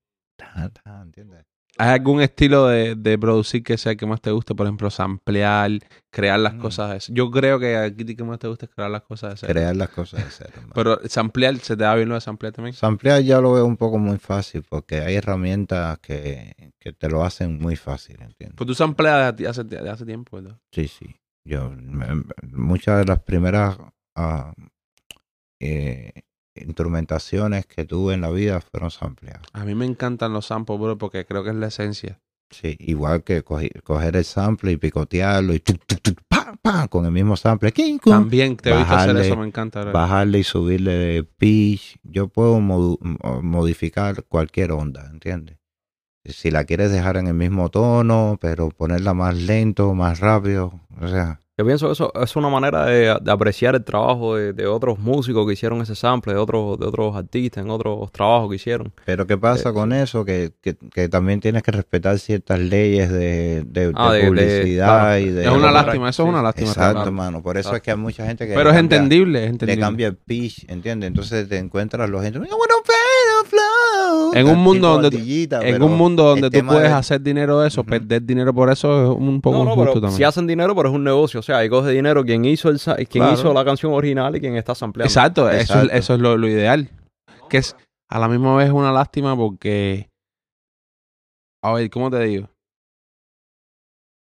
¿entiendes? 1.03 1.45
¿Hay 1.81 1.91
algún 1.91 2.21
estilo 2.21 2.67
de, 2.67 2.95
de 2.95 3.17
producir 3.17 3.63
que 3.63 3.77
sea 3.77 3.93
el 3.93 3.97
que 3.97 4.05
más 4.05 4.19
te 4.19 4.31
guste? 4.31 4.53
Por 4.53 4.65
ejemplo, 4.65 4.89
samplear, 4.89 5.71
crear 6.11 6.37
las 6.37 6.55
Mm. 6.55 6.59
cosas 6.59 6.91
de 6.91 6.99
cero. 6.99 7.13
Yo 7.15 7.31
creo 7.31 7.57
que 7.57 7.77
aquí 7.77 8.03
lo 8.03 8.15
que 8.17 8.23
más 8.25 8.37
te 8.37 8.47
gusta 8.49 8.65
es 8.65 8.71
crear 8.75 8.91
las 8.91 9.03
cosas 9.03 9.31
de 9.31 9.37
cero. 9.37 9.53
Crear 9.53 9.75
las 9.77 9.89
cosas 9.89 10.25
de 10.25 10.29
cero. 10.29 10.61
Pero 10.75 10.99
samplear, 11.07 11.57
¿se 11.59 11.77
te 11.77 11.83
da 11.83 11.95
bien 11.95 12.09
lo 12.09 12.15
de 12.15 12.21
samplear 12.21 12.53
también? 12.53 12.73
Samplear 12.73 13.21
ya 13.21 13.39
lo 13.39 13.53
veo 13.53 13.65
un 13.65 13.77
poco 13.77 13.97
muy 13.97 14.17
fácil 14.17 14.63
porque 14.67 14.99
hay 14.99 15.15
herramientas 15.15 15.99
que, 15.99 16.73
que 16.79 16.91
te 16.91 17.07
lo 17.09 17.23
hacen 17.23 17.59
muy 17.59 17.77
fácil, 17.77 18.17
¿entiendes? 18.21 18.55
Pues 18.57 18.67
tú 18.67 18.75
sampleas 18.75 19.33
de 19.37 19.47
hace, 19.47 19.63
de 19.63 19.89
hace 19.89 20.05
tiempo, 20.05 20.35
¿verdad? 20.41 20.57
Sí, 20.73 20.89
sí. 20.89 21.15
Yo, 21.45 21.69
me- 21.71 22.25
muchas 22.51 22.97
de 22.99 23.05
las 23.05 23.19
primeras 23.21 23.77
ah, 24.15 24.53
eh, 25.61 26.11
instrumentaciones 26.65 27.65
que 27.65 27.85
tuve 27.85 28.13
en 28.13 28.21
la 28.21 28.29
vida 28.29 28.61
fueron 28.61 28.91
sampleadas. 28.91 29.43
A 29.53 29.65
mí 29.65 29.75
me 29.75 29.85
encantan 29.85 30.33
los 30.33 30.47
samples, 30.47 30.79
bro, 30.79 30.97
porque 30.97 31.25
creo 31.25 31.43
que 31.43 31.49
es 31.49 31.55
la 31.55 31.67
esencia. 31.67 32.19
Sí, 32.51 32.75
igual 32.79 33.23
que 33.23 33.43
coger 33.43 34.15
el 34.15 34.25
sample 34.25 34.71
y 34.71 34.77
picotearlo 34.77 35.53
y 35.53 35.59
tuc, 35.59 35.85
tuc, 35.85 36.01
tuc, 36.01 36.19
pa, 36.27 36.57
pa, 36.61 36.87
con 36.87 37.05
el 37.05 37.11
mismo 37.11 37.37
sample. 37.37 37.71
También 38.03 38.57
te 38.57 38.71
he 38.71 38.77
visto 38.77 38.95
hacer 38.95 39.17
eso, 39.17 39.37
me 39.37 39.45
encanta. 39.45 39.81
bro. 39.83 39.91
bajarle 39.91 40.39
y 40.39 40.43
subirle 40.43 40.93
de 40.93 41.23
pitch. 41.23 41.99
Yo 42.03 42.27
puedo 42.27 42.59
modificar 42.59 44.23
cualquier 44.23 44.71
onda, 44.71 45.07
¿entiendes? 45.11 45.57
Si 46.25 46.49
la 46.51 46.65
quieres 46.65 46.91
dejar 46.91 47.17
en 47.17 47.27
el 47.27 47.33
mismo 47.33 47.69
tono, 47.69 48.37
pero 48.41 48.69
ponerla 48.69 49.13
más 49.13 49.35
lento, 49.37 49.93
más 49.93 50.19
rápido, 50.19 50.81
o 50.99 51.07
sea, 51.07 51.39
Yo 51.59 51.65
pienso 51.65 51.87
que 51.87 51.91
eso 51.91 52.13
es 52.15 52.35
una 52.37 52.47
manera 52.47 52.85
de, 52.85 53.17
de 53.21 53.31
apreciar 53.31 53.75
el 53.75 53.83
trabajo 53.83 54.37
de, 54.37 54.53
de 54.53 54.65
otros 54.65 54.97
músicos 54.97 55.45
que 55.45 55.51
hicieron 55.51 55.81
ese 55.81 55.93
sample, 55.93 56.31
de 56.33 56.39
otros, 56.39 56.79
de 56.79 56.85
otros 56.85 57.13
artistas 57.17 57.65
en 57.65 57.69
otros 57.69 58.09
trabajos 58.13 58.49
que 58.49 58.55
hicieron. 58.55 58.93
pero 59.03 59.27
¿qué 59.27 59.37
pasa 59.37 59.71
Eh, 59.71 59.73
con 59.73 59.91
eso? 59.91 60.23
Que, 60.23 60.53
que, 60.61 60.77
que 60.93 61.09
también 61.09 61.41
tienes 61.41 61.61
que 61.61 61.71
respetar 61.71 62.17
ciertas 62.17 62.59
leyes 62.59 63.11
de, 63.11 63.63
de, 63.67 63.91
Ah, 63.95 64.13
de 64.13 64.17
de- 64.19 64.23
de- 64.23 64.29
publicidad 64.29 64.85
claro. 64.87 65.19
y 65.19 65.29
de... 65.31 65.43
es 65.43 65.49
una 65.51 65.71
lástima, 65.71 66.09
eso 66.09 66.23
es 66.23 66.29
una 66.29 66.39
sí, 66.39 66.43
lástima. 66.45 66.69
Exacto, 66.69 66.93
claro. 66.95 67.11
mano. 67.11 67.43
Por 67.43 67.57
eso 67.57 67.75
es 67.75 67.81
que 67.81 67.91
hay 67.91 67.97
mucha 67.97 68.25
gente 68.25 68.47
que... 68.47 68.53
Pero 68.53 68.63
le 68.63 68.69
es 68.69 68.75
cambia- 68.77 68.95
entendible, 68.97 69.39
es 69.39 69.43
Le 69.43 69.49
entendible. 69.49 69.81
cambia 69.81 70.07
el 70.07 70.15
pitch, 70.15 70.63
¿entiendes? 70.69 71.07
Entonces 71.09 71.49
te 71.49 71.57
encuentras 71.57 72.09
los 72.09 72.21
gente... 72.23 72.39
"I 72.39 72.41
wanna 72.41 72.55
play 72.85 72.95
the 72.95 73.08
flow", 73.49 74.33
En 74.33 74.47
un 74.47 74.59
mundo 74.59 74.99
donde- 74.99 75.17
En 75.61 75.81
un 75.83 75.97
mundo 75.97 76.23
donde 76.23 76.49
tú 76.49 76.65
puedes 76.65 76.83
de- 76.89 76.95
hacer 76.95 77.21
dinero 77.21 77.59
de 77.59 77.67
eso, 77.67 77.81
Ujú. 77.81 77.89
perder 77.89 78.23
dinero 78.23 78.53
por 78.53 78.69
eso 78.71 79.11
es 79.13 79.17
un 79.19 79.41
poco 79.41 79.57
No, 79.57 79.63
no, 79.65 79.71
injusto 79.71 79.91
pero 79.93 80.01
también. 80.01 80.17
si 80.17 80.23
hacen 80.23 80.47
dinero, 80.47 80.75
pero 80.75 80.89
es 80.89 80.95
un 80.95 81.03
negocio. 81.03 81.39
O 81.39 81.43
sea, 81.43 81.57
ahí 81.57 81.69
coge 81.69 81.91
dinero 81.91 82.23
quien 82.23 82.45
hizo 82.45 82.69
el 82.69 82.79
sa- 82.79 82.95
quien 82.95 83.07
Claro. 83.23 83.33
hizo 83.33 83.53
la 83.53 83.65
canción 83.65 83.93
original 83.93 84.35
y 84.35 84.39
quien 84.39 84.55
está 84.55 84.75
sampleando. 84.75 85.09
Exacto, 85.09 85.49
Eso, 85.49 85.57
es, 85.57 85.61
Exacto. 85.69 85.93
eso 85.93 86.13
es 86.13 86.19
lo, 86.19 86.37
lo 86.37 86.47
ideal. 86.47 86.89
Que 87.49 87.57
es 87.57 87.75
a 88.09 88.19
la 88.19 88.27
misma 88.27 88.55
vez 88.55 88.71
una 88.71 88.91
lástima 88.91 89.35
porque. 89.35 90.09
A 91.63 91.73
ver, 91.73 91.89
¿cómo 91.89 92.09
te 92.09 92.19
digo? 92.23 92.47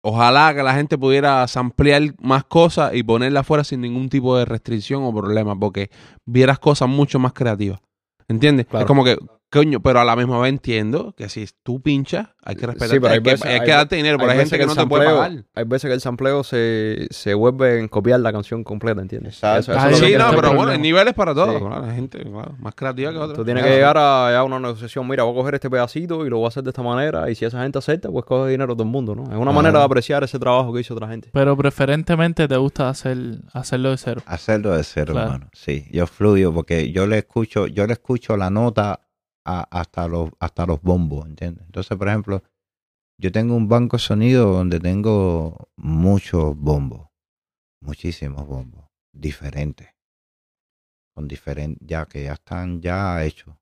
Ojalá 0.02 0.54
que 0.56 0.64
la 0.64 0.74
gente 0.74 0.98
pudiera 0.98 1.46
samplear 1.48 2.02
más 2.22 2.46
cosas 2.46 2.94
y 2.94 3.04
ponerla 3.04 3.42
afuera 3.42 3.66
sin 3.66 3.82
ningún 3.82 4.08
tipo 4.08 4.38
de 4.38 4.46
restricción 4.46 5.04
o 5.04 5.14
problema, 5.14 5.60
porque 5.60 5.90
vieras 6.26 6.58
cosas 6.58 6.88
mucho 6.88 7.20
más 7.20 7.34
creativas. 7.34 7.82
¿Entiendes? 8.30 8.68
Claro. 8.68 8.86
Es 8.86 8.88
como 8.88 9.04
que, 9.04 9.18
coño, 9.52 9.80
pero 9.82 10.00
a 10.00 10.06
la 10.06 10.16
misma 10.16 10.40
vez 10.40 10.50
entiendo 10.50 11.14
que 11.18 11.28
si 11.30 11.46
tú 11.64 11.82
pinchas, 11.82 12.28
hay 12.44 12.56
que 12.56 12.68
respetar. 12.68 12.90
Sí, 12.90 13.00
pero 13.00 13.08
hay 13.14 13.18
hay, 13.18 13.24
que, 13.24 13.30
hay 13.48 13.54
hay 13.54 13.60
que 13.62 13.66
ve- 13.66 13.72
darte 13.72 13.96
dinero, 13.96 14.18
pero 14.18 14.32
hay, 14.32 14.38
veces 14.38 14.52
gente 14.52 14.58
que, 14.58 14.64
el 14.72 14.76
no 14.78 14.84
te 14.84 14.88
puede 14.90 15.06
sampleo- 15.08 15.18
pagar. 15.18 15.44
Hay 15.56 15.64
veces 15.66 15.88
que 15.90 15.94
el 15.94 16.02
sampleo 16.02 16.44
se, 16.44 17.08
se 17.10 17.34
vuelve 17.34 17.80
en 17.80 17.88
copiar 17.88 18.20
la 18.20 18.32
canción 18.32 18.64
completa, 18.64 19.02
¿entiendes? 19.02 19.36
Exacto. 19.36 19.60
Eso- 19.60 19.72
eso 19.74 19.82
Ah, 19.82 19.90
es 19.92 19.98
Sí, 19.98 20.04
no, 20.04 20.10
pero 20.10 20.20
bueno, 20.20 20.42
problema. 20.52 20.72
hay 20.72 20.80
niveles 20.80 21.14
para 21.14 21.34
todo. 21.34 21.52
Sí. 21.60 21.66
claro, 21.66 21.86
hay 21.86 21.96
gente 21.96 22.20
claro, 22.24 22.56
más 22.60 22.76
creativa 22.76 23.12
que 23.12 23.18
otra. 23.18 23.36
Tú 23.36 23.44
tienes 23.46 23.64
que 23.64 23.70
llegar 23.72 23.98
a, 23.98 24.38
a 24.38 24.44
una 24.44 24.60
negociación, 24.60 25.08
mira, 25.08 25.24
voy 25.24 25.34
a 25.34 25.36
coger 25.36 25.56
este 25.56 25.70
pedacito 25.70 26.26
y 26.26 26.30
lo 26.30 26.38
voy 26.38 26.46
a 26.46 26.48
hacer 26.50 26.64
de 26.64 26.70
esta 26.70 26.84
manera, 26.84 27.30
y 27.30 27.36
si 27.36 27.46
esa 27.46 27.62
gente 27.64 27.80
acepta, 27.80 28.10
pues 28.10 28.26
coge 28.26 28.52
dinero 28.52 28.74
todo 28.76 28.84
el 28.84 28.90
mundo, 28.90 29.16
¿no? 29.16 29.24
Es 29.24 29.30
una 29.30 29.52
Ajá. 29.52 29.62
manera 29.62 29.80
de 29.80 29.86
apreciar 29.86 30.24
ese 30.24 30.38
trabajo 30.40 30.72
que 30.74 30.82
hizo 30.82 30.94
otra 30.94 31.08
gente. 31.08 31.30
Pero 31.34 31.58
preferentemente 31.58 32.48
te 32.48 32.58
gusta 32.58 32.90
hacer 32.90 33.18
hacerlo 33.54 33.90
de 33.92 33.98
cero. 33.98 34.22
Hacerlo 34.26 34.76
de 34.76 34.84
cero, 34.84 35.14
Claro. 35.14 35.28
hermano. 35.34 35.50
Sí, 35.54 35.86
yo 35.92 36.06
fluyo 36.08 36.54
porque 36.54 36.92
yo 36.92 37.08
le 37.08 37.18
escucho, 37.20 37.68
yo 37.68 37.88
le 37.88 37.94
escucho 37.94 38.38
la 38.38 38.50
nota 38.50 39.00
hasta 39.72 40.08
los 40.08 40.30
hasta 40.40 40.66
los 40.66 40.82
bombos, 40.82 41.28
¿entiendes? 41.28 41.66
Entonces, 41.66 41.98
por 41.98 42.08
ejemplo, 42.10 42.44
yo 43.20 43.32
tengo 43.32 43.56
un 43.56 43.68
banco 43.68 43.98
de 43.98 44.04
sonido 44.04 44.52
donde 44.54 44.80
tengo 44.80 45.70
muchos 45.78 46.56
bombos, 46.58 47.10
muchísimos 47.82 48.46
bombos 48.48 48.86
diferentes. 49.14 49.90
son 51.16 51.28
diferentes, 51.28 51.86
ya 51.88 52.06
que 52.06 52.24
ya 52.24 52.34
están 52.34 52.82
ya 52.82 53.24
hechos. 53.26 53.56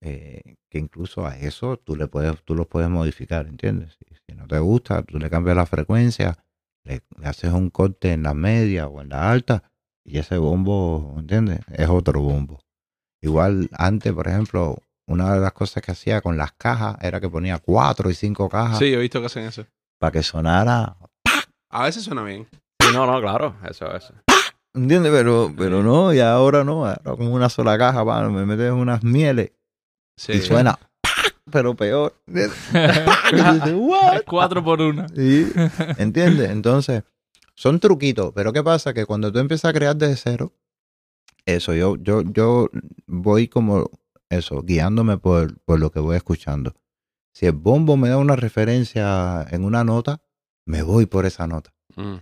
Eh, 0.00 0.56
que 0.68 0.78
incluso 0.78 1.26
a 1.26 1.36
eso 1.38 1.76
tú 1.76 1.94
le 1.96 2.08
puedes, 2.08 2.42
tú 2.44 2.54
los 2.56 2.66
puedes 2.66 2.88
modificar, 2.90 3.46
¿entiendes? 3.46 3.96
Si, 3.98 4.14
si 4.26 4.36
no 4.36 4.46
te 4.48 4.58
gusta, 4.58 5.02
tú 5.02 5.18
le 5.18 5.30
cambias 5.30 5.56
la 5.56 5.66
frecuencia, 5.66 6.44
le, 6.84 7.02
le 7.18 7.26
haces 7.26 7.52
un 7.52 7.70
corte 7.70 8.12
en 8.12 8.24
la 8.24 8.34
media 8.34 8.88
o 8.88 9.00
en 9.00 9.10
la 9.10 9.30
alta, 9.30 9.70
y 10.04 10.18
ese 10.18 10.38
bombo, 10.38 11.14
¿entiendes? 11.18 11.60
Es 11.72 11.88
otro 11.88 12.20
bombo. 12.20 12.60
Igual 13.22 13.68
antes, 13.72 14.12
por 14.12 14.26
ejemplo, 14.28 14.78
una 15.06 15.34
de 15.34 15.40
las 15.40 15.52
cosas 15.52 15.82
que 15.82 15.92
hacía 15.92 16.20
con 16.20 16.36
las 16.36 16.52
cajas 16.52 16.96
era 17.02 17.20
que 17.20 17.28
ponía 17.28 17.58
cuatro 17.58 18.08
y 18.10 18.14
cinco 18.14 18.48
cajas 18.48 18.78
Sí, 18.78 18.90
yo 18.90 18.98
he 18.98 19.00
visto 19.02 19.20
que 19.20 19.26
hacen 19.26 19.44
eso. 19.44 19.66
para 19.98 20.12
que 20.12 20.22
sonara 20.22 20.96
A 21.70 21.84
veces 21.84 22.02
suena 22.04 22.22
bien. 22.22 22.46
Sí, 22.80 22.88
no, 22.92 23.06
no, 23.06 23.20
claro, 23.20 23.56
eso, 23.68 23.94
eso. 23.94 24.14
¿Entiendes? 24.74 25.12
Pero, 25.12 25.52
pero 25.56 25.82
no, 25.82 26.12
y 26.14 26.20
ahora 26.20 26.64
no, 26.64 26.86
ahora 26.86 27.02
con 27.16 27.26
una 27.32 27.48
sola 27.48 27.76
caja, 27.78 28.04
pa, 28.04 28.28
me 28.28 28.46
metes 28.46 28.70
unas 28.72 29.02
mieles 29.04 29.52
Sí. 30.16 30.32
y 30.32 30.40
suena, 30.40 30.78
pero 31.50 31.74
peor. 31.74 32.14
¿entiendes? 32.26 32.58
Y 33.32 33.60
tú 33.60 33.94
dices. 33.94 34.22
Cuatro 34.26 34.62
por 34.64 34.80
una. 34.80 35.08
Sí, 35.08 35.50
¿Entiendes? 35.98 36.50
Entonces, 36.50 37.02
son 37.54 37.80
truquitos, 37.80 38.32
pero 38.34 38.52
¿qué 38.52 38.62
pasa? 38.62 38.92
Que 38.94 39.04
cuando 39.06 39.32
tú 39.32 39.38
empiezas 39.38 39.70
a 39.70 39.72
crear 39.72 39.96
desde 39.96 40.16
cero, 40.16 40.52
eso, 41.46 41.74
yo, 41.74 41.96
yo, 41.96 42.22
yo 42.22 42.68
voy 43.06 43.48
como 43.48 43.90
eso, 44.32 44.62
guiándome 44.62 45.18
por, 45.18 45.60
por 45.60 45.78
lo 45.78 45.90
que 45.90 46.00
voy 46.00 46.16
escuchando. 46.16 46.74
Si 47.34 47.46
el 47.46 47.52
bombo 47.52 47.96
me 47.96 48.08
da 48.08 48.18
una 48.18 48.36
referencia 48.36 49.46
en 49.50 49.64
una 49.64 49.84
nota, 49.84 50.22
me 50.66 50.82
voy 50.82 51.06
por 51.06 51.26
esa 51.26 51.46
nota. 51.46 51.74
Mm. 51.96 52.16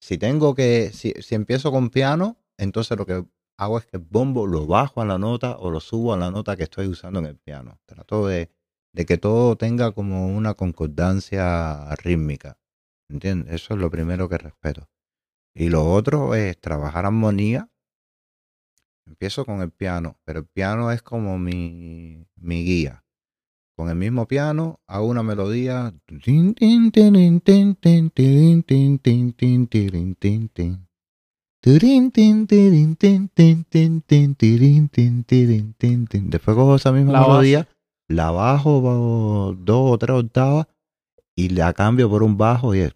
Si 0.00 0.18
tengo 0.18 0.54
que, 0.54 0.90
si, 0.92 1.14
si 1.20 1.34
empiezo 1.34 1.72
con 1.72 1.90
piano, 1.90 2.36
entonces 2.58 2.96
lo 2.96 3.06
que 3.06 3.24
hago 3.58 3.78
es 3.78 3.86
que 3.86 3.96
el 3.96 4.04
bombo 4.04 4.46
lo 4.46 4.66
bajo 4.66 5.00
a 5.00 5.06
la 5.06 5.18
nota 5.18 5.56
o 5.58 5.70
lo 5.70 5.80
subo 5.80 6.14
a 6.14 6.16
la 6.16 6.30
nota 6.30 6.56
que 6.56 6.64
estoy 6.64 6.86
usando 6.86 7.18
en 7.18 7.26
el 7.26 7.36
piano. 7.36 7.80
Trato 7.86 8.26
de, 8.26 8.50
de 8.92 9.06
que 9.06 9.18
todo 9.18 9.56
tenga 9.56 9.92
como 9.92 10.28
una 10.28 10.54
concordancia 10.54 11.94
rítmica. 11.96 12.58
¿Entiendes? 13.08 13.54
Eso 13.54 13.74
es 13.74 13.80
lo 13.80 13.90
primero 13.90 14.28
que 14.28 14.38
respeto. 14.38 14.88
Y 15.54 15.70
lo 15.70 15.90
otro 15.90 16.34
es 16.34 16.60
trabajar 16.60 17.06
armonía. 17.06 17.70
Empiezo 19.06 19.44
con 19.44 19.60
el 19.62 19.70
piano, 19.70 20.16
pero 20.24 20.40
el 20.40 20.46
piano 20.46 20.90
es 20.90 21.00
como 21.02 21.38
mi, 21.38 22.26
mi 22.36 22.64
guía. 22.64 23.04
Con 23.76 23.88
el 23.88 23.94
mismo 23.96 24.26
piano 24.26 24.80
hago 24.86 25.06
una 25.06 25.22
melodía. 25.22 25.94
Después 36.30 36.56
cojo 36.56 36.76
esa 36.76 36.92
misma 36.92 37.12
La 37.12 37.20
melodía, 37.20 37.68
la 38.08 38.30
bajo 38.30 38.80
ba- 38.82 39.56
dos 39.58 39.92
o 39.92 39.98
tres 39.98 40.16
octavas 40.16 40.66
y 41.36 41.50
la 41.50 41.72
cambio 41.74 42.08
por 42.08 42.22
un 42.22 42.36
bajo 42.38 42.74
y 42.74 42.80
es. 42.80 42.94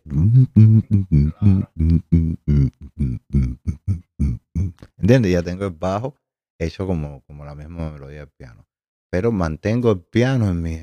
¿Entiendes? 4.98 5.32
Ya 5.32 5.42
tengo 5.42 5.66
el 5.66 5.72
bajo 5.72 6.16
hecho 6.58 6.86
como, 6.86 7.22
como 7.26 7.44
la 7.44 7.54
misma 7.54 7.90
melodía 7.90 8.20
del 8.20 8.28
piano. 8.28 8.66
Pero 9.10 9.32
mantengo 9.32 9.90
el 9.92 10.00
piano 10.00 10.48
en 10.48 10.62
mi. 10.62 10.78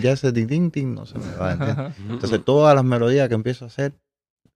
Ya 0.00 0.12
ese 0.12 0.32
tin, 0.32 0.94
no 0.94 1.04
se 1.04 1.18
me 1.18 1.34
va. 1.36 1.52
¿entiendes? 1.52 1.94
Entonces 2.08 2.44
todas 2.44 2.74
las 2.74 2.84
melodías 2.84 3.28
que 3.28 3.34
empiezo 3.34 3.64
a 3.64 3.68
hacer 3.68 3.92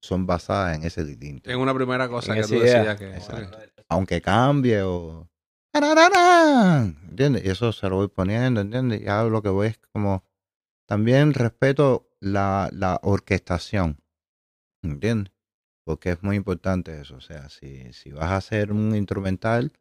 son 0.01 0.27
basadas 0.27 0.77
en 0.77 0.85
ese 0.85 1.05
tin. 1.17 1.43
En 1.45 1.59
una 1.59 1.75
primera 1.75 2.09
cosa 2.09 2.35
En 2.35 2.43
que 2.43 2.49
tú 2.49 2.55
idea. 2.55 2.79
decías 2.79 2.99
que. 2.99 3.15
Exacto. 3.15 3.59
Aunque 3.89 4.21
cambie 4.21 4.83
o. 4.83 5.29
¿Entiendes? 5.75 7.45
Y 7.45 7.49
eso 7.49 7.73
se 7.73 7.89
lo 7.89 7.97
voy 7.97 8.09
poniendo, 8.09 8.61
¿entiendes? 8.61 9.01
Y 9.03 9.09
ahora 9.09 9.29
lo 9.31 9.43
que 9.43 9.49
voy 9.49 9.69
es 9.69 9.81
como. 9.93 10.25
También 10.93 11.33
respeto 11.33 12.11
la, 12.21 12.69
la 12.71 13.01
orquestación. 13.03 14.03
¿Entiendes? 14.83 15.33
Porque 15.87 16.11
es 16.11 16.23
muy 16.23 16.37
importante 16.37 17.01
eso. 17.01 17.17
O 17.17 17.23
sea, 17.23 17.49
si, 17.49 17.95
si 17.95 18.13
vas 18.13 18.31
a 18.31 18.37
hacer 18.37 18.73
un 18.73 18.95
instrumental, 18.95 19.73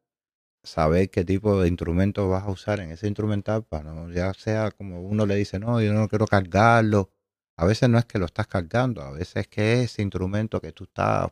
saber 0.64 1.10
qué 1.10 1.26
tipo 1.26 1.62
de 1.62 1.68
instrumento 1.68 2.30
vas 2.30 2.44
a 2.44 2.50
usar 2.50 2.80
en 2.80 2.92
ese 2.92 3.08
instrumental 3.08 3.66
para 3.66 3.94
no, 3.94 4.10
ya 4.10 4.34
sea 4.34 4.72
como 4.72 5.02
uno 5.02 5.26
le 5.26 5.36
dice, 5.36 5.60
no, 5.60 5.82
yo 5.82 5.92
no 5.92 6.08
quiero 6.08 6.28
cargarlo. 6.28 7.10
A 7.58 7.66
veces 7.66 7.90
no 7.90 7.98
es 7.98 8.06
que 8.06 8.18
lo 8.18 8.26
estás 8.26 8.48
cargando, 8.48 9.02
a 9.02 9.12
veces 9.12 9.36
es 9.36 9.48
que 9.50 9.84
ese 9.84 10.02
instrumento 10.02 10.62
que 10.62 10.72
tú 10.72 10.86
estás 10.86 11.30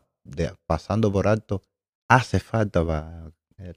pasando 0.66 1.10
por 1.10 1.26
alto 1.26 1.62
hace 2.06 2.38
falta 2.38 2.86
para 2.86 3.32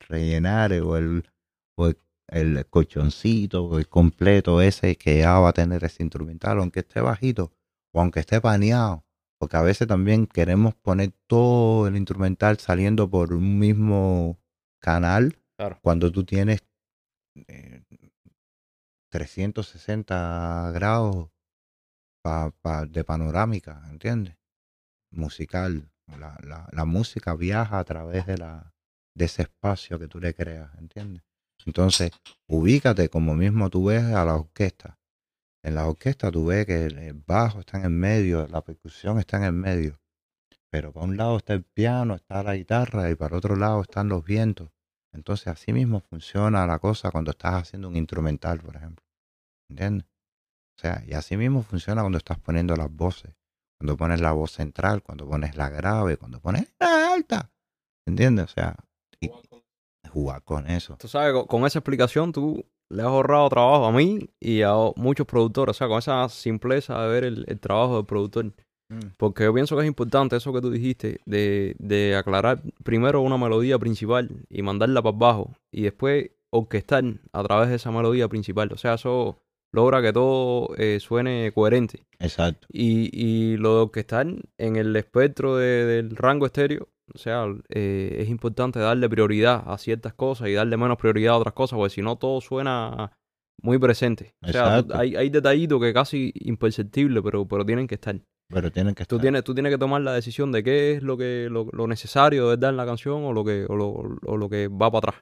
rellenar 0.10 0.74
o 0.74 0.98
el, 0.98 1.32
o 1.78 1.88
el, 1.88 1.98
el 2.28 2.66
colchoncito 2.70 3.78
el 3.80 3.88
completo 3.88 4.62
ese 4.62 4.96
que 4.96 5.20
ya 5.20 5.40
va 5.40 5.50
a 5.50 5.54
tener 5.54 5.84
ese 5.84 6.04
instrumental, 6.04 6.60
aunque 6.60 6.82
esté 6.82 7.02
bajito 7.02 7.52
o 7.94 8.02
aunque 8.02 8.20
esté 8.22 8.42
paneado. 8.42 9.06
Porque 9.40 9.58
a 9.58 9.62
veces 9.62 9.88
también 9.88 10.26
queremos 10.28 10.74
poner 10.76 11.12
todo 11.28 11.88
el 11.88 11.98
instrumental 11.98 12.58
saliendo 12.60 13.10
por 13.10 13.34
un 13.34 13.60
mismo 13.60 14.40
canal 14.82 15.38
Claro. 15.58 15.80
cuando 15.82 16.12
tú 16.12 16.24
tienes 16.26 16.64
eh, 17.48 17.84
360 19.10 20.72
grados 20.74 21.30
pa- 22.24 22.52
pa- 22.62 22.86
de 22.86 23.04
panorámica, 23.04 23.84
¿entiendes? 23.90 24.38
Musical. 25.12 25.90
La, 26.08 26.38
la, 26.44 26.68
la 26.72 26.86
música 26.86 27.34
viaja 27.36 27.80
a 27.80 27.84
través 27.86 28.26
de, 28.28 28.38
la, 28.38 28.74
de 29.16 29.26
ese 29.26 29.44
espacio 29.44 29.98
que 30.00 30.08
tú 30.08 30.20
le 30.20 30.34
creas, 30.34 30.74
¿entiendes? 30.78 31.24
Entonces, 31.66 32.12
ubícate 32.48 33.10
como 33.10 33.36
mismo 33.36 33.70
tú 33.70 33.86
ves 33.86 34.04
a 34.04 34.26
la 34.26 34.36
orquesta. 34.36 35.00
En 35.64 35.76
la 35.76 35.88
orquesta 35.88 36.32
tú 36.32 36.48
ves 36.48 36.66
que 36.66 36.86
el 36.86 37.14
bajo 37.14 37.62
está 37.62 37.78
en 37.78 37.86
el 37.86 37.92
medio, 37.92 38.48
la 38.48 38.62
percusión 38.62 39.20
está 39.20 39.38
en 39.38 39.44
el 39.44 39.54
medio. 39.54 40.00
Pero 40.70 40.92
para 40.92 41.06
un 41.06 41.18
lado 41.18 41.38
está 41.38 41.54
el 41.54 41.64
piano, 41.64 42.16
está 42.16 42.44
la 42.44 42.56
guitarra 42.56 43.10
y 43.10 43.16
para 43.16 43.38
otro 43.38 43.56
lado 43.56 43.82
están 43.82 44.10
los 44.10 44.26
vientos. 44.26 44.72
Entonces 45.14 45.48
así 45.48 45.72
mismo 45.72 46.02
funciona 46.02 46.66
la 46.66 46.80
cosa 46.80 47.12
cuando 47.12 47.32
estás 47.32 47.54
haciendo 47.54 47.88
un 47.88 47.96
instrumental, 47.96 48.60
por 48.60 48.76
ejemplo. 48.76 49.06
¿Entiendes? 49.70 50.08
O 50.76 50.82
sea, 50.82 51.04
y 51.08 51.14
así 51.14 51.38
mismo 51.38 51.62
funciona 51.62 52.02
cuando 52.02 52.18
estás 52.18 52.40
poniendo 52.40 52.76
las 52.76 52.92
voces. 52.92 53.36
Cuando 53.78 53.96
pones 53.96 54.20
la 54.20 54.32
voz 54.32 54.52
central, 54.52 55.04
cuando 55.04 55.28
pones 55.28 55.56
la 55.56 55.70
grave, 55.70 56.18
cuando 56.18 56.40
pones 56.40 56.74
la 56.80 57.14
alta. 57.14 57.52
¿Entiendes? 58.06 58.46
O 58.46 58.54
sea, 58.54 58.76
jugar 60.14 60.44
con 60.44 60.70
eso. 60.70 60.96
Tú 61.00 61.08
sabes, 61.08 61.34
con, 61.34 61.46
con 61.46 61.66
esa 61.66 61.80
explicación 61.80 62.32
tú 62.32 62.66
le 62.90 63.02
has 63.02 63.08
ahorrado 63.08 63.50
trabajo 63.50 63.86
a 63.86 63.92
mí 63.92 64.30
y 64.40 64.62
a 64.62 64.74
muchos 64.96 65.26
productores. 65.26 65.76
O 65.76 65.78
sea, 65.78 65.88
con 65.88 65.98
esa 66.00 66.30
simpleza 66.30 67.02
de 67.02 67.10
ver 67.10 67.24
el, 67.24 67.46
el 67.48 67.60
trabajo 67.60 67.98
del 67.98 68.06
productor. 68.06 68.54
Porque 69.18 69.46
yo 69.46 69.54
pienso 69.54 69.76
que 69.76 69.82
es 69.82 69.88
importante 69.88 70.36
eso 70.36 70.54
que 70.54 70.62
tú 70.62 70.70
dijiste, 70.70 71.20
de, 71.26 71.76
de 71.80 72.16
aclarar 72.16 72.62
primero 72.84 73.22
una 73.22 73.38
melodía 73.40 73.80
principal 73.80 74.30
y 74.50 74.62
mandarla 74.62 75.02
para 75.02 75.16
abajo 75.16 75.56
y 75.72 75.82
después 75.82 76.30
orquestar 76.52 77.04
a 77.32 77.44
través 77.44 77.70
de 77.70 77.76
esa 77.78 77.90
melodía 77.90 78.28
principal. 78.28 78.70
O 78.72 78.78
sea, 78.78 78.94
eso 78.94 79.40
logra 79.72 80.04
que 80.04 80.14
todo 80.14 80.76
eh, 80.78 81.00
suene 81.00 81.52
coherente. 81.56 82.04
Exacto. 82.20 82.68
Y, 82.72 83.10
y 83.20 83.58
lo 83.58 83.74
de 83.78 83.82
orquestar 83.82 84.28
en 84.60 84.76
el 84.76 84.96
espectro 84.96 85.56
de- 85.58 85.86
del 85.88 86.16
rango 86.16 86.46
estéreo, 86.46 86.88
o 87.14 87.18
sea, 87.18 87.46
eh, 87.70 88.18
es 88.20 88.30
importante 88.30 88.80
darle 88.80 89.10
prioridad 89.10 89.64
a 89.66 89.78
ciertas 89.78 90.14
cosas 90.14 90.48
y 90.50 90.54
darle 90.54 90.78
menos 90.78 90.98
prioridad 90.98 91.34
a 91.34 91.38
otras 91.38 91.54
cosas, 91.54 91.78
porque 91.78 91.94
si 91.94 92.02
no 92.02 92.18
todo 92.18 92.42
suena 92.42 93.12
muy 93.62 93.78
presente. 93.78 94.34
O 94.44 94.52
sea, 94.52 94.84
hay, 94.94 95.16
hay 95.16 95.30
detallitos 95.30 95.82
que 95.82 95.94
casi 95.94 96.32
imperceptibles, 96.36 97.24
pero, 97.24 97.48
pero 97.48 97.66
tienen 97.66 97.88
que 97.88 97.96
estar. 97.96 98.20
Pero 98.50 98.72
tienen 98.72 98.94
que 98.94 99.06
Tú 99.06 99.16
estar. 99.16 99.22
tienes, 99.22 99.44
tú 99.44 99.54
tienes 99.54 99.72
que 99.72 99.78
tomar 99.78 100.02
la 100.02 100.14
decisión 100.14 100.52
de 100.52 100.64
qué 100.64 100.94
es 100.94 101.04
lo 101.04 101.18
que 101.18 101.48
lo, 101.50 101.68
lo 101.72 101.88
necesario 101.88 102.44
de 102.44 102.50
verdad 102.56 102.72
en 102.72 102.78
la 102.78 102.86
canción 102.86 103.24
o 103.24 103.34
lo 103.34 103.44
que, 103.44 103.66
o 103.68 103.76
lo, 103.76 103.88
o 104.26 104.38
lo 104.38 104.50
que 104.50 104.68
va 104.68 104.92
para 104.92 105.10
atrás, 105.10 105.16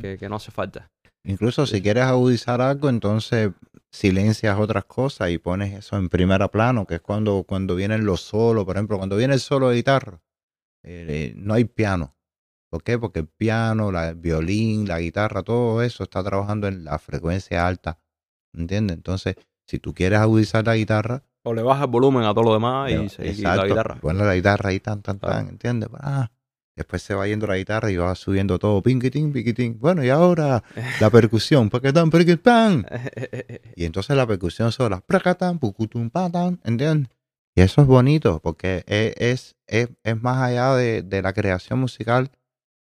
que, 0.00 0.16
que 0.18 0.28
no 0.28 0.36
hace 0.36 0.50
falta. 0.50 0.88
Incluso 1.24 1.66
si 1.66 1.82
quieres 1.82 2.04
agudizar 2.04 2.60
algo, 2.60 2.88
entonces 2.88 3.50
silencias 3.90 4.58
otras 4.58 4.84
cosas 4.86 5.30
y 5.30 5.38
pones 5.38 5.72
eso 5.74 5.96
en 5.96 6.08
primera 6.08 6.48
plano, 6.48 6.86
que 6.86 6.96
es 6.96 7.00
cuando, 7.00 7.44
cuando 7.44 7.76
vienen 7.76 8.04
los 8.04 8.22
solos, 8.22 8.64
por 8.64 8.76
ejemplo, 8.76 8.96
cuando 8.96 9.16
viene 9.16 9.34
el 9.34 9.40
solo 9.40 9.68
de 9.68 9.76
guitarra, 9.76 10.20
eh, 10.82 11.06
eh, 11.08 11.34
no 11.36 11.54
hay 11.54 11.64
piano. 11.64 12.14
¿Por 12.70 12.82
qué? 12.82 12.98
Porque 12.98 13.20
el 13.20 13.26
piano, 13.26 13.92
la, 13.92 14.08
el 14.10 14.14
violín, 14.16 14.88
la 14.88 14.98
guitarra, 15.00 15.42
todo 15.42 15.82
eso 15.82 16.02
está 16.04 16.22
trabajando 16.24 16.68
en 16.68 16.84
la 16.84 16.98
frecuencia 16.98 17.66
alta. 17.66 17.98
¿Entiendes? 18.54 18.96
Entonces, 18.96 19.36
si 19.66 19.78
tú 19.78 19.92
quieres 19.94 20.18
agudizar 20.18 20.64
la 20.66 20.76
guitarra, 20.76 21.22
O 21.44 21.52
le 21.54 21.62
bajas 21.62 21.84
el 21.84 21.90
volumen 21.90 22.22
a 22.24 22.32
todo 22.32 22.44
lo 22.44 22.52
demás 22.54 22.90
y, 22.90 23.08
se- 23.08 23.22
y 23.22 23.26
la 23.26 23.32
exacto, 23.54 23.66
guitarra. 23.66 23.94
Pones 24.00 24.26
la 24.26 24.34
guitarra 24.34 24.70
ahí 24.70 24.80
tan, 24.80 25.02
tan, 25.02 25.18
tan, 25.18 25.48
¿entiendes? 25.48 25.88
Ah, 25.98 26.30
después 26.76 27.02
se 27.02 27.14
va 27.14 27.26
yendo 27.26 27.46
la 27.46 27.56
guitarra 27.56 27.90
y 27.90 27.96
va 27.96 28.14
subiendo 28.14 28.58
todo, 28.58 28.82
pinquitín, 28.82 29.32
pinquitín. 29.32 29.78
Bueno, 29.78 30.02
y 30.04 30.08
ahora 30.08 30.62
la 31.00 31.10
percusión, 31.10 31.68
paquetán, 31.68 32.10
paquetán. 32.10 32.86
Y 33.76 33.84
entonces 33.84 34.16
la 34.16 34.26
percusión 34.26 34.70
pracatán, 35.06 35.58
pucutum, 35.58 36.10
patán, 36.10 36.60
¿entiendes? 36.64 37.10
Y 37.54 37.60
eso 37.60 37.82
es 37.82 37.86
bonito 37.86 38.40
porque 38.40 38.84
es, 38.86 39.14
es, 39.18 39.56
es, 39.66 39.90
es 40.02 40.22
más 40.22 40.38
allá 40.38 40.74
de, 40.74 41.02
de 41.02 41.22
la 41.22 41.32
creación 41.32 41.78
musical, 41.80 42.30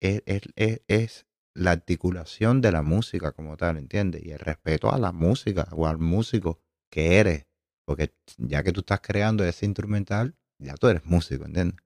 es, 0.00 0.22
es, 0.26 0.42
es, 0.56 0.80
es 0.88 1.26
la 1.54 1.72
articulación 1.72 2.60
de 2.60 2.72
la 2.72 2.82
música 2.82 3.32
como 3.32 3.56
tal, 3.56 3.76
¿entiendes? 3.78 4.24
Y 4.24 4.32
el 4.32 4.38
respeto 4.38 4.92
a 4.92 4.98
la 4.98 5.12
música 5.12 5.68
o 5.72 5.86
al 5.86 5.98
músico 5.98 6.60
que 6.90 7.18
eres. 7.18 7.46
Porque 7.86 8.14
ya 8.36 8.62
que 8.62 8.72
tú 8.72 8.80
estás 8.80 9.00
creando 9.00 9.44
ese 9.44 9.66
instrumental, 9.66 10.36
ya 10.58 10.74
tú 10.74 10.88
eres 10.88 11.04
músico, 11.04 11.44
¿entiendes? 11.44 11.78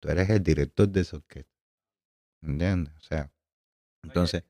Tú 0.00 0.08
eres 0.08 0.28
el 0.28 0.42
director 0.42 0.88
de 0.88 1.00
esa 1.00 1.16
orquesta. 1.16 1.52
¿Entiendes? 2.42 2.92
O 2.96 3.00
sea, 3.00 3.32
entonces 4.02 4.44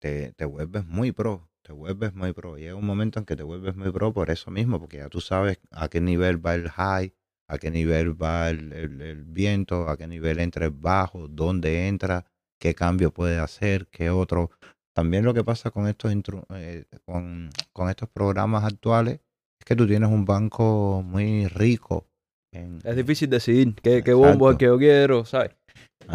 te, 0.00 0.32
te 0.32 0.44
vuelves 0.44 0.84
muy 0.86 1.12
pro, 1.12 1.48
te 1.66 1.72
vuelves 1.72 2.14
muy 2.14 2.32
pro. 2.32 2.56
Llega 2.56 2.76
un 2.76 2.86
momento 2.86 3.18
en 3.18 3.24
que 3.24 3.34
te 3.34 3.42
vuelves 3.42 3.74
muy 3.76 3.90
pro 3.90 4.12
por 4.12 4.30
eso 4.30 4.50
mismo, 4.52 4.78
porque 4.78 4.98
ya 4.98 5.08
tú 5.08 5.20
sabes 5.20 5.58
a 5.72 5.88
qué 5.88 6.00
nivel 6.00 6.44
va 6.44 6.54
el 6.54 6.68
high, 6.70 7.12
a 7.48 7.58
qué 7.58 7.70
nivel 7.72 8.20
va 8.20 8.50
el, 8.50 8.72
el- 8.72 9.00
el 9.00 9.24
viento, 9.24 9.88
a 9.88 9.96
qué 9.96 10.06
nivel 10.06 10.38
entra 10.38 10.66
el 10.66 10.70
bajo, 10.70 11.26
dónde 11.28 11.88
entra, 11.88 12.24
qué 12.60 12.74
cambio 12.74 13.12
puede 13.12 13.38
hacer, 13.38 13.88
qué 13.88 14.10
otro. 14.10 14.50
También 14.94 15.24
lo 15.24 15.34
que 15.34 15.42
pasa 15.44 15.70
con 15.72 15.88
estos, 15.88 16.12
eh, 16.54 16.84
con, 17.04 17.50
con 17.72 17.90
estos 17.90 18.08
programas 18.10 18.64
actuales 18.64 19.20
es 19.58 19.64
que 19.64 19.74
tú 19.76 19.86
tienes 19.86 20.08
un 20.08 20.24
banco 20.24 21.02
muy 21.04 21.48
rico. 21.48 22.06
En, 22.52 22.78
Es 22.84 22.96
difícil 22.96 23.28
decidir 23.28 23.74
qué, 23.82 24.02
qué 24.04 24.14
bombo 24.14 24.50
es 24.52 24.56
que 24.56 24.66
yo 24.66 24.78
quiero, 24.78 25.24
¿sabes? 25.24 25.50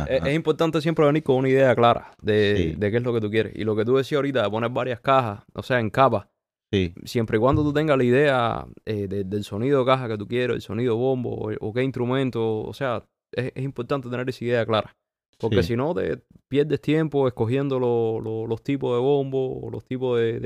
Es, 0.08 0.24
es 0.26 0.36
importante 0.36 0.82
siempre 0.82 1.06
venir 1.06 1.24
con 1.24 1.38
una 1.38 1.49
idea 1.49 1.76
clara 1.76 2.12
de, 2.22 2.56
Sí. 2.58 2.76
de 2.78 2.91
qué 2.91 2.98
es 2.98 3.03
lo 3.03 3.14
que 3.14 3.22
tú 3.22 3.30
quieres. 3.30 3.53
Y 3.56 3.64
lo 3.64 3.76
que 3.76 3.84
tú 3.86 3.98
decías 3.98 4.18
ahorita, 4.18 4.44
de 4.44 4.49
poner 4.49 4.70
varias 4.70 5.02
cajas, 5.02 5.44
o 5.53 5.64
sea, 5.64 5.80
en 5.80 5.90
capas, 5.90 6.28
sí, 6.72 6.94
siempre 7.03 7.38
y 7.38 7.40
cuando 7.40 7.64
tú 7.64 7.74
tengas 7.74 7.98
la 7.98 8.03
idea 8.03 8.66
eh, 8.86 9.08
de- 9.08 9.24
del 9.26 9.44
sonido 9.44 9.80
de 9.80 9.86
caja 9.86 10.08
que 10.08 10.18
tú 10.18 10.28
quieres, 10.28 10.56
el 10.56 10.62
sonido 10.62 10.95
bombo 10.95 11.32
o, 11.34 11.52
o 11.60 11.74
qué 11.74 11.84
instrumento, 11.84 12.62
o 12.62 12.74
sea, 12.74 13.03
es, 13.34 13.52
es 13.56 13.64
importante 13.64 14.10
tener 14.10 14.28
esa 14.30 14.45
idea 14.45 14.66
clara. 14.66 14.95
Porque 15.40 15.64
Sí. 15.64 15.70
si 15.70 15.76
no, 15.76 15.94
te 15.95 16.22
pierdes 16.48 16.80
tiempo 16.82 17.28
escogiendo 17.28 17.80
lo- 17.80 18.20
lo- 18.22 18.45
los 18.45 18.62
tipos 18.64 18.94
de 18.95 19.02
bombo 19.02 19.60
o 19.60 19.72
los 19.72 19.84
tipos 19.84 20.20
de, 20.20 20.40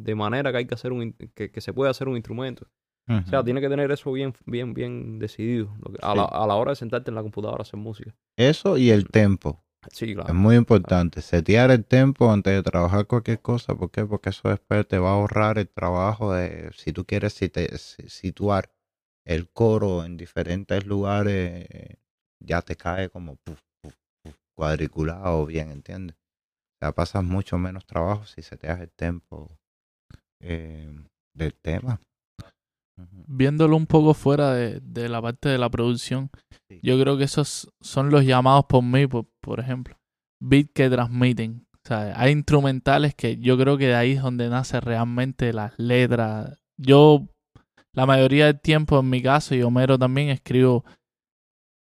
de- 0.00 0.14
manera 0.14 0.50
que 0.50 0.58
hay 0.58 0.66
que 0.66 0.74
hacer 0.74 0.90
un, 0.92 1.12
que, 1.34 1.50
que 1.50 1.60
se 1.60 1.72
puede 1.74 1.90
hacer 1.90 2.08
un 2.08 2.16
instrumento. 2.16 2.66
O 3.08 3.26
sea, 3.28 3.38
ujú. 3.38 3.44
tiene 3.46 3.60
que 3.60 3.68
tener 3.68 3.90
eso 3.90 4.12
bien, 4.12 4.34
bien, 4.46 4.74
bien 4.74 5.18
decidido 5.18 5.74
lo 5.80 5.92
que- 5.92 5.98
a, 6.02 6.14
la, 6.14 6.24
a 6.24 6.46
la 6.46 6.54
hora 6.56 6.72
de 6.72 6.76
sentarte 6.76 7.10
en 7.10 7.14
la 7.14 7.22
computadora 7.22 7.60
a 7.60 7.62
hacer 7.62 7.80
música. 7.80 8.14
Eso 8.36 8.76
y 8.76 8.90
el 8.90 9.08
tempo. 9.08 9.64
Sí, 9.92 10.10
Es 10.10 10.14
claro. 10.14 10.34
muy 10.34 10.56
importante. 10.56 11.22
Setear 11.22 11.70
el 11.70 11.84
tempo 11.84 12.30
antes 12.30 12.52
de 12.52 12.62
trabajar 12.62 13.06
cualquier 13.06 13.40
cosa. 13.40 13.74
¿Por 13.74 13.90
qué? 13.90 14.04
Porque 14.04 14.30
eso 14.30 14.48
después 14.48 14.86
te 14.86 14.98
va 14.98 15.10
a 15.10 15.14
ahorrar 15.14 15.58
el 15.58 15.68
trabajo 15.68 16.34
de 16.34 16.70
si 16.74 16.92
tú 16.92 17.04
quieres 17.06 17.32
si- 17.34 17.50
situar 18.08 18.70
el 19.24 19.48
coro 19.48 20.04
en 20.04 20.16
diferentes 20.16 20.84
lugares, 20.86 21.66
ya 22.40 22.60
te 22.62 22.76
cae 22.76 23.08
como 23.08 23.38
cuadriculado 24.56 25.46
bien, 25.46 25.70
¿entiendes? 25.70 26.16
O 26.16 26.78
sea, 26.80 26.92
pasas 26.92 27.24
mucho 27.24 27.58
menos 27.58 27.86
trabajo 27.86 28.24
si 28.26 28.42
seteas 28.42 28.80
el 28.80 28.90
tempo 28.90 29.58
eh, 30.40 30.92
del 31.34 31.54
tema. 31.54 32.00
Viéndolo 33.26 33.76
un 33.76 33.86
poco 33.86 34.14
fuera 34.14 34.52
de, 34.54 34.80
de 34.80 35.08
la 35.08 35.20
parte 35.22 35.48
de 35.48 35.58
la 35.58 35.68
producción, 35.70 36.30
Sí. 36.68 36.80
yo 36.82 37.00
creo 37.00 37.16
que 37.16 37.24
esos 37.24 37.70
son 37.80 38.10
los 38.10 38.24
llamados 38.24 38.66
por 38.68 38.82
mí, 38.82 39.06
por, 39.06 39.26
por 39.40 39.60
ejemplo, 39.60 39.96
beat 40.40 40.66
que 40.74 40.90
transmiten. 40.90 41.66
O 41.76 41.88
sea, 41.88 42.12
hay 42.20 42.32
instrumentales 42.32 43.14
que 43.14 43.38
yo 43.38 43.56
creo 43.56 43.78
que 43.78 43.86
de 43.86 43.94
ahí 43.94 44.12
es 44.12 44.22
donde 44.22 44.48
nace 44.50 44.78
realmente 44.80 45.52
las 45.54 45.72
letras. 45.78 46.58
Yo, 46.76 47.26
la 47.94 48.04
mayoría 48.04 48.46
del 48.46 48.60
tiempo, 48.60 49.00
en 49.00 49.08
mi 49.08 49.22
caso, 49.22 49.54
y 49.54 49.62
Homero 49.62 49.98
también, 49.98 50.28
escribo. 50.28 50.84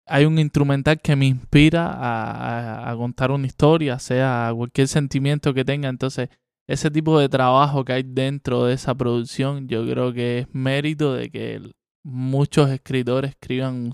Hay 0.08 0.24
un 0.24 0.38
instrumental 0.38 1.00
que 1.00 1.16
me 1.16 1.26
inspira 1.26 1.86
a, 1.90 2.30
a- 2.84 2.90
a 2.90 2.96
contar 2.96 3.32
una 3.32 3.46
historia, 3.46 3.98
sea 3.98 4.52
cualquier 4.54 4.86
sentimiento 4.86 5.52
que 5.52 5.64
tenga. 5.64 5.88
Entonces, 5.88 6.28
ese 6.68 6.90
tipo 6.90 7.18
de 7.18 7.28
trabajo 7.28 7.84
que 7.84 7.92
hay 7.92 8.02
dentro 8.04 8.64
de 8.64 8.74
esa 8.74 8.94
producción, 8.94 9.68
yo 9.68 9.84
creo 9.86 10.12
que 10.12 10.40
es 10.40 10.46
mérito 10.52 11.14
de 11.14 11.30
que 11.30 11.60
muchos 12.04 12.70
escritores 12.70 13.30
escriban. 13.30 13.92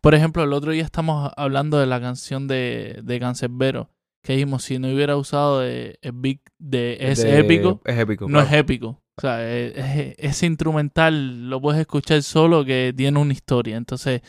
Por 0.00 0.14
ejemplo, 0.14 0.42
el 0.44 0.52
otro 0.52 0.72
día 0.72 0.84
estamos 0.84 1.30
hablando 1.36 1.78
de 1.78 1.86
la 1.86 2.00
canción 2.00 2.46
de, 2.48 3.00
de 3.02 3.20
Cancerbero, 3.20 3.90
que 4.24 4.34
dijimos, 4.34 4.64
si 4.64 4.78
no 4.78 4.88
hubiera 4.92 5.16
usado 5.16 5.60
de, 5.60 5.98
beat 6.14 6.40
de 6.58 6.98
es 7.00 7.22
De- 7.22 7.38
épico, 7.38 7.80
Es 7.84 7.98
épico. 7.98 8.28
no 8.28 8.40
es 8.40 8.52
épico. 8.52 9.02
O 9.16 9.20
sea, 9.20 9.42
e- 9.42 9.72
e- 9.76 10.14
ese 10.18 10.46
instrumental 10.46 11.48
lo 11.50 11.60
puedes 11.60 11.80
escuchar 11.80 12.22
solo 12.22 12.64
que 12.64 12.94
tiene 12.96 13.18
una 13.18 13.32
historia. 13.32 13.76
Entonces, 13.76 14.20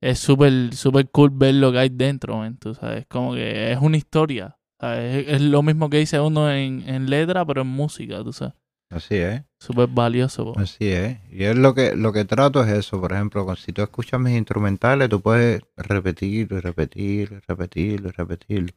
es 0.00 0.18
súper 0.18 0.74
súper 0.74 1.10
cool 1.10 1.30
ver 1.32 1.54
lo 1.56 1.72
que 1.72 1.78
hay 1.78 1.88
dentro, 1.90 2.36
man, 2.38 2.56
tú 2.56 2.74
sabes. 2.74 3.06
Como 3.08 3.34
que 3.34 3.72
es 3.72 3.78
una 3.80 3.96
historia. 3.96 4.56
Es, 4.82 5.28
es 5.28 5.40
lo 5.42 5.62
mismo 5.62 5.90
que 5.90 5.98
dice 5.98 6.20
uno 6.20 6.50
en, 6.50 6.88
en 6.88 7.10
letra, 7.10 7.44
pero 7.44 7.62
en 7.62 7.68
música, 7.68 8.22
tú 8.24 8.32
sabes. 8.32 8.54
Así 8.90 9.14
es. 9.14 9.42
Súper 9.60 9.86
valioso. 9.88 10.52
po. 10.52 10.58
Así 10.58 10.88
es. 10.88 11.18
Y 11.30 11.44
es 11.44 11.56
lo 11.56 11.74
que, 11.74 11.94
lo 11.94 12.12
que 12.12 12.24
trato 12.24 12.62
es 12.64 12.70
eso. 12.70 13.00
Por 13.00 13.12
ejemplo, 13.12 13.54
si 13.54 13.72
tú 13.72 13.82
escuchas 13.82 14.20
mis 14.20 14.36
instrumentales, 14.36 15.08
tú 15.08 15.20
puedes 15.20 15.62
repetirlo 15.76 16.58
y 16.58 16.60
repetirlo 16.60 17.36
y 17.36 17.40
repetirlo 17.46 18.08
y 18.08 18.12
repetirlo. 18.12 18.72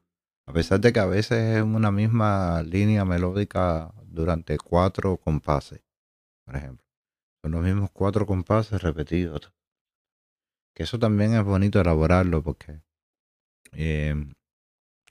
A 0.45 0.53
pesar 0.53 0.79
de 0.81 0.93
que 0.93 0.99
a 0.99 1.05
veces 1.05 1.57
es 1.57 1.63
una 1.63 1.89
misma 1.91 2.61
línea 2.63 3.05
melódica 3.05 3.91
durante 4.05 4.57
cuatro 4.57 5.17
compases, 5.17 5.81
por 6.45 6.57
ejemplo. 6.57 6.85
Son 7.41 7.51
los 7.51 7.63
mismos 7.63 7.89
cuatro 7.91 8.25
compases 8.27 8.81
repetidos. 8.81 9.51
Que 10.75 10.83
eso 10.83 10.99
también 10.99 11.33
es 11.33 11.43
bonito 11.43 11.79
elaborarlo 11.79 12.43
porque 12.43 12.81
eh, 13.71 14.15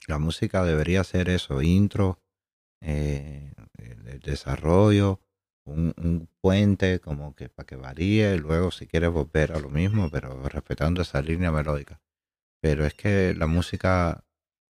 la 0.07 0.19
música 0.19 0.63
debería 0.63 1.03
ser 1.03 1.29
eso, 1.29 1.61
intro, 1.61 2.19
eh, 2.81 3.53
el, 3.77 4.07
el 4.07 4.19
desarrollo, 4.19 5.19
un, 5.65 6.27
puente 6.41 6.99
como 6.99 7.35
que 7.35 7.49
para 7.49 7.65
que 7.65 7.75
varíe, 7.75 8.37
luego 8.37 8.71
si 8.71 8.87
quieres 8.87 9.11
volver 9.11 9.53
a 9.53 9.59
lo 9.59 9.69
mismo, 9.69 10.09
pero 10.09 10.41
respetando 10.49 11.01
esa 11.01 11.21
línea 11.21 11.51
melódica. 11.51 12.01
Pero 12.61 12.85
es 12.85 12.93
que 12.93 13.33
la 13.35 13.47
música 13.47 14.23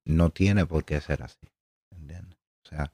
no 0.05 0.29
tiene 0.29 0.65
por 0.65 0.85
qué 0.85 1.01
ser 1.01 1.23
así, 1.23 1.47
¿entiendes? 1.91 2.37
O 2.65 2.69
sea, 2.69 2.93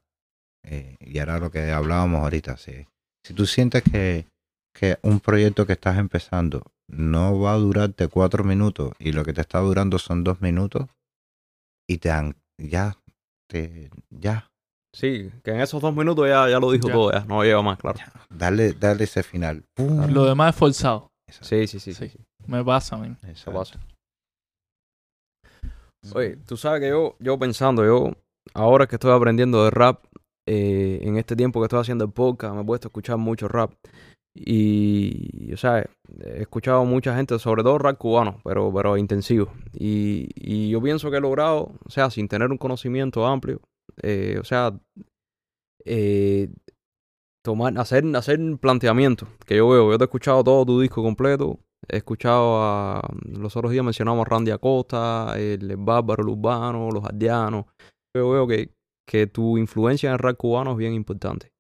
eh, 0.64 0.95
y 0.99 1.18
era 1.18 1.40
lo 1.40 1.52
que 1.52 1.72
hablábamos 1.72 2.22
ahorita, 2.22 2.57
si, 2.57 2.88
si 3.26 3.34
tú 3.34 3.45
sientes 3.45 3.84
que, 3.84 4.28
que 4.74 4.98
un 5.02 5.20
proyecto 5.20 5.66
que 5.66 5.74
estás 5.74 5.98
empezando 5.98 6.64
no 6.88 7.40
va 7.40 7.53
a 7.53 7.57
durarte 7.57 8.07
cuatro 8.07 8.44
minutos 8.44 8.94
y 8.99 9.11
lo 9.11 9.24
que 9.24 9.34
te 9.34 9.41
está 9.41 9.60
durando 9.60 9.99
son 9.99 10.24
dos 10.24 10.41
minutos 10.41 10.90
y 11.90 11.98
te 11.98 12.11
han, 12.11 12.36
ya, 12.57 12.95
te, 13.49 13.90
ya, 14.10 14.45
Sí, 14.91 15.32
que 15.44 15.52
en 15.52 15.61
esos 15.61 15.82
dos 15.82 15.95
minutos 15.95 16.28
ya, 16.28 16.49
ya 16.49 16.60
lo 16.60 16.72
dijo 16.72 16.88
Ya. 16.88 16.94
todo, 16.94 17.11
ya 17.11 17.20
no 17.26 17.44
lleva 17.44 17.61
más, 17.61 17.78
claro. 17.78 17.99
darle, 18.30 18.74
darle 18.74 19.03
ese 19.03 19.22
final. 19.22 19.64
¡Pum! 19.76 20.07
Lo 20.11 20.26
demás 20.26 20.56
es 20.56 20.60
forzado. 20.60 21.10
Sí, 21.30 21.68
sí, 21.68 21.80
sí, 21.80 21.94
sí. 21.94 22.10
Sí. 22.10 22.10
sí, 22.10 22.20
Me 22.48 22.64
pasa, 22.64 22.98
man. 22.98 23.18
eso 23.28 23.52
pasa. 23.53 23.80
Oye, 26.14 26.38
tú 26.38 26.57
sabes 26.57 26.82
que 26.82 26.90
yo, 26.90 27.16
yo 27.20 27.38
pensando, 27.38 27.86
yo 27.86 28.14
ahora 28.53 28.88
que 28.88 28.95
estoy 28.95 29.11
aprendiendo 29.11 29.64
de 29.64 29.70
rap, 29.70 30.03
eh, 30.48 30.99
en 31.03 31.18
este 31.18 31.36
tiempo 31.36 31.60
que 31.60 31.66
estoy 31.66 31.82
haciendo 31.82 32.06
el 32.06 32.11
podcast, 32.11 32.56
me 32.56 32.61
he 32.61 32.66
puesto 32.66 32.88
a 32.88 32.90
escuchar 32.90 33.18
mucho 33.18 33.48
rap. 33.48 33.74
Y, 34.35 35.51
o 35.53 35.57
sea, 35.57 35.80
he 35.80 36.41
escuchado 36.41 36.85
mucha 36.85 37.15
gente, 37.15 37.38
sobre 37.39 37.64
todo 37.64 37.77
rap 37.77 37.97
cubano, 37.97 38.39
pero, 38.43 38.72
pero 38.73 38.97
intensivo. 38.97 39.51
Y, 39.73 40.30
y 40.35 40.69
yo 40.69 40.81
pienso 40.81 41.11
que 41.11 41.18
he 41.18 41.22
logrado, 41.22 41.72
o 41.85 41.89
sea, 41.89 42.10
sin 42.10 42.27
tener 42.27 42.51
un 42.51 42.57
conocimiento 42.57 43.26
amplio, 43.26 43.61
eh, 44.01 44.38
o 44.39 44.43
sea, 44.43 44.80
eh, 45.85 46.49
tomar, 47.43 47.77
hacer, 47.77 48.03
hacer 48.15 48.39
planteamientos 48.60 49.27
que 49.45 49.57
yo 49.57 49.69
veo. 49.69 49.91
Yo 49.91 49.97
te 49.97 50.03
he 50.03 50.07
escuchado 50.07 50.43
todo 50.43 50.65
tu 50.65 50.80
disco 50.80 51.01
completo. 51.03 51.60
He 51.88 51.97
escuchado 51.97 52.61
a. 52.61 53.01
Los 53.26 53.56
otros 53.56 53.72
días 53.72 53.84
mencionamos 53.84 54.26
a 54.26 54.30
Randy 54.30 54.51
Acosta, 54.51 55.34
el, 55.38 55.76
Bárbaro, 55.77 56.23
el 56.23 56.30
Urbano, 56.30 56.89
los 56.91 57.03
Ardianos. 57.03 57.65
Yo 58.15 58.30
veo 58.31 58.47
que, 58.47 58.73
que 59.07 59.27
tu 59.27 59.57
influencia 59.57 60.07
en 60.10 60.14
el 60.14 60.19
rap 60.19 60.38
cubano 60.38 60.72
es 60.72 60.77
bien 60.77 60.93
importante. 60.93 61.51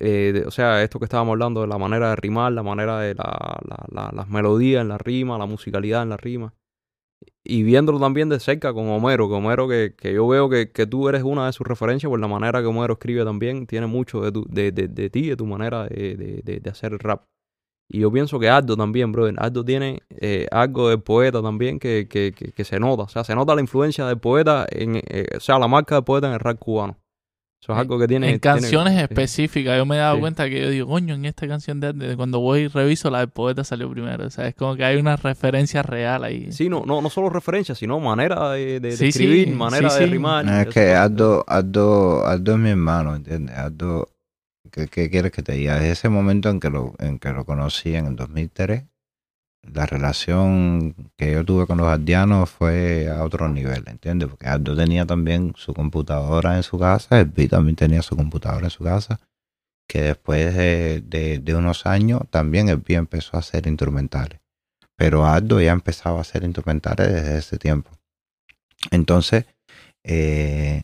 Eh, 0.00 0.44
o 0.46 0.50
sea, 0.50 0.82
esto 0.82 0.98
que 0.98 1.04
estábamos 1.04 1.32
hablando 1.32 1.60
de 1.60 1.66
la 1.68 1.78
manera 1.78 2.10
de 2.10 2.16
rimar, 2.16 2.52
la 2.52 2.62
manera 2.62 2.98
de 2.98 3.14
la, 3.14 3.58
la- 3.68 3.86
la- 3.90 4.10
las 4.14 4.28
melodías 4.28 4.82
en 4.82 4.88
la 4.88 4.98
rima, 4.98 5.38
la 5.38 5.46
musicalidad 5.46 6.02
en 6.02 6.08
la 6.10 6.16
rima. 6.16 6.54
Y 7.44 7.62
viéndolo 7.64 7.98
también 8.00 8.28
de 8.28 8.40
cerca 8.40 8.72
con 8.72 8.88
Homero, 8.88 9.28
que 9.28 9.34
Homero 9.34 9.68
que, 9.68 9.94
que 9.96 10.12
yo 10.14 10.26
veo 10.28 10.48
que, 10.48 10.70
que 10.72 10.86
tú 10.86 11.08
eres 11.08 11.22
una 11.24 11.46
de 11.46 11.52
sus 11.52 11.66
referencias 11.66 12.08
por 12.10 12.20
la 12.20 12.28
manera 12.28 12.60
que 12.60 12.66
Homero 12.66 12.94
escribe 12.94 13.24
también, 13.24 13.66
tiene 13.66 13.86
mucho 13.86 14.20
de, 14.22 14.32
tu, 14.32 14.44
de, 14.48 14.72
de, 14.72 15.10
ti, 15.10 15.28
de 15.28 15.36
tu 15.36 15.46
manera 15.46 15.84
de, 15.86 16.62
hacer 16.70 16.96
rap. 16.98 17.24
Y 17.88 18.00
yo 18.00 18.10
pienso 18.12 18.38
que 18.40 18.48
Aldo 18.48 18.76
también, 18.76 19.12
brother. 19.12 19.34
Aldo 19.38 19.64
tiene 19.64 20.02
eh, 20.10 20.46
algo 20.50 20.88
del 20.88 21.02
poeta 21.02 21.42
también 21.42 21.78
que, 21.78 22.08
que 22.08 22.64
se 22.64 22.80
nota. 22.80 23.02
O 23.02 23.08
sea, 23.08 23.22
se 23.24 23.34
nota 23.34 23.54
la 23.54 23.60
influencia 23.60 24.06
del 24.06 24.18
poeta, 24.18 24.66
en, 24.70 24.96
eh, 24.96 25.26
o 25.36 25.40
sea, 25.40 25.58
la 25.58 25.68
marca 25.68 25.96
del 25.96 26.04
poeta 26.04 26.28
en 26.28 26.34
el 26.34 26.40
rap 26.40 26.58
cubano. 26.58 26.96
Eso 27.62 27.72
es 27.74 27.78
algo 27.78 27.96
que 27.96 28.08
tiene... 28.08 28.28
en 28.28 28.40
canciones 28.40 29.00
específicas, 29.00 29.76
yo 29.76 29.86
me 29.86 29.94
he 29.94 29.98
dado 30.00 30.16
Sí. 30.16 30.20
cuenta 30.20 30.48
que 30.48 30.60
yo 30.60 30.68
digo, 30.70 30.88
coño, 30.88 31.14
en 31.14 31.24
esta 31.26 31.46
canción 31.46 31.78
de, 31.78 31.92
de- 31.92 32.16
cuando 32.16 32.40
voy 32.40 32.62
y 32.62 32.66
reviso, 32.68 33.08
la 33.08 33.20
del 33.20 33.28
poeta 33.28 33.62
salió 33.62 33.88
primero. 33.88 34.26
O 34.26 34.30
sea, 34.30 34.48
es 34.48 34.54
como 34.56 34.74
que 34.74 34.84
hay 34.84 34.96
una 34.96 35.14
referencia 35.14 35.80
real 35.82 36.24
ahí. 36.24 36.50
Sí, 36.50 36.68
no, 36.68 36.82
no, 36.84 37.00
no 37.00 37.08
solo 37.08 37.30
referencias, 37.30 37.78
sino 37.78 38.00
manera 38.00 38.50
de, 38.50 38.80
de- 38.80 38.80
de 38.80 38.90
Sí, 38.96 39.12
sí, 39.12 39.24
escribir, 39.24 39.54
manera 39.54 39.90
sí, 39.90 40.00
de 40.00 40.06
rimar. 40.06 40.44
No, 40.44 40.60
es 40.60 40.66
que. 40.66 40.92
Aldo, 40.94 41.44
Aldo, 41.46 42.26
Aldo 42.26 42.52
es 42.54 42.58
mi 42.58 42.70
hermano, 42.70 43.14
¿entiendes? 43.14 43.56
Aldo, 43.56 44.08
¿qué, 44.72 44.88
qué 44.88 45.08
quieres 45.08 45.30
que 45.30 45.42
te 45.44 45.52
diga? 45.52 45.74
Desde 45.74 45.92
ese 45.92 46.08
momento 46.08 46.50
en 46.50 46.58
que 46.58 46.68
lo, 46.68 46.94
en 46.98 47.20
que 47.20 47.32
lo 47.32 47.44
conocí 47.44 47.94
en 47.94 48.06
el 48.06 48.16
2003, 48.16 48.82
la 49.62 49.86
relación 49.86 50.94
que 51.16 51.32
yo 51.32 51.44
tuve 51.44 51.66
con 51.66 51.78
los 51.78 51.86
aldeanos 51.88 52.50
fue 52.50 53.08
a 53.08 53.22
otro 53.24 53.48
nivel, 53.48 53.84
¿entiendes? 53.86 54.28
Porque 54.28 54.46
Aldo 54.48 54.76
tenía 54.76 55.06
también 55.06 55.52
su 55.56 55.72
computadora 55.72 56.56
en 56.56 56.62
su 56.62 56.78
casa, 56.78 57.20
el 57.20 57.26
B 57.26 57.48
también 57.48 57.76
tenía 57.76 58.02
su 58.02 58.16
computadora 58.16 58.64
en 58.66 58.70
su 58.70 58.82
casa, 58.84 59.20
que 59.88 60.02
después 60.02 60.54
de, 60.54 61.00
de- 61.02 61.38
de 61.38 61.54
unos 61.54 61.86
años 61.86 62.22
también 62.30 62.68
el 62.68 62.78
B 62.78 62.94
empezó 62.94 63.36
a 63.36 63.40
hacer 63.40 63.66
instrumentales. 63.66 64.40
Pero 64.96 65.26
Aldo 65.26 65.60
ya 65.60 65.72
empezaba 65.72 66.18
a 66.18 66.22
hacer 66.22 66.44
instrumentales 66.44 67.12
desde 67.12 67.38
ese 67.38 67.58
tiempo. 67.58 67.90
Entonces, 68.90 69.46
eh, 70.04 70.82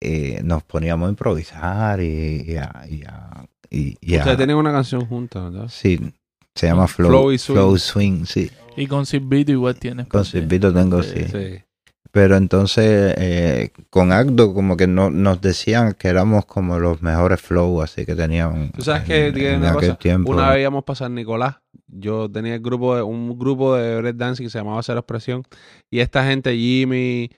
eh, 0.00 0.40
nos 0.44 0.62
poníamos 0.64 1.06
a 1.06 1.10
improvisar 1.10 2.00
y, 2.00 2.42
y 2.46 2.56
a, 2.56 2.84
y 2.88 3.04
a- 3.04 3.46
y- 3.70 3.96
y 4.00 4.14
a- 4.14 4.18
Ustedes 4.18 4.36
tienen 4.36 4.56
una 4.56 4.72
canción 4.72 5.06
juntos, 5.06 5.52
¿verdad? 5.52 5.68
sí, 5.68 6.12
se 6.54 6.66
llama 6.66 6.86
Flow, 6.88 7.08
Flow 7.08 7.32
y 7.32 7.38
Swing. 7.38 7.54
Flow 7.56 7.78
Swing, 7.78 8.24
sí. 8.24 8.50
Y 8.76 8.86
con 8.86 9.04
Silvito 9.06 9.52
igual 9.52 9.78
tienes. 9.78 10.06
Con. 10.06 10.24
Silvito 10.24 10.72
tengo, 10.72 11.02
Sí. 11.02 11.20
sí. 11.20 11.24
Sí. 11.30 11.62
Pero 12.10 12.36
entonces 12.36 13.14
eh, 13.16 13.70
con 13.88 14.12
Agdo 14.12 14.52
como 14.52 14.76
que 14.76 14.86
no, 14.86 15.08
nos 15.08 15.40
decían 15.40 15.94
que 15.94 16.08
éramos 16.08 16.44
como 16.44 16.78
los 16.78 17.00
mejores 17.00 17.40
flow 17.40 17.80
así 17.80 18.04
que 18.04 18.14
tenían 18.14 18.70
Tú 18.72 18.82
sabes 18.82 19.04
que 19.04 19.28
en, 19.28 19.34
tiene 19.34 19.54
en 19.54 19.60
una 19.60 19.70
aquel 19.70 19.88
cosa. 19.90 19.98
tiempo. 19.98 20.30
Una 20.30 20.50
vez 20.50 20.60
íbamos 20.60 20.84
para 20.84 20.96
San 20.98 21.14
Nicolás. 21.14 21.56
Yo 21.86 22.30
tenía 22.30 22.54
el 22.56 22.60
grupo 22.60 22.94
de, 22.96 23.02
un 23.02 23.38
grupo 23.38 23.76
de 23.76 23.96
breakdancing 23.96 24.44
que 24.44 24.50
se 24.50 24.58
llamaba 24.58 24.82
Cero 24.82 24.98
Expresión. 25.00 25.42
Y 25.90 26.00
esta 26.00 26.22
gente, 26.26 26.54
Jimmy, 26.54 27.30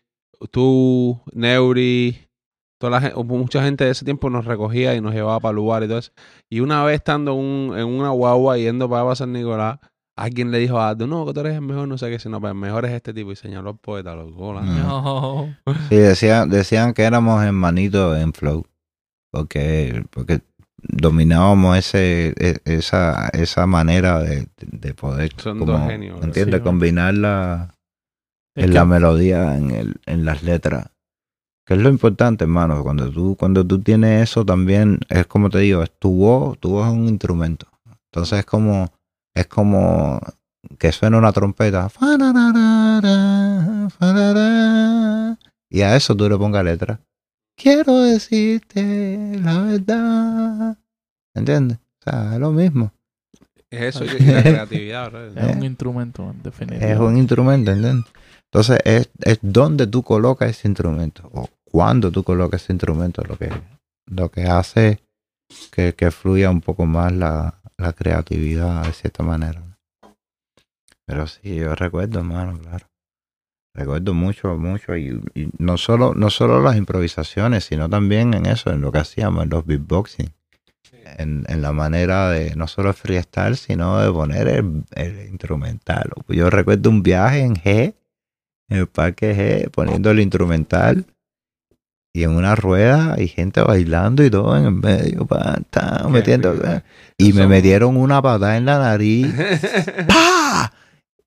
tú, 0.51 1.21
Neuri, 1.33 2.24
toda 2.89 3.01
la 3.01 3.01
gente, 3.01 3.23
mucha 3.25 3.63
gente 3.63 3.85
de 3.85 3.91
ese 3.91 4.05
tiempo 4.05 4.31
nos 4.31 4.45
recogía 4.45 4.95
y 4.95 5.01
nos 5.01 5.15
llevaba 5.15 5.41
para 5.41 5.51
el 5.51 5.57
lugar 5.57 5.83
y 5.83 5.89
todo 5.89 5.99
eso. 5.99 6.13
Y 6.51 6.61
una 6.61 6.85
vez 6.85 6.97
estando 6.97 7.33
en, 7.33 7.39
un- 7.39 7.79
en 7.79 7.87
una 7.87 8.11
guagua 8.11 8.57
yendo 8.59 8.89
para, 8.89 9.15
San 9.15 9.33
Nicolás, 9.33 9.79
alguien 10.17 10.51
le 10.51 10.59
dijo 10.59 10.79
a 10.79 10.91
Aldo, 10.91 11.07
no, 11.07 11.27
que 11.27 11.33
tú 11.35 11.41
eres 11.41 11.55
el 11.55 11.61
mejor, 11.63 11.89
no 11.89 11.99
sé 11.99 12.09
qué, 12.11 12.19
sino, 12.19 12.41
pero 12.41 12.53
el 12.53 12.59
mejor 12.59 12.85
es 12.85 12.93
este 12.93 13.13
tipo. 13.13 13.33
Y 13.33 13.37
señaló 13.37 13.71
al 13.71 13.79
poeta, 13.79 14.15
los 14.15 14.33
golas. 14.33 14.65
Mm. 14.65 14.77
No. 14.79 15.57
Sí, 15.89 15.97
decían, 15.97 16.49
decían 16.51 16.95
que 16.95 17.03
éramos 17.03 17.43
hermanitos 17.43 18.17
en 18.19 18.33
flow 18.33 18.65
porque 19.33 20.05
porque 20.11 20.41
dominábamos 20.79 21.77
ese 21.79 22.35
e- 22.39 22.59
esa 22.65 23.29
esa 23.33 23.67
manera 23.67 24.21
de, 24.21 24.47
de 24.59 24.95
poder 24.95 25.33
Son 25.39 25.59
como, 25.59 25.73
dos 25.73 25.89
genios, 25.89 26.15
¿verdad? 26.15 26.29
¿entiendes? 26.29 26.61
Sí, 26.61 26.65
combinarla 26.65 27.75
Es 28.55 28.65
en 28.65 28.71
que- 28.71 28.75
la 28.75 28.85
melodía, 28.85 29.57
en, 29.57 29.71
el, 29.73 29.97
en 30.07 30.25
las 30.25 30.43
letras. 30.43 30.91
Que 31.65 31.75
es 31.75 31.81
lo 31.81 31.89
importante, 31.89 32.45
hermano. 32.45 32.83
Cuando 32.83 33.11
tú, 33.11 33.37
cuando 33.39 33.67
tú 33.67 33.81
tienes 33.81 34.31
eso 34.31 34.45
también, 34.45 35.01
es 35.09 35.27
como 35.27 35.49
te 35.49 35.59
digo, 35.59 35.83
es 35.83 35.91
tu 35.99 36.11
voz, 36.13 36.59
tu 36.59 36.71
voz 36.71 36.89
es 36.89 36.93
un 36.93 37.09
instrumento. 37.09 37.67
Entonces 38.13 38.41
es 38.41 38.45
como, 38.45 38.93
es 39.35 39.47
como 39.47 40.21
que 40.79 40.93
suena 40.93 41.19
una 41.19 41.33
trompeta. 41.33 41.89
Y 45.71 45.81
a 45.81 45.97
eso 45.97 46.15
tú 46.15 46.29
le 46.29 46.37
pongas 46.37 46.65
letra. 46.65 47.01
Quiero 47.57 48.03
decirte 48.03 49.41
la 49.43 49.63
verdad. 49.63 50.79
¿Entiendes? 51.35 51.79
O 51.79 52.11
sea, 52.11 52.35
es 52.35 52.41
lo 52.41 52.53
mismo. 52.53 52.93
Es 53.71 53.97
eso 53.97 54.05
y 54.19 54.23
y 54.23 54.27
la 54.27 54.43
creatividad, 54.43 55.13
¿verdad? 55.13 55.51
Es 55.51 55.57
un 55.57 55.65
instrumento, 55.65 56.31
en 56.31 56.43
definitiva. 56.43 56.87
Es 56.87 56.99
un 56.99 57.17
instrumento, 57.17 57.73
¿entiendes? 57.73 58.13
Entonces 58.55 58.79
es, 58.85 59.11
es 59.25 59.41
donde 59.43 59.89
tú 59.89 60.05
colocas 60.05 60.49
ese 60.49 60.69
instrumento 60.69 61.29
o 61.35 61.49
cuando 61.65 62.13
tú 62.13 62.23
colocas 62.23 62.63
ese 62.63 62.73
instrumento 62.73 63.25
lo 63.25 63.37
que, 63.37 63.51
lo 64.07 64.31
que 64.31 64.45
hace 64.45 65.01
que, 65.73 65.95
que 65.95 66.13
fluya 66.13 66.51
un 66.51 66.61
poco 66.61 66.87
más 66.87 67.13
la, 67.13 67.61
la 67.77 67.93
creatividad 67.93 68.87
de 68.87 68.93
cierta 68.93 69.25
manera. 69.25 69.61
Pero 71.05 71.27
sí, 71.27 71.57
yo 71.57 71.75
recuerdo, 71.75 72.21
hermano, 72.21 72.57
claro. 72.61 72.87
Recuerdo 73.75 74.15
mucho, 74.15 74.57
mucho. 74.57 74.97
Y, 74.97 75.21
no, 75.59 75.77
solo, 75.77 76.15
no 76.15 76.31
solo 76.31 76.63
las 76.63 76.77
improvisaciones, 76.77 77.65
sino 77.65 77.91
también 77.91 78.35
en 78.35 78.47
eso, 78.47 78.71
en 78.71 78.83
lo 78.83 78.93
que 78.93 78.99
hacíamos, 78.99 79.43
en 79.43 79.51
los 79.51 79.67
beatboxing. 79.67 80.33
En, 81.19 81.45
en 81.49 81.61
la 81.61 81.73
manera 81.73 82.31
de 82.31 82.55
no 82.55 82.69
solo 82.69 82.93
freestyle, 82.93 83.57
sino 83.57 83.99
de 83.99 84.13
poner 84.13 84.47
el, 84.47 84.85
el 84.95 85.29
instrumental. 85.29 86.13
Yo 86.29 86.51
recuerdo 86.51 86.89
un 86.89 87.03
viaje 87.03 87.41
en 87.41 87.57
G, 87.57 87.95
el 88.69 88.87
parque 88.87 89.35
G, 89.67 89.71
poniendo 89.71 90.11
el 90.11 90.21
instrumental 90.21 91.05
y 92.17 92.23
en 92.23 92.31
una 92.31 92.55
rueda 92.55 93.17
y 93.21 93.27
gente 93.29 93.61
bailando 93.61 94.25
y 94.25 94.31
todo 94.31 94.57
en 94.57 94.65
el 94.67 94.73
medio, 94.73 95.27
pa, 95.27 95.59
ta, 95.71 96.07
metiendo. 96.09 96.53
rico. 96.53 96.83
Y 97.19 97.33
me 97.33 97.47
metieron 97.49 97.97
una 97.97 98.23
patada 98.23 98.57
en 98.57 98.65
la 98.67 98.79
nariz. 98.79 99.35
¡Pah! 100.09 100.73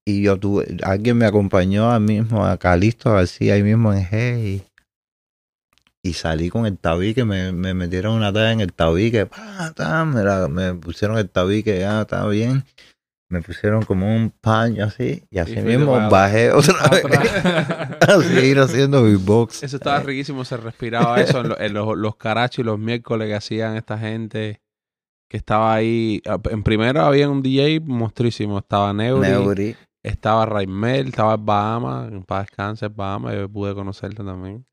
Y 0.06 0.22
yo 0.22 0.38
tuve, 0.40 0.78
alguien 0.84 1.18
me 1.18 1.26
acompañó 1.26 1.92
a 1.92 2.00
mismo, 2.00 2.46
a 2.46 2.58
Calixto 2.58 3.12
García, 3.12 3.56
ahí 3.56 3.64
mismo 3.64 3.92
en 3.94 4.06
G. 4.06 4.40
Y, 4.46 4.64
y 6.10 6.14
salí 6.14 6.50
con 6.50 6.66
el 6.66 6.78
tabique, 6.78 7.26
me, 7.26 7.52
me 7.52 7.74
metieron 7.74 8.16
una 8.16 8.32
talla 8.32 8.54
en 8.54 8.62
el 8.62 8.72
tabique, 8.72 9.26
pa, 9.26 9.74
ta, 9.76 10.06
me, 10.06 10.24
la- 10.24 10.48
me 10.48 10.74
pusieron 10.74 11.18
el 11.18 11.30
tabique, 11.30 11.80
ya 11.80 12.02
está 12.04 12.26
bien. 12.28 12.64
Me 13.30 13.42
pusieron 13.42 13.84
como 13.84 14.08
un 14.16 14.30
paño 14.30 14.86
así, 14.86 15.24
y 15.30 15.40
así 15.40 15.52
mismo 15.80 15.92
bajé 16.10 16.52
otra 16.54 16.88
vez 16.90 17.04
a 18.10 18.22
seguir 18.22 18.58
haciendo 18.60 19.04
beatbox. 19.04 19.64
Eso 19.64 19.76
estaba 19.78 20.00
riquísimo, 20.00 20.46
se 20.46 20.56
respiraba 20.56 21.20
eso 21.20 21.42
en, 21.42 21.50
lo- 21.50 21.60
en 21.60 21.74
los, 21.74 21.98
los 21.98 22.16
carachos 22.16 22.60
y 22.60 22.64
los 22.64 22.80
miércoles 22.80 23.28
que 23.28 23.36
hacían 23.36 23.76
esta 23.76 23.98
gente 23.98 24.62
que 25.30 25.36
estaba 25.36 25.74
ahí. 25.74 26.22
Ah, 26.26 26.40
En 26.52 26.64
primero 26.64 27.02
había 27.02 27.30
un 27.30 27.42
DJ 27.42 27.82
monstruísimo, 27.82 28.60
estaba 28.60 28.94
Neuri, 28.94 29.28
Neuri. 29.30 29.76
estaba 30.04 30.46
Raimel, 30.46 31.08
estaba 31.08 31.34
el 31.34 31.42
Bahama, 31.42 32.08
en 32.10 32.24
paz 32.24 32.46
descanse 32.46 32.86
el 32.86 32.94
Bahama, 32.94 33.34
yo 33.36 33.50
pude 33.50 33.74
conocerlo 33.76 34.24
también. 34.24 34.66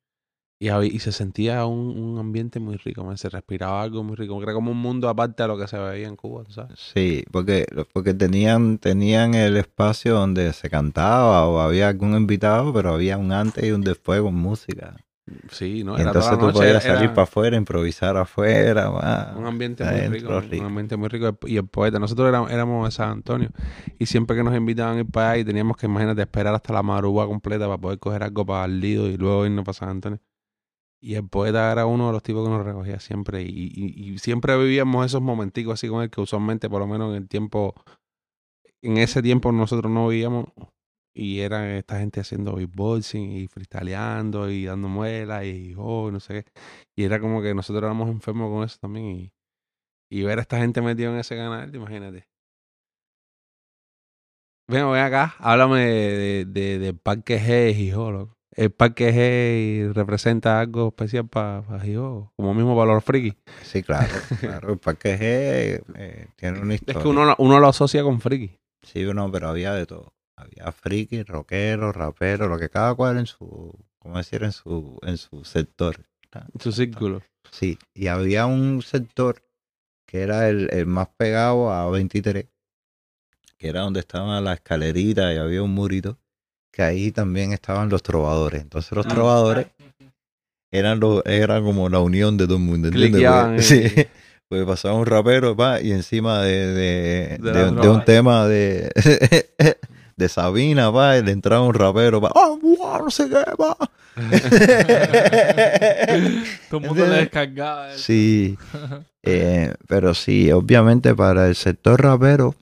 Y, 0.58 0.98
se 1.00 1.12
sentía 1.12 1.66
un, 1.66 1.98
un 1.98 2.18
ambiente 2.18 2.58
muy 2.58 2.76
rico, 2.76 3.04
man, 3.04 3.18
se 3.18 3.28
respiraba 3.28 3.82
algo 3.82 4.02
muy 4.02 4.16
rico, 4.16 4.40
era 4.42 4.54
como 4.54 4.70
un 4.70 4.78
mundo 4.78 5.08
aparte 5.08 5.42
de 5.42 5.48
lo 5.48 5.58
que 5.58 5.66
se 5.66 5.76
veía 5.78 6.08
en 6.08 6.16
Cuba, 6.16 6.44
¿tú 6.44 6.52
¿sabes? 6.52 6.78
Sí, 6.94 7.24
porque, 7.30 7.66
porque 7.92 8.14
tenían, 8.14 8.78
tenían 8.78 9.34
el 9.34 9.56
espacio 9.56 10.14
donde 10.14 10.52
se 10.52 10.70
cantaba 10.70 11.46
o 11.46 11.58
había 11.60 11.88
algún 11.88 12.14
invitado, 12.16 12.72
pero 12.72 12.94
había 12.94 13.18
un 13.18 13.32
antes 13.32 13.64
y 13.64 13.72
un 13.72 13.82
después 13.82 14.22
con 14.22 14.34
música. 14.34 14.96
Sí, 15.50 15.84
¿no? 15.84 15.96
Era 15.96 16.08
entonces 16.08 16.30
toda 16.32 16.46
la 16.46 16.52
tú 16.52 16.58
podías 16.58 16.84
era- 16.84 16.94
salir 16.96 17.08
para 17.10 17.22
afuera, 17.22 17.56
improvisar 17.56 18.16
afuera. 18.16 19.34
Un 19.36 19.46
ambiente 19.46 19.84
muy 19.84 20.00
rico, 20.18 20.28
un- 20.36 20.42
rico. 20.42 20.56
un 20.56 20.66
ambiente 20.66 20.96
muy 20.96 21.08
rico. 21.08 21.38
Y 21.46 21.56
el 21.56 21.66
poeta, 21.66 21.98
nosotros 21.98 22.28
éramos, 22.28 22.50
éramos 22.50 22.86
de 22.86 22.90
San 22.90 23.10
Antonio 23.10 23.50
y 23.98 24.06
siempre 24.06 24.36
que 24.36 24.44
nos 24.44 24.54
invitaban 24.54 24.98
a 24.98 25.00
ir 25.00 25.06
para 25.06 25.30
allá 25.30 25.40
y 25.40 25.44
teníamos 25.44 25.76
que, 25.78 25.86
imagínate, 25.86 26.20
esperar 26.22 26.54
hasta 26.54 26.72
la 26.74 26.82
madrugada 26.82 27.26
completa 27.28 27.66
para 27.66 27.78
poder 27.78 27.98
coger 27.98 28.22
algo 28.22 28.44
para 28.44 28.66
el 28.66 28.80
Lido 28.80 29.08
y 29.08 29.16
luego 29.16 29.46
irnos 29.46 29.64
para 29.64 29.74
San 29.74 29.88
Antonio. 29.88 30.20
Y 31.04 31.16
el 31.16 31.28
poeta 31.28 31.70
era 31.70 31.86
uno 31.86 32.06
de 32.06 32.12
los 32.14 32.22
tipos 32.22 32.44
que 32.48 32.54
nos 32.54 32.64
recogía 32.64 32.98
siempre 32.98 33.42
y, 33.42 33.72
y- 33.74 34.18
siempre 34.18 34.56
vivíamos 34.56 35.04
esos 35.06 35.20
momenticos 35.22 35.74
así 35.74 35.88
con 35.88 36.02
él 36.02 36.10
que 36.10 36.20
usualmente, 36.22 36.70
por 36.70 36.80
lo 36.80 36.86
menos 36.86 37.10
en 37.10 37.16
el 37.22 37.28
tiempo, 37.28 37.74
en 38.82 38.98
ese 38.98 39.22
tiempo 39.22 39.52
nosotros 39.52 39.90
no 39.90 40.08
vivíamos 40.08 40.46
y 41.14 41.40
era 41.40 41.76
esta 41.78 41.98
gente 42.00 42.20
haciendo 42.20 42.56
beatboxing 42.56 43.32
y 43.32 43.48
freestyleando 43.48 44.50
y 44.50 44.64
dando 44.66 44.88
muelas 44.88 45.44
y 45.46 45.74
oh, 45.78 46.10
no 46.10 46.20
sé 46.20 46.44
qué. 46.44 46.52
Y 46.96 47.04
era 47.04 47.20
como 47.20 47.42
que 47.42 47.54
nosotros 47.54 47.84
éramos 47.84 48.10
enfermos 48.10 48.50
con 48.52 48.64
eso 48.64 48.78
también 48.80 49.06
y, 49.06 49.32
y 50.10 50.22
ver 50.24 50.38
a 50.38 50.42
esta 50.42 50.58
gente 50.58 50.82
metida 50.82 51.10
en 51.10 51.18
ese 51.18 51.36
canal, 51.36 51.74
imagínate. 51.74 52.28
Ven, 54.68 54.90
ven 54.90 55.02
acá, 55.04 55.34
háblame 55.38 55.80
de, 55.86 56.44
de, 56.46 56.78
del 56.78 56.98
Parque 56.98 57.38
G 57.38 57.46
de 57.66 57.74
Gijó, 57.74 58.10
loco. 58.10 58.33
El 58.56 58.70
Parque 58.70 59.12
G 59.12 59.92
representa 59.92 60.60
algo 60.60 60.88
especial 60.88 61.26
para 61.28 61.62
Gijó, 61.80 62.32
como 62.36 62.54
mismo 62.54 62.76
para 62.76 62.94
los 62.94 63.02
frikis. 63.04 63.34
Sí, 63.62 63.82
claro, 63.82 64.06
claro. 64.40 64.72
El 64.72 64.78
Parque 64.78 65.18
G 65.18 65.82
eh, 65.96 66.26
tiene 66.36 66.60
una 66.60 66.74
Es 66.74 66.80
historia. 66.82 67.02
que 67.02 67.08
uno, 67.08 67.24
lo- 67.24 67.34
uno 67.38 67.58
lo 67.58 67.68
asocia 67.68 68.02
con 68.02 68.20
friki. 68.20 68.56
Sí, 68.82 69.02
no, 69.12 69.30
pero 69.32 69.48
había 69.48 69.72
de 69.72 69.86
todo. 69.86 70.12
Había 70.36 70.70
friki, 70.72 71.22
rockero, 71.22 71.92
rapero, 71.92 72.48
lo 72.48 72.58
que 72.58 72.68
cada 72.68 72.94
cual 72.94 73.18
en 73.18 73.26
su, 73.26 73.72
¿cómo 73.98 74.18
decir? 74.18 74.42
En 74.44 74.52
su, 74.52 74.98
en 75.02 75.16
su 75.16 75.44
sector. 75.44 76.04
Su 76.60 76.72
círculo. 76.72 77.22
Sí, 77.50 77.78
y 77.94 78.08
había 78.08 78.46
un 78.46 78.82
sector 78.82 79.42
que 80.06 80.22
era 80.22 80.48
el, 80.48 80.68
el 80.72 80.86
más 80.86 81.08
pegado 81.16 81.72
a 81.72 81.88
23, 81.90 82.46
que 83.56 83.68
era 83.68 83.80
donde 83.82 84.00
estaba 84.00 84.40
la 84.40 84.54
escalerita 84.54 85.32
y 85.32 85.36
había 85.38 85.62
un 85.62 85.72
murito, 85.72 86.18
que 86.74 86.82
ahí 86.82 87.12
también 87.12 87.52
estaban 87.52 87.88
los 87.88 88.02
trovadores. 88.02 88.62
Entonces 88.62 88.90
los 88.92 89.06
Mm. 89.06 89.10
trovadores 89.10 89.66
eran 90.72 90.98
los, 90.98 91.22
era 91.24 91.62
como 91.62 91.88
la 91.88 92.00
unión 92.00 92.36
de 92.36 92.46
todo 92.46 92.56
el 92.56 92.62
mundo, 92.64 92.88
¿entiendes? 92.88 93.22
Pues, 93.22 93.66
sí, 93.68 94.06
pues 94.48 94.64
pasaba 94.66 94.94
un 94.94 95.06
rapero, 95.06 95.56
pa, 95.56 95.80
y 95.80 95.92
encima 95.92 96.42
de, 96.42 97.38
de, 97.38 97.88
un 97.88 98.04
tema 98.04 98.48
de, 98.48 98.90
de 100.16 100.28
Sabina, 100.28 100.92
pa, 100.92 101.16
y 101.18 101.22
le 101.22 101.30
entraba 101.30 101.62
un 101.64 101.74
rapero, 101.74 102.20
pa, 102.20 102.32
¡ah, 102.34 102.56
guau, 102.60 103.04
no 103.04 103.10
sé 103.10 103.28
qué, 103.28 103.44
pa! 103.56 103.76
Todo 106.70 106.80
el 106.80 106.86
mundo 106.86 107.06
le 107.06 107.16
descargaba. 107.16 107.92
eso. 107.94 108.02
Sí, 108.02 108.58
eh, 109.22 109.74
pero 109.86 110.14
sí, 110.14 110.50
obviamente 110.52 111.14
para 111.14 111.46
el 111.48 111.54
sector 111.54 112.02
rapero, 112.02 112.54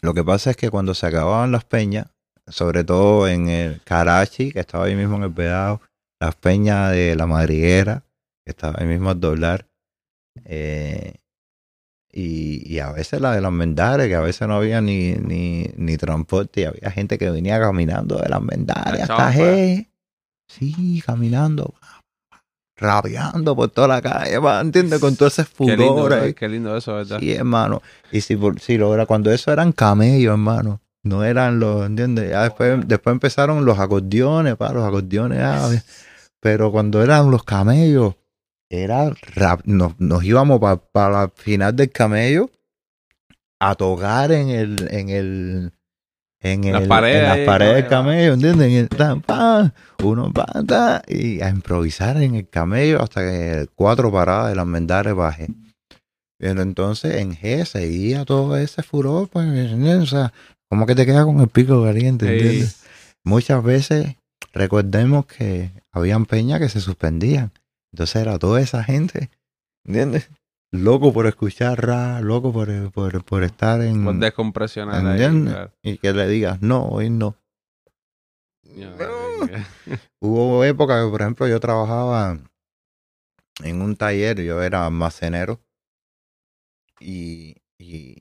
lo 0.00 0.14
que 0.14 0.24
pasa 0.24 0.50
es 0.50 0.56
que 0.56 0.70
cuando 0.70 0.94
se 0.94 1.06
acababan 1.06 1.52
las 1.52 1.64
peñas, 1.64 2.06
sobre 2.50 2.84
todo 2.84 3.28
en 3.28 3.48
el 3.48 3.80
Karachi, 3.82 4.50
que 4.52 4.60
estaba 4.60 4.84
ahí 4.86 4.94
mismo 4.94 5.16
en 5.16 5.24
el 5.24 5.28
Vedado, 5.30 5.80
las 6.20 6.34
peñas 6.34 6.92
de 6.92 7.14
la 7.16 7.26
Madriguera, 7.26 8.02
que 8.44 8.50
estaba 8.50 8.76
ahí 8.80 8.86
mismo 8.86 9.10
al 9.10 9.20
doblar, 9.20 9.66
eh, 10.44 11.14
y, 12.10 12.72
y 12.72 12.78
a 12.80 12.90
veces 12.92 13.20
la 13.20 13.32
de 13.34 13.40
las 13.40 13.52
Mendares, 13.52 14.08
que 14.08 14.14
a 14.14 14.20
veces 14.20 14.48
no 14.48 14.56
había 14.56 14.80
ni, 14.80 15.12
ni, 15.12 15.66
ni 15.76 15.96
transporte, 15.96 16.62
y 16.62 16.64
había 16.64 16.90
gente 16.90 17.18
que 17.18 17.30
venía 17.30 17.60
caminando 17.60 18.16
de 18.18 18.28
las 18.28 18.40
Mendares 18.42 19.02
hasta 19.02 19.32
G. 19.32 19.88
Sí, 20.48 21.02
caminando, 21.04 21.74
rabiando 22.76 23.54
por 23.56 23.68
toda 23.70 23.88
la 23.88 24.02
calle, 24.02 24.36
¿entiendes? 24.60 24.98
Con 25.00 25.16
todo 25.16 25.28
ese 25.28 25.44
Qué 25.44 25.76
lindo, 25.76 25.94
furor 25.94 26.12
ahí. 26.14 26.20
¿verdad? 26.20 26.34
qué 26.36 26.48
lindo 26.48 26.76
eso, 26.76 26.94
¿verdad? 26.94 27.18
Sí, 27.20 27.32
hermano. 27.32 27.82
Y 28.12 28.20
si, 28.20 28.36
por- 28.36 28.58
si 28.60 28.78
lo 28.78 28.94
era, 28.94 29.04
cuando 29.06 29.30
eso 29.32 29.52
eran 29.52 29.72
camellos, 29.72 30.32
hermano. 30.32 30.80
No 31.04 31.24
eran 31.24 31.60
los, 31.60 31.86
¿entiendes? 31.86 32.30
Ya 32.30 32.42
después, 32.44 32.86
después 32.86 33.12
empezaron 33.12 33.64
los 33.64 33.78
acordeones, 33.78 34.56
pa, 34.56 34.72
los 34.72 34.84
acordeones. 34.86 35.38
ah, 35.42 35.70
pero 36.40 36.70
cuando 36.72 37.02
eran 37.02 37.30
los 37.30 37.44
camellos, 37.44 38.14
era 38.70 39.10
rap, 39.34 39.62
nos, 39.64 39.98
nos 39.98 40.22
íbamos 40.24 40.60
para 40.92 41.10
la 41.10 41.32
final 41.34 41.74
del 41.74 41.90
camello 41.90 42.50
a 43.60 43.74
tocar 43.74 44.30
en 44.32 44.48
el, 44.50 44.88
en 44.90 45.08
el, 45.08 45.72
en, 46.40 46.72
Las 46.72 46.82
el- 46.82 46.88
paredes 46.88 47.22
en 47.22 47.28
las 47.28 47.38
paredes 47.40 47.74
del 47.76 47.86
camello. 47.88 48.32
¿entiendes? 48.34 48.68
En 48.68 48.76
el 48.76 48.88
tan, 48.88 49.20
pa, 49.22 49.72
uno 50.02 50.32
pa, 50.32 50.46
ta, 50.66 51.02
y 51.08 51.40
a 51.40 51.48
improvisar 51.48 52.16
en 52.22 52.34
el 52.34 52.48
camello 52.48 53.02
hasta 53.02 53.20
que 53.22 53.66
cuatro 53.74 54.12
paradas 54.12 54.50
de 54.50 54.56
las 54.56 54.66
mendares 54.66 55.14
bajé. 55.14 55.48
Pero 56.38 56.62
entonces 56.62 57.16
en 57.16 57.34
G 57.34 57.64
seguía 57.64 58.24
todo 58.24 58.56
ese 58.56 58.82
furor, 58.84 59.28
pues. 59.28 59.46
O 59.72 60.06
sea, 60.06 60.32
como 60.68 60.86
que 60.86 60.94
te 60.94 61.06
queda 61.06 61.24
con 61.24 61.40
el 61.40 61.48
pico 61.48 61.82
caliente, 61.82 62.26
Sí. 62.26 62.32
¿entiendes? 62.32 62.82
Muchas 63.24 63.62
veces 63.62 64.16
recordemos 64.52 65.26
que 65.26 65.70
habían 65.92 66.26
peñas 66.26 66.60
que 66.60 66.68
se 66.68 66.80
suspendían. 66.80 67.52
Entonces 67.92 68.16
era 68.22 68.38
toda 68.38 68.60
esa 68.60 68.84
gente, 68.84 69.30
¿entiendes? 69.84 70.30
Loco 70.70 71.12
por 71.14 71.26
escuchar 71.26 71.84
rap, 71.86 72.22
loco 72.22 72.52
por, 72.52 72.90
por, 72.92 73.24
por 73.24 73.42
estar 73.42 73.80
en... 73.80 74.04
Por 74.04 74.16
descompresionar 74.18 74.96
ahí, 75.06 75.12
¿Entiendes? 75.12 75.54
claro. 75.54 75.72
Y 75.82 75.96
que 75.96 76.12
le 76.12 76.28
digas, 76.28 76.60
no, 76.60 76.84
hoy 76.86 77.08
no. 77.08 77.34
No. 78.74 78.86
Hubo 80.20 80.64
época 80.64 81.02
que, 81.02 81.10
por 81.10 81.22
ejemplo, 81.22 81.48
yo 81.48 81.58
trabajaba 81.58 82.38
en 83.62 83.80
un 83.80 83.96
taller, 83.96 84.42
yo 84.42 84.62
era 84.62 84.84
almacenero. 84.84 85.58
Y, 87.00 87.56
y, 87.78 88.16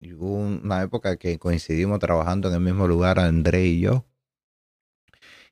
hubo 0.00 0.36
una 0.36 0.82
época 0.82 1.16
que 1.16 1.38
coincidimos 1.38 1.98
trabajando 1.98 2.48
en 2.48 2.54
el 2.54 2.60
mismo 2.60 2.86
lugar, 2.86 3.18
André 3.18 3.66
y 3.66 3.80
yo. 3.80 4.06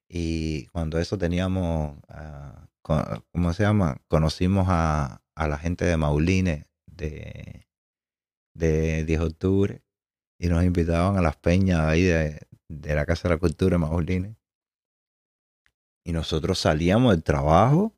Y 0.09 0.66
cuando 0.68 0.98
eso 0.98 1.18
teníamos, 1.18 1.98
ah, 2.09 2.68
¿cómo 2.82 3.52
se 3.52 3.64
llama? 3.64 4.01
Conocimos 4.09 4.66
a, 4.68 5.23
a 5.35 5.48
la 5.48 5.59
gente 5.59 5.85
de 5.85 5.97
Maulines 5.97 6.66
de, 6.86 7.66
de 8.55 9.05
10 9.05 9.20
de 9.20 9.27
octubre 9.27 9.82
y 10.39 10.48
nos 10.48 10.64
invitaban 10.64 11.16
a 11.16 11.23
las 11.23 11.36
peñas 11.36 11.81
ahí 11.81 12.02
de, 12.02 12.47
de 12.68 12.94
la 12.94 13.06
Casa 13.06 13.28
de 13.28 13.35
la 13.35 13.40
Cultura 13.40 13.74
de 13.74 13.78
Maulines. 13.78 14.36
Y 16.05 16.12
nosotros 16.12 16.60
salíamos 16.60 17.12
del 17.12 17.24
trabajo 17.24 17.95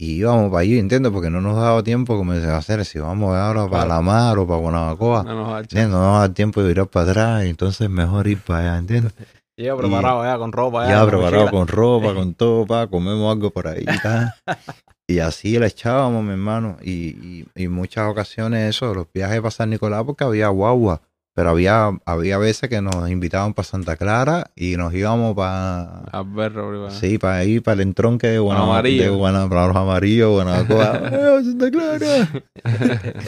y 0.00 0.12
íbamos 0.18 0.50
para 0.50 0.60
allí, 0.62 0.78
¿entiendes? 0.78 1.10
Porque 1.12 1.28
no 1.28 1.40
nos 1.40 1.56
daba 1.56 1.82
tiempo, 1.82 2.16
como 2.16 2.32
se 2.34 2.46
va 2.46 2.54
a 2.54 2.58
hacer, 2.58 2.84
si 2.84 2.98
vamos 3.00 3.34
ahora 3.36 3.62
para 3.68 3.84
Claro. 3.84 3.88
la 3.88 4.00
mar 4.00 4.38
o 4.38 4.46
para 4.46 4.60
Guanabacoa. 4.60 5.24
No 5.24 5.34
nos. 5.34 5.60
¿entiendes? 5.62 5.90
No 5.90 5.98
nos 6.00 6.20
da 6.20 6.32
tiempo 6.32 6.62
de 6.62 6.68
virar 6.68 6.86
para 6.86 7.10
atrás, 7.10 7.44
entonces 7.44 7.90
mejor 7.90 8.28
ir 8.28 8.38
para 8.40 8.60
allá, 8.60 8.78
¿entiendes? 8.78 9.12
Ya 9.60 9.74
preparado 9.76 10.22
ya 10.22 10.38
con 10.38 10.52
ropa. 10.52 10.88
Ya 10.88 11.04
preparado 11.04 11.46
mochila. 11.46 11.50
con 11.50 11.66
ropa, 11.66 12.14
con 12.14 12.34
todo, 12.36 12.64
pa, 12.64 12.86
comemos 12.86 13.32
algo 13.32 13.50
por 13.50 13.66
ahí. 13.66 13.84
Y 15.10 15.20
así 15.20 15.58
le 15.58 15.66
echábamos, 15.66 16.22
mi 16.22 16.32
hermano. 16.32 16.76
Y, 16.82 16.92
y, 16.92 17.46
y 17.56 17.68
muchas 17.68 18.08
ocasiones 18.10 18.68
eso, 18.76 18.94
los 18.94 19.06
viajes 19.12 19.38
para 19.40 19.50
San 19.50 19.70
Nicolás, 19.70 20.04
porque 20.04 20.22
había 20.22 20.48
guagua. 20.48 21.00
Pero 21.38 21.50
había, 21.50 21.96
había 22.04 22.36
veces 22.36 22.68
que 22.68 22.82
nos 22.82 23.08
invitaban 23.08 23.54
para 23.54 23.68
Santa 23.68 23.94
Clara 23.96 24.50
y 24.56 24.76
nos 24.76 24.92
íbamos 24.92 25.36
para... 25.36 26.00
A 26.10 26.24
verlo, 26.24 26.68
privado. 26.68 26.90
Sí, 26.90 27.16
para 27.16 27.44
ir 27.44 27.62
para 27.62 27.74
el 27.76 27.82
entronque 27.82 28.26
de. 28.26 28.32
De 28.32 28.40
Guana- 28.40 29.48
para 29.48 29.68
los 29.68 29.76
amarillos, 29.76 30.32
Guanabacoa. 30.32 30.96
¡Eh, 31.38 31.44
Santa 31.44 31.70
Clara! 31.70 32.28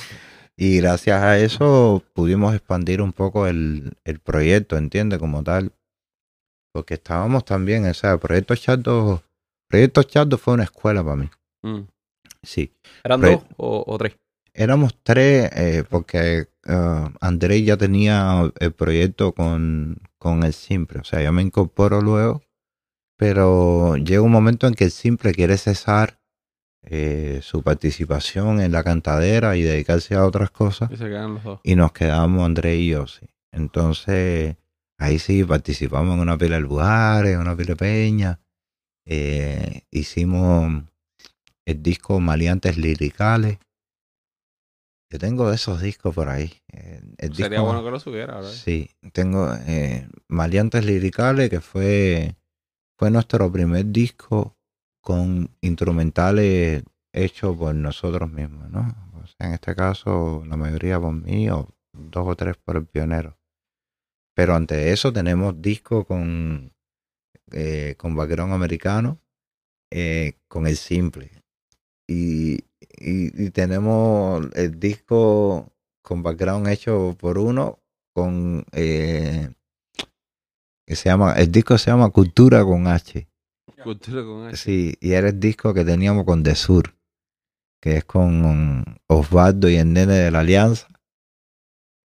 Y 0.57 0.79
gracias 0.79 1.23
a 1.23 1.39
eso 1.39 2.03
pudimos 2.13 2.53
expandir 2.53 3.01
un 3.01 3.13
poco 3.13 3.47
el, 3.47 3.93
el 4.03 4.19
proyecto, 4.19 4.77
¿entiendes? 4.77 5.21
Como 5.21 5.45
tal. 5.45 5.71
Porque 6.75 6.95
estábamos 6.95 7.45
también, 7.45 7.87
o 7.87 7.95
sea, 7.95 8.19
proyecto 8.19 8.57
Chato, 8.57 9.23
proyecto 9.69 10.03
Chato 10.03 10.37
fue 10.37 10.55
una 10.55 10.65
escuela 10.65 11.05
para 11.05 11.15
mí. 11.17 11.31
Mm. 11.63 11.83
Sí. 12.43 12.73
¿Eran 13.05 13.21
dos 13.21 13.43
o, 13.57 13.85
o 13.87 13.99
tres? 13.99 14.17
Éramos 14.53 14.97
tres, 15.05 15.49
eh, 15.55 15.85
porque 15.89 16.49
eh, 16.71 17.09
Andrés 17.21 17.65
ya 17.65 17.77
tenía 17.77 18.51
el 18.61 18.73
proyecto 18.73 19.33
con, 19.33 19.99
con 20.19 20.43
el 20.45 20.53
Simple. 20.53 21.01
O 21.01 21.05
sea, 21.05 21.23
yo 21.23 21.33
me 21.33 21.43
incorporo 21.43 22.01
luego, 22.01 22.43
pero 23.17 23.97
llega 23.97 24.23
un 24.23 24.31
momento 24.31 24.67
en 24.67 24.75
que 24.75 24.85
el 24.85 24.91
Simple 24.91 25.33
quiere 25.33 25.57
cesar 25.57 26.21
eh, 26.83 27.41
su 27.43 27.63
participación 27.63 28.61
en 28.61 28.73
la 28.73 28.83
cantadera 28.83 29.57
y 29.57 29.63
dedicarse 29.63 30.15
a 30.15 30.25
otras 30.25 30.51
cosas. 30.51 30.91
Y 30.91 30.97
se 30.97 31.05
quedan 31.05 31.35
los 31.35 31.45
dos. 31.45 31.61
y 31.63 31.75
nos 31.75 31.93
quedamos 31.93 32.45
André 32.45 32.77
y 32.77 32.89
yo, 32.89 33.07
sí. 33.07 33.27
Entonces, 33.53 34.57
ahí 34.99 35.19
sí 35.19 35.45
participamos 35.45 36.15
en 36.15 36.21
una 36.21 36.39
pila 36.39 36.57
de 36.57 36.63
lugares, 36.63 37.35
en 37.35 37.41
una 37.41 37.57
pila 37.57 37.75
de 37.75 37.77
peña. 37.77 38.41
Eh, 39.05 39.83
hicimos 39.91 40.85
el 41.67 41.83
disco 41.83 42.21
Maleantes 42.21 42.77
Liricales. 42.77 43.59
Yo 45.11 45.19
tengo 45.19 45.53
esos 45.53 45.81
discos 45.83 46.15
por 46.15 46.29
ahí. 46.29 46.53
Eh, 46.73 47.01
el 47.19 47.35
Sería 47.35 47.49
disco- 47.59 47.65
bueno 47.65 47.85
que 47.85 47.91
lo 47.91 47.99
subiera, 48.01 48.37
¿verdad? 48.37 48.51
Sí, 48.51 48.91
tengo 49.13 49.53
eh, 49.67 50.09
Maleantes 50.29 50.85
Liricales, 50.85 51.51
que 51.51 51.61
fue, 51.61 52.37
fue 52.97 53.11
nuestro 53.11 53.51
primer 53.51 53.87
disco 53.87 54.57
con 55.03 55.51
instrumentales 55.63 56.85
hechos 57.13 57.57
por 57.57 57.75
nosotros 57.75 58.31
mismos, 58.31 58.71
¿no? 58.71 58.81
O 59.21 59.27
sea, 59.27 59.49
en 59.49 59.55
este 59.55 59.75
caso, 59.75 60.45
la 60.47 60.57
mayoría 60.57 61.01
por 61.01 61.13
mí 61.13 61.51
o 61.51 61.69
dos 61.93 62.27
o 62.29 62.37
tres 62.37 62.57
por 62.57 62.77
el 62.77 62.87
pionero. 62.87 63.37
Pero 64.37 64.55
antes 64.55 64.79
de 64.79 64.93
eso 64.93 65.13
tenemos 65.13 65.61
discos 65.61 66.07
con, 66.07 66.73
eh, 67.51 67.97
con 67.99 68.15
background 68.15 68.53
americano, 68.55 69.19
eh, 69.91 70.35
con 70.47 70.69
el 70.69 70.77
simple. 70.77 71.43
Y, 72.09 72.59
y, 73.01 73.47
y 73.47 73.51
tenemos 73.51 74.47
el 74.55 74.79
disco 74.79 75.73
con 76.03 76.23
background 76.23 76.69
hecho 76.69 77.17
por 77.19 77.39
uno, 77.39 77.79
con 78.13 78.65
eh, 78.73 79.51
que 80.87 80.97
se 80.97 81.09
llama, 81.09 81.35
el 81.35 81.51
disco 81.51 81.79
se 81.79 81.91
llama 81.91 82.11
Cultura 82.11 82.65
con 82.65 82.87
H. 82.87 83.27
Cultura 83.83 84.23
con 84.23 84.49
H. 84.49 84.57
Sí, 84.57 84.95
y 85.01 85.13
era 85.13 85.29
el 85.29 85.41
disco 85.41 85.73
que 85.73 85.85
teníamos 85.85 86.25
con 86.25 86.43
The 86.43 86.55
Sur, 86.55 86.95
que 87.81 87.97
es 87.97 88.05
con 88.05 88.85
Osvaldo 89.07 89.69
y 89.69 89.77
el 89.77 89.93
nene 89.93 90.15
de 90.15 90.31
la 90.31 90.41
Alianza. 90.41 90.89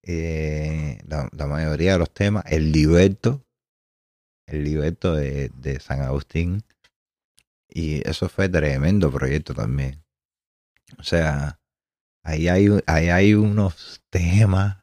Eh, 0.02 0.98
la, 1.06 1.28
la 1.32 1.46
mayoría 1.46 1.92
de 1.92 1.98
los 1.98 2.12
temas, 2.12 2.44
el 2.46 2.72
Liberto, 2.72 3.42
el 4.46 4.62
Liberto 4.62 5.14
de, 5.14 5.50
de 5.56 5.80
San 5.80 6.02
Agustín. 6.02 6.62
Y 7.68 8.06
eso 8.08 8.28
fue 8.28 8.48
tremendo 8.48 9.10
proyecto 9.10 9.54
también. 9.54 10.03
O 10.98 11.02
sea, 11.02 11.58
ahí 12.24 12.48
hay, 12.48 12.68
ahí 12.86 13.08
hay 13.08 13.34
unos 13.34 14.02
temas. 14.10 14.78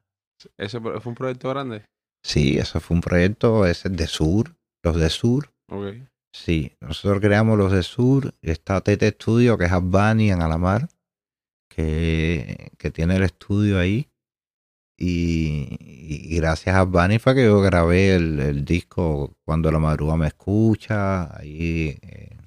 ¿Ese 0.57 0.79
fue 0.79 0.99
un 1.05 1.15
proyecto 1.15 1.49
grande? 1.49 1.85
Sí, 2.23 2.57
eso 2.57 2.79
fue 2.79 2.95
un 2.95 3.01
proyecto, 3.01 3.65
ese 3.65 3.89
de 3.89 4.07
Sur, 4.07 4.55
los 4.83 4.95
de 4.95 5.09
Sur. 5.09 5.51
Ok. 5.69 5.95
Sí, 6.33 6.71
nosotros 6.79 7.19
creamos 7.19 7.57
los 7.57 7.71
de 7.71 7.83
Sur, 7.83 8.33
está 8.41 8.81
Tete 8.81 9.09
Studio, 9.09 9.57
que 9.57 9.65
es 9.65 9.71
Albany 9.71 10.31
en 10.31 10.41
Alamar, 10.41 10.87
que, 11.69 12.71
que 12.77 12.91
tiene 12.91 13.17
el 13.17 13.23
estudio 13.23 13.79
ahí. 13.79 14.07
Y, 14.97 15.77
y 15.79 16.37
gracias 16.37 16.75
a 16.75 16.81
Albany 16.81 17.17
fue 17.17 17.33
que 17.33 17.45
yo 17.45 17.59
grabé 17.59 18.13
el, 18.13 18.39
el 18.39 18.65
disco 18.65 19.33
Cuando 19.43 19.71
la 19.71 19.79
madruga 19.79 20.15
me 20.15 20.27
escucha, 20.27 21.35
ahí 21.35 21.97
eh, 22.03 22.37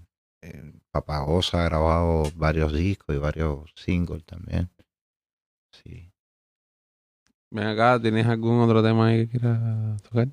Papagosa 0.95 1.63
ha 1.63 1.65
grabado 1.65 2.31
varios 2.37 2.73
discos 2.73 3.17
y 3.17 3.19
varios 3.19 3.69
singles 3.75 4.25
también. 4.25 4.71
Sí. 5.73 6.09
Ven 7.51 7.67
acá, 7.67 8.01
¿tienes 8.01 8.29
algún 8.29 8.61
otro 8.61 8.81
tema 8.81 9.09
ahí 9.09 9.27
que 9.27 9.39
quieras 9.41 10.01
tocar? 10.03 10.29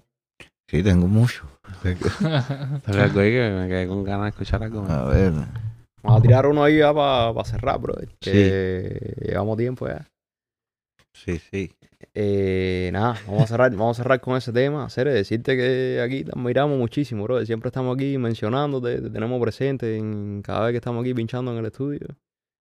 Sí, 0.68 0.84
tengo 0.84 1.08
mucho. 1.08 1.48
Toca 2.86 3.04
algo 3.04 3.22
ahí 3.22 3.32
que 3.32 3.50
me 3.60 3.68
quedé 3.70 3.88
con 3.88 4.04
ganas 4.04 4.26
de 4.26 4.30
escuchar 4.30 4.62
algo. 4.62 4.86
A 4.88 5.06
ver. 5.06 5.34
Vamos 6.04 6.20
a 6.20 6.22
tirar 6.22 6.46
uno 6.46 6.64
ahí 6.64 6.78
ya 6.78 6.94
para 6.94 7.44
cerrar, 7.44 7.80
bro. 7.80 7.96
Que 8.20 9.16
llevamos 9.20 9.58
tiempo 9.58 9.88
ya. 9.88 10.08
Sí, 11.12 11.40
sí. 11.40 11.76
Eh, 12.14 12.90
nada, 12.92 13.16
vamos 13.26 13.44
a 13.44 13.48
cerrar, 13.48 13.72
vamos 13.72 13.98
a 13.98 14.04
cerrar 14.04 14.20
con 14.20 14.36
ese 14.36 14.52
tema. 14.52 14.84
Hacer 14.86 15.08
decirte 15.08 15.56
que 15.56 16.02
aquí 16.04 16.24
te 16.26 16.32
admiramos 16.32 16.78
muchísimo, 16.78 17.24
bro. 17.24 17.46
Siempre 17.46 17.70
estamos 17.70 17.96
aquí 17.96 18.18
mencionándote, 18.18 19.02
te 19.02 19.10
tenemos 19.10 19.42
presente 19.42 19.98
en 19.98 20.42
cada 20.42 20.66
vez 20.66 20.74
que 20.74 20.78
estamos 20.78 21.02
aquí 21.02 21.14
pinchando 21.14 21.52
en 21.54 21.60
el 21.60 21.66
estudio. 21.68 22.08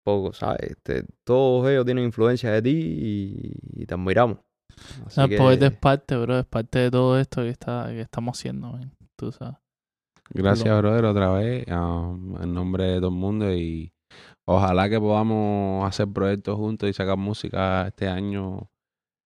Poco, 0.05 0.33
¿sabes? 0.33 0.59
Este, 0.71 1.05
todos 1.23 1.67
ellos 1.69 1.85
tienen 1.85 2.03
influencia 2.03 2.51
de 2.51 2.61
ti 2.61 2.71
y, 2.71 3.81
y 3.81 3.85
te 3.85 3.93
admiramos. 3.93 4.37
Así 5.05 5.21
El 5.21 5.29
que- 5.29 5.37
poeta 5.37 5.65
es 5.67 5.77
parte, 5.77 6.15
bro, 6.17 6.39
es 6.39 6.45
parte 6.45 6.79
de 6.79 6.91
todo 6.91 7.17
esto 7.19 7.41
que, 7.41 7.49
está, 7.49 7.87
que 7.89 8.01
estamos 8.01 8.37
haciendo, 8.37 8.71
man, 8.73 8.91
tú 9.15 9.31
sabes. 9.31 9.55
Gracias, 10.29 10.77
brother, 10.77 11.05
otra 11.05 11.31
vez, 11.31 11.65
um, 11.69 12.41
en 12.41 12.53
nombre 12.53 12.85
de 12.85 12.97
todo 12.97 13.09
el 13.09 13.15
mundo 13.15 13.53
y 13.53 13.93
ojalá 14.45 14.89
que 14.89 14.99
podamos 14.99 15.87
hacer 15.87 16.07
proyectos 16.07 16.55
juntos 16.55 16.89
y 16.89 16.93
sacar 16.93 17.17
música 17.17 17.87
este 17.87 18.07
año 18.07 18.69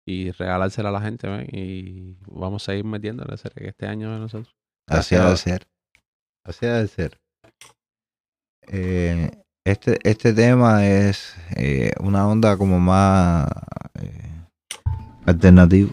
y 0.06 0.32
regalársela 0.32 0.90
a 0.90 0.92
la 0.92 1.02
gente, 1.02 1.28
man, 1.28 1.46
y 1.52 2.18
vamos 2.28 2.68
a 2.68 2.76
ir 2.76 2.84
metiéndole, 2.84 3.36
que 3.56 3.70
este 3.70 3.88
año 3.88 4.12
de 4.12 4.20
nosotros. 4.20 4.54
Así 4.88 5.16
ha 5.16 5.30
de 5.30 5.38
ser. 5.38 5.68
Así 6.46 6.66
ha 6.66 6.74
de 6.74 6.88
ser. 6.88 7.18
Eh, 8.68 9.32
este, 9.66 9.98
este 10.04 10.34
tema 10.34 10.86
es 10.86 11.36
eh, 11.56 11.94
una 12.00 12.28
onda 12.28 12.58
como 12.58 12.80
más 12.80 13.48
eh, 13.96 14.46
alternativo. 15.26 15.92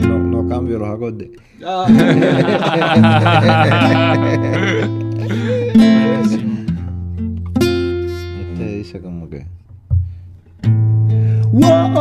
No, 0.00 0.18
no 0.18 0.48
cambio 0.48 0.78
los 0.78 0.88
acordes. 0.88 1.30
dice 8.90 9.00
como 9.00 9.28
que. 9.30 9.46
Ven, 11.52 11.94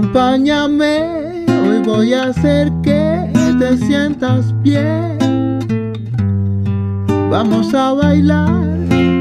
acompáñame, 0.00 1.44
hoy 1.46 1.82
voy 1.84 2.14
a 2.14 2.24
hacer 2.28 2.72
que 2.82 3.30
te 3.58 3.76
sientas 3.76 4.54
bien. 4.62 5.18
Vamos 7.30 7.74
a 7.74 7.92
bailar, 7.92 8.64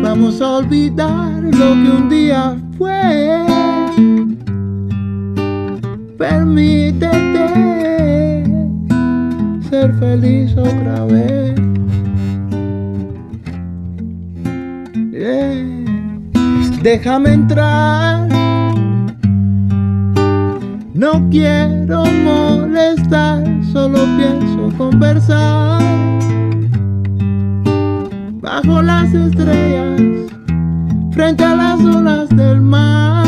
vamos 0.01 0.41
a 0.41 0.57
olvidar 0.57 1.43
lo 1.43 1.73
que 1.73 1.91
un 1.97 2.09
día 2.09 2.55
fue. 2.77 3.45
Permítete 6.17 7.09
ser 9.69 9.93
feliz 9.99 10.55
otra 10.55 11.05
vez. 11.05 11.55
Déjame 16.81 17.33
entrar. 17.33 18.28
No 20.99 21.29
quiero 21.29 22.03
molestar, 22.03 23.41
solo 23.71 23.99
pienso 24.17 24.77
conversar. 24.77 25.81
Bajo 28.41 28.81
las 28.81 29.13
estrellas, 29.13 30.29
frente 31.11 31.45
a 31.45 31.55
las 31.55 31.79
olas 31.79 32.27
del 32.35 32.59
mar. 32.59 33.25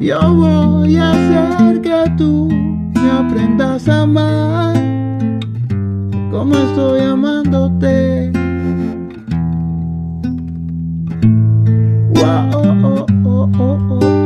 Yo 0.00 0.20
voy 0.34 0.98
a 0.98 1.12
hacer 1.12 1.80
que 1.80 2.12
tú 2.18 2.50
me 2.50 3.10
aprendas 3.10 3.88
a 3.88 4.02
amar, 4.02 4.76
como 6.30 6.54
estoy 6.56 7.00
amándote. 7.00 8.32
Wow, 12.16 12.50
oh, 12.84 13.06
oh, 13.24 13.50
oh, 13.58 14.25